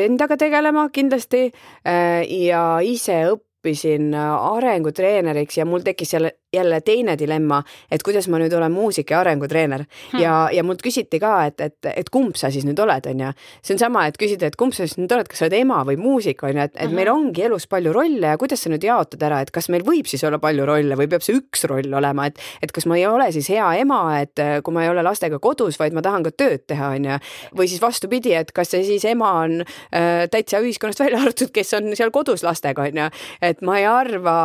endaga 0.03 0.39
tegelema 0.41 0.87
kindlasti 0.95 1.49
äh, 1.49 2.22
ja 2.49 2.62
ise 2.87 3.18
õppisin 3.35 4.12
arengutreeneriks 4.16 5.61
ja 5.61 5.66
mul 5.68 5.85
tekkis 5.87 6.16
jälle 6.16 6.37
jälle 6.53 6.81
teine 6.81 7.17
dilemma, 7.19 7.63
et 7.91 8.03
kuidas 8.05 8.29
ma 8.29 8.39
nüüd 8.43 8.53
olen 8.53 8.73
muusika 8.73 9.15
ja 9.15 9.21
arengutreener 9.23 9.85
hmm. 9.87 10.21
ja, 10.21 10.35
ja 10.53 10.65
mult 10.67 10.83
küsiti 10.85 11.21
ka, 11.23 11.33
et, 11.49 11.61
et, 11.65 11.91
et 11.97 12.11
kumb 12.13 12.37
sa 12.37 12.51
siis 12.53 12.67
nüüd 12.69 12.79
oled, 12.83 13.07
on 13.09 13.23
ju. 13.25 13.31
see 13.65 13.77
on 13.77 13.81
sama, 13.81 14.05
et 14.09 14.19
küsida, 14.21 14.51
et 14.51 14.59
kumb 14.61 14.77
sa 14.77 14.85
siis 14.85 14.99
nüüd 15.01 15.13
oled, 15.17 15.31
kas 15.31 15.41
sa 15.41 15.49
oled 15.49 15.57
ema 15.57 15.81
või 15.89 15.97
muusik, 16.01 16.43
on 16.45 16.53
ju, 16.53 16.67
et, 16.67 16.75
et 16.77 16.89
hmm. 16.89 16.99
meil 16.99 17.13
ongi 17.13 17.47
elus 17.49 17.67
palju 17.73 17.95
rolle 17.97 18.35
ja 18.35 18.41
kuidas 18.41 18.65
sa 18.65 18.73
nüüd 18.73 18.85
jaotad 18.85 19.25
ära, 19.25 19.41
et 19.45 19.53
kas 19.55 19.71
meil 19.73 19.87
võib 19.87 20.11
siis 20.11 20.25
olla 20.29 20.41
palju 20.43 20.67
rolle 20.69 20.99
või 20.99 21.09
peab 21.13 21.25
see 21.25 21.39
üks 21.39 21.65
roll 21.71 21.97
olema, 22.03 22.29
et, 22.29 22.41
et 22.63 22.75
kas 22.75 22.89
ma 22.91 23.01
ei 23.01 23.07
ole 23.09 23.31
siis 23.33 23.49
hea 23.53 23.71
ema, 23.81 24.03
et 24.21 24.45
kui 24.65 24.77
ma 24.77 24.85
ei 24.85 24.93
ole 24.93 25.05
lastega 25.07 25.41
kodus, 25.43 25.81
vaid 25.81 25.97
ma 25.97 26.05
tahan 26.05 26.27
ka 26.29 26.35
tööd 26.37 26.67
teha, 26.69 26.93
on 26.99 27.09
ju. 27.09 27.19
või 27.63 27.71
siis 27.73 27.83
vastupidi, 27.83 28.37
et 28.37 28.53
kas 28.53 28.75
see 28.75 28.85
siis 28.87 29.09
ema 29.09 29.33
on 29.43 29.63
äh, 29.65 30.29
täitsa 30.33 30.61
ühiskonnast 30.61 31.01
välja 31.01 31.23
arvatud, 31.23 31.53
kes 31.55 31.73
on 31.81 31.93
seal 31.97 32.13
kodus 32.15 32.45
lastega, 32.45 32.91
on 32.93 33.03
ju. 33.05 33.11
et 33.41 33.65
ma 33.65 33.81
ei 33.81 33.89
arva, 33.89 34.37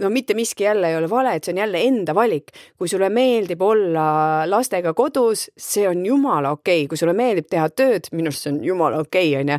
no 0.00 0.10
mitte 0.12 0.36
miski 0.38 0.64
jälle 0.64 0.90
ei 0.90 0.96
ole 0.96 1.10
vale 1.10 1.25
ole, 1.26 1.34
et 1.36 1.44
see 1.44 1.52
on 1.52 1.60
jälle 1.64 1.82
enda 1.88 2.14
valik. 2.14 2.54
kui 2.78 2.88
sulle 2.88 3.10
meeldib 3.10 3.62
olla 3.62 4.06
lastega 4.48 4.94
kodus, 4.94 5.48
see 5.56 5.86
on 5.88 6.04
jumala 6.06 6.54
okei 6.54 6.84
okay., 6.84 6.88
kui 6.88 7.00
sulle 7.00 7.16
meeldib 7.16 7.50
teha 7.50 7.68
tööd, 7.68 8.08
minu 8.14 8.30
arust 8.30 8.46
see 8.46 8.54
on 8.54 8.62
jumala 8.64 9.02
okei 9.04 9.34
okay,, 9.34 9.42
onju. 9.42 9.58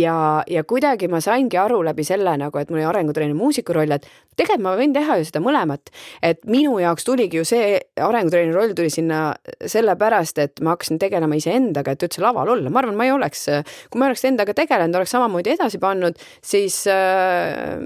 ja, 0.00 0.16
ja 0.46 0.64
kuidagi 0.64 1.10
ma 1.10 1.20
saingi 1.24 1.60
aru 1.60 1.82
läbi 1.90 2.06
selle 2.06 2.36
nagu, 2.40 2.58
et 2.58 2.70
mul 2.70 2.82
oli 2.82 2.88
arengutreeni 2.88 3.36
muusiku 3.36 3.76
roll, 3.76 3.98
et 3.98 4.06
tegelikult 4.38 4.64
ma 4.64 4.74
võin 4.78 4.94
teha 4.94 5.18
ju 5.20 5.26
seda 5.28 5.42
mõlemat. 5.44 5.92
et 6.22 6.40
minu 6.46 6.78
jaoks 6.80 7.06
tuligi 7.06 7.40
ju 7.40 7.44
see 7.48 7.78
arengutreeni 8.00 8.54
roll 8.54 8.74
tuli 8.76 8.90
sinna 8.92 9.34
sellepärast, 9.66 10.38
et 10.42 10.62
ma 10.64 10.74
hakkasin 10.74 10.98
tegelema 11.02 11.38
iseendaga, 11.38 11.94
et 11.94 12.06
üldse 12.06 12.22
laval 12.22 12.52
olla, 12.54 12.70
ma 12.70 12.82
arvan, 12.82 12.96
ma 12.98 13.08
ei 13.08 13.14
oleks, 13.14 13.46
kui 13.90 14.00
ma 14.00 14.08
oleks 14.08 14.24
endaga 14.28 14.54
tegelenud, 14.56 14.96
oleks 14.98 15.14
samamoodi 15.14 15.54
edasi 15.54 15.80
pannud, 15.82 16.18
siis 16.44 16.80
äh, 16.90 17.76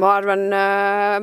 ma 0.00 0.14
arvan 0.16 0.46
äh,, 0.54 1.18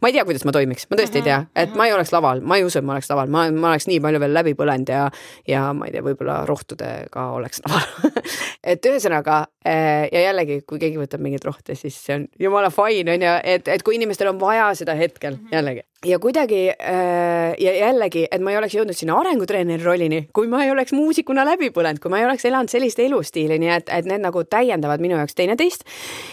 ma 0.00 0.10
ei 0.10 0.16
tea, 0.16 0.26
kuidas 0.26 0.46
ma 0.46 0.54
toimiks, 0.54 0.88
ma 0.90 1.00
tõesti 1.00 1.22
ei 1.22 1.28
tea, 1.28 1.40
et 1.64 1.74
ma 1.78 1.88
ei 1.88 1.96
oleks 1.96 2.12
laval, 2.14 2.42
ma 2.44 2.58
ei 2.60 2.66
usu, 2.66 2.80
et 2.80 2.86
ma 2.86 2.96
oleks 2.96 3.10
laval, 3.12 3.32
ma, 3.32 3.46
ma 3.52 3.72
oleks 3.72 3.88
nii 3.90 4.00
palju 4.04 4.22
veel 4.22 4.36
läbi 4.36 4.54
põlenud 4.58 4.94
ja, 4.94 5.06
ja 5.50 5.66
ma 5.76 5.88
ei 5.88 5.96
tea, 5.96 6.04
võib-olla 6.04 6.42
rohtudega 6.48 7.28
oleks 7.38 7.62
laval. 7.66 8.12
Et 8.64 8.86
ühesõnaga 8.88 9.42
äh, 9.68 10.06
ja 10.08 10.22
jällegi, 10.30 10.62
kui 10.64 10.78
keegi 10.80 10.96
võtab 10.96 11.20
mingeid 11.20 11.44
rohte, 11.44 11.74
siis 11.76 11.98
see 12.00 12.14
on 12.16 12.22
jumala 12.40 12.70
fine 12.72 13.12
on 13.12 13.24
ju, 13.26 13.32
et, 13.44 13.63
et 13.68 13.82
kui 13.82 13.96
inimestel 13.98 14.30
on 14.32 14.40
vaja 14.40 14.70
seda 14.78 14.96
hetkel 14.98 15.38
jällegi 15.52 15.84
ja 16.04 16.18
kuidagi 16.18 16.68
äh, 16.70 17.54
ja 17.58 17.72
jällegi, 17.76 18.26
et 18.30 18.42
ma 18.42 18.52
ei 18.52 18.58
oleks 18.58 18.74
jõudnud 18.76 18.96
sinna 18.96 19.16
arengutreeneri 19.20 19.84
rollini, 19.84 20.20
kui 20.34 20.48
ma 20.50 20.64
ei 20.64 20.72
oleks 20.72 20.92
muusikuna 20.96 21.44
läbi 21.46 21.70
põlenud, 21.74 22.00
kui 22.02 22.12
ma 22.12 22.20
ei 22.20 22.26
oleks 22.28 22.44
elanud 22.48 22.72
sellist 22.72 23.00
elustiili, 23.02 23.58
nii 23.60 23.72
et, 23.76 23.92
et 23.92 24.08
need 24.08 24.22
nagu 24.24 24.44
täiendavad 24.48 25.02
minu 25.02 25.18
jaoks 25.18 25.36
teineteist. 25.38 25.84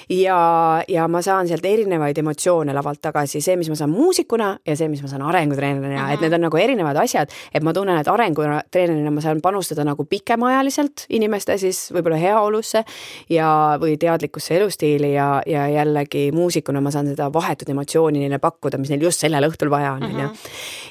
ja, 0.10 0.38
ja 0.88 1.08
ma 1.12 1.22
saan 1.26 1.50
sealt 1.50 1.66
erinevaid 1.66 2.18
emotsioone 2.18 2.74
lavalt 2.76 3.02
tagasi, 3.02 3.42
see, 3.44 3.58
mis 3.60 3.70
ma 3.72 3.78
saan 3.80 3.94
muusikuna 3.94 4.52
ja 4.68 4.76
see, 4.78 4.90
mis 4.92 5.04
ma 5.04 5.12
saan 5.12 5.26
arengutreenerina, 5.30 6.10
et 6.16 6.24
need 6.24 6.36
on 6.38 6.46
nagu 6.48 6.62
erinevad 6.62 7.00
asjad, 7.04 7.32
et 7.54 7.64
ma 7.64 7.74
tunnen, 7.76 8.00
et 8.02 8.12
arengutreenerina 8.12 9.14
ma 9.14 9.24
saan 9.24 9.42
panustada 9.44 9.86
nagu 9.88 10.06
pikemaajaliselt 10.10 11.06
inimeste 11.10 11.58
siis 11.62 11.84
võib-olla 11.96 12.20
heaolusse 12.22 12.84
ja, 13.32 13.50
või 13.82 13.98
teadlikkusse 14.02 14.58
elustiili 14.58 15.14
ja, 15.14 15.30
ja 15.48 15.68
jällegi 15.72 16.30
muusikuna 16.36 16.82
ma 16.84 16.92
saan 16.94 17.12
seda 17.12 17.32
vahetut 17.34 17.70
emotsiooni 17.72 18.24
neile 18.24 18.42
pakkuda, 18.42 18.80
mis 18.82 18.92
neil 18.94 19.08
just 19.08 19.24
sellel 19.24 19.48
õhtul 19.48 19.61
õhtul 19.62 19.72
vaja 19.74 19.94
on, 19.94 20.04
on 20.04 20.12
ju. 20.12 20.28
Mhm. 20.28 20.34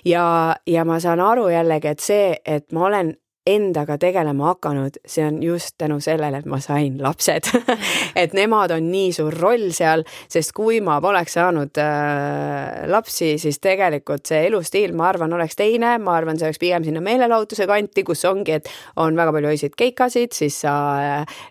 ja, 0.04 0.56
ja 0.66 0.84
ma 0.84 1.00
saan 1.00 1.20
aru 1.20 1.48
jällegi, 1.50 1.88
et 1.88 2.00
see, 2.00 2.36
et 2.44 2.72
ma 2.72 2.86
olen 2.86 3.14
endaga 3.50 3.96
tegelema 4.00 4.52
hakanud, 4.52 4.98
see 5.06 5.24
on 5.26 5.40
just 5.42 5.76
tänu 5.80 6.00
sellele, 6.04 6.42
et 6.42 6.48
ma 6.50 6.60
sain 6.62 6.98
lapsed. 7.02 7.50
Et 8.20 8.32
nemad 8.36 8.72
on 8.74 8.88
nii 8.90 9.12
suur 9.14 9.34
roll 9.40 9.70
seal, 9.74 10.02
sest 10.30 10.52
kui 10.56 10.80
ma 10.84 10.98
poleks 11.02 11.36
saanud 11.38 11.78
äh, 11.80 12.86
lapsi, 12.90 13.34
siis 13.40 13.60
tegelikult 13.62 14.28
see 14.30 14.44
elustiil, 14.48 14.94
ma 14.96 15.08
arvan, 15.10 15.32
oleks 15.36 15.58
teine, 15.58 15.96
ma 16.02 16.16
arvan, 16.18 16.38
see 16.38 16.48
oleks 16.48 16.60
pigem 16.62 16.86
sinna 16.86 17.02
meelelahutuse 17.04 17.66
kanti, 17.70 18.04
kus 18.06 18.24
ongi, 18.28 18.58
et 18.60 18.70
on 19.00 19.16
väga 19.18 19.34
palju 19.36 19.52
öiseid 19.54 19.76
keikasid, 19.78 20.34
siis 20.36 20.60
sa, 20.64 20.74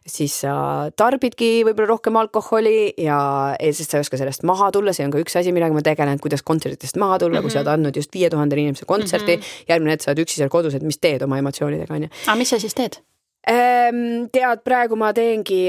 siis 0.07 0.41
sa 0.43 0.53
tarbidki 0.99 1.63
võib-olla 1.67 1.93
rohkem 1.93 2.19
alkoholi 2.19 2.93
ja 3.01 3.19
sest 3.59 3.91
sa 3.91 3.99
ei 3.99 4.05
oska 4.05 4.19
sellest 4.19 4.45
maha 4.47 4.69
tulla, 4.75 4.93
see 4.95 5.07
on 5.07 5.13
ka 5.13 5.21
üks 5.21 5.37
asi, 5.39 5.53
millega 5.55 5.75
ma 5.75 5.83
tegelen, 5.85 6.19
kuidas 6.21 6.43
kontsertidest 6.45 6.99
maha 7.01 7.19
tulla 7.19 7.39
mm, 7.39 7.39
-hmm. 7.39 7.47
kui 7.47 7.55
sa 7.55 7.63
oled 7.63 7.73
andnud 7.73 7.95
just 7.95 8.13
viie 8.13 8.29
tuhandele 8.29 8.65
inimesele 8.65 8.87
kontserti. 8.87 9.35
Mm, 9.35 9.41
-hmm. 9.41 9.65
järgmine 9.69 9.91
hetk 9.95 10.03
sa 10.03 10.11
oled 10.11 10.23
üksi 10.25 10.41
seal 10.41 10.49
kodus, 10.49 10.75
et 10.75 10.83
mis 10.83 10.97
teed 10.97 11.21
oma 11.21 11.37
emotsioonidega 11.37 11.88
asjadega, 11.89 11.95
on 11.95 12.07
ju. 12.07 12.27
aga 12.27 12.37
mis 12.39 12.53
sa 12.53 12.61
siis 12.61 12.77
teed? 12.77 13.01
Tead, 13.49 14.61
praegu 14.67 14.97
ma 14.99 15.09
teengi, 15.15 15.61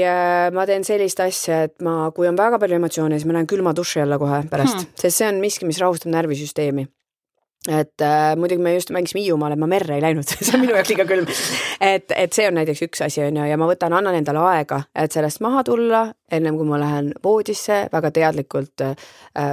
ma 0.53 0.65
teen 0.69 0.83
sellist 0.85 1.21
asja, 1.23 1.63
et 1.69 1.77
ma, 1.81 2.11
kui 2.13 2.27
on 2.29 2.37
väga 2.37 2.59
palju 2.61 2.77
emotsioone, 2.77 3.17
siis 3.17 3.25
ma 3.25 3.39
lähen 3.39 3.49
külma 3.49 3.73
duši 3.73 4.03
alla 4.03 4.19
kohe 4.21 4.43
pärast 4.51 4.75
hmm., 4.75 4.97
sest 4.99 5.21
see 5.21 5.29
on 5.31 5.39
miski, 5.41 5.65
mis 5.65 5.79
rahustab 5.81 6.11
närvisüsteemi 6.13 6.85
et 7.69 8.01
äh, 8.01 8.35
muidugi 8.37 8.61
me 8.61 8.73
just 8.73 8.89
mängisime 8.89 9.21
Hiiumaal, 9.21 9.53
et 9.53 9.61
ma 9.61 9.67
merre 9.69 9.93
ei 9.93 10.01
läinud 10.01 10.25
see 10.25 10.55
on 10.55 10.63
minu 10.63 10.73
jaoks 10.73 10.89
liiga 10.89 11.05
külm. 11.05 11.27
et, 11.77 12.09
et 12.17 12.33
see 12.33 12.47
on 12.49 12.57
näiteks 12.57 12.81
üks 12.87 13.03
asi, 13.05 13.21
on 13.21 13.37
ju, 13.37 13.45
ja 13.51 13.57
ma 13.61 13.67
võtan, 13.69 13.93
annan 13.93 14.17
endale 14.17 14.41
aega, 14.49 14.81
et 14.97 15.13
sellest 15.13 15.43
maha 15.45 15.61
tulla, 15.67 16.07
ennem 16.31 16.57
kui 16.57 16.65
ma 16.65 16.79
lähen 16.81 17.11
voodisse, 17.23 17.83
väga 17.93 18.11
teadlikult 18.17 18.85
äh, 18.87 18.95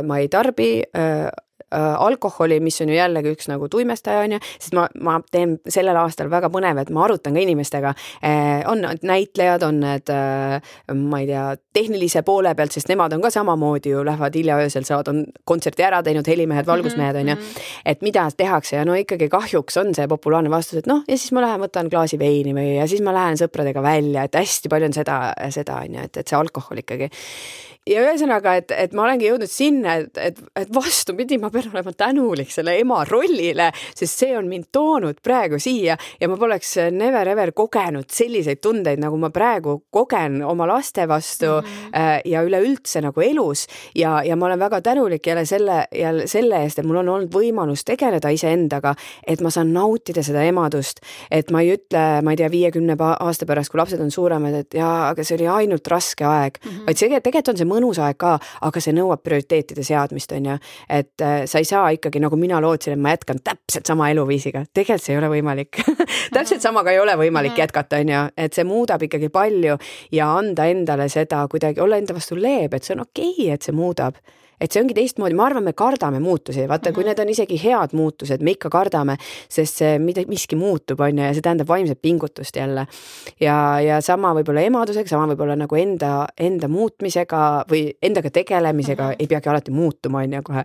ma 0.09 0.23
ei 0.23 0.31
tarbi 0.33 0.71
äh, 0.89 1.29
alkoholi, 1.77 2.61
mis 2.65 2.81
on 2.81 2.89
ju 2.89 2.97
jällegi 2.97 3.33
üks 3.35 3.49
nagu 3.51 3.69
tuimestaja 3.69 4.23
on 4.25 4.37
ju, 4.37 4.41
sest 4.57 4.77
ma, 4.77 4.87
ma 5.05 5.19
teen 5.33 5.57
sellel 5.69 5.99
aastal 6.01 6.31
väga 6.33 6.49
põnev, 6.53 6.81
et 6.81 6.93
ma 6.95 7.05
arutan 7.05 7.37
ka 7.37 7.43
inimestega 7.43 7.93
äh,. 8.25 8.65
on 8.71 8.83
need 8.85 9.05
näitlejad, 9.07 9.67
on 9.67 9.81
need 9.83 10.13
äh,, 10.13 10.63
ma 10.97 11.21
ei 11.21 11.29
tea, 11.29 11.45
tehnilise 11.77 12.23
poole 12.27 12.55
pealt, 12.57 12.73
sest 12.73 12.89
nemad 12.89 13.13
on 13.17 13.25
ka 13.25 13.31
samamoodi 13.35 13.93
ju 13.93 14.05
lähevad 14.07 14.39
hilja 14.41 14.59
öösel, 14.65 14.87
saavad, 14.89 15.13
on 15.13 15.23
kontserti 15.49 15.85
ära 15.85 16.01
teinud, 16.07 16.27
helimehed, 16.29 16.65
mhm, 16.65 16.73
valgusmehed 16.73 17.21
on 17.21 17.33
ju. 17.35 17.37
Mhm. 17.37 17.63
et 17.85 18.03
mida 18.03 18.29
tehakse 18.37 18.77
ja 18.77 18.85
no 18.89 18.97
ikkagi 18.97 19.29
kahjuks 19.33 19.77
on 19.81 19.95
see 19.95 20.09
populaarne 20.09 20.51
vastus, 20.51 20.83
et 20.83 20.91
noh, 20.91 21.05
ja 21.09 21.17
siis 21.17 21.33
ma 21.37 21.45
lähen 21.45 21.63
võtan 21.63 21.91
klaasi 21.93 22.19
veini 22.19 22.55
või, 22.57 22.79
ja 22.79 22.89
siis 22.89 23.05
ma 23.05 23.13
lähen 23.17 23.39
sõpradega 23.41 23.83
välja, 23.85 24.25
et 24.25 24.41
hästi 24.41 24.73
palju 24.73 24.89
on 24.89 24.97
seda, 24.97 25.19
seda 25.55 25.83
on 25.85 25.99
ju, 25.99 26.09
et, 26.09 26.21
et 26.23 26.29
see 26.29 26.39
alkohol 26.39 26.81
ikkagi 26.85 27.11
ja 27.89 28.03
ühesõnaga, 28.05 28.55
et, 28.61 28.73
et 28.75 28.95
ma 28.97 29.05
olengi 29.07 29.29
jõudnud 29.29 29.51
sinna, 29.51 29.99
et, 30.03 30.19
et, 30.21 30.41
et 30.59 30.73
vastupidi, 30.75 31.39
ma 31.41 31.51
pean 31.55 31.71
olema 31.73 31.93
tänulik 31.97 32.53
selle 32.53 32.77
ema 32.81 33.03
rollile, 33.09 33.71
sest 33.97 34.25
see 34.25 34.35
on 34.39 34.49
mind 34.51 34.69
toonud 34.75 35.23
praegu 35.25 35.61
siia 35.63 35.97
ja 36.21 36.29
ma 36.31 36.39
poleks 36.41 36.77
never 36.95 37.29
ever 37.33 37.53
kogenud 37.57 38.09
selliseid 38.13 38.61
tundeid, 38.65 39.01
nagu 39.03 39.19
ma 39.21 39.31
praegu 39.35 39.79
kogen 39.95 40.41
oma 40.47 40.67
laste 40.69 41.09
vastu 41.09 41.47
mm 41.47 41.69
-hmm. 41.69 42.21
ja 42.25 42.43
üleüldse 42.43 43.03
nagu 43.03 43.21
elus. 43.21 43.67
ja, 43.95 44.23
ja 44.25 44.37
ma 44.37 44.47
olen 44.47 44.59
väga 44.59 44.81
tänulik 44.81 45.27
jälle 45.27 45.45
selle, 45.45 45.87
jälle 45.93 46.27
selle 46.27 46.63
eest, 46.63 46.79
et 46.79 46.87
mul 46.87 46.97
on 46.97 47.09
olnud 47.09 47.35
võimalus 47.35 47.85
tegeleda 47.85 48.29
iseendaga, 48.29 48.95
et 49.27 49.41
ma 49.41 49.51
saan 49.51 49.73
nautida 49.73 50.23
seda 50.23 50.43
emadust, 50.43 51.01
et 51.31 51.51
ma 51.51 51.63
ei 51.63 51.75
ütle, 51.75 52.23
ma 52.23 52.31
ei 52.31 52.37
tea, 52.37 52.51
viiekümne 52.51 52.97
aasta 52.99 53.47
pärast, 53.47 53.71
kui 53.71 53.79
lapsed 53.79 54.01
on 54.01 54.11
suuremad, 54.11 54.55
et 54.55 54.75
jaa, 54.75 55.09
aga 55.09 55.25
see 55.25 55.37
oli 55.37 55.47
ainult 55.47 55.87
raske 55.87 56.25
aeg 56.25 56.59
mm, 56.65 56.71
-hmm. 56.71 56.87
vaid 56.87 56.97
see 56.97 57.09
tegelikult 57.09 57.49
on 57.49 57.57
see 57.57 57.69
mõnus 57.79 58.01
aeg 58.03 58.19
ka, 58.21 58.37
aga 58.69 58.83
see 58.83 58.95
nõuab 58.97 59.23
prioriteetide 59.25 59.85
seadmist, 59.87 60.33
on 60.37 60.51
ju. 60.53 60.59
et 60.89 61.25
äh, 61.25 61.43
sa 61.47 61.63
ei 61.63 61.69
saa 61.69 61.89
ikkagi 61.97 62.23
nagu 62.23 62.37
mina 62.37 62.61
lootsin, 62.63 62.97
et 62.97 63.03
ma 63.03 63.15
jätkan 63.15 63.43
täpselt 63.45 63.87
sama 63.89 64.11
eluviisiga, 64.13 64.65
tegelikult 64.75 65.07
see 65.07 65.15
ei 65.15 65.21
ole 65.23 65.31
võimalik 65.33 65.81
täpselt 66.37 66.65
samaga 66.65 66.93
ei 66.93 67.01
ole 67.01 67.15
võimalik 67.19 67.55
mhm. 67.55 67.63
jätkata, 67.65 68.03
on 68.03 68.15
ju, 68.15 68.25
et 68.37 68.57
see 68.57 68.67
muudab 68.69 69.05
ikkagi 69.07 69.31
palju 69.33 69.79
ja 70.15 70.33
anda 70.39 70.69
endale 70.69 71.09
seda 71.13 71.45
kuidagi, 71.51 71.81
olla 71.85 72.01
enda 72.01 72.17
vastu 72.17 72.39
leeb, 72.39 72.75
et 72.75 72.85
see 72.85 72.97
on 72.97 73.07
okei 73.07 73.33
okay,, 73.33 73.55
et 73.55 73.65
see 73.67 73.77
muudab 73.77 74.19
et 74.61 74.73
see 74.73 74.83
ongi 74.83 74.97
teistmoodi, 74.97 75.37
ma 75.39 75.47
arvan, 75.49 75.65
me 75.65 75.75
kardame 75.77 76.21
muutusi, 76.23 76.67
vaata, 76.69 76.93
kui 76.93 77.05
mhm. 77.05 77.13
need 77.13 77.23
on 77.23 77.33
isegi 77.33 77.59
head 77.63 77.95
muutused, 77.99 78.43
me 78.45 78.55
ikka 78.57 78.71
kardame, 78.73 79.19
sest 79.51 79.83
see 79.83 79.99
mida, 80.03 80.25
miski 80.31 80.59
muutub, 80.59 81.01
on 81.05 81.21
ju, 81.21 81.27
ja 81.29 81.35
see 81.37 81.45
tähendab 81.45 81.71
vaimset 81.71 82.01
pingutust 82.03 82.57
jälle. 82.57 82.87
ja, 83.41 83.57
ja 83.85 84.01
sama 84.05 84.33
võib-olla 84.39 84.65
emadusega, 84.67 85.11
sama 85.11 85.29
võib-olla 85.33 85.57
nagu 85.59 85.79
enda, 85.79 86.13
enda 86.39 86.69
muutmisega 86.69 87.45
või 87.71 87.85
endaga 88.03 88.31
tegelemisega 88.31 89.03
mm 89.03 89.13
-hmm. 89.13 89.23
ei 89.23 89.31
peagi 89.31 89.49
alati 89.49 89.71
muutuma, 89.75 90.25
on 90.27 90.39
ju, 90.39 90.43
kohe. 90.43 90.65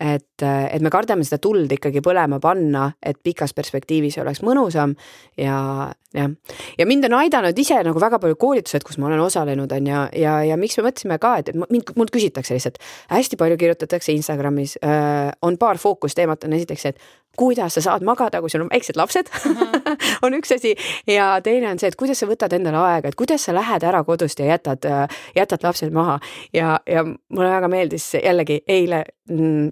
et, 0.00 0.42
et 0.70 0.82
me 0.82 0.90
kardame 0.90 1.24
seda 1.24 1.38
tuld 1.38 1.72
ikkagi 1.72 2.02
põlema 2.04 2.40
panna, 2.40 2.92
et 3.02 3.18
pikas 3.22 3.54
perspektiivis 3.54 4.18
oleks 4.18 4.42
mõnusam 4.42 4.94
ja, 5.36 5.92
jah, 6.14 6.30
ja 6.78 6.86
mind 6.88 7.04
on 7.08 7.18
aidanud 7.18 7.58
ise 7.58 7.78
nagu 7.84 8.00
väga 8.00 8.18
palju 8.22 8.38
koolitused, 8.40 8.84
kus 8.86 8.98
ma 9.00 9.08
olen 9.10 9.20
osalenud, 9.20 9.72
on 9.76 9.88
ju, 9.90 10.02
ja, 10.22 10.34
ja 10.46 10.56
miks 10.60 10.78
me 10.78 10.86
mõtlesime 10.88 11.18
ka, 11.20 11.34
et, 11.42 11.50
et 11.52 11.58
mind, 11.60 11.92
mult 11.98 12.12
küsitakse 12.14 12.56
lihtsalt 12.56 12.78
hästi 13.12 13.38
palju 13.40 13.58
kirjutatakse 13.60 14.14
Instagramis 14.14 14.78
äh,, 14.80 15.30
on 15.42 15.58
paar 15.60 15.80
fookusteemat, 15.80 16.46
on 16.48 16.56
esiteks, 16.56 16.86
et 16.92 17.02
kuidas 17.38 17.76
sa 17.76 17.84
saad 17.84 18.06
magada, 18.06 18.40
kui 18.42 18.50
sul 18.50 18.64
on 18.64 18.70
väiksed 18.72 18.96
lapsed 18.96 19.28
-hmm. 19.28 19.96
on 20.26 20.38
üks 20.40 20.54
asi. 20.54 20.74
ja 21.06 21.40
teine 21.44 21.70
on 21.70 21.78
see, 21.78 21.88
et 21.88 21.96
kuidas 21.96 22.20
sa 22.20 22.26
võtad 22.26 22.54
endale 22.56 22.78
aega, 22.78 23.08
et 23.08 23.18
kuidas 23.18 23.44
sa 23.44 23.54
lähed 23.54 23.82
ära 23.82 24.04
kodust 24.04 24.38
ja 24.38 24.46
jätad 24.46 24.84
äh,, 24.84 25.08
jätad 25.36 25.62
lapsed 25.62 25.92
maha 25.92 26.18
ja, 26.52 26.80
ja 26.86 27.04
mulle 27.04 27.50
väga 27.50 27.68
meeldis 27.68 28.14
jällegi 28.14 28.62
eile 28.68 29.04
mm, 29.30 29.70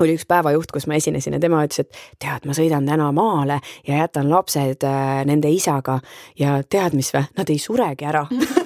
oli 0.00 0.16
üks 0.18 0.26
päevajuht, 0.28 0.72
kus 0.72 0.86
ma 0.90 0.98
esinesin 1.00 1.36
ja 1.36 1.42
tema 1.42 1.64
ütles, 1.66 1.84
et 1.84 2.00
tead, 2.22 2.46
ma 2.48 2.56
sõidan 2.56 2.86
täna 2.88 3.10
maale 3.16 3.60
ja 3.86 4.02
jätan 4.02 4.30
lapsed 4.32 4.86
äh, 4.86 5.20
nende 5.28 5.50
isaga 5.52 6.00
ja 6.38 6.60
tead, 6.62 6.96
mis 6.98 7.12
vä, 7.14 7.26
nad 7.36 7.52
ei 7.52 7.58
suregi 7.58 8.08
ära 8.08 8.26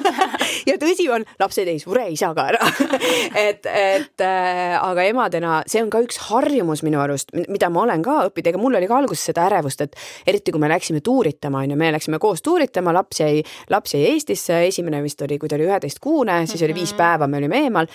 ja 0.68 0.76
tõsi 0.80 1.06
on, 1.12 1.24
lapsed 1.40 1.68
ei 1.70 1.80
sure 1.82 2.06
isaga 2.12 2.48
ära 2.52 2.68
et, 3.48 3.66
et 3.66 4.24
äh, 4.24 4.74
aga 4.78 5.06
emadena, 5.08 5.60
see 5.70 5.82
on 5.82 5.90
ka 5.92 6.02
üks 6.04 6.18
harjumus 6.28 6.84
minu 6.86 7.00
arust, 7.02 7.32
mida 7.48 7.70
ma 7.72 7.84
olen 7.84 8.04
ka 8.04 8.18
õppinud, 8.28 8.50
ega 8.52 8.60
mul 8.60 8.78
oli 8.78 8.88
ka 8.90 8.98
alguses 9.00 9.28
seda 9.30 9.46
ärevust, 9.48 9.84
et 9.84 9.98
eriti 10.30 10.54
kui 10.54 10.62
me 10.62 10.70
läksime 10.72 11.02
tuuritama, 11.04 11.64
on 11.64 11.74
ju, 11.74 11.78
me 11.80 11.90
läksime 11.94 12.20
koos 12.22 12.42
tuuritama, 12.44 12.94
laps 12.96 13.22
jäi, 13.22 13.42
laps 13.72 13.96
jäi 13.96 14.04
Eestisse, 14.14 14.60
esimene 14.68 15.00
vist 15.04 15.22
oli, 15.24 15.38
kui 15.40 15.50
ta 15.50 15.58
oli 15.58 15.68
üheteistkuune, 15.68 16.40
siis 16.50 16.62
oli 16.66 16.76
viis 16.76 16.92
mhm. 16.92 17.00
päeva, 17.00 17.28
me 17.30 17.40
olime 17.40 17.62
eemal. 17.66 17.90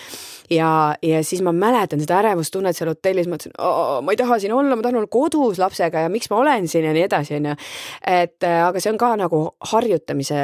ja, 0.49 0.71
ja 1.05 1.23
siis 1.23 1.43
ma 1.45 1.53
mäletan 1.55 2.01
seda 2.03 2.19
ärevustunnet 2.23 2.77
seal 2.77 2.93
hotellis, 2.93 3.29
mõtlesin, 3.31 3.55
ma 3.57 4.15
ei 4.15 4.19
taha 4.19 4.39
siin 4.41 4.53
olla, 4.55 4.75
ma 4.75 4.85
tahan 4.85 5.01
olla 5.01 5.11
kodus 5.11 5.59
lapsega 5.61 6.05
ja 6.05 6.13
miks 6.13 6.31
ma 6.31 6.41
olen 6.43 6.67
siin 6.67 6.87
ja 6.89 6.95
nii 6.95 7.05
edasi, 7.05 7.37
on 7.39 7.51
ju. 7.51 7.59
et 8.07 8.47
äh, 8.47 8.63
aga 8.67 8.81
see 8.81 8.93
on 8.93 8.99
ka 9.01 9.13
nagu 9.19 9.43
harjutamise 9.73 10.41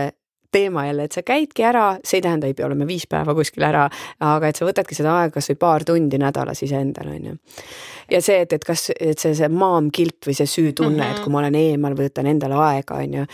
teema 0.52 0.86
jälle, 0.88 1.08
et 1.08 1.18
sa 1.18 1.24
käidki 1.26 1.66
ära, 1.66 1.88
see 2.04 2.20
ei 2.20 2.26
tähenda, 2.26 2.48
ei 2.48 2.54
pea 2.58 2.68
olema 2.68 2.88
viis 2.88 3.08
päeva 3.10 3.36
kuskil 3.36 3.66
ära, 3.68 3.88
aga 4.20 4.50
et 4.50 4.60
sa 4.60 4.68
võtadki 4.68 4.98
seda 4.98 5.16
aega 5.20 5.38
kasvõi 5.40 5.60
paar 5.60 5.86
tundi 5.88 6.20
nädalas 6.22 6.64
iseendale, 6.66 7.20
on 7.20 7.30
ju 7.32 7.38
ja 8.12 8.22
see, 8.22 8.42
et, 8.46 8.54
et 8.54 8.66
kas, 8.66 8.90
et 9.00 9.20
see, 9.20 9.34
see 9.38 9.50
guilt 9.96 10.28
või 10.28 10.36
see 10.38 10.50
süütunne 10.50 10.98
mm, 10.98 11.02
-hmm. 11.02 11.16
et 11.16 11.24
kui 11.24 11.32
ma 11.32 11.40
olen 11.40 11.56
eemal, 11.56 11.96
võtan 11.98 12.28
endale 12.28 12.56
aega, 12.56 12.96
on 12.96 13.14
ju. 13.14 13.26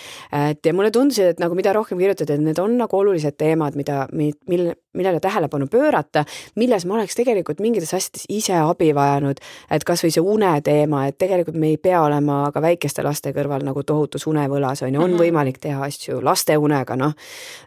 et 0.51 0.65
ja 0.65 0.73
mulle 0.73 0.91
tundus, 0.91 1.19
et 1.19 1.39
nagu 1.39 1.55
mida 1.55 1.73
rohkem 1.73 1.97
kirjutati, 1.97 2.33
et 2.33 2.41
need 2.41 2.59
on 2.59 2.77
nagu 2.77 2.97
olulised 2.97 3.37
teemad, 3.37 3.75
mida, 3.75 4.07
mille, 4.11 4.75
millele 4.93 5.19
tähelepanu 5.19 5.67
pöörata, 5.67 6.25
milles 6.55 6.85
ma 6.85 6.95
oleks 6.97 7.15
tegelikult 7.15 7.59
mingites 7.59 7.93
asjades 7.93 8.25
ise 8.29 8.55
abi 8.59 8.91
vajanud, 8.95 9.39
et 9.71 9.83
kasvõi 9.87 10.11
see 10.11 10.23
une 10.23 10.51
teema, 10.63 11.05
et 11.07 11.17
tegelikult 11.17 11.55
me 11.55 11.71
ei 11.71 11.77
pea 11.77 12.01
olema 12.03 12.43
ka 12.53 12.61
väikeste 12.61 13.03
laste 13.03 13.31
kõrval 13.35 13.63
nagu 13.63 13.83
tohutus 13.87 14.27
unevõlas 14.27 14.83
on 14.83 14.93
ju, 14.93 15.01
on 15.01 15.11
mm 15.11 15.15
-hmm. 15.15 15.21
võimalik 15.23 15.59
teha 15.59 15.83
asju 15.85 16.21
laste 16.21 16.57
unega, 16.57 16.95
noh. 16.95 17.13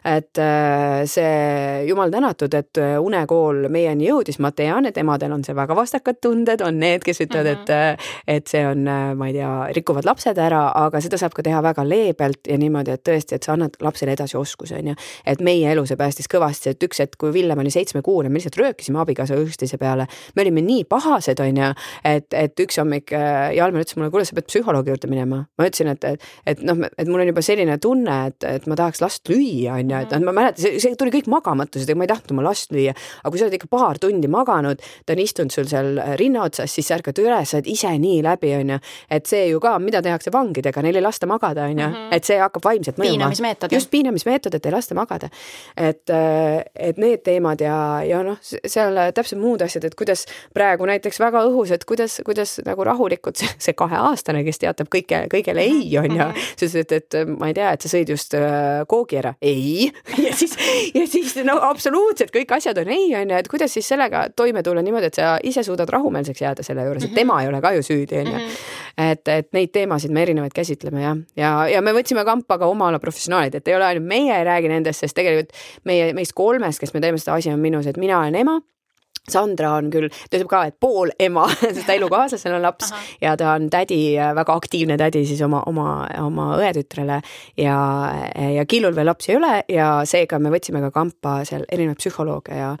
et 0.05 0.37
äh, 0.37 1.05
see, 1.05 1.85
jumal 1.87 2.11
tänatud, 2.11 2.53
et 2.53 2.77
äh, 2.77 3.01
unekool 3.01 3.69
meieni 3.69 4.09
jõudis, 4.09 4.39
ma 4.39 4.51
tean, 4.51 4.85
et 4.85 4.97
emadel 4.97 5.31
on 5.31 5.43
see 5.43 5.55
väga 5.55 5.75
vastakad 5.75 6.21
tunded, 6.21 6.61
on 6.61 6.79
need, 6.79 6.94
kes 7.03 7.21
ütlevad 7.25 7.45
mm, 7.45 7.63
-hmm. 7.65 7.93
et, 7.93 7.99
äh, 7.99 8.37
et 8.37 8.47
see 8.47 8.63
on, 8.67 8.83
ma 9.17 9.27
ei 9.27 9.33
tea, 9.33 9.51
rikuvad 9.75 10.05
lapsed 10.05 10.37
ära, 10.37 10.71
aga 10.85 11.01
seda 11.01 11.17
saab 11.17 11.33
ka 11.33 11.43
teha 11.43 11.61
väga 11.63 11.83
leebelt 11.87 12.47
ja 12.47 12.57
niimoodi, 12.57 12.91
et 12.91 13.03
tõesti, 13.07 13.35
et 13.35 13.43
sa 13.43 13.53
annad 13.53 13.75
lapsele 13.81 14.13
edasi 14.15 14.37
oskuse, 14.37 14.77
on 14.79 14.87
ju. 14.87 14.95
et 15.25 15.41
meie 15.41 15.71
elu 15.71 15.85
see 15.85 15.97
päästis 15.97 16.29
kõvasti, 16.31 16.69
et 16.69 16.83
üks 16.83 16.99
hetk, 16.99 17.17
kui 17.17 17.33
Villem 17.33 17.59
oli 17.59 17.71
seitsmekuune, 17.71 18.29
me 18.29 18.39
lihtsalt 18.39 18.57
röökisime 18.57 18.99
abikaasa 18.99 19.35
üksteise 19.35 19.77
peale. 19.77 20.07
me 20.35 20.41
olime 20.41 20.61
nii 20.61 20.83
pahased, 20.83 21.39
on 21.39 21.57
ju, 21.57 21.71
et, 22.03 22.33
et 22.33 22.59
üks 22.59 22.79
hommik 22.79 23.11
Jalmar 23.55 23.85
ütles 23.85 23.97
mulle, 23.97 24.11
kuule, 24.13 24.25
sa 24.25 24.35
pead 24.37 24.47
psühholoogi 24.49 24.93
juurde 24.93 25.09
minema. 25.11 25.45
ma 25.57 25.67
ütlesin, 25.67 25.91
et, 25.91 26.03
et, 26.03 26.21
et 26.45 26.63
noh, 26.63 26.85
et 26.97 27.07
mul 27.07 27.23
on 27.23 27.31
juba 27.31 27.41
selline 27.41 27.77
tunne, 27.81 28.17
et, 28.27 28.43
et 28.43 28.67
ma 28.67 28.77
tahaks 28.79 29.01
last 29.03 29.29
lüüa, 29.31 29.79
on 29.79 29.91
ju, 29.91 30.01
et 30.05 30.15
noh, 30.15 30.25
ma 30.29 30.35
mäletan, 30.39 30.61
see, 30.61 30.79
see 30.83 30.95
tuli 30.99 31.13
kõik 31.15 31.29
magamatused, 31.31 31.89
ega 31.89 31.99
ma 31.99 32.07
ei 32.07 32.13
tahtnud 32.13 32.35
oma 32.35 32.47
last 32.49 32.73
lüüa. 32.75 32.95
aga 33.21 33.33
kui 33.33 33.41
sa 33.41 33.47
oled 33.47 33.57
ikka 33.59 33.71
paar 33.71 33.99
tundi 34.01 34.29
maganud, 34.31 34.83
ta 35.05 35.15
on 35.15 35.23
istunud 35.23 35.55
sul 35.55 35.69
seal 35.69 35.99
rinna 36.19 36.45
otsas, 36.45 36.73
siis 36.75 36.84
sa 36.87 36.97
ärkad 36.99 37.19
üles, 37.23 37.51
sa 37.51 37.59
oled 37.59 37.69
ise 37.71 37.91
nii 38.01 38.21
läbi, 38.25 38.53
on 38.59 38.75
ju. 38.75 38.79
et 39.17 39.29
see 39.29 39.47
ju 39.49 39.59
ka, 39.63 39.75
mida 39.79 40.01
tehakse 40.05 40.33
vangidega, 40.33 40.83
neil 40.85 40.99
ei 40.99 41.05
lasta 41.05 41.29
magada, 41.29 41.67
on 41.69 41.79
ju, 41.79 41.87
mhm. 41.87 42.13
et 42.15 42.27
see 42.27 42.39
hakkab 42.41 42.65
vaimselt 42.65 42.99
mõjuma. 43.01 43.31
just, 43.71 43.91
piinamismeetod, 43.93 44.55
et 44.57 44.65
ei 44.65 44.73
lasta 44.73 44.97
magada. 44.97 45.29
et, 45.77 46.09
et 46.75 47.01
need 47.01 47.23
teemad 47.25 47.61
ja, 47.61 47.77
ja 48.05 48.21
noh, 48.25 48.39
seal 48.41 48.99
täpselt 49.15 49.41
muud 49.41 49.63
asjad, 49.65 49.85
et 49.87 49.95
kuidas 49.97 50.25
praegu 50.55 50.87
näiteks 50.89 51.19
väga 51.21 51.45
õhus, 51.49 51.73
et 51.75 51.85
kuidas, 51.87 52.19
kuidas 52.25 52.57
nagu 52.65 52.85
rahulikult 52.87 53.39
see, 53.41 53.49
see 53.67 53.77
kaheaastane, 53.77 54.43
kes 54.47 54.61
teatab 54.63 54.89
kõike, 54.93 55.25
kõigele 55.31 55.63
ei, 55.65 55.89
on 56.01 56.11
ju. 56.11 56.25
Mhm. 56.25 56.43
sa 56.55 56.65
ütlesid, 56.65 56.93
et 56.95 57.17
ma 57.29 57.49
ei 57.51 57.57
tea, 57.57 57.71
et 57.75 57.85
sa 57.85 57.91
sõid 57.91 58.11
just 58.11 58.35
äh, 58.37 58.83
koogi 58.89 59.19
ära. 59.21 59.35
ei. 59.41 59.91
ja 60.25 60.33
siis, 60.35 60.55
ja 60.95 61.05
siis 61.09 61.35
no 61.47 61.57
absoluutselt 61.63 62.33
kõik 62.35 62.51
asjad 62.57 62.77
on 62.81 62.91
ei, 62.93 63.09
on 63.17 63.31
ju, 63.31 63.39
et 63.39 63.49
kuidas 63.51 63.73
siis 63.75 63.87
sellega 63.87 64.27
toime 64.35 64.63
tulla 64.63 64.83
niimoodi, 64.85 65.11
et 65.11 65.19
sa 65.19 65.35
ise 65.43 65.63
suudad 65.65 65.89
rahumeelseks 65.91 66.41
jääda 66.41 66.65
selle 66.65 66.74
juures, 66.83 67.03
et 67.03 67.09
mhm. 67.09 67.15
tema 67.15 67.39
ei 67.41 67.47
ole 67.47 67.61
ka 67.63 67.71
ju 67.77 67.85
süüdi, 67.85 68.19
on 68.19 68.31
ju. 68.33 68.35
Mhm. 68.35 68.59
et, 69.05 69.27
et 69.27 69.49
neid 69.55 69.71
teemasid 69.75 70.11
me 70.11 70.21
erinevaid 70.23 70.53
käsitleme 70.55 71.01
jah, 71.01 71.17
ja, 71.35 71.49
ja, 71.63 71.65
ja 71.77 71.81
me 71.85 71.95
võtsime 71.95 72.25
kampa 72.27 72.59
ka 72.59 72.67
oma 72.67 72.89
ala 72.91 72.99
professionaalid, 72.99 73.55
et 73.55 73.67
ei 73.67 73.75
ole 73.75 73.89
ainult 73.89 74.07
meie 74.07 74.35
ei 74.35 74.45
räägi 74.47 74.71
nendest, 74.71 75.05
sest 75.05 75.15
tegelikult 75.17 75.55
meie, 75.87 76.13
meist 76.17 76.35
kolmest, 76.35 76.83
kes 76.83 76.93
me 76.93 77.03
teeme 77.03 77.21
seda, 77.21 77.39
asi 77.39 77.51
on 77.53 77.59
minus, 77.63 77.87
et 77.87 77.99
mina 78.01 78.19
olen 78.19 78.43
ema 78.43 78.59
Sandra 79.31 79.71
on 79.79 79.89
küll, 79.93 80.11
ta 80.29 80.37
ütleb 80.37 80.49
ka, 80.49 80.61
et 80.69 80.75
pool 80.81 81.09
ema, 81.21 81.47
sest 81.63 81.85
ta 81.87 81.95
elukaaslasel 81.97 82.57
on 82.57 82.65
laps 82.65 82.91
Aha. 82.91 83.01
ja 83.23 83.33
ta 83.39 83.55
on 83.55 83.69
tädi, 83.73 83.99
väga 84.37 84.57
aktiivne 84.61 84.99
tädi 85.01 85.23
siis 85.25 85.41
oma, 85.45 85.63
oma, 85.69 85.89
oma 86.21 86.51
õetütrele 86.59 87.19
ja, 87.61 87.77
ja 88.57 88.65
Killul 88.69 88.95
veel 88.97 89.09
lapsi 89.09 89.33
ei 89.33 89.39
ole 89.39 89.57
ja 89.71 89.89
seega 90.07 90.39
me 90.41 90.53
võtsime 90.53 90.83
ka 90.85 90.93
kampa 90.93 91.39
seal 91.47 91.65
erinevaid 91.71 92.01
psühholooge 92.03 92.59
ja 92.59 92.75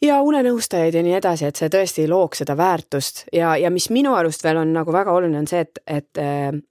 ja 0.00 0.20
unenõustajaid 0.24 0.94
ja 0.96 1.02
nii 1.04 1.12
edasi, 1.18 1.44
et 1.50 1.58
see 1.60 1.68
tõesti 1.72 2.06
looks 2.08 2.40
seda 2.40 2.54
väärtust 2.56 3.26
ja, 3.36 3.52
ja 3.60 3.68
mis 3.72 3.90
minu 3.92 4.14
arust 4.16 4.42
veel 4.44 4.62
on 4.62 4.72
nagu 4.72 4.92
väga 4.94 5.12
oluline, 5.12 5.42
on 5.42 5.48
see, 5.50 5.60
et, 5.60 5.80
et, 5.84 6.20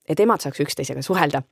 et 0.09 0.23
emad 0.23 0.41
saaks 0.41 0.63
üksteisega 0.63 1.03
suhelda. 1.05 1.43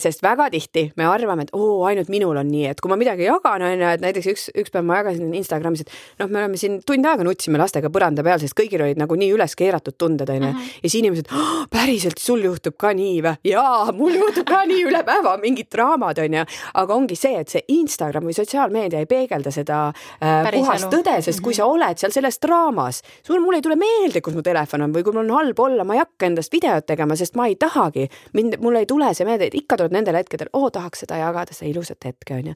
sest 0.00 0.24
väga 0.24 0.48
tihti 0.54 0.86
me 0.96 1.04
arvame, 1.08 1.44
et 1.44 1.52
oo, 1.56 1.82
ainult 1.88 2.08
minul 2.12 2.40
on 2.40 2.48
nii, 2.48 2.64
et 2.72 2.80
kui 2.80 2.92
ma 2.92 2.96
midagi 3.00 3.26
jagan, 3.26 3.64
on 3.66 3.84
ju, 3.84 3.90
et 3.92 4.04
näiteks 4.04 4.28
üks, 4.32 4.46
üks 4.62 4.72
päev 4.72 4.86
ma 4.88 5.02
jagasin 5.02 5.34
Instagramis, 5.36 5.84
et 5.84 5.92
noh, 6.22 6.30
me 6.32 6.40
oleme 6.44 6.60
siin 6.60 6.80
tund 6.88 7.08
aega 7.08 7.26
nutsime 7.28 7.60
lastega 7.60 7.92
põranda 7.92 8.24
peal, 8.24 8.40
sest 8.40 8.56
kõigil 8.56 8.86
olid 8.86 9.00
nagu 9.00 9.18
nii 9.20 9.34
üles 9.36 9.56
keeratud 9.58 9.98
tunded, 10.00 10.32
on 10.32 10.48
ju. 10.48 10.52
Ja 10.80 10.86
siis 10.86 10.98
inimesed 11.02 11.28
oh,, 11.36 11.66
päriselt, 11.72 12.20
sul 12.22 12.44
juhtub 12.46 12.78
ka 12.80 12.94
nii 12.96 13.20
või? 13.26 13.34
jaa, 13.52 13.92
mul 13.96 14.16
juhtub 14.16 14.48
ka 14.48 14.62
nii 14.68 14.88
üle 14.88 15.04
päeva, 15.04 15.36
mingid 15.42 15.68
draamad, 15.72 16.24
on 16.24 16.40
ju. 16.40 16.48
aga 16.80 16.96
ongi 16.96 17.20
see, 17.20 17.36
et 17.44 17.52
see 17.52 17.64
Instagram 17.76 18.24
või 18.30 18.36
sotsiaalmeedia 18.36 19.04
ei 19.04 19.10
peegelda 19.10 19.52
seda 19.52 19.84
äh, 19.92 20.48
puhast 20.56 20.88
tõde 20.92 21.01
tõde, 21.02 21.22
sest 21.24 21.42
kui 21.44 21.54
sa 21.56 21.66
mhm. 21.66 21.76
oled 21.76 22.00
seal 22.00 22.14
selles 22.14 22.38
draamas, 22.42 23.02
sul, 23.26 23.40
mul 23.42 23.58
ei 23.58 23.64
tule 23.64 23.76
meelde, 23.80 24.22
kus 24.24 24.36
mu 24.36 24.44
telefon 24.44 24.86
on 24.86 24.94
või 24.94 25.04
kui 25.06 25.14
mul 25.14 25.26
on 25.26 25.34
halb 25.36 25.62
olla, 25.64 25.86
ma 25.86 25.96
ei 25.96 26.02
hakka 26.02 26.28
endast 26.28 26.52
videot 26.54 26.86
tegema, 26.88 27.16
sest 27.18 27.36
ma 27.38 27.48
ei 27.50 27.56
tahagi. 27.60 28.08
mind, 28.32 28.58
mul 28.62 28.78
ei 28.80 28.86
tule 28.86 29.12
see 29.14 29.26
meelde, 29.28 29.50
et 29.50 29.56
ikka 29.58 29.78
tuleb 29.80 29.96
nendel 29.96 30.16
hetkedel, 30.18 30.50
oo, 30.52 30.70
tahaks 30.70 31.04
seda 31.04 31.18
jagada, 31.20 31.54
seda 31.54 31.70
ilusat 31.70 32.08
hetke, 32.08 32.34
on 32.38 32.52
ju. 32.52 32.54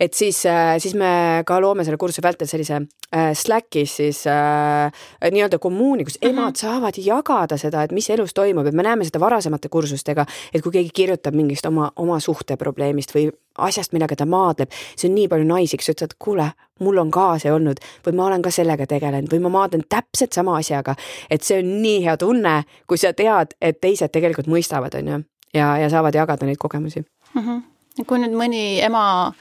et 0.00 0.14
siis, 0.14 0.44
äh, 0.46 0.76
siis 0.82 0.94
me 0.98 1.42
ka 1.46 1.60
loome 1.62 1.84
selle 1.84 2.00
kursuse 2.00 2.24
vältel 2.24 2.50
sellise 2.50 2.80
äh, 2.80 3.32
Slackis 3.34 3.96
siis 4.00 4.24
äh, 4.30 4.90
nii-öelda 5.30 5.58
kommuuni, 5.58 6.04
kus 6.04 6.18
mm 6.20 6.28
-hmm. 6.28 6.38
emad 6.38 6.56
saavad 6.56 6.98
jagada 6.98 7.56
seda, 7.56 7.82
et 7.82 7.92
mis 7.92 8.10
elus 8.10 8.34
toimub, 8.34 8.66
et 8.66 8.74
me 8.74 8.82
näeme 8.82 9.04
seda 9.04 9.20
varasemate 9.20 9.68
kursustega, 9.68 10.26
et 10.54 10.62
kui 10.62 10.72
keegi 10.72 10.90
kirjutab 10.94 11.34
mingist 11.34 11.66
oma, 11.66 11.90
oma 11.96 12.20
suhteprobleemist 12.20 13.14
või 13.14 13.30
asjast, 13.58 13.92
millega 13.92 14.16
ta 14.16 14.26
maadleb, 14.26 14.70
see 14.96 15.08
on 15.08 15.14
nii 15.14 15.28
palju 15.30 15.46
naisi, 15.46 15.78
kes 15.78 15.92
ütlevad, 15.94 16.16
kuule, 16.18 16.50
mul 16.80 16.98
on 16.98 17.10
ka 17.14 17.26
see 17.38 17.52
olnud 17.52 17.80
või 18.06 18.16
ma 18.18 18.26
olen 18.26 18.42
ka 18.42 18.50
sellega 18.54 18.86
tegelenud 18.90 19.30
või 19.32 19.42
ma 19.44 19.52
maadlen 19.58 19.84
täpselt 19.88 20.32
sama 20.32 20.56
asjaga. 20.58 20.94
et 21.30 21.42
see 21.42 21.58
on 21.62 21.70
nii 21.82 22.02
hea 22.04 22.16
tunne, 22.16 22.62
kui 22.86 22.98
sa 22.98 23.12
tead, 23.12 23.54
et 23.60 23.80
teised 23.80 24.10
tegelikult 24.10 24.50
mõistavad, 24.50 24.94
on 24.98 25.12
ju, 25.12 25.20
ja, 25.54 25.76
ja 25.78 25.90
saavad 25.90 26.14
jagada 26.14 26.46
neid 26.46 26.58
kogemusi 26.58 27.00
mm. 27.00 27.40
-hmm. 27.42 27.62
kui 28.06 28.18
nüüd 28.18 28.34
mõni 28.34 28.64
ema 28.82 29.32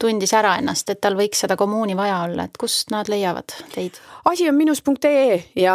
tundis 0.00 0.32
ära 0.36 0.56
ennast, 0.60 0.88
et 0.90 1.00
tal 1.00 1.18
võiks 1.18 1.44
seda 1.44 1.56
kommuuni 1.60 1.96
vaja 1.98 2.22
olla, 2.28 2.48
et 2.48 2.56
kust 2.60 2.90
nad 2.94 3.08
leiavad 3.10 3.52
teid? 3.74 4.00
asi 4.24 4.48
on 4.48 4.54
minus.ee 4.54 5.42
ja, 5.56 5.74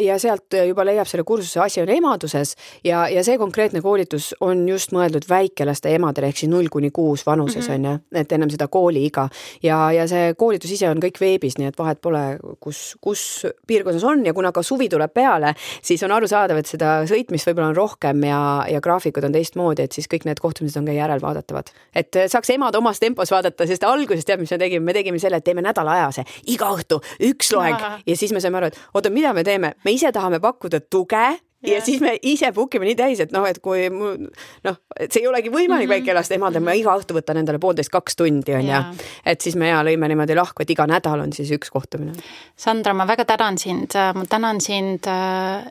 ja 0.00 0.18
sealt 0.18 0.54
juba 0.66 0.84
leiab 0.84 1.08
selle 1.08 1.24
kursuse 1.24 1.60
Asi 1.60 1.80
on 1.80 1.90
emaduses 1.90 2.54
ja, 2.84 3.06
ja 3.08 3.24
see 3.24 3.38
konkreetne 3.38 3.80
koolitus 3.82 4.32
on 4.44 4.66
just 4.68 4.92
mõeldud 4.92 5.26
väikelaste 5.28 5.94
emadele 5.96 6.30
ehk 6.30 6.42
siis 6.42 6.50
null 6.52 6.68
kuni 6.72 6.90
kuus 6.94 7.26
vanuses 7.26 7.68
mhm. 7.68 7.74
on 7.74 7.80
mm 7.80 7.86
-hmm. 7.86 8.02
ju, 8.12 8.20
et 8.20 8.32
ennem 8.32 8.50
seda 8.50 8.68
kooliiga 8.68 9.28
ja, 9.62 9.92
ja 9.92 10.06
see 10.08 10.34
koolitus 10.34 10.70
ise 10.70 10.90
on 10.90 11.00
kõik 11.02 11.20
veebis, 11.20 11.58
nii 11.58 11.68
et 11.72 11.78
vahet 11.78 12.00
pole, 12.00 12.38
kus, 12.60 12.96
kus 13.00 13.46
piirkonnas 13.66 14.04
on 14.04 14.26
ja 14.26 14.34
kuna 14.34 14.52
ka 14.52 14.62
suvi 14.62 14.88
tuleb 14.88 15.12
peale, 15.14 15.54
siis 15.82 16.02
on 16.02 16.12
arusaadav, 16.12 16.56
et 16.56 16.66
seda 16.66 17.06
sõitmist 17.06 17.46
võib-olla 17.48 17.68
on 17.68 17.76
rohkem 17.76 18.24
ja, 18.24 18.64
ja 18.70 18.80
graafikud 18.80 19.24
on 19.24 19.32
teistmoodi, 19.32 19.82
et 19.82 19.92
siis 19.92 20.08
kõik 20.14 20.24
need 20.24 20.40
kohtumised 20.40 20.80
on 20.80 20.86
ka 20.86 20.92
järelvaadatavad. 20.92 21.70
et 21.94 22.16
saaks 22.26 22.50
emad 22.50 22.74
omas 22.74 23.00
tempos 23.00 23.30
vaadata 23.30 23.65
vaata, 23.66 23.74
sest 23.74 23.88
alguses 23.88 24.26
tead, 24.26 24.40
mis 24.40 24.52
me 24.54 24.58
tegime, 24.58 24.84
me 24.84 24.94
tegime 24.96 25.18
selle, 25.22 25.40
et 25.40 25.46
teeme 25.46 25.64
nädalaajase. 25.64 26.24
Iga 26.52 26.70
õhtu 26.76 27.00
üks 27.30 27.52
loeng. 27.54 27.82
Ja 28.06 28.16
siis 28.16 28.32
me 28.32 28.40
saime 28.40 28.60
aru, 28.60 28.70
et 28.72 28.78
oota, 28.94 29.10
mida 29.10 29.34
me 29.36 29.44
teeme, 29.44 29.74
me 29.84 29.96
ise 29.96 30.12
tahame 30.14 30.40
pakkuda 30.40 30.80
tuge 30.90 31.26
ja 31.66 31.80
siis 31.80 32.00
me 32.00 32.12
ise 32.22 32.52
book 32.52 32.74
ime 32.76 32.86
nii 32.86 32.96
täis, 32.98 33.20
et 33.24 33.32
noh, 33.34 33.46
et 33.48 33.58
kui 33.64 33.88
noh, 33.90 34.76
et 35.00 35.12
see 35.12 35.22
ei 35.22 35.28
olegi 35.28 35.50
võimalik 35.50 35.86
mm 35.86 35.92
-hmm. 35.92 35.94
väikelaste 35.94 36.36
emadel, 36.36 36.62
ma 36.62 36.76
iga 36.76 36.94
õhtu 36.94 37.16
võtan 37.16 37.40
endale 37.40 37.58
poolteist, 37.58 37.90
kaks 37.90 38.16
tundi 38.16 38.54
on 38.54 38.66
ju. 38.66 38.82
et 39.24 39.40
siis 39.40 39.56
me 39.56 39.68
ja 39.68 39.82
lõime 39.82 40.08
niimoodi 40.08 40.36
lahku, 40.36 40.62
et 40.62 40.70
iga 40.70 40.86
nädal 40.86 41.20
on 41.20 41.32
siis 41.32 41.50
üks 41.50 41.70
kohtumine. 41.70 42.12
Sandra, 42.56 42.94
ma 42.94 43.06
väga 43.06 43.24
tänan 43.24 43.58
sind, 43.58 43.96
ma 44.14 44.24
tänan 44.28 44.60
sind, 44.60 45.08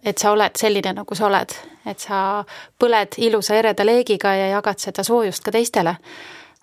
et 0.03 0.17
sa 0.17 0.31
oled 0.31 0.55
selline, 0.57 0.93
nagu 0.93 1.15
sa 1.15 1.25
oled, 1.25 1.55
et 1.85 1.99
sa 1.99 2.43
põled 2.79 3.15
ilusa 3.17 3.55
ereda 3.55 3.85
leegiga 3.85 4.35
ja 4.35 4.47
jagad 4.47 4.79
seda 4.79 5.03
soojust 5.03 5.43
ka 5.43 5.51
teistele. 5.51 5.95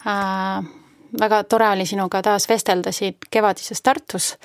äh, 0.06 0.81
väga 1.20 1.44
tore 1.44 1.68
oli 1.68 1.86
sinuga 1.86 2.22
taas 2.22 2.48
vestelda 2.48 2.92
siin 2.92 3.16
kevadises 3.30 3.82
Tartus 3.82 4.36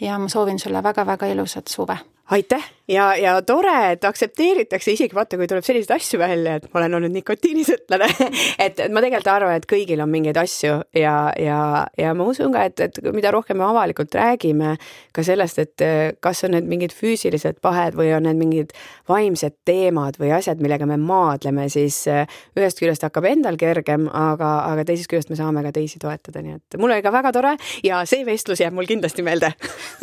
ja 0.00 0.18
ma 0.18 0.28
soovin 0.28 0.58
sulle 0.58 0.82
väga-väga 0.82 1.26
ilusat 1.26 1.66
suve. 1.66 1.98
Aitäh 2.32 2.64
ja, 2.88 3.12
ja 3.16 3.34
tore, 3.46 3.74
et 3.94 4.04
aktsepteeritakse 4.04 4.94
isegi 4.94 5.16
vaata, 5.16 5.38
kui 5.40 5.48
tuleb 5.50 5.64
selliseid 5.66 5.94
asju 5.96 6.20
välja, 6.20 6.56
et 6.58 6.68
ma 6.72 6.80
olen 6.80 6.98
olnud 6.98 7.14
nikotiinisõltlane 7.14 8.08
et, 8.10 8.80
et 8.86 8.92
ma 8.92 9.02
tegelikult 9.04 9.30
arvan, 9.32 9.58
et 9.58 9.68
kõigil 9.68 10.00
on 10.02 10.10
mingeid 10.12 10.38
asju 10.40 10.78
ja, 10.96 11.16
ja, 11.38 11.58
ja 11.98 12.14
ma 12.16 12.26
usun 12.28 12.52
ka, 12.54 12.64
et, 12.68 12.80
et 12.88 13.00
mida 13.14 13.32
rohkem 13.34 13.60
me 13.60 13.66
avalikult 13.68 14.14
räägime 14.16 14.76
ka 15.14 15.24
sellest, 15.26 15.60
et 15.62 15.86
kas 16.24 16.44
on 16.46 16.56
need 16.56 16.68
mingid 16.70 16.94
füüsilised 16.96 17.60
pahed 17.64 17.96
või 17.98 18.12
on 18.16 18.26
need 18.28 18.40
mingid 18.40 18.74
vaimsed 19.10 19.58
teemad 19.68 20.18
või 20.20 20.32
asjad, 20.36 20.62
millega 20.62 20.88
me 20.88 20.98
maadleme, 21.00 21.68
siis 21.72 22.02
eh, 22.10 22.24
ühest 22.58 22.80
küljest 22.80 23.04
hakkab 23.06 23.28
endal 23.30 23.58
kergem, 23.60 24.08
aga, 24.08 24.52
aga 24.72 24.86
teisest 24.88 25.10
küljest 25.12 25.32
me 25.32 25.38
saame 25.38 25.64
ka 25.66 25.74
teisi 25.74 26.00
toetada, 26.02 26.42
nii 26.44 26.58
et 26.58 26.80
mul 26.80 26.94
oli 26.94 27.04
ka 27.04 27.14
väga 27.14 27.34
tore 27.34 27.56
ja 27.84 28.02
see 28.08 28.26
vestlus 28.28 28.62
jääb 28.62 28.74
mul 28.76 28.88
kindlasti 28.88 29.24
meelde 29.26 29.52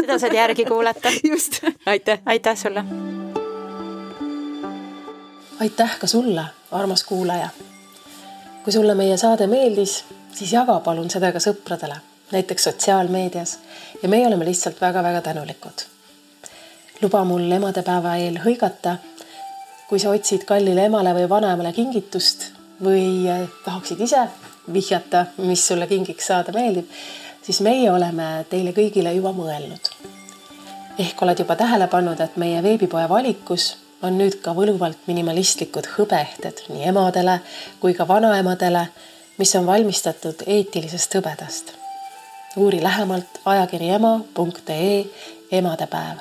seda 0.10 0.20
saad 0.22 0.36
järgi 0.36 0.66
kuulata. 0.70 1.12
just, 1.32 1.62
aitäh. 1.86 2.19
Aitäh 2.26 2.58
sulle 2.58 2.84
aitäh 5.60 6.00
ka 6.00 6.08
sulle, 6.08 6.44
armas 6.72 7.04
kuulaja. 7.04 7.50
kui 8.64 8.74
sulle 8.74 8.96
meie 8.96 9.18
saade 9.18 9.48
meeldis, 9.48 10.06
siis 10.34 10.54
jaga 10.54 10.80
palun 10.80 11.10
seda 11.10 11.32
ka 11.32 11.40
sõpradele, 11.40 11.96
näiteks 12.32 12.64
sotsiaalmeedias 12.64 13.58
ja 14.04 14.10
meie 14.10 14.28
oleme 14.28 14.46
lihtsalt 14.46 14.82
väga-väga 14.82 15.22
tänulikud. 15.22 15.86
luba 17.02 17.24
mul 17.24 17.52
emadepäeva 17.52 18.16
eel 18.16 18.40
hõigata. 18.46 18.98
kui 19.90 20.00
sa 20.00 20.10
otsid 20.10 20.46
kallile 20.46 20.86
emale 20.86 21.14
või 21.14 21.30
vanaemale 21.30 21.74
kingitust 21.74 22.52
või 22.84 23.26
tahaksid 23.66 24.00
ise 24.00 24.28
vihjata, 24.74 25.26
mis 25.38 25.68
sulle 25.68 25.88
kingiks 25.88 26.28
saada 26.28 26.52
meeldib, 26.52 26.86
siis 27.42 27.62
meie 27.62 27.92
oleme 27.92 28.46
teile 28.50 28.72
kõigile 28.72 29.14
juba 29.14 29.34
mõelnud. 29.34 29.92
Ehk 31.00 31.22
oled 31.22 31.40
juba 31.40 31.56
tähele 31.56 31.88
pannud, 31.88 32.20
et 32.20 32.36
meie 32.38 32.64
veebipoe 32.64 33.10
valikus 33.10 33.78
on 34.02 34.18
nüüd 34.20 34.40
ka 34.44 34.52
võluvalt 34.56 35.08
minimalistlikud 35.08 35.88
hõbeehted 35.96 36.66
nii 36.72 36.90
emadele 36.92 37.40
kui 37.80 37.96
ka 37.96 38.08
vanaemadele, 38.08 38.86
mis 39.40 39.56
on 39.56 39.68
valmistatud 39.68 40.44
eetilisest 40.46 41.16
hõbedast. 41.16 41.76
uuri 42.58 42.84
lähemalt 42.84 43.40
ajakiri 43.46 43.90
ema.ee 43.90 45.06
emadepäev. 45.52 46.18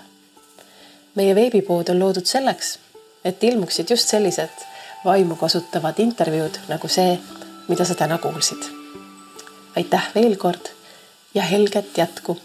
meie 1.15 1.35
veebipood 1.35 1.89
on 1.89 1.99
loodud 1.99 2.27
selleks, 2.27 2.79
et 3.25 3.45
ilmuksid 3.45 3.91
just 3.91 4.09
sellised 4.09 4.67
vaimu 5.05 5.37
kasutavad 5.37 5.99
intervjuud 5.99 6.59
nagu 6.69 6.89
see, 6.89 7.19
mida 7.69 7.85
sa 7.85 7.95
täna 7.95 8.19
kuulsid. 8.19 8.63
aitäh 9.77 10.11
veel 10.15 10.37
kord 10.37 10.71
ja 11.35 11.43
helget 11.43 11.99
jätku 11.99 12.39